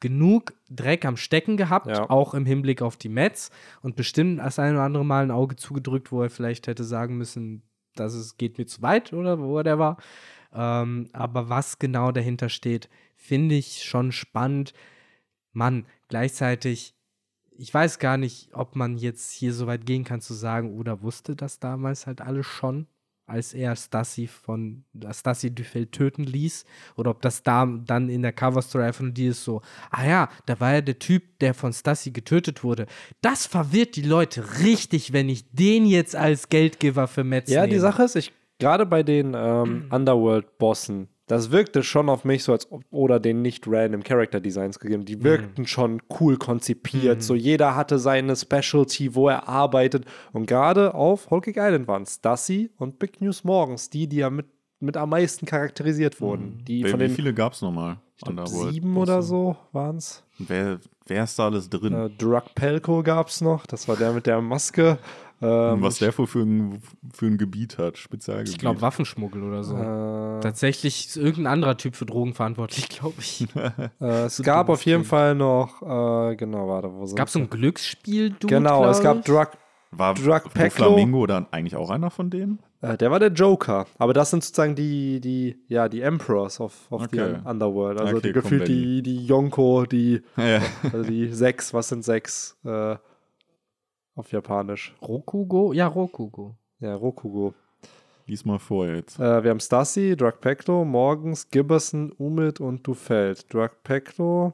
genug 0.00 0.54
Dreck 0.70 1.04
am 1.04 1.16
Stecken 1.16 1.56
gehabt, 1.56 1.88
Ja. 1.88 2.08
auch 2.08 2.34
im 2.34 2.46
Hinblick 2.46 2.82
auf 2.82 2.96
die 2.96 3.08
Mets 3.08 3.50
und 3.82 3.96
bestimmt 3.96 4.38
das 4.38 4.58
ein 4.58 4.74
oder 4.74 4.84
andere 4.84 5.04
Mal 5.04 5.24
ein 5.24 5.30
Auge 5.30 5.56
zugedrückt, 5.56 6.12
wo 6.12 6.22
er 6.22 6.30
vielleicht 6.30 6.66
hätte 6.66 6.84
sagen 6.84 7.16
müssen, 7.18 7.62
dass 7.94 8.14
es 8.14 8.36
geht 8.36 8.58
mir 8.58 8.66
zu 8.66 8.80
weit 8.82 9.12
oder 9.12 9.38
whatever. 9.40 9.96
Ähm, 10.52 11.08
aber 11.12 11.48
was 11.48 11.78
genau 11.78 12.12
dahinter 12.12 12.48
steht, 12.48 12.88
finde 13.16 13.56
ich 13.56 13.82
schon 13.84 14.12
spannend. 14.12 14.72
Mann, 15.52 15.86
gleichzeitig, 16.08 16.94
ich 17.58 17.74
weiß 17.74 17.98
gar 17.98 18.16
nicht, 18.16 18.50
ob 18.52 18.76
man 18.76 18.96
jetzt 18.96 19.32
hier 19.32 19.52
so 19.52 19.66
weit 19.66 19.84
gehen 19.84 20.04
kann 20.04 20.20
zu 20.20 20.32
sagen, 20.32 20.78
oder 20.78 21.02
wusste 21.02 21.34
das 21.34 21.58
damals 21.58 22.06
halt 22.06 22.20
alles 22.20 22.46
schon, 22.46 22.86
als 23.26 23.52
er 23.52 23.76
Stassi 23.76 24.26
von 24.26 24.84
Stassi 25.12 25.54
Dufeld 25.54 25.92
töten 25.92 26.22
ließ, 26.24 26.64
oder 26.96 27.10
ob 27.10 27.20
das 27.20 27.42
da 27.42 27.66
dann 27.66 28.08
in 28.08 28.22
der 28.22 28.32
Cover 28.32 28.62
Story 28.62 28.84
einfach 28.84 29.02
nur 29.02 29.10
die 29.12 29.26
ist 29.26 29.44
so, 29.44 29.60
ah 29.90 30.06
ja, 30.06 30.28
da 30.46 30.58
war 30.60 30.74
ja 30.74 30.80
der 30.80 30.98
Typ, 30.98 31.38
der 31.40 31.52
von 31.52 31.72
Stassi 31.72 32.12
getötet 32.12 32.62
wurde. 32.62 32.86
Das 33.20 33.46
verwirrt 33.46 33.96
die 33.96 34.02
Leute 34.02 34.60
richtig, 34.60 35.12
wenn 35.12 35.28
ich 35.28 35.50
den 35.50 35.84
jetzt 35.84 36.16
als 36.16 36.48
Geldgeber 36.48 37.08
für 37.08 37.24
Metz 37.24 37.50
Ja, 37.50 37.62
nehme. 37.62 37.74
die 37.74 37.80
Sache 37.80 38.04
ist, 38.04 38.14
ich 38.16 38.32
gerade 38.58 38.86
bei 38.86 39.02
den 39.02 39.34
ähm, 39.36 39.86
Underworld-Bossen, 39.90 41.08
das 41.28 41.50
wirkte 41.50 41.82
schon 41.82 42.08
auf 42.08 42.24
mich 42.24 42.42
so, 42.42 42.52
als 42.52 42.70
ob 42.72 42.84
oder 42.90 43.20
den 43.20 43.42
nicht 43.42 43.64
random 43.68 44.02
Character 44.02 44.40
Designs 44.40 44.78
gegeben. 44.78 45.04
Die 45.04 45.22
wirkten 45.22 45.66
schon 45.66 46.02
cool 46.18 46.36
konzipiert. 46.38 47.22
So 47.22 47.34
jeder 47.34 47.76
hatte 47.76 47.98
seine 47.98 48.34
Specialty, 48.34 49.14
wo 49.14 49.28
er 49.28 49.48
arbeitet. 49.48 50.06
Und 50.32 50.46
gerade 50.46 50.94
auf 50.94 51.28
Cake 51.28 51.60
Island 51.60 51.86
waren 51.86 52.06
Stassi 52.06 52.70
und 52.78 52.98
Big 52.98 53.20
News 53.20 53.44
Morgens, 53.44 53.90
die, 53.90 54.08
die 54.08 54.16
ja 54.16 54.30
mit, 54.30 54.46
mit 54.80 54.96
am 54.96 55.10
meisten 55.10 55.46
charakterisiert 55.46 56.20
wurden. 56.20 56.64
Die 56.66 56.82
Wer, 56.82 56.90
von 56.90 57.00
wie 57.00 57.04
den 57.06 57.14
viele 57.14 57.34
gab 57.34 57.52
es 57.52 57.62
nochmal? 57.62 57.98
sieben 58.46 58.96
oder 58.96 59.22
so 59.22 59.56
waren 59.72 59.96
es. 59.96 60.24
Wer, 60.38 60.80
wer 61.06 61.24
ist 61.24 61.38
da 61.38 61.46
alles 61.46 61.70
drin? 61.70 61.92
Äh, 61.92 62.10
Drug 62.10 62.42
Pelko 62.54 63.02
gab 63.02 63.28
es 63.28 63.40
noch. 63.40 63.66
Das 63.66 63.86
war 63.86 63.96
der 63.96 64.12
mit 64.12 64.26
der 64.26 64.40
Maske. 64.40 64.98
Ähm, 65.40 65.82
was 65.82 65.98
der 65.98 66.16
wohl 66.18 66.26
für 66.26 66.40
ein, 66.40 66.82
für 67.14 67.26
ein 67.26 67.38
Gebiet 67.38 67.78
hat, 67.78 67.96
Spezialgebiet. 67.98 68.52
Ich 68.54 68.58
glaube, 68.58 68.80
Waffenschmuggel 68.80 69.42
oder 69.44 69.62
so. 69.62 69.76
äh, 69.76 70.40
Tatsächlich 70.40 71.06
ist 71.08 71.16
irgendein 71.16 71.52
anderer 71.52 71.76
Typ 71.76 71.94
für 71.94 72.06
Drogen 72.06 72.34
verantwortlich, 72.34 72.88
glaube 72.88 73.20
ich. 73.20 73.46
Äh, 74.00 74.24
es 74.26 74.42
gab 74.42 74.68
auf 74.68 74.84
jeden 74.84 75.02
Ding. 75.02 75.08
Fall 75.08 75.34
noch, 75.34 75.82
äh, 75.82 76.36
genau, 76.36 76.68
warte, 76.68 76.92
wo 76.92 77.06
sind 77.06 77.16
Gab 77.16 77.28
es 77.28 77.34
so 77.34 77.38
ein 77.40 77.50
Glücksspiel, 77.50 78.30
du? 78.30 78.46
Genau, 78.48 78.88
es 78.88 79.00
gab 79.00 79.24
Drug, 79.24 79.48
War 79.90 80.14
Drug. 80.14 80.42
Flamingo 80.70 81.26
dann 81.26 81.46
eigentlich 81.50 81.76
auch 81.76 81.90
einer 81.90 82.10
von 82.10 82.30
denen? 82.30 82.58
äh, 82.80 82.96
der 82.96 83.10
war 83.10 83.18
der 83.18 83.32
Joker, 83.32 83.86
aber 83.98 84.12
das 84.12 84.30
sind 84.30 84.44
sozusagen 84.44 84.74
die, 84.76 85.20
die, 85.20 85.56
ja, 85.68 85.88
die 85.88 86.00
Emperors 86.00 86.60
of, 86.60 86.74
of 86.90 87.02
Okay. 87.04 87.36
the 87.42 87.48
Underworld, 87.48 88.00
also 88.00 88.16
Okay, 88.18 88.28
die 88.28 88.32
gefühlt 88.32 88.68
die, 88.68 89.02
die 89.02 89.26
Yonko, 89.26 89.84
die, 89.86 90.22
Ja. 90.36 90.60
also 90.92 91.02
die 91.08 91.32
sechs, 91.32 91.72
was 91.74 91.88
sind 91.88 92.04
sechs, 92.04 92.56
äh, 92.64 92.96
auf 94.18 94.32
Japanisch, 94.32 94.94
Rokugo? 95.00 95.72
Ja, 95.72 95.86
Rokugo. 95.86 96.54
ja, 96.80 96.94
Rokugo. 96.94 97.54
Lies 98.26 98.44
mal 98.44 98.58
vor 98.58 98.86
jetzt. 98.86 99.18
Äh, 99.18 99.42
wir 99.42 99.50
haben 99.50 99.60
Stassi, 99.60 100.14
Drug 100.16 100.40
Pecto, 100.40 100.84
Morgens, 100.84 101.48
Gibberson, 101.48 102.12
Umid 102.18 102.60
und 102.60 102.86
Dufeld. 102.86 103.52
Drug 103.52 103.70
Pecto 103.82 104.52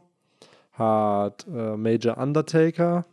hat 0.73 1.47
äh, 1.49 1.77
Major 1.77 2.17
Undertaker, 2.19 3.05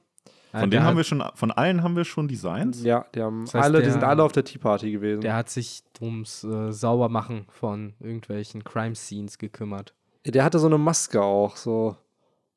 Von 0.51 0.69
denen 0.69 0.83
haben 0.83 0.97
wir 0.97 1.03
schon, 1.03 1.23
von 1.35 1.51
allen 1.51 1.81
haben 1.81 1.95
wir 1.95 2.03
schon 2.05 2.27
Designs? 2.27 2.83
ja, 2.83 3.05
die 3.15 3.21
haben 3.21 3.45
Das 3.45 3.55
heißt, 3.55 3.63
alle, 3.65 3.77
die 3.79 3.83
der- 3.85 3.93
sind 3.93 4.03
alle 4.03 4.23
auf 4.23 4.31
der 4.33 4.43
Tea 4.43 4.59
Party 4.59 4.91
gewesen. 4.91 5.21
Der 5.21 5.35
hat 5.35 5.49
sich 5.49 5.83
ums 6.01 6.43
äh, 6.43 6.71
Saubermachen 6.71 7.45
von 7.49 7.93
irgendwelchen 7.99 8.63
Crime-Scenes 8.63 9.37
gekümmert. 9.37 9.93
Der 10.25 10.43
hatte 10.43 10.59
so 10.59 10.67
eine 10.67 10.77
Maske 10.77 11.21
auch, 11.23 11.55
so. 11.55 11.95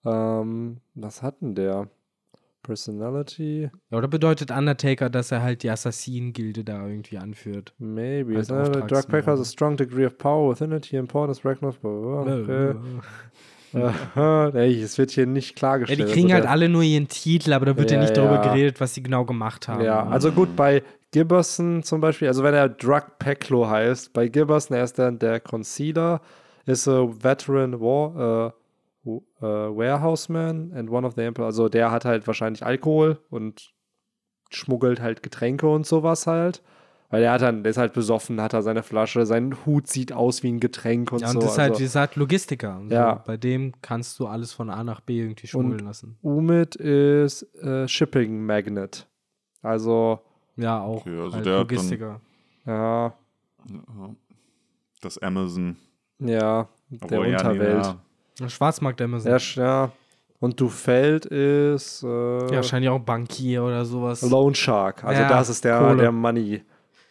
Ähm, 0.04 0.78
was 0.94 1.22
hat 1.22 1.40
denn 1.40 1.54
der? 1.54 1.88
Personality? 2.64 3.70
Ja, 3.90 3.98
oder 3.98 4.08
bedeutet 4.08 4.50
Undertaker, 4.50 5.08
dass 5.08 5.30
er 5.30 5.42
halt 5.42 5.62
die 5.62 5.70
Assassinen-Gilde 5.70 6.64
da 6.64 6.84
irgendwie 6.86 7.18
anführt? 7.18 7.72
Maybe. 7.78 8.36
Als 8.36 8.50
Auftragsmörder. 8.50 9.02
Packer 9.06 9.30
has 9.32 9.40
a 9.40 9.44
strong 9.44 9.76
degree 9.76 10.04
of 10.06 10.18
power 10.18 10.50
within 10.50 10.72
it. 10.72 10.86
He 10.86 10.96
importance 10.96 11.44
Ragnar. 11.44 11.72
Okay. 11.84 12.74
Aha, 13.74 14.48
ey, 14.54 14.82
es 14.82 14.98
wird 14.98 15.10
hier 15.10 15.26
nicht 15.26 15.50
Ja, 15.50 15.54
klargestellt. 15.56 16.08
die 16.08 16.12
kriegen 16.12 16.26
Also 16.26 16.34
halt 16.34 16.44
der- 16.44 16.50
alle 16.50 16.68
nur 16.68 16.82
ihren 16.82 17.08
Titel, 17.08 17.52
aber 17.52 17.66
da 17.66 17.76
wird 17.76 17.90
ja, 17.90 17.96
Ja, 17.96 18.02
nicht 18.02 18.16
darüber 18.16 18.36
ja. 18.36 18.42
geredet, 18.42 18.80
was 18.80 18.94
sie 18.94 19.02
genau 19.02 19.24
gemacht 19.24 19.68
haben. 19.68 19.84
Ja, 19.84 20.06
also 20.06 20.30
gut, 20.32 20.54
bei 20.56 20.82
Gibberson 21.10 21.82
zum 21.82 22.00
Beispiel, 22.00 22.28
also 22.28 22.42
wenn 22.42 22.54
er 22.54 22.68
Drug 22.68 23.02
Peklo 23.18 23.68
heißt, 23.68 24.12
bei 24.12 24.28
Gibberson, 24.28 24.76
er 24.76 24.84
ist 24.84 24.98
dann 24.98 25.18
der 25.18 25.40
Concealer, 25.40 26.20
ist 26.66 26.88
a 26.88 27.06
veteran 27.22 27.80
war, 27.80 28.48
äh, 28.48 28.52
w- 29.04 29.20
äh, 29.40 29.42
warehouseman 29.44 30.72
and 30.74 30.90
one 30.90 31.06
of 31.06 31.14
the 31.14 31.22
Emperor, 31.22 31.46
also 31.46 31.68
der 31.68 31.90
hat 31.90 32.04
halt 32.04 32.26
wahrscheinlich 32.26 32.64
Alkohol 32.64 33.18
und 33.30 33.72
schmuggelt 34.50 35.00
halt 35.00 35.22
Getränke 35.22 35.68
und 35.68 35.86
sowas 35.86 36.26
halt. 36.26 36.62
Weil 37.10 37.22
er 37.22 37.32
hat 37.32 37.42
dann, 37.42 37.62
der 37.62 37.70
ist 37.70 37.76
halt 37.76 37.92
besoffen, 37.92 38.40
hat 38.40 38.54
er 38.54 38.62
seine 38.62 38.82
Flasche, 38.82 39.24
sein 39.26 39.54
Hut 39.66 39.86
sieht 39.86 40.12
aus 40.12 40.42
wie 40.42 40.50
ein 40.50 40.58
Getränk 40.58 41.12
und 41.12 41.20
Ja, 41.20 41.28
und 41.28 41.34
so. 41.34 41.40
das 41.40 41.52
ist 41.52 41.58
halt, 41.58 41.70
also. 41.72 41.80
wie 41.80 41.84
gesagt, 41.84 42.16
Logistiker. 42.16 42.78
Und 42.78 42.90
Ja. 42.90 43.16
So. 43.18 43.22
Bei 43.26 43.36
dem 43.36 43.72
kannst 43.82 44.18
du 44.18 44.26
alles 44.26 44.52
von 44.52 44.68
A 44.70 44.82
nach 44.82 45.00
B 45.00 45.20
irgendwie 45.20 45.46
schmuggeln 45.46 45.80
lassen. 45.80 46.16
Umid 46.22 46.74
ist 46.76 47.42
äh, 47.62 47.86
Shipping 47.86 48.44
Magnet. 48.44 49.06
Also, 49.62 50.20
Ja, 50.56 50.80
auch 50.82 51.02
Okay, 51.02 51.18
also 51.20 51.36
halt 51.36 51.46
der 51.46 51.52
hat 51.58 51.70
dann- 51.70 51.76
Logistiker. 51.76 52.20
ja, 52.66 53.14
Das 55.00 55.18
Amazon. 55.18 55.76
ja, 56.18 56.68
der 56.90 57.02
Obwohl, 57.02 57.26
ja, 57.28 57.42
nee, 57.42 57.48
Unterwelt. 57.50 57.84
ja. 57.86 57.96
Schwarzmarkt 58.48 59.00
Amazon. 59.00 59.32
Ja, 59.32 59.38
ja. 59.62 59.92
Und 60.40 60.60
Dufeld 60.60 61.24
ist 61.26 62.02
äh, 62.02 62.06
Ja, 62.06 62.56
wahrscheinlich 62.56 62.90
auch 62.90 62.98
Bankier 63.00 63.62
oder 63.64 63.84
sowas. 63.84 64.22
Loan 64.22 64.54
Shark. 64.54 65.02
Also 65.04 65.22
Ja, 65.22 65.28
das 65.28 65.48
ist 65.48 65.64
der, 65.64 65.78
Kohle. 65.78 65.96
der 65.96 66.12
Money, 66.12 66.62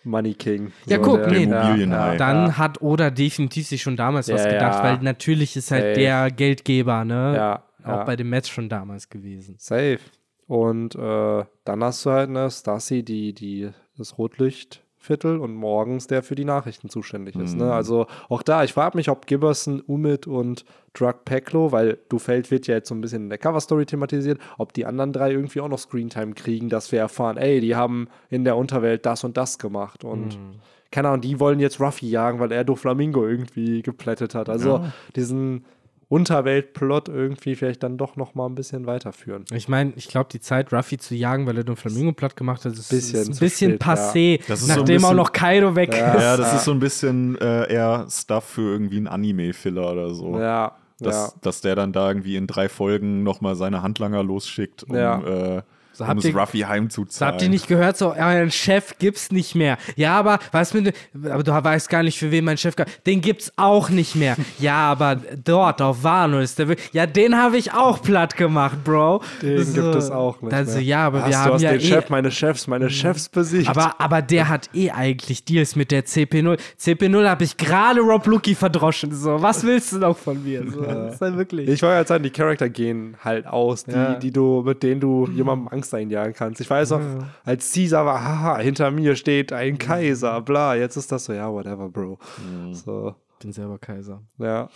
Money 0.04 0.34
King. 0.36 0.72
Ja, 0.86 0.98
guck, 1.00 1.24
der, 1.24 1.28
nee, 1.32 1.46
Der 1.48 1.62
Immobilienhai. 1.62 2.18
Dann 2.18 2.48
ja, 2.48 2.58
hat 2.58 2.82
Oda 2.82 3.10
definitiv 3.10 3.68
sich 3.68 3.82
schon 3.82 3.96
damals 3.98 4.32
was 4.32 4.44
Ja, 4.44 4.52
gedacht, 4.52 4.76
ja. 4.76 4.84
weil 4.84 4.98
natürlich 5.04 5.56
ist 5.56 5.72
halt 5.72 5.84
Safe. 5.84 6.00
der 6.00 6.30
Geldgeber, 6.32 7.06
ne? 7.06 7.34
ja, 7.36 7.64
Auch 7.84 7.88
ja. 8.00 8.04
bei 8.04 8.16
dem 8.16 8.30
Match 8.30 8.52
schon 8.52 8.70
damals 8.70 9.10
gewesen. 9.10 9.56
Safe. 9.58 10.00
Und 10.46 10.94
äh, 10.96 11.46
dann 11.64 11.84
hast 11.84 12.06
du 12.06 12.12
halt 12.12 12.30
eine 12.30 12.52
Stassi, 12.52 13.02
die, 13.04 13.34
die 13.34 13.70
das 13.98 14.18
Rotlicht 14.18 14.83
Viertel 15.04 15.38
und 15.40 15.54
morgens 15.54 16.08
der 16.08 16.24
für 16.24 16.34
die 16.36 16.46
Nachrichten 16.46 16.88
zuständig 16.90 17.36
ist. 17.36 17.54
Mhm. 17.56 17.64
Ne? 17.66 17.74
Also 17.74 18.08
auch 18.30 18.42
da, 18.42 18.64
ich 18.64 18.72
frage 18.72 18.96
mich, 18.96 19.10
ob 19.10 19.26
Gibberson, 19.28 19.82
Umid 19.86 20.28
und 20.28 20.64
Drug 20.94 21.26
Peklo, 21.26 21.74
weil 21.74 21.98
Dufeld 22.08 22.52
wird 22.52 22.68
ja 22.68 22.76
jetzt 22.76 22.88
so 22.88 22.96
ein 22.96 23.02
bisschen 23.02 23.24
in 23.24 23.30
der 23.30 23.38
Cover-Story 23.38 23.86
thematisiert, 23.86 24.40
ob 24.58 24.72
die 24.72 24.86
anderen 24.86 25.12
drei 25.12 25.32
irgendwie 25.32 25.60
auch 25.60 25.68
noch 25.68 25.80
Screentime 25.80 26.34
kriegen, 26.36 26.70
dass 26.70 26.92
wir 26.94 27.00
erfahren, 27.00 27.36
ey, 27.36 27.60
die 27.60 27.76
haben 27.76 28.08
in 28.30 28.46
der 28.46 28.56
Unterwelt 28.56 29.06
das 29.06 29.26
und 29.26 29.36
das 29.36 29.60
gemacht 29.60 30.06
und 30.06 30.38
keine 30.90 31.10
Ahnung, 31.10 31.22
die 31.22 31.40
wollen 31.40 31.60
jetzt 31.60 31.82
Ruffy 31.82 32.08
jagen, 32.08 32.40
weil 32.40 32.52
er 32.52 32.64
Doflamingo 32.64 33.26
irgendwie 33.28 33.82
geplättet 33.82 34.36
hat. 34.36 34.48
Also 34.48 34.78
Ja. 34.78 34.94
diesen 35.16 35.66
Unterweltplot 36.14 37.10
irgendwie 37.10 37.56
vielleicht 37.56 37.84
dann 37.84 37.98
doch 37.98 38.16
noch 38.16 38.36
mal 38.36 38.46
ein 38.46 38.56
bisschen 38.56 38.86
weiterführen. 38.86 39.46
Ich 39.52 39.68
meine, 39.68 39.94
ich 39.96 40.08
glaube, 40.08 40.30
die 40.32 40.40
Zeit, 40.40 40.72
Ruffy 40.72 40.98
zu 40.98 41.16
jagen, 41.16 41.46
weil 41.48 41.58
er 41.58 41.64
den 41.64 41.76
Flamingo 41.76 42.12
platt 42.14 42.36
gemacht 42.36 42.66
hat, 42.66 42.74
ist, 42.74 42.90
Bisschen 42.90 43.22
ist 43.22 43.30
ein 43.30 43.40
bisschen 43.40 43.72
spät, 43.72 43.82
passé, 43.84 44.40
Das 44.48 44.62
ist 44.62 44.68
so 44.68 44.76
nachdem 44.80 44.98
auch 44.98 45.10
bisschen- 45.10 45.16
noch 45.18 45.32
Kaido 45.32 45.76
weg 45.76 45.94
Ja. 45.96 46.14
ist. 46.14 46.22
Ja, 46.22 46.38
das 46.38 46.54
ist 46.56 46.66
so 46.66 46.72
ein 46.72 46.80
bisschen 46.80 47.38
äh, 47.40 47.72
eher 47.74 48.06
Stuff 48.10 48.44
für 48.46 48.62
irgendwie 48.74 48.98
einen 48.98 49.08
Anime-Filler 49.08 49.92
oder 49.92 50.14
so. 50.14 50.40
Ja, 50.40 50.74
Dass, 51.00 51.16
ja. 51.16 51.34
dass 51.42 51.62
der 51.62 51.76
dann 51.76 51.92
da 51.94 52.08
irgendwie 52.10 52.36
in 52.36 52.48
drei 52.48 52.70
Folgen 52.70 53.24
nochmal 53.24 53.56
seine 53.56 53.82
Handlanger 53.82 54.24
losschickt, 54.24 54.84
um, 54.84 54.96
Ja. 54.96 55.58
äh, 55.58 55.62
So, 55.94 56.04
um 56.06 56.18
es 56.18 56.36
Ruffy 56.36 56.62
So, 56.62 56.68
heimzuzahlen. 56.68 57.34
habt 57.34 57.42
ihr 57.44 57.50
nicht 57.50 57.68
gehört, 57.68 57.98
so, 57.98 58.14
euren 58.14 58.50
Chef 58.52 58.96
gibt's 59.00 59.32
nicht 59.32 59.54
mehr. 59.56 59.78
Ja, 59.96 60.18
aber 60.18 60.40
was 60.52 60.74
mit, 60.74 60.94
aber 61.24 61.44
du 61.44 61.52
weißt 61.52 61.88
gar 61.90 62.02
nicht, 62.04 62.18
für 62.18 62.32
wen 62.32 62.44
mein 62.46 62.58
Chef, 62.58 62.76
gab. 62.76 62.88
den 63.06 63.22
gibt's 63.22 63.52
auch 63.58 63.90
nicht 63.90 64.16
mehr. 64.16 64.36
Ja, 64.60 64.76
aber 64.92 65.18
dort 65.44 65.82
auf 65.82 66.04
Wano 66.04 66.40
ist 66.40 66.58
der, 66.60 66.76
ja, 66.92 67.06
den 67.06 67.38
habe 67.38 67.58
ich 67.58 67.74
auch 67.74 68.02
platt 68.02 68.36
gemacht, 68.36 68.84
Bro. 68.84 69.22
Den 69.42 69.64
So, 69.64 69.82
gibt 69.82 69.96
es 69.96 70.10
auch 70.12 70.42
nicht. 70.42 70.54
Also, 70.54 70.74
mehr. 70.74 70.82
ja, 70.84 71.06
aber 71.08 71.20
Was, 71.22 71.26
wir 71.28 71.32
du 71.32 71.38
haben 71.38 71.54
hast 71.54 71.62
ja 71.62 71.72
den 71.72 71.80
eh, 71.80 71.84
Chef, 71.84 72.10
meine 72.10 72.32
Chefs, 72.32 72.68
meine 72.68 72.90
Chefs 72.90 73.30
besiegt. 73.30 73.70
aber, 73.70 73.96
aber 74.02 74.22
der 74.22 74.50
hat 74.50 74.70
eh 74.74 74.90
eigentlich 74.92 75.46
Deals 75.46 75.76
mit 75.76 75.92
der 75.92 76.06
CP0. 76.06 76.58
CP0 76.82 77.30
habe 77.30 77.44
ich 77.44 77.56
gerade 77.58 78.00
Rob 78.02 78.26
Lucky 78.26 78.56
verdroschen. 78.56 79.14
So, 79.14 79.42
was 79.42 79.64
willst 79.64 79.94
du 79.94 80.00
noch 80.00 80.18
von 80.18 80.44
mir? 80.44 80.64
So, 80.70 80.82
das 80.82 81.16
ist 81.16 81.22
halt 81.22 81.38
wirklich. 81.38 81.70
ich 81.70 81.82
wollte 81.84 81.96
halt 81.98 82.08
sagen, 82.08 82.24
die 82.24 82.30
Charakter 82.32 82.68
gehen 82.70 83.16
halt 83.24 83.46
aus, 83.46 83.84
die, 83.86 83.92
Ja. 83.92 84.16
die 84.16 84.32
du, 84.32 84.64
mit 84.66 84.82
denen 84.82 85.00
du 85.00 85.28
jemandem 85.34 85.68
Angst 85.84 85.94
einjagen 85.94 86.34
kannst. 86.34 86.62
Ich 86.62 86.70
weiß 86.70 86.94
auch, 86.94 87.02
als 87.44 87.74
Caesar 87.74 88.06
war, 88.06 88.24
haha, 88.24 88.58
hinter 88.60 88.90
mir 88.92 89.16
steht 89.16 89.52
ein 89.52 89.78
Kaiser, 89.78 90.42
bla, 90.42 90.76
jetzt 90.76 90.96
ist 90.96 91.12
das 91.12 91.26
so, 91.26 91.34
ja, 91.34 91.52
whatever, 91.52 91.90
Bro. 91.90 92.20
So, 92.72 93.16
bin 93.40 93.52
selber 93.52 93.78
Kaiser. 93.78 94.22
ja. 94.40 94.70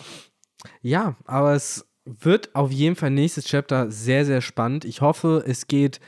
Ja, 0.81 1.15
aber 1.25 1.53
es 1.53 1.87
wird 2.03 2.55
auf 2.55 2.71
jeden 2.71 2.95
Fall 2.95 3.11
nächstes 3.11 3.45
Chapter 3.45 3.91
sehr, 3.91 4.25
sehr 4.25 4.41
spannend. 4.41 4.85
Ich 4.85 5.01
hoffe, 5.01 5.43
es 5.45 5.67
geht 5.67 5.99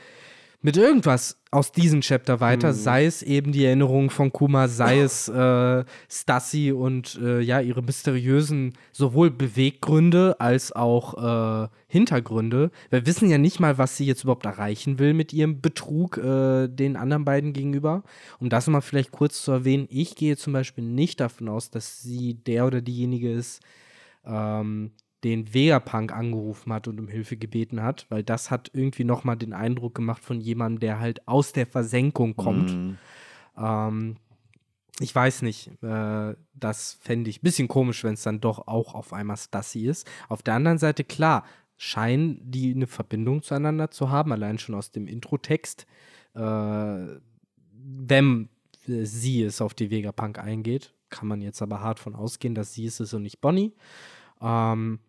mit 0.62 0.76
irgendwas 0.76 1.40
aus 1.50 1.72
diesem 1.72 2.02
Chapter 2.02 2.40
weiter, 2.40 2.72
sei 2.74 3.06
es 3.06 3.22
eben 3.22 3.50
die 3.50 3.64
Erinnerung 3.64 4.10
von 4.10 4.30
Kuma, 4.30 4.68
sei 4.68 5.00
es 5.00 5.26
äh, 5.28 5.84
Stassi 6.08 6.72
und 6.72 7.18
äh, 7.22 7.40
ja, 7.40 7.60
ihre 7.60 7.82
mysteriösen 7.82 8.74
sowohl 8.92 9.30
Beweggründe 9.30 10.36
als 10.38 10.72
auch 10.72 11.64
äh, 11.64 11.68
Hintergründe. 11.88 12.70
Wir 12.90 13.06
wissen 13.06 13.30
ja 13.30 13.38
nicht 13.38 13.58
mal, 13.58 13.78
was 13.78 13.96
sie 13.96 14.06
jetzt 14.06 14.24
überhaupt 14.24 14.46
erreichen 14.46 14.98
will 14.98 15.14
mit 15.14 15.32
ihrem 15.32 15.60
Betrug 15.60 16.18
äh, 16.18 16.68
den 16.68 16.96
anderen 16.96 17.24
beiden 17.24 17.52
gegenüber. 17.52 18.02
Um 18.38 18.48
das 18.48 18.66
mal 18.66 18.80
vielleicht 18.80 19.12
kurz 19.12 19.42
zu 19.42 19.52
erwähnen, 19.52 19.88
ich 19.90 20.14
gehe 20.14 20.36
zum 20.36 20.52
Beispiel 20.52 20.84
nicht 20.84 21.20
davon 21.20 21.48
aus, 21.48 21.70
dass 21.70 22.02
sie 22.02 22.34
der 22.34 22.66
oder 22.66 22.80
diejenige 22.80 23.32
ist, 23.32 23.60
ähm, 24.24 24.92
den 25.24 25.52
Vegapunk 25.52 26.12
angerufen 26.12 26.72
hat 26.72 26.88
und 26.88 26.98
um 26.98 27.08
Hilfe 27.08 27.36
gebeten 27.36 27.82
hat, 27.82 28.06
weil 28.08 28.22
das 28.22 28.50
hat 28.50 28.70
irgendwie 28.72 29.04
nochmal 29.04 29.36
den 29.36 29.52
Eindruck 29.52 29.94
gemacht 29.94 30.24
von 30.24 30.40
jemandem, 30.40 30.80
der 30.80 31.00
halt 31.00 31.26
aus 31.28 31.52
der 31.52 31.66
Versenkung 31.66 32.36
kommt. 32.36 32.74
Mhm. 32.74 32.98
Ähm, 33.56 34.16
ich 35.00 35.14
weiß 35.14 35.42
nicht, 35.42 35.70
äh, 35.82 36.34
das 36.54 36.98
fände 37.00 37.30
ich 37.30 37.38
ein 37.38 37.44
bisschen 37.44 37.68
komisch, 37.68 38.04
wenn 38.04 38.14
es 38.14 38.22
dann 38.22 38.40
doch 38.40 38.66
auch 38.66 38.94
auf 38.94 39.12
einmal 39.12 39.36
Stassi 39.36 39.86
ist. 39.86 40.06
Auf 40.28 40.42
der 40.42 40.54
anderen 40.54 40.78
Seite, 40.78 41.04
klar, 41.04 41.44
scheinen 41.76 42.38
die 42.50 42.74
eine 42.74 42.86
Verbindung 42.86 43.42
zueinander 43.42 43.90
zu 43.90 44.10
haben, 44.10 44.32
allein 44.32 44.58
schon 44.58 44.74
aus 44.74 44.90
dem 44.90 45.06
Introtext. 45.06 45.86
Äh, 46.34 46.40
wenn 47.72 48.48
äh, 48.86 49.04
sie 49.04 49.42
es 49.42 49.60
auf 49.60 49.74
die 49.74 49.90
Vegapunk 49.90 50.38
eingeht, 50.38 50.94
kann 51.08 51.28
man 51.28 51.40
jetzt 51.40 51.62
aber 51.62 51.80
hart 51.80 51.98
von 51.98 52.14
ausgehen, 52.14 52.54
dass 52.54 52.74
sie 52.74 52.86
es 52.86 53.00
ist 53.00 53.14
und 53.14 53.22
nicht 53.22 53.40
Bonnie. 53.40 53.72
Ähm, 54.40 55.00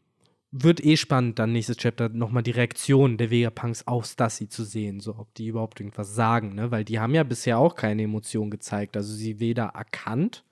wird 0.51 0.83
eh 0.83 0.97
spannend, 0.97 1.39
dann 1.39 1.53
nächstes 1.53 1.77
Chapter 1.77 2.09
nochmal 2.09 2.43
die 2.43 2.51
Reaktion 2.51 3.17
der 3.17 3.31
Vegapunks 3.31 3.87
auf 3.87 4.05
Stassi 4.05 4.49
zu 4.49 4.63
sehen, 4.63 4.99
so 4.99 5.15
ob 5.17 5.33
die 5.35 5.47
überhaupt 5.47 5.79
irgendwas 5.79 6.13
sagen, 6.13 6.55
ne? 6.55 6.71
Weil 6.71 6.83
die 6.83 6.99
haben 6.99 7.15
ja 7.15 7.23
bisher 7.23 7.57
auch 7.57 7.75
keine 7.75 8.03
Emotion 8.03 8.49
gezeigt. 8.51 8.97
Also 8.97 9.13
sie 9.13 9.39
weder 9.39 9.65
erkannt 9.75 10.43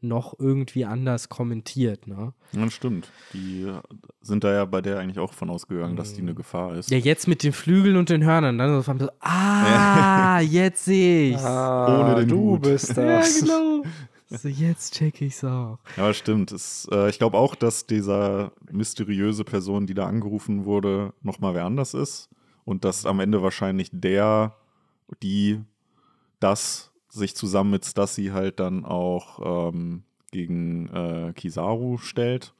noch 0.00 0.38
irgendwie 0.38 0.84
anders 0.84 1.28
kommentiert, 1.28 2.06
ne? 2.06 2.32
Ja, 2.52 2.70
stimmt. 2.70 3.10
Die 3.32 3.66
sind 4.20 4.44
da 4.44 4.52
ja 4.52 4.64
bei 4.64 4.80
der 4.80 5.00
eigentlich 5.00 5.18
auch 5.18 5.32
von 5.32 5.50
ausgegangen, 5.50 5.96
dass 5.96 6.14
die 6.14 6.22
eine 6.22 6.34
Gefahr 6.34 6.76
ist. 6.76 6.90
Ja, 6.90 6.98
jetzt 6.98 7.26
mit 7.26 7.42
den 7.42 7.52
Flügeln 7.52 7.96
und 7.96 8.08
den 8.08 8.22
Hörnern, 8.24 8.58
dann 8.58 8.80
so, 8.80 8.92
so 8.96 9.10
ah, 9.20 10.38
jetzt 10.40 10.84
sehe 10.84 11.30
ich's. 11.30 11.44
Ah, 11.44 12.00
Ohne 12.00 12.20
den 12.20 12.28
du 12.28 12.52
Hut. 12.52 12.62
bist 12.62 12.96
ja, 12.96 13.18
das. 13.18 13.40
genau. 13.40 13.82
So, 14.30 14.48
jetzt 14.48 14.94
check 14.94 15.22
ich's 15.22 15.42
auch. 15.42 15.78
Ja, 15.96 16.12
stimmt. 16.12 16.52
Es, 16.52 16.86
äh, 16.92 17.08
ich 17.08 17.18
glaube 17.18 17.38
auch, 17.38 17.54
dass 17.54 17.86
dieser 17.86 18.52
mysteriöse 18.70 19.44
Person, 19.44 19.86
die 19.86 19.94
da 19.94 20.06
angerufen 20.06 20.66
wurde, 20.66 21.14
nochmal 21.22 21.54
wer 21.54 21.64
anders 21.64 21.94
ist. 21.94 22.28
Und 22.64 22.84
dass 22.84 23.06
am 23.06 23.20
Ende 23.20 23.42
wahrscheinlich 23.42 23.88
der, 23.92 24.54
die 25.22 25.60
das 26.40 26.92
sich 27.08 27.34
zusammen 27.34 27.70
mit 27.70 27.86
Stassi 27.86 28.26
halt 28.26 28.60
dann 28.60 28.84
auch 28.84 29.70
ähm, 29.72 30.04
gegen 30.30 30.88
äh, 30.88 31.32
Kizaru 31.34 31.96
stellt. 31.96 32.54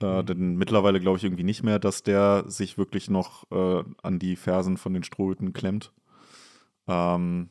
Äh, 0.00 0.24
denn 0.24 0.56
mittlerweile 0.56 1.00
glaube 1.00 1.18
ich 1.18 1.24
irgendwie 1.24 1.44
nicht 1.44 1.62
mehr, 1.62 1.78
dass 1.78 2.02
der 2.02 2.44
sich 2.46 2.78
wirklich 2.78 3.10
noch 3.10 3.50
äh, 3.50 3.84
an 4.02 4.18
die 4.18 4.36
Fersen 4.36 4.78
von 4.78 4.94
den 4.94 5.02
Strohhüten 5.02 5.52
klemmt. 5.52 5.92
Ähm, 6.88 7.50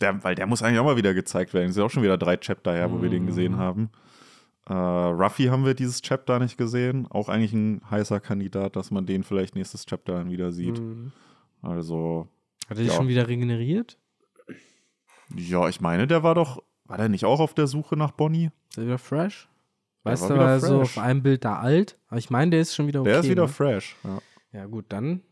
der, 0.00 0.22
weil 0.24 0.34
der 0.34 0.46
muss 0.46 0.62
eigentlich 0.62 0.78
auch 0.80 0.84
mal 0.84 0.96
wieder 0.96 1.14
gezeigt 1.14 1.54
werden. 1.54 1.68
Es 1.68 1.74
sind 1.74 1.84
auch 1.84 1.90
schon 1.90 2.02
wieder 2.02 2.18
drei 2.18 2.36
Chapter 2.36 2.72
her, 2.72 2.90
wo 2.92 3.00
wir 3.02 3.10
den 3.10 3.26
gesehen 3.26 3.56
haben. 3.56 3.90
Äh, 4.66 4.72
Ruffy 4.72 5.44
haben 5.44 5.64
wir 5.64 5.74
dieses 5.74 6.00
Chapter 6.02 6.38
nicht 6.38 6.56
gesehen. 6.56 7.06
Auch 7.10 7.28
eigentlich 7.28 7.52
ein 7.52 7.80
heißer 7.90 8.18
Kandidat, 8.20 8.76
dass 8.76 8.90
man 8.90 9.06
den 9.06 9.22
vielleicht 9.22 9.54
nächstes 9.54 9.84
Chapter 9.86 10.14
dann 10.14 10.30
wieder 10.30 10.52
sieht. 10.52 10.80
Mhm. 10.80 11.12
Also, 11.62 12.28
Hat 12.68 12.76
er 12.78 12.82
sich 12.84 12.88
Ja. 12.88 12.94
schon 12.94 13.08
wieder 13.08 13.28
regeneriert? 13.28 13.98
ja, 15.36 15.68
ich 15.68 15.80
meine, 15.80 16.06
der 16.06 16.22
war 16.22 16.34
doch, 16.34 16.62
war 16.84 16.96
der 16.98 17.08
nicht 17.08 17.24
auch 17.24 17.40
auf 17.40 17.54
der 17.54 17.66
Suche 17.66 17.96
nach 17.96 18.12
Bonnie? 18.12 18.50
Ist 18.70 18.78
er 18.78 18.84
wieder 18.86 18.98
fresh? 18.98 19.48
Der 20.04 20.12
Weißt 20.12 20.22
war 20.22 20.28
du, 20.30 20.36
war 20.38 20.50
er 20.50 20.60
so 20.60 20.78
fresh. 20.78 20.98
auf 20.98 20.98
einem 21.04 21.22
Bild 21.22 21.44
da 21.44 21.58
alt? 21.58 21.98
Aber 22.08 22.18
ich 22.18 22.30
meine, 22.30 22.50
der 22.52 22.60
ist 22.60 22.74
schon 22.74 22.86
wieder 22.86 23.00
okay. 23.00 23.10
der 23.10 23.20
ist 23.20 23.28
wieder 23.28 23.42
ne? 23.42 23.48
fresh. 23.48 23.96
Ja. 24.04 24.18
Ja, 24.52 24.66
gut, 24.66 24.86
dann 24.90 25.22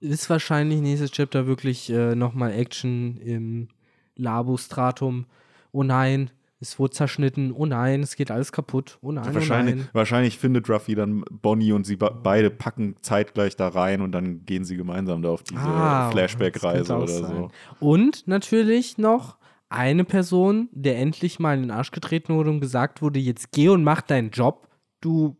ist 0.00 0.28
wahrscheinlich 0.30 0.80
nächstes 0.80 1.12
Chapter 1.12 1.46
wirklich 1.46 1.90
äh, 1.90 2.14
nochmal 2.14 2.52
Action 2.52 3.18
im 3.18 3.68
Labostratum. 4.16 5.26
Oh 5.72 5.82
nein, 5.82 6.30
es 6.60 6.78
wurde 6.78 6.92
zerschnitten. 6.94 7.52
Oh 7.52 7.64
nein, 7.66 8.02
es 8.02 8.16
geht 8.16 8.30
alles 8.30 8.52
kaputt. 8.52 8.98
Oh 9.00 9.12
nein, 9.12 9.26
oh 9.30 9.34
wahrscheinlich, 9.34 9.76
nein. 9.76 9.88
wahrscheinlich 9.92 10.38
findet 10.38 10.68
Ruffy 10.68 10.94
dann 10.94 11.24
Bonnie 11.30 11.72
und 11.72 11.84
sie 11.84 11.96
be 11.96 12.10
beide 12.22 12.50
packen 12.50 12.96
zeitgleich 13.02 13.56
da 13.56 13.68
rein 13.68 14.00
und 14.02 14.12
dann 14.12 14.44
gehen 14.44 14.64
sie 14.64 14.76
gemeinsam 14.76 15.22
da 15.22 15.30
auf 15.30 15.42
diese 15.42 15.60
Ah, 15.60 16.10
Flashback-Reise 16.10 16.96
oder 16.96 17.08
sein. 17.08 17.36
so. 17.36 17.50
Und 17.86 18.26
natürlich 18.28 18.98
noch 18.98 19.38
eine 19.70 20.04
Person, 20.04 20.68
der 20.72 20.98
endlich 20.98 21.38
mal 21.38 21.54
in 21.54 21.62
den 21.62 21.70
Arsch 21.70 21.92
getreten 21.92 22.34
wurde 22.34 22.50
und 22.50 22.60
gesagt 22.60 23.00
wurde, 23.02 23.20
jetzt 23.20 23.52
geh 23.52 23.68
und 23.68 23.84
mach 23.84 24.00
deinen 24.02 24.30
Job, 24.30 24.68
du 25.00 25.36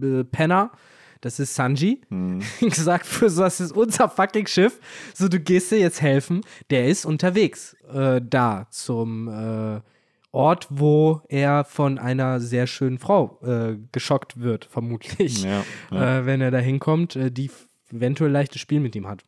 äh, 0.00 0.22
Penner. 0.24 0.70
Das 1.26 1.40
ist 1.40 1.56
Sanji. 1.56 2.02
Hm. 2.08 2.40
gesagt, 2.60 3.04
für 3.04 3.28
so, 3.28 3.42
das 3.42 3.58
ist 3.58 3.72
unser 3.72 4.08
fucking 4.08 4.46
Schiff. 4.46 4.78
So, 5.12 5.26
du 5.26 5.40
gehst 5.40 5.72
dir 5.72 5.80
jetzt 5.80 6.00
helfen. 6.00 6.42
Der 6.70 6.86
ist 6.86 7.04
unterwegs 7.04 7.76
äh, 7.92 8.20
da 8.22 8.68
zum 8.70 9.26
äh, 9.26 9.80
Ort, 10.30 10.68
wo 10.70 11.22
er 11.28 11.64
von 11.64 11.98
einer 11.98 12.38
sehr 12.38 12.68
schönen 12.68 13.00
Frau 13.00 13.40
äh, 13.42 13.76
geschockt 13.90 14.38
wird, 14.40 14.66
vermutlich. 14.66 15.42
Ja, 15.42 15.64
ja. 15.90 16.18
Äh, 16.18 16.26
wenn 16.26 16.40
er 16.40 16.52
da 16.52 16.58
hinkommt, 16.58 17.16
äh, 17.16 17.32
die 17.32 17.50
eventuell 17.92 18.30
leichtes 18.30 18.60
Spiel 18.60 18.78
mit 18.78 18.94
ihm 18.94 19.08
hat. 19.08 19.24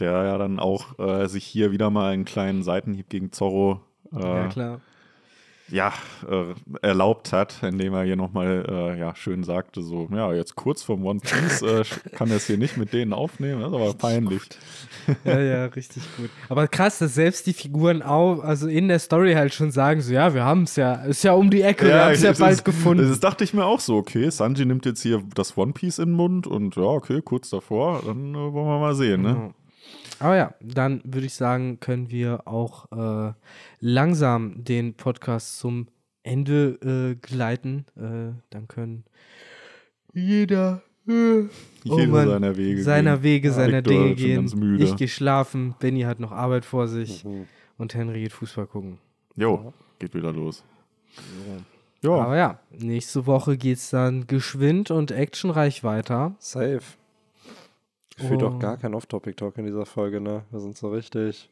Der 0.00 0.12
ja 0.12 0.36
dann 0.36 0.58
auch 0.58 0.98
äh, 0.98 1.26
sich 1.26 1.46
hier 1.46 1.72
wieder 1.72 1.88
mal 1.88 2.12
einen 2.12 2.26
kleinen 2.26 2.62
Seitenhieb 2.62 3.08
gegen 3.08 3.32
Zorro 3.32 3.80
ja, 4.12 4.48
klar. 4.48 4.80
Ja, 5.68 5.92
äh, 6.30 6.54
erlaubt 6.86 7.32
hat, 7.32 7.62
indem 7.62 7.94
er 7.94 8.04
hier 8.04 8.16
nochmal 8.16 8.64
äh, 8.68 8.98
ja, 8.98 9.14
schön 9.16 9.44
sagte, 9.44 9.82
so, 9.82 10.08
ja, 10.12 10.32
jetzt 10.32 10.56
kurz 10.56 10.82
vorm 10.82 11.04
One 11.06 11.20
Piece 11.20 11.62
äh, 11.62 11.84
kann 12.12 12.30
er 12.30 12.36
es 12.36 12.46
hier 12.46 12.58
nicht 12.58 12.76
mit 12.76 12.92
denen 12.92 13.12
aufnehmen, 13.12 13.60
das 13.62 13.70
ist 13.70 13.74
aber 13.74 13.94
peinlich. 13.94 14.42
Ja, 15.24 15.40
ja, 15.40 15.64
richtig 15.66 16.02
gut. 16.16 16.30
Aber 16.48 16.68
krass, 16.68 16.98
dass 16.98 17.14
selbst 17.14 17.46
die 17.46 17.54
Figuren 17.54 18.02
auch, 18.02 18.40
also 18.42 18.68
in 18.68 18.88
der 18.88 18.98
Story 18.98 19.32
halt 19.34 19.54
schon 19.54 19.70
sagen, 19.70 20.00
so, 20.02 20.12
ja, 20.12 20.34
wir 20.34 20.44
haben 20.44 20.64
es 20.64 20.76
ja, 20.76 20.94
ist 21.04 21.24
ja 21.24 21.32
um 21.32 21.50
die 21.50 21.62
Ecke, 21.62 21.86
wir 21.86 22.04
haben 22.04 22.12
es 22.12 22.22
ja 22.22 22.32
bald 22.32 22.56
ist- 22.58 22.64
gefunden. 22.64 23.08
Das 23.08 23.20
dachte 23.20 23.42
ich 23.44 23.54
mir 23.54 23.64
auch 23.64 23.80
so, 23.80 23.96
okay, 23.96 24.30
Sanji 24.30 24.66
nimmt 24.66 24.84
jetzt 24.86 25.02
hier 25.02 25.22
das 25.34 25.56
One 25.56 25.72
Piece 25.72 25.98
in 25.98 26.10
den 26.10 26.16
Mund 26.16 26.46
und 26.46 26.76
ja, 26.76 26.82
okay, 26.82 27.20
kurz 27.22 27.50
davor, 27.50 28.02
dann 28.06 28.34
äh, 28.34 28.38
wollen 28.38 28.66
wir 28.66 28.78
mal 28.78 28.94
sehen, 28.94 29.22
ne? 29.22 29.54
Aber 30.20 30.36
ja, 30.36 30.54
dann 30.60 31.00
würde 31.04 31.26
ich 31.26 31.34
sagen, 31.34 31.80
können 31.80 32.10
wir 32.10 32.46
auch 32.46 32.90
äh, 32.92 33.32
langsam 33.80 34.62
den 34.64 34.94
Podcast 34.94 35.58
zum 35.58 35.88
Ende 36.22 36.78
äh, 36.82 37.14
gleiten. 37.16 37.84
Äh, 37.96 38.40
dann 38.50 38.68
können 38.68 39.04
jeder 40.12 40.82
äh, 41.06 41.42
oh 41.42 41.98
Jeder 41.98 42.06
Mann, 42.12 42.28
seiner 42.28 42.56
Wege. 42.56 42.82
seiner 42.82 43.14
gehen. 43.16 43.22
Wege, 43.24 43.48
Ja, 43.48 43.54
seiner 43.54 43.82
Dinge 43.82 44.14
gehen. 44.14 44.78
Ich 44.80 44.96
gehe 44.96 45.08
schlafen, 45.08 45.74
Benny 45.78 46.02
hat 46.02 46.20
noch 46.20 46.32
Arbeit 46.32 46.64
vor 46.64 46.88
sich 46.88 47.24
Mhm. 47.24 47.46
und 47.76 47.94
Henry 47.94 48.22
geht 48.22 48.32
Fußball 48.32 48.66
gucken. 48.66 48.98
Jo, 49.36 49.72
geht 49.98 50.14
wieder 50.14 50.32
los. 50.32 50.62
Ja, 52.02 52.10
Aber 52.16 52.36
ja, 52.36 52.58
nächste 52.70 53.26
Woche 53.26 53.56
geht's 53.56 53.90
dann 53.90 54.26
geschwind 54.26 54.90
und 54.90 55.10
actionreich 55.10 55.82
weiter. 55.84 56.34
Safe. 56.38 56.80
Ich 58.16 58.24
fühle 58.24 58.46
Oh. 58.46 58.50
doch 58.50 58.58
gar 58.58 58.76
keinen 58.76 58.94
Off-Topic-Talk 58.94 59.58
in 59.58 59.64
dieser 59.66 59.86
Folge, 59.86 60.20
ne? 60.20 60.42
Wir 60.50 60.60
sind 60.60 60.76
so 60.76 60.90
richtig, 60.90 61.50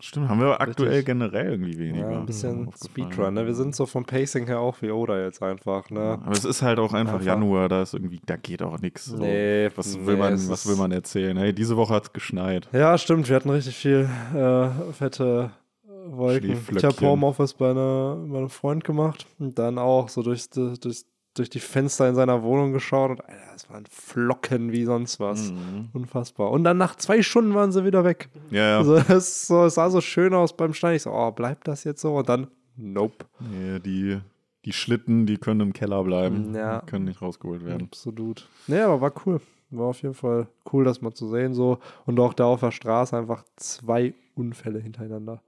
stimmt, 0.00 0.28
haben 0.28 0.40
wir 0.40 0.60
aktuell 0.60 0.88
Richtig. 0.90 1.06
generell 1.06 1.52
irgendwie 1.52 1.78
weniger. 1.78 2.10
ja, 2.10 2.18
ein 2.18 2.26
bisschen. 2.26 2.70
Speedrun, 2.84 3.34
ne? 3.34 3.46
Wir 3.46 3.54
sind 3.54 3.74
so 3.74 3.86
vom 3.86 4.04
Pacing 4.04 4.46
her 4.46 4.60
auch 4.60 4.82
wie 4.82 4.90
Oda 4.90 5.22
jetzt 5.24 5.42
einfach, 5.42 5.88
ne? 5.90 6.18
Aber 6.22 6.32
es 6.32 6.44
ist 6.44 6.60
halt 6.62 6.78
auch 6.78 6.92
einfach, 6.92 7.14
Einfach. 7.14 7.26
Januar, 7.26 7.68
da 7.68 7.82
ist 7.82 7.94
irgendwie, 7.94 8.20
da 8.26 8.36
geht 8.36 8.62
auch 8.62 8.78
nichts. 8.80 9.06
So. 9.06 9.16
Nee, 9.16 9.70
was 9.74 9.96
nee, 9.96 10.06
will 10.06 10.16
man, 10.16 10.34
es 10.34 10.48
was 10.50 10.66
will 10.68 10.76
man 10.76 10.92
erzählen? 10.92 11.36
Hey, 11.36 11.52
diese 11.54 11.76
Woche 11.76 11.94
hat 11.94 12.04
es 12.04 12.12
geschneit. 12.12 12.68
Ja, 12.72 12.98
stimmt, 12.98 13.28
wir 13.28 13.36
hatten 13.36 13.50
richtig 13.50 13.76
viel 13.76 14.08
äh, 14.34 14.92
fette 14.92 15.50
äh, 15.86 15.88
Wolken. 16.10 16.58
Ich 16.76 16.84
habe 16.84 17.00
Homeoffice 17.00 17.54
bei, 17.54 17.70
einer, 17.70 18.16
bei 18.28 18.38
einem 18.38 18.50
Freund 18.50 18.84
gemacht 18.84 19.24
und 19.38 19.58
dann 19.58 19.78
auch 19.78 20.08
so 20.08 20.22
durchs, 20.22 20.50
durchs, 20.50 21.06
durch 21.34 21.50
die 21.50 21.60
Fenster 21.60 22.08
in 22.08 22.14
seiner 22.14 22.42
Wohnung 22.42 22.72
geschaut 22.72 23.10
und 23.10 23.20
Alter, 23.24 23.54
es 23.54 23.70
waren 23.70 23.86
Flocken 23.86 24.72
wie 24.72 24.84
sonst 24.84 25.18
was. 25.20 25.52
Mhm. 25.52 25.88
Unfassbar. 25.92 26.50
Und 26.50 26.64
dann 26.64 26.76
nach 26.76 26.96
zwei 26.96 27.22
Stunden 27.22 27.54
waren 27.54 27.72
sie 27.72 27.84
wieder 27.84 28.04
weg. 28.04 28.28
Ja, 28.50 28.68
ja. 28.68 28.78
Also 28.78 28.96
es, 28.96 29.46
so, 29.46 29.64
es 29.64 29.74
sah 29.74 29.90
so 29.90 30.00
schön 30.00 30.34
aus 30.34 30.56
beim 30.56 30.74
Stein. 30.74 30.96
Ich 30.96 31.02
so, 31.02 31.10
oh, 31.10 31.30
bleibt 31.30 31.68
das 31.68 31.84
jetzt 31.84 32.02
so? 32.02 32.16
Und 32.16 32.28
dann, 32.28 32.48
nope. 32.76 33.24
Nee, 33.40 33.80
die, 33.80 34.20
die 34.64 34.72
Schlitten, 34.72 35.26
die 35.26 35.38
können 35.38 35.60
im 35.60 35.72
Keller 35.72 36.02
bleiben. 36.04 36.54
Ja. 36.54 36.80
Die 36.80 36.86
können 36.86 37.06
nicht 37.06 37.22
rausgeholt 37.22 37.64
werden. 37.64 37.82
Absolut. 37.82 38.48
Nee, 38.66 38.80
aber 38.80 39.00
war 39.00 39.12
cool. 39.26 39.40
War 39.70 39.86
auf 39.86 40.02
jeden 40.02 40.14
Fall 40.14 40.48
cool, 40.70 40.84
das 40.84 41.00
mal 41.00 41.14
zu 41.14 41.28
sehen 41.28 41.54
so. 41.54 41.78
Und 42.04 42.20
auch 42.20 42.34
da 42.34 42.44
auf 42.44 42.60
der 42.60 42.72
Straße 42.72 43.16
einfach 43.16 43.42
zwei 43.56 44.12
Unfälle 44.34 44.80
hintereinander. 44.80 45.40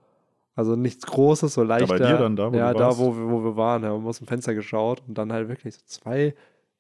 Also 0.57 0.77
nichts 0.77 1.07
Großes, 1.07 1.55
so 1.55 1.65
leicht. 1.65 1.89
bei 1.89 1.99
dir 1.99 2.17
dann, 2.17 2.37
da, 2.37 2.53
wo 2.53 2.57
Ja, 2.57 2.73
da, 2.73 2.97
wo 2.97 3.17
wir, 3.17 3.29
wo 3.29 3.45
wir 3.45 3.57
waren. 3.57 3.83
Ja, 3.83 3.91
haben 3.91 4.05
wir 4.05 4.09
aus 4.09 4.19
dem 4.19 4.29
Fenster 4.29 4.55
geschaut 4.55 5.03
und 5.07 5.19
dann 5.19 5.33
halt 5.33 5.49
wirklich 5.49 5.75
so 5.75 5.81
zwei, 5.87 6.35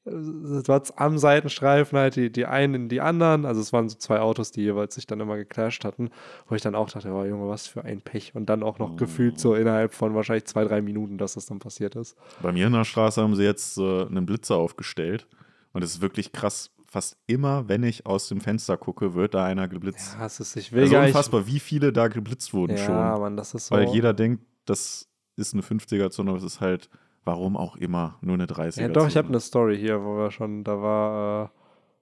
äh, 0.07 0.11
es 0.11 0.69
war 0.69 0.83
am 0.97 1.19
Seitenstreifen 1.19 1.99
halt 1.99 2.15
die, 2.15 2.31
die 2.31 2.47
einen 2.47 2.75
in 2.75 2.89
die 2.89 3.01
anderen. 3.01 3.45
Also 3.45 3.61
es 3.61 3.73
waren 3.73 3.89
so 3.89 3.97
zwei 3.97 4.21
Autos, 4.21 4.53
die 4.53 4.63
jeweils 4.63 4.95
sich 4.95 5.07
dann 5.07 5.19
immer 5.19 5.37
geclasht 5.37 5.85
hatten, 5.85 6.11
wo 6.49 6.55
ich 6.55 6.63
dann 6.63 6.77
auch 6.77 6.89
dachte, 6.89 7.11
oh 7.11 7.25
Junge, 7.25 7.49
was 7.49 7.67
für 7.67 7.85
ein 7.85 8.01
Pech. 8.01 8.35
Und 8.37 8.47
dann 8.47 8.63
auch 8.63 8.79
noch 8.79 8.97
gefühlt 8.97 9.41
so 9.41 9.55
innerhalb 9.55 9.93
von 9.93 10.15
wahrscheinlich 10.15 10.45
zwei, 10.45 10.65
drei 10.65 10.81
Minuten, 10.81 11.19
dass 11.19 11.35
das 11.35 11.47
dann 11.47 11.59
passiert 11.59 11.97
ist. 11.97 12.17
Bei 12.43 12.53
mir 12.53 12.69
in 12.69 12.73
der 12.73 12.85
Straße 12.85 13.21
haben 13.21 13.35
sie 13.35 13.45
jetzt 13.45 13.77
äh, 13.79 14.07
einen 14.07 14.25
Blitzer 14.25 14.57
aufgestellt. 14.57 15.27
Und 15.73 15.83
es 15.83 15.97
ist 15.97 16.01
wirklich 16.01 16.31
krass. 16.31 16.71
Fast 16.95 17.17
immer, 17.27 17.69
wenn 17.69 17.83
ich 17.83 18.07
aus 18.07 18.29
dem 18.29 18.41
Fenster 18.41 18.77
gucke, 18.77 19.15
wird 19.15 19.35
da 19.35 19.45
einer 19.45 19.67
geblitzt. 19.67 20.15
Ja, 20.17 20.27
es 20.27 20.39
ist, 20.39 20.55
ich 20.55 20.71
will 20.71 20.85
also 20.85 20.97
nicht. 20.97 21.07
unfassbar, 21.09 21.45
wie 21.49 21.59
viele 21.59 21.93
da 21.93 22.07
geblitzt 22.07 22.55
wurden 22.55 22.77
Ja, 22.77 22.85
schon. 22.85 22.95
Mann, 22.95 23.37
das 23.37 23.53
ist 23.53 23.67
so. 23.67 23.75
Weil 23.75 23.89
jeder 23.89 24.13
denkt, 24.15 24.45
das 24.65 25.09
ist 25.35 25.55
eine 25.55 25.65
50er-Zone, 25.65 26.31
aber 26.31 26.39
es 26.39 26.45
ist 26.45 26.61
halt, 26.61 26.89
warum 27.25 27.57
auch 27.57 27.75
immer, 27.75 28.17
nur 28.21 28.35
eine 28.35 28.47
30er-Zone. 28.47 28.87
Ja, 28.87 28.93
doch, 28.93 29.09
ich 29.09 29.17
habe 29.17 29.27
eine 29.27 29.41
Story 29.41 29.77
hier, 29.77 30.05
wo 30.05 30.19
wir 30.19 30.31
schon, 30.31 30.63
da 30.63 30.81
war, 30.81 31.47
äh, 31.47 31.49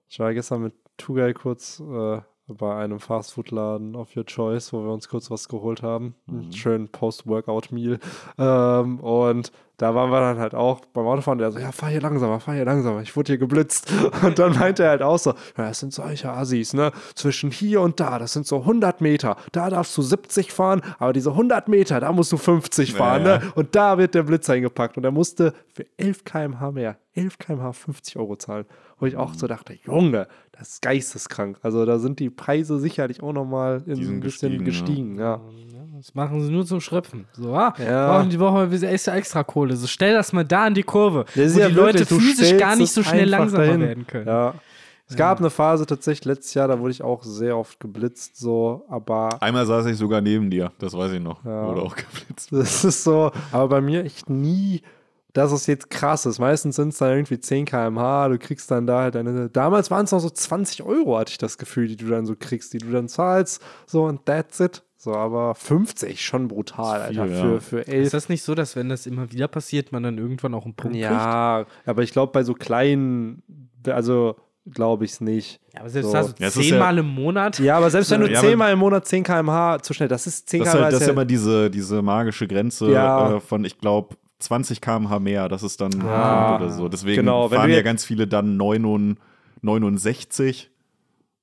ich 0.09 0.19
war 0.19 0.31
gestern 0.31 0.61
mit 0.61 0.75
Tugay 0.97 1.33
kurz 1.33 1.79
äh, 1.79 2.21
bei 2.45 2.75
einem 2.75 2.99
Fastfood-Laden 2.99 3.95
of 3.95 4.15
Your 4.15 4.27
Choice, 4.27 4.73
wo 4.73 4.83
wir 4.83 4.91
uns 4.91 5.09
kurz 5.09 5.31
was 5.31 5.47
geholt 5.47 5.81
haben. 5.81 6.13
Einen 6.27 6.53
schönen 6.53 6.87
Post-Workout-Meal. 6.89 7.97
Ähm, 8.37 8.99
und 8.99 9.51
da 9.77 9.95
waren 9.95 10.11
wir 10.11 10.19
dann 10.19 10.37
halt 10.37 10.53
auch 10.53 10.81
beim 10.93 11.05
Autofahren, 11.07 11.39
der 11.39 11.51
so, 11.51 11.59
ja, 11.59 11.71
fahr 11.71 11.89
hier 11.89 12.01
langsamer, 12.01 12.39
fahr 12.39 12.53
hier 12.53 12.65
langsamer, 12.65 13.01
ich 13.01 13.15
wurde 13.15 13.33
hier 13.33 13.37
geblitzt. 13.37 13.91
Und 14.23 14.37
dann 14.39 14.53
meinte 14.53 14.83
er 14.83 14.91
halt 14.91 15.01
auch 15.01 15.17
so, 15.17 15.31
ja, 15.57 15.67
das 15.69 15.79
sind 15.79 15.93
solche 15.93 16.31
Assis, 16.31 16.73
ne, 16.73 16.91
zwischen 17.15 17.51
hier 17.51 17.81
und 17.81 17.99
da, 17.99 18.19
das 18.19 18.33
sind 18.33 18.45
so 18.45 18.59
100 18.59 19.01
Meter, 19.01 19.35
da 19.51 19.69
darfst 19.69 19.97
du 19.97 20.01
70 20.01 20.51
fahren, 20.51 20.81
aber 20.99 21.13
diese 21.13 21.31
100 21.31 21.67
Meter, 21.67 21.99
da 21.99 22.11
musst 22.11 22.31
du 22.31 22.37
50 22.37 22.93
fahren, 22.93 23.25
Ja, 23.25 23.35
ja. 23.35 23.37
ne, 23.39 23.51
und 23.55 23.75
da 23.75 23.97
wird 23.97 24.15
der 24.15 24.23
Blitz 24.23 24.49
eingepackt 24.49 24.97
und 24.97 25.03
er 25.03 25.11
musste 25.11 25.53
für 25.73 25.85
11 25.97 26.23
km/h 26.23 26.71
mehr, 26.71 26.97
11 27.15 27.37
km/h 27.39 27.73
50 27.73 28.17
Euro 28.17 28.35
zahlen. 28.35 28.65
Wo 28.99 29.07
ich 29.07 29.17
auch 29.17 29.33
so 29.33 29.47
dachte, 29.47 29.73
Junge, 29.85 30.27
das 30.53 30.69
ist 30.73 30.81
geisteskrank. 30.81 31.57
Also 31.61 31.85
da 31.85 31.99
sind 31.99 32.19
die 32.19 32.29
Preise 32.29 32.79
sicherlich 32.79 33.21
auch 33.21 33.33
nochmal 33.33 33.77
ein 33.77 33.85
bisschen 33.85 34.21
gestiegen, 34.21 34.63
gestiegen. 34.63 35.19
Ja. 35.19 35.41
Das 36.03 36.13
machen 36.15 36.43
sie 36.43 36.51
nur 36.51 36.65
zum 36.65 36.81
Schröpfen. 36.81 37.27
So, 37.31 37.55
ah, 37.55 37.73
Ja. 37.79 38.11
brauchen 38.17 38.29
die 38.29 38.37
Woche 38.37 38.69
wieder 38.69 38.91
extra, 38.91 39.15
extra 39.15 39.41
Kohle. 39.41 39.77
So, 39.77 39.87
stell 39.87 40.13
das 40.13 40.33
mal 40.33 40.43
da 40.43 40.65
an 40.65 40.73
die 40.73 40.83
Kurve, 40.83 41.23
Das 41.33 41.45
ist 41.45 41.55
wo 41.55 41.59
ja 41.61 41.69
die 41.69 41.75
Leute 41.75 42.05
physisch 42.05 42.57
gar 42.57 42.75
nicht 42.75 42.91
so 42.91 43.03
schnell 43.03 43.29
langsamer 43.29 43.63
dahin. 43.65 43.79
werden 43.79 44.05
können. 44.07 44.27
Ja. 44.27 44.53
Es 45.07 45.15
gab 45.15 45.39
eine 45.39 45.49
Phase 45.49 45.85
tatsächlich 45.85 46.25
letztes 46.25 46.55
Jahr, 46.55 46.67
da 46.67 46.77
wurde 46.77 46.91
ich 46.91 47.01
auch 47.03 47.23
sehr 47.23 47.55
oft 47.57 47.79
geblitzt, 47.79 48.35
so, 48.35 48.83
aber 48.89 49.41
Einmal 49.41 49.65
saß 49.65 49.85
ich 49.85 49.95
sogar 49.95 50.19
neben 50.19 50.49
dir, 50.49 50.73
das 50.77 50.93
weiß 50.97 51.13
ich 51.13 51.21
noch. 51.21 51.41
Ja. 51.45 51.67
Wurde 51.67 51.81
auch 51.83 51.95
geblitzt. 51.95 52.49
das 52.51 52.83
ist 52.83 53.05
so, 53.05 53.31
aber 53.53 53.69
bei 53.69 53.79
mir 53.79 54.03
echt 54.03 54.29
nie, 54.29 54.81
dass 55.31 55.53
es 55.53 55.67
jetzt 55.67 55.89
krass 55.89 56.25
ist. 56.25 56.37
Meistens 56.39 56.75
sind 56.75 56.89
es 56.89 56.97
dann 56.97 57.11
irgendwie 57.11 57.39
10 57.39 57.63
km/h, 57.63 58.27
du 58.27 58.37
kriegst 58.39 58.69
dann 58.71 58.85
da 58.87 58.99
halt 59.03 59.15
deine, 59.15 59.49
damals 59.49 59.89
waren 59.89 60.03
es 60.03 60.11
noch 60.11 60.19
so 60.19 60.29
20 60.29 60.83
Euro, 60.83 61.17
hatte 61.17 61.31
ich 61.31 61.37
das 61.37 61.57
Gefühl, 61.57 61.87
die 61.87 61.95
du 61.95 62.07
dann 62.09 62.25
so 62.25 62.35
kriegst, 62.37 62.73
die 62.73 62.79
du 62.79 62.91
dann 62.91 63.07
zahlst, 63.07 63.61
so 63.85 64.03
und 64.03 64.25
that's 64.25 64.59
it. 64.59 64.83
So, 65.03 65.13
aber 65.15 65.53
50 65.53 66.21
schon 66.25 66.47
brutal, 66.47 66.99
Das 66.99 67.11
ist 67.11 67.17
Alter, 67.19 67.33
viel, 67.33 67.41
für, 67.41 67.53
ja. 67.55 67.59
für 67.59 67.87
11 67.89 68.05
Ist 68.05 68.13
das 68.13 68.29
nicht 68.29 68.41
so, 68.41 68.55
dass 68.55 68.77
wenn 68.77 68.87
das 68.87 69.05
immer 69.05 69.29
wieder 69.33 69.49
passiert, 69.49 69.91
man 69.91 70.01
dann 70.03 70.17
irgendwann 70.17 70.53
auch 70.53 70.63
einen 70.63 70.75
Punkt 70.75 70.93
kriegt? 70.95 71.03
Ja, 71.03 71.65
aber 71.85 72.03
ich 72.03 72.13
glaube, 72.13 72.31
bei 72.31 72.43
so 72.43 72.53
kleinen, 72.53 73.43
also 73.85 74.37
glaube 74.71 75.03
ich 75.03 75.11
es 75.11 75.19
nicht. 75.19 75.59
Ja, 75.73 75.81
aber 75.81 75.89
selbst 75.89 76.07
So. 76.07 76.13
da 76.13 76.23
so 76.23 76.33
Ja, 76.39 76.49
zehnmal 76.51 76.97
im 76.99 77.07
Monat. 77.07 77.59
Ja, 77.59 77.75
aber 77.75 77.89
selbst 77.89 78.11
wenn 78.11 78.21
du 78.21 78.31
Ja, 78.31 78.39
zehnmal 78.39 78.71
im 78.71 78.79
Monat 78.79 79.05
10 79.05 79.25
km/h 79.25 79.79
zu 79.81 79.93
schnell, 79.93 80.07
das 80.07 80.25
ist 80.25 80.49
10 80.49 80.59
Das 80.59 80.69
ist, 80.69 80.71
km/h. 80.71 80.83
halt, 80.85 80.93
das 80.93 81.01
ist 81.01 81.07
ja- 81.07 81.11
immer 81.13 81.25
diese, 81.25 81.69
diese 81.69 82.01
magische 82.01 82.47
Grenze 82.47 82.89
Ja. 82.89 83.35
äh, 83.35 83.39
von, 83.41 83.65
ich 83.65 83.77
glaube, 83.79 84.15
20 84.39 84.79
km/h 84.79 85.19
mehr. 85.19 85.49
Das 85.49 85.63
ist 85.63 85.81
dann 85.81 86.01
Ah. 86.01 86.55
Oder 86.55 86.69
so. 86.69 86.87
Deswegen 86.87 87.17
Genau, 87.17 87.49
fahren 87.49 87.69
ja 87.71 87.81
ganz 87.81 88.05
viele 88.05 88.25
dann 88.25 88.55
69 88.55 89.17
69 89.61 90.69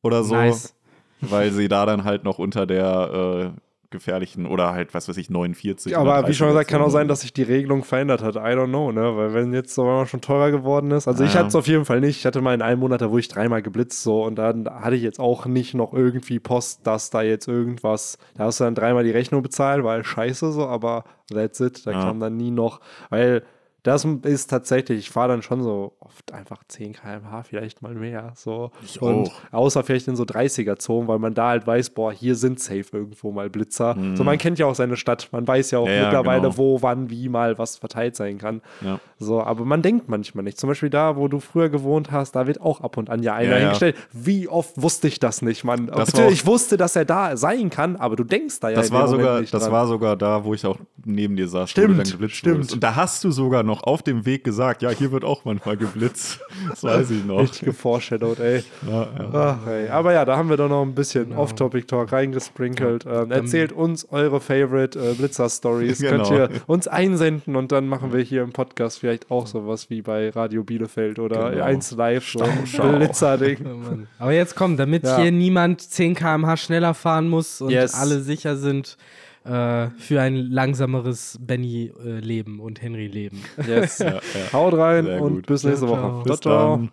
oder 0.03 0.25
so, 0.25 0.35
Nice. 0.35 0.75
Weil 1.21 1.51
sie 1.53 1.69
da 1.69 1.87
dann 1.87 2.05
halt 2.05 2.25
noch 2.25 2.39
unter 2.39 2.67
der 2.67 3.53
äh, 3.55 3.61
gefährlichen 3.91 4.47
oder 4.47 4.73
halt, 4.73 4.95
was 4.95 5.09
weiß 5.09 5.17
ich, 5.17 5.31
49. 5.31 5.97
aber 5.97 6.21
oder 6.21 6.29
wie 6.29 6.35
schon 6.35 6.47
gesagt, 6.47 6.71
kann 6.71 6.81
auch 6.81 6.87
30er 6.87 6.91
sein, 6.91 7.09
dass 7.09 7.23
sich 7.23 7.33
die 7.33 7.43
Regelung 7.43 7.83
verändert 7.83 8.23
hat. 8.23 8.37
I 8.37 8.39
don't 8.55 8.69
know, 8.69 8.93
ne? 8.93 9.17
Weil 9.17 9.35
wenn 9.35 9.53
jetzt 9.53 9.75
so 9.75 10.05
schon 10.07 10.21
teurer 10.21 10.53
geworden 10.53 10.93
ist. 10.93 11.09
Also 11.09 11.25
ich 11.25 11.33
Ja. 11.35 11.41
hatte 11.41 11.49
es 11.49 11.55
auf 11.57 11.67
jeden 11.67 11.85
Fall 11.85 12.01
nicht. 12.01 12.19
Ich 12.19 12.25
hatte 12.25 12.41
mal 12.41 12.55
in 12.55 12.63
einem 12.63 12.79
Monat, 12.79 13.01
da 13.01 13.11
wurde 13.11 13.19
ich 13.21 13.29
dreimal 13.29 13.63
geblitzt 13.63 14.05
so 14.05 14.23
und 14.25 14.37
dann 14.37 14.69
hatte 14.71 14.95
ich 14.95 15.03
jetzt 15.03 15.19
auch 15.19 15.45
nicht 15.47 15.75
noch 15.75 15.93
irgendwie 15.93 16.39
Post, 16.39 16.87
dass 16.87 17.11
da 17.11 17.23
jetzt 17.23 17.49
irgendwas, 17.49 18.17
da 18.37 18.45
hast 18.45 18.61
du 18.61 18.65
dann 18.65 18.77
dreimal 18.77 19.03
die 19.03 19.11
Rechnung 19.11 19.43
bezahlt, 19.43 19.83
weil 19.83 20.05
scheiße 20.05 20.53
so, 20.53 20.69
aber 20.69 21.03
that's 21.29 21.59
it. 21.59 21.85
Da 21.85 21.91
Ja. 21.91 22.05
kam 22.05 22.21
dann 22.21 22.37
nie 22.37 22.53
noch, 22.53 22.81
weil 23.09 23.43
das 23.83 24.05
ist 24.05 24.49
tatsächlich, 24.51 24.99
ich 25.01 25.11
fahre 25.11 25.29
dann 25.31 25.43
schon 25.43 25.63
so 25.65 25.95
oft 26.11 26.33
einfach 26.33 26.63
10 26.67 26.93
km/h, 26.95 27.43
vielleicht 27.45 27.83
mal 27.83 27.95
mehr. 27.95 28.33
So. 28.35 28.71
Ich 28.85 29.01
und 29.01 29.29
auch. 29.29 29.33
außer 29.53 29.83
vielleicht 29.85 30.09
in 30.09 30.17
so 30.17 30.25
30er-Zonen, 30.25 31.09
weil 31.09 31.19
man 31.19 31.35
da 31.35 31.49
halt 31.51 31.67
weiß, 31.67 31.91
boah, 31.91 32.13
hier 32.13 32.35
sind 32.35 32.59
safe 32.61 32.85
irgendwo 32.93 33.31
mal 33.31 33.49
Blitzer. 33.49 33.95
Mhm. 33.95 34.17
So, 34.17 34.25
man 34.25 34.39
kennt 34.39 34.59
ja 34.59 34.67
auch 34.67 34.75
seine 34.75 34.97
Stadt. 34.97 35.29
Man 35.33 35.47
weiß 35.47 35.71
ja 35.71 35.79
auch 35.79 35.89
Ja, 35.89 36.05
mittlerweile, 36.05 36.43
genau. 36.43 36.57
wo, 36.57 36.83
wann, 36.83 37.11
wie 37.11 37.29
mal 37.29 37.59
was 37.59 37.77
verteilt 37.77 38.17
sein 38.17 38.39
kann. 38.39 38.61
Ja. 38.81 38.99
So, 39.19 39.43
aber 39.43 39.65
man 39.65 39.83
denkt 39.83 40.09
manchmal 40.09 40.45
nicht. 40.45 40.59
Zum 40.59 40.69
Beispiel 40.69 40.91
da, 40.91 41.17
wo 41.17 41.29
du 41.29 41.41
früher 41.41 41.69
gewohnt 41.69 42.11
hast, 42.11 42.33
da 42.33 42.47
wird 42.47 42.61
auch 42.61 42.81
ab 42.81 42.97
und 42.97 43.09
an 43.11 43.23
ja 43.23 43.35
einer 43.35 43.53
Ja, 43.53 43.59
hingestellt. 43.59 43.97
Wie 44.13 44.49
oft 44.49 44.81
wusste 44.81 45.09
ich 45.09 45.21
das 45.21 45.43
nicht, 45.43 45.63
Mann? 45.65 45.87
Das 45.87 46.11
Bitte, 46.13 46.29
ich 46.31 46.47
wusste, 46.47 46.77
dass 46.77 46.97
er 46.97 47.05
da 47.05 47.37
sein 47.37 47.71
kann, 47.71 47.97
aber 47.97 48.17
du 48.17 48.25
denkst 48.25 48.61
da 48.61 48.71
ja 48.71 48.77
Das 48.77 48.91
war, 48.91 49.03
Moment 49.07 49.21
sogar, 49.21 49.41
nicht 49.41 49.55
das 49.55 49.63
dran. 49.65 49.73
war 49.73 49.87
sogar 49.87 50.17
da, 50.17 50.45
wo 50.45 50.55
ich 50.55 50.65
auch 50.67 50.79
neben 51.05 51.37
dir 51.37 51.49
saß, 51.49 51.71
Stimmt, 51.71 51.91
du 51.91 51.95
dann 52.03 52.11
geblitzt 52.11 52.35
stimmt. 52.37 52.55
wurdest. 52.57 52.73
Und 52.75 52.83
da 52.83 52.95
hast 52.97 53.23
du 53.25 53.31
sogar 53.31 53.63
noch 53.63 53.83
auf 53.85 54.03
dem 54.03 54.25
Weg 54.27 54.45
gesagt, 54.45 54.83
ja, 54.83 54.91
hier 54.91 55.13
wird 55.13 55.25
auch 55.25 55.45
manchmal 55.45 55.77
geblitzt. 55.77 56.00
Das 56.01 56.83
weiß 56.83 57.11
ich 57.11 57.25
noch. 57.25 57.41
Richtig 57.41 57.63
geforeshadowed, 57.67 58.41
ey. 58.41 58.65
Ja, 58.89 59.03
ja. 59.19 59.31
Ach, 59.63 59.67
ey. 59.69 59.89
Aber 59.89 60.13
ja, 60.13 60.25
da 60.25 60.37
haben 60.37 60.49
wir 60.49 60.57
doch 60.57 60.69
noch 60.69 60.83
ein 60.83 60.95
bisschen 60.95 61.33
Off-Topic-Talk 61.33 62.13
reingesprinkelt. 62.13 63.05
Ähm, 63.07 63.31
erzählt 63.31 63.73
uns 63.73 64.07
eure 64.11 64.41
Favorite 64.41 64.99
äh, 64.99 65.15
Blitzer-Stories. 65.15 66.01
Genau. 66.11 66.29
Könnt 66.29 66.31
ihr 66.53 66.61
uns 66.67 66.89
einsenden 66.89 67.57
und 67.57 67.73
dann 67.73 67.87
machen 67.87 68.13
wir 68.13 68.21
hier 68.21 68.43
im 68.43 68.53
Podcast 68.53 68.99
vielleicht 69.01 69.31
auch 69.31 69.47
sowas 69.47 69.91
wie 69.91 70.03
bei 70.03 70.31
Radio 70.31 70.65
Bielefeld 70.65 71.19
oder 71.19 71.51
Genau. 71.51 71.65
1 71.65 71.91
Live, 71.93 72.29
so 72.29 72.43
ein. 72.43 72.97
Blitzer-Ding. 72.99 73.59
Oh. 73.71 73.97
Aber 74.19 74.33
jetzt 74.33 74.57
komm, 74.57 74.77
damit 74.77 75.05
Ja. 75.05 75.19
hier 75.19 75.31
niemand 75.33 75.81
10 75.81 76.15
km/h 76.15 76.57
schneller 76.57 76.95
fahren 76.95 77.29
muss 77.29 77.61
und 77.61 77.71
Yes. 77.71 77.95
alle 77.95 78.21
sicher 78.21 78.57
sind 78.57 78.97
äh, 79.45 79.89
für 79.99 80.21
ein 80.21 80.37
langsameres 80.37 81.39
Benny-Leben 81.41 82.61
und 82.61 82.83
Henry-Leben. 82.83 83.49
Yes. 83.67 83.99
Ja, 83.99 84.21
ja. 84.35 84.53
Haut 84.53 84.75
rein 84.75 85.07
Sehr 85.07 85.21
und 85.21 85.35
gut. 85.35 85.47
bis 85.47 85.65
nächste 85.65 85.87
Ciao, 85.87 85.89
Woche. 85.89 86.13
ciao. 86.23 86.25
Ciao, 86.25 86.37
Bis 86.37 86.41
ciao. 86.41 86.77
dann. 86.77 86.91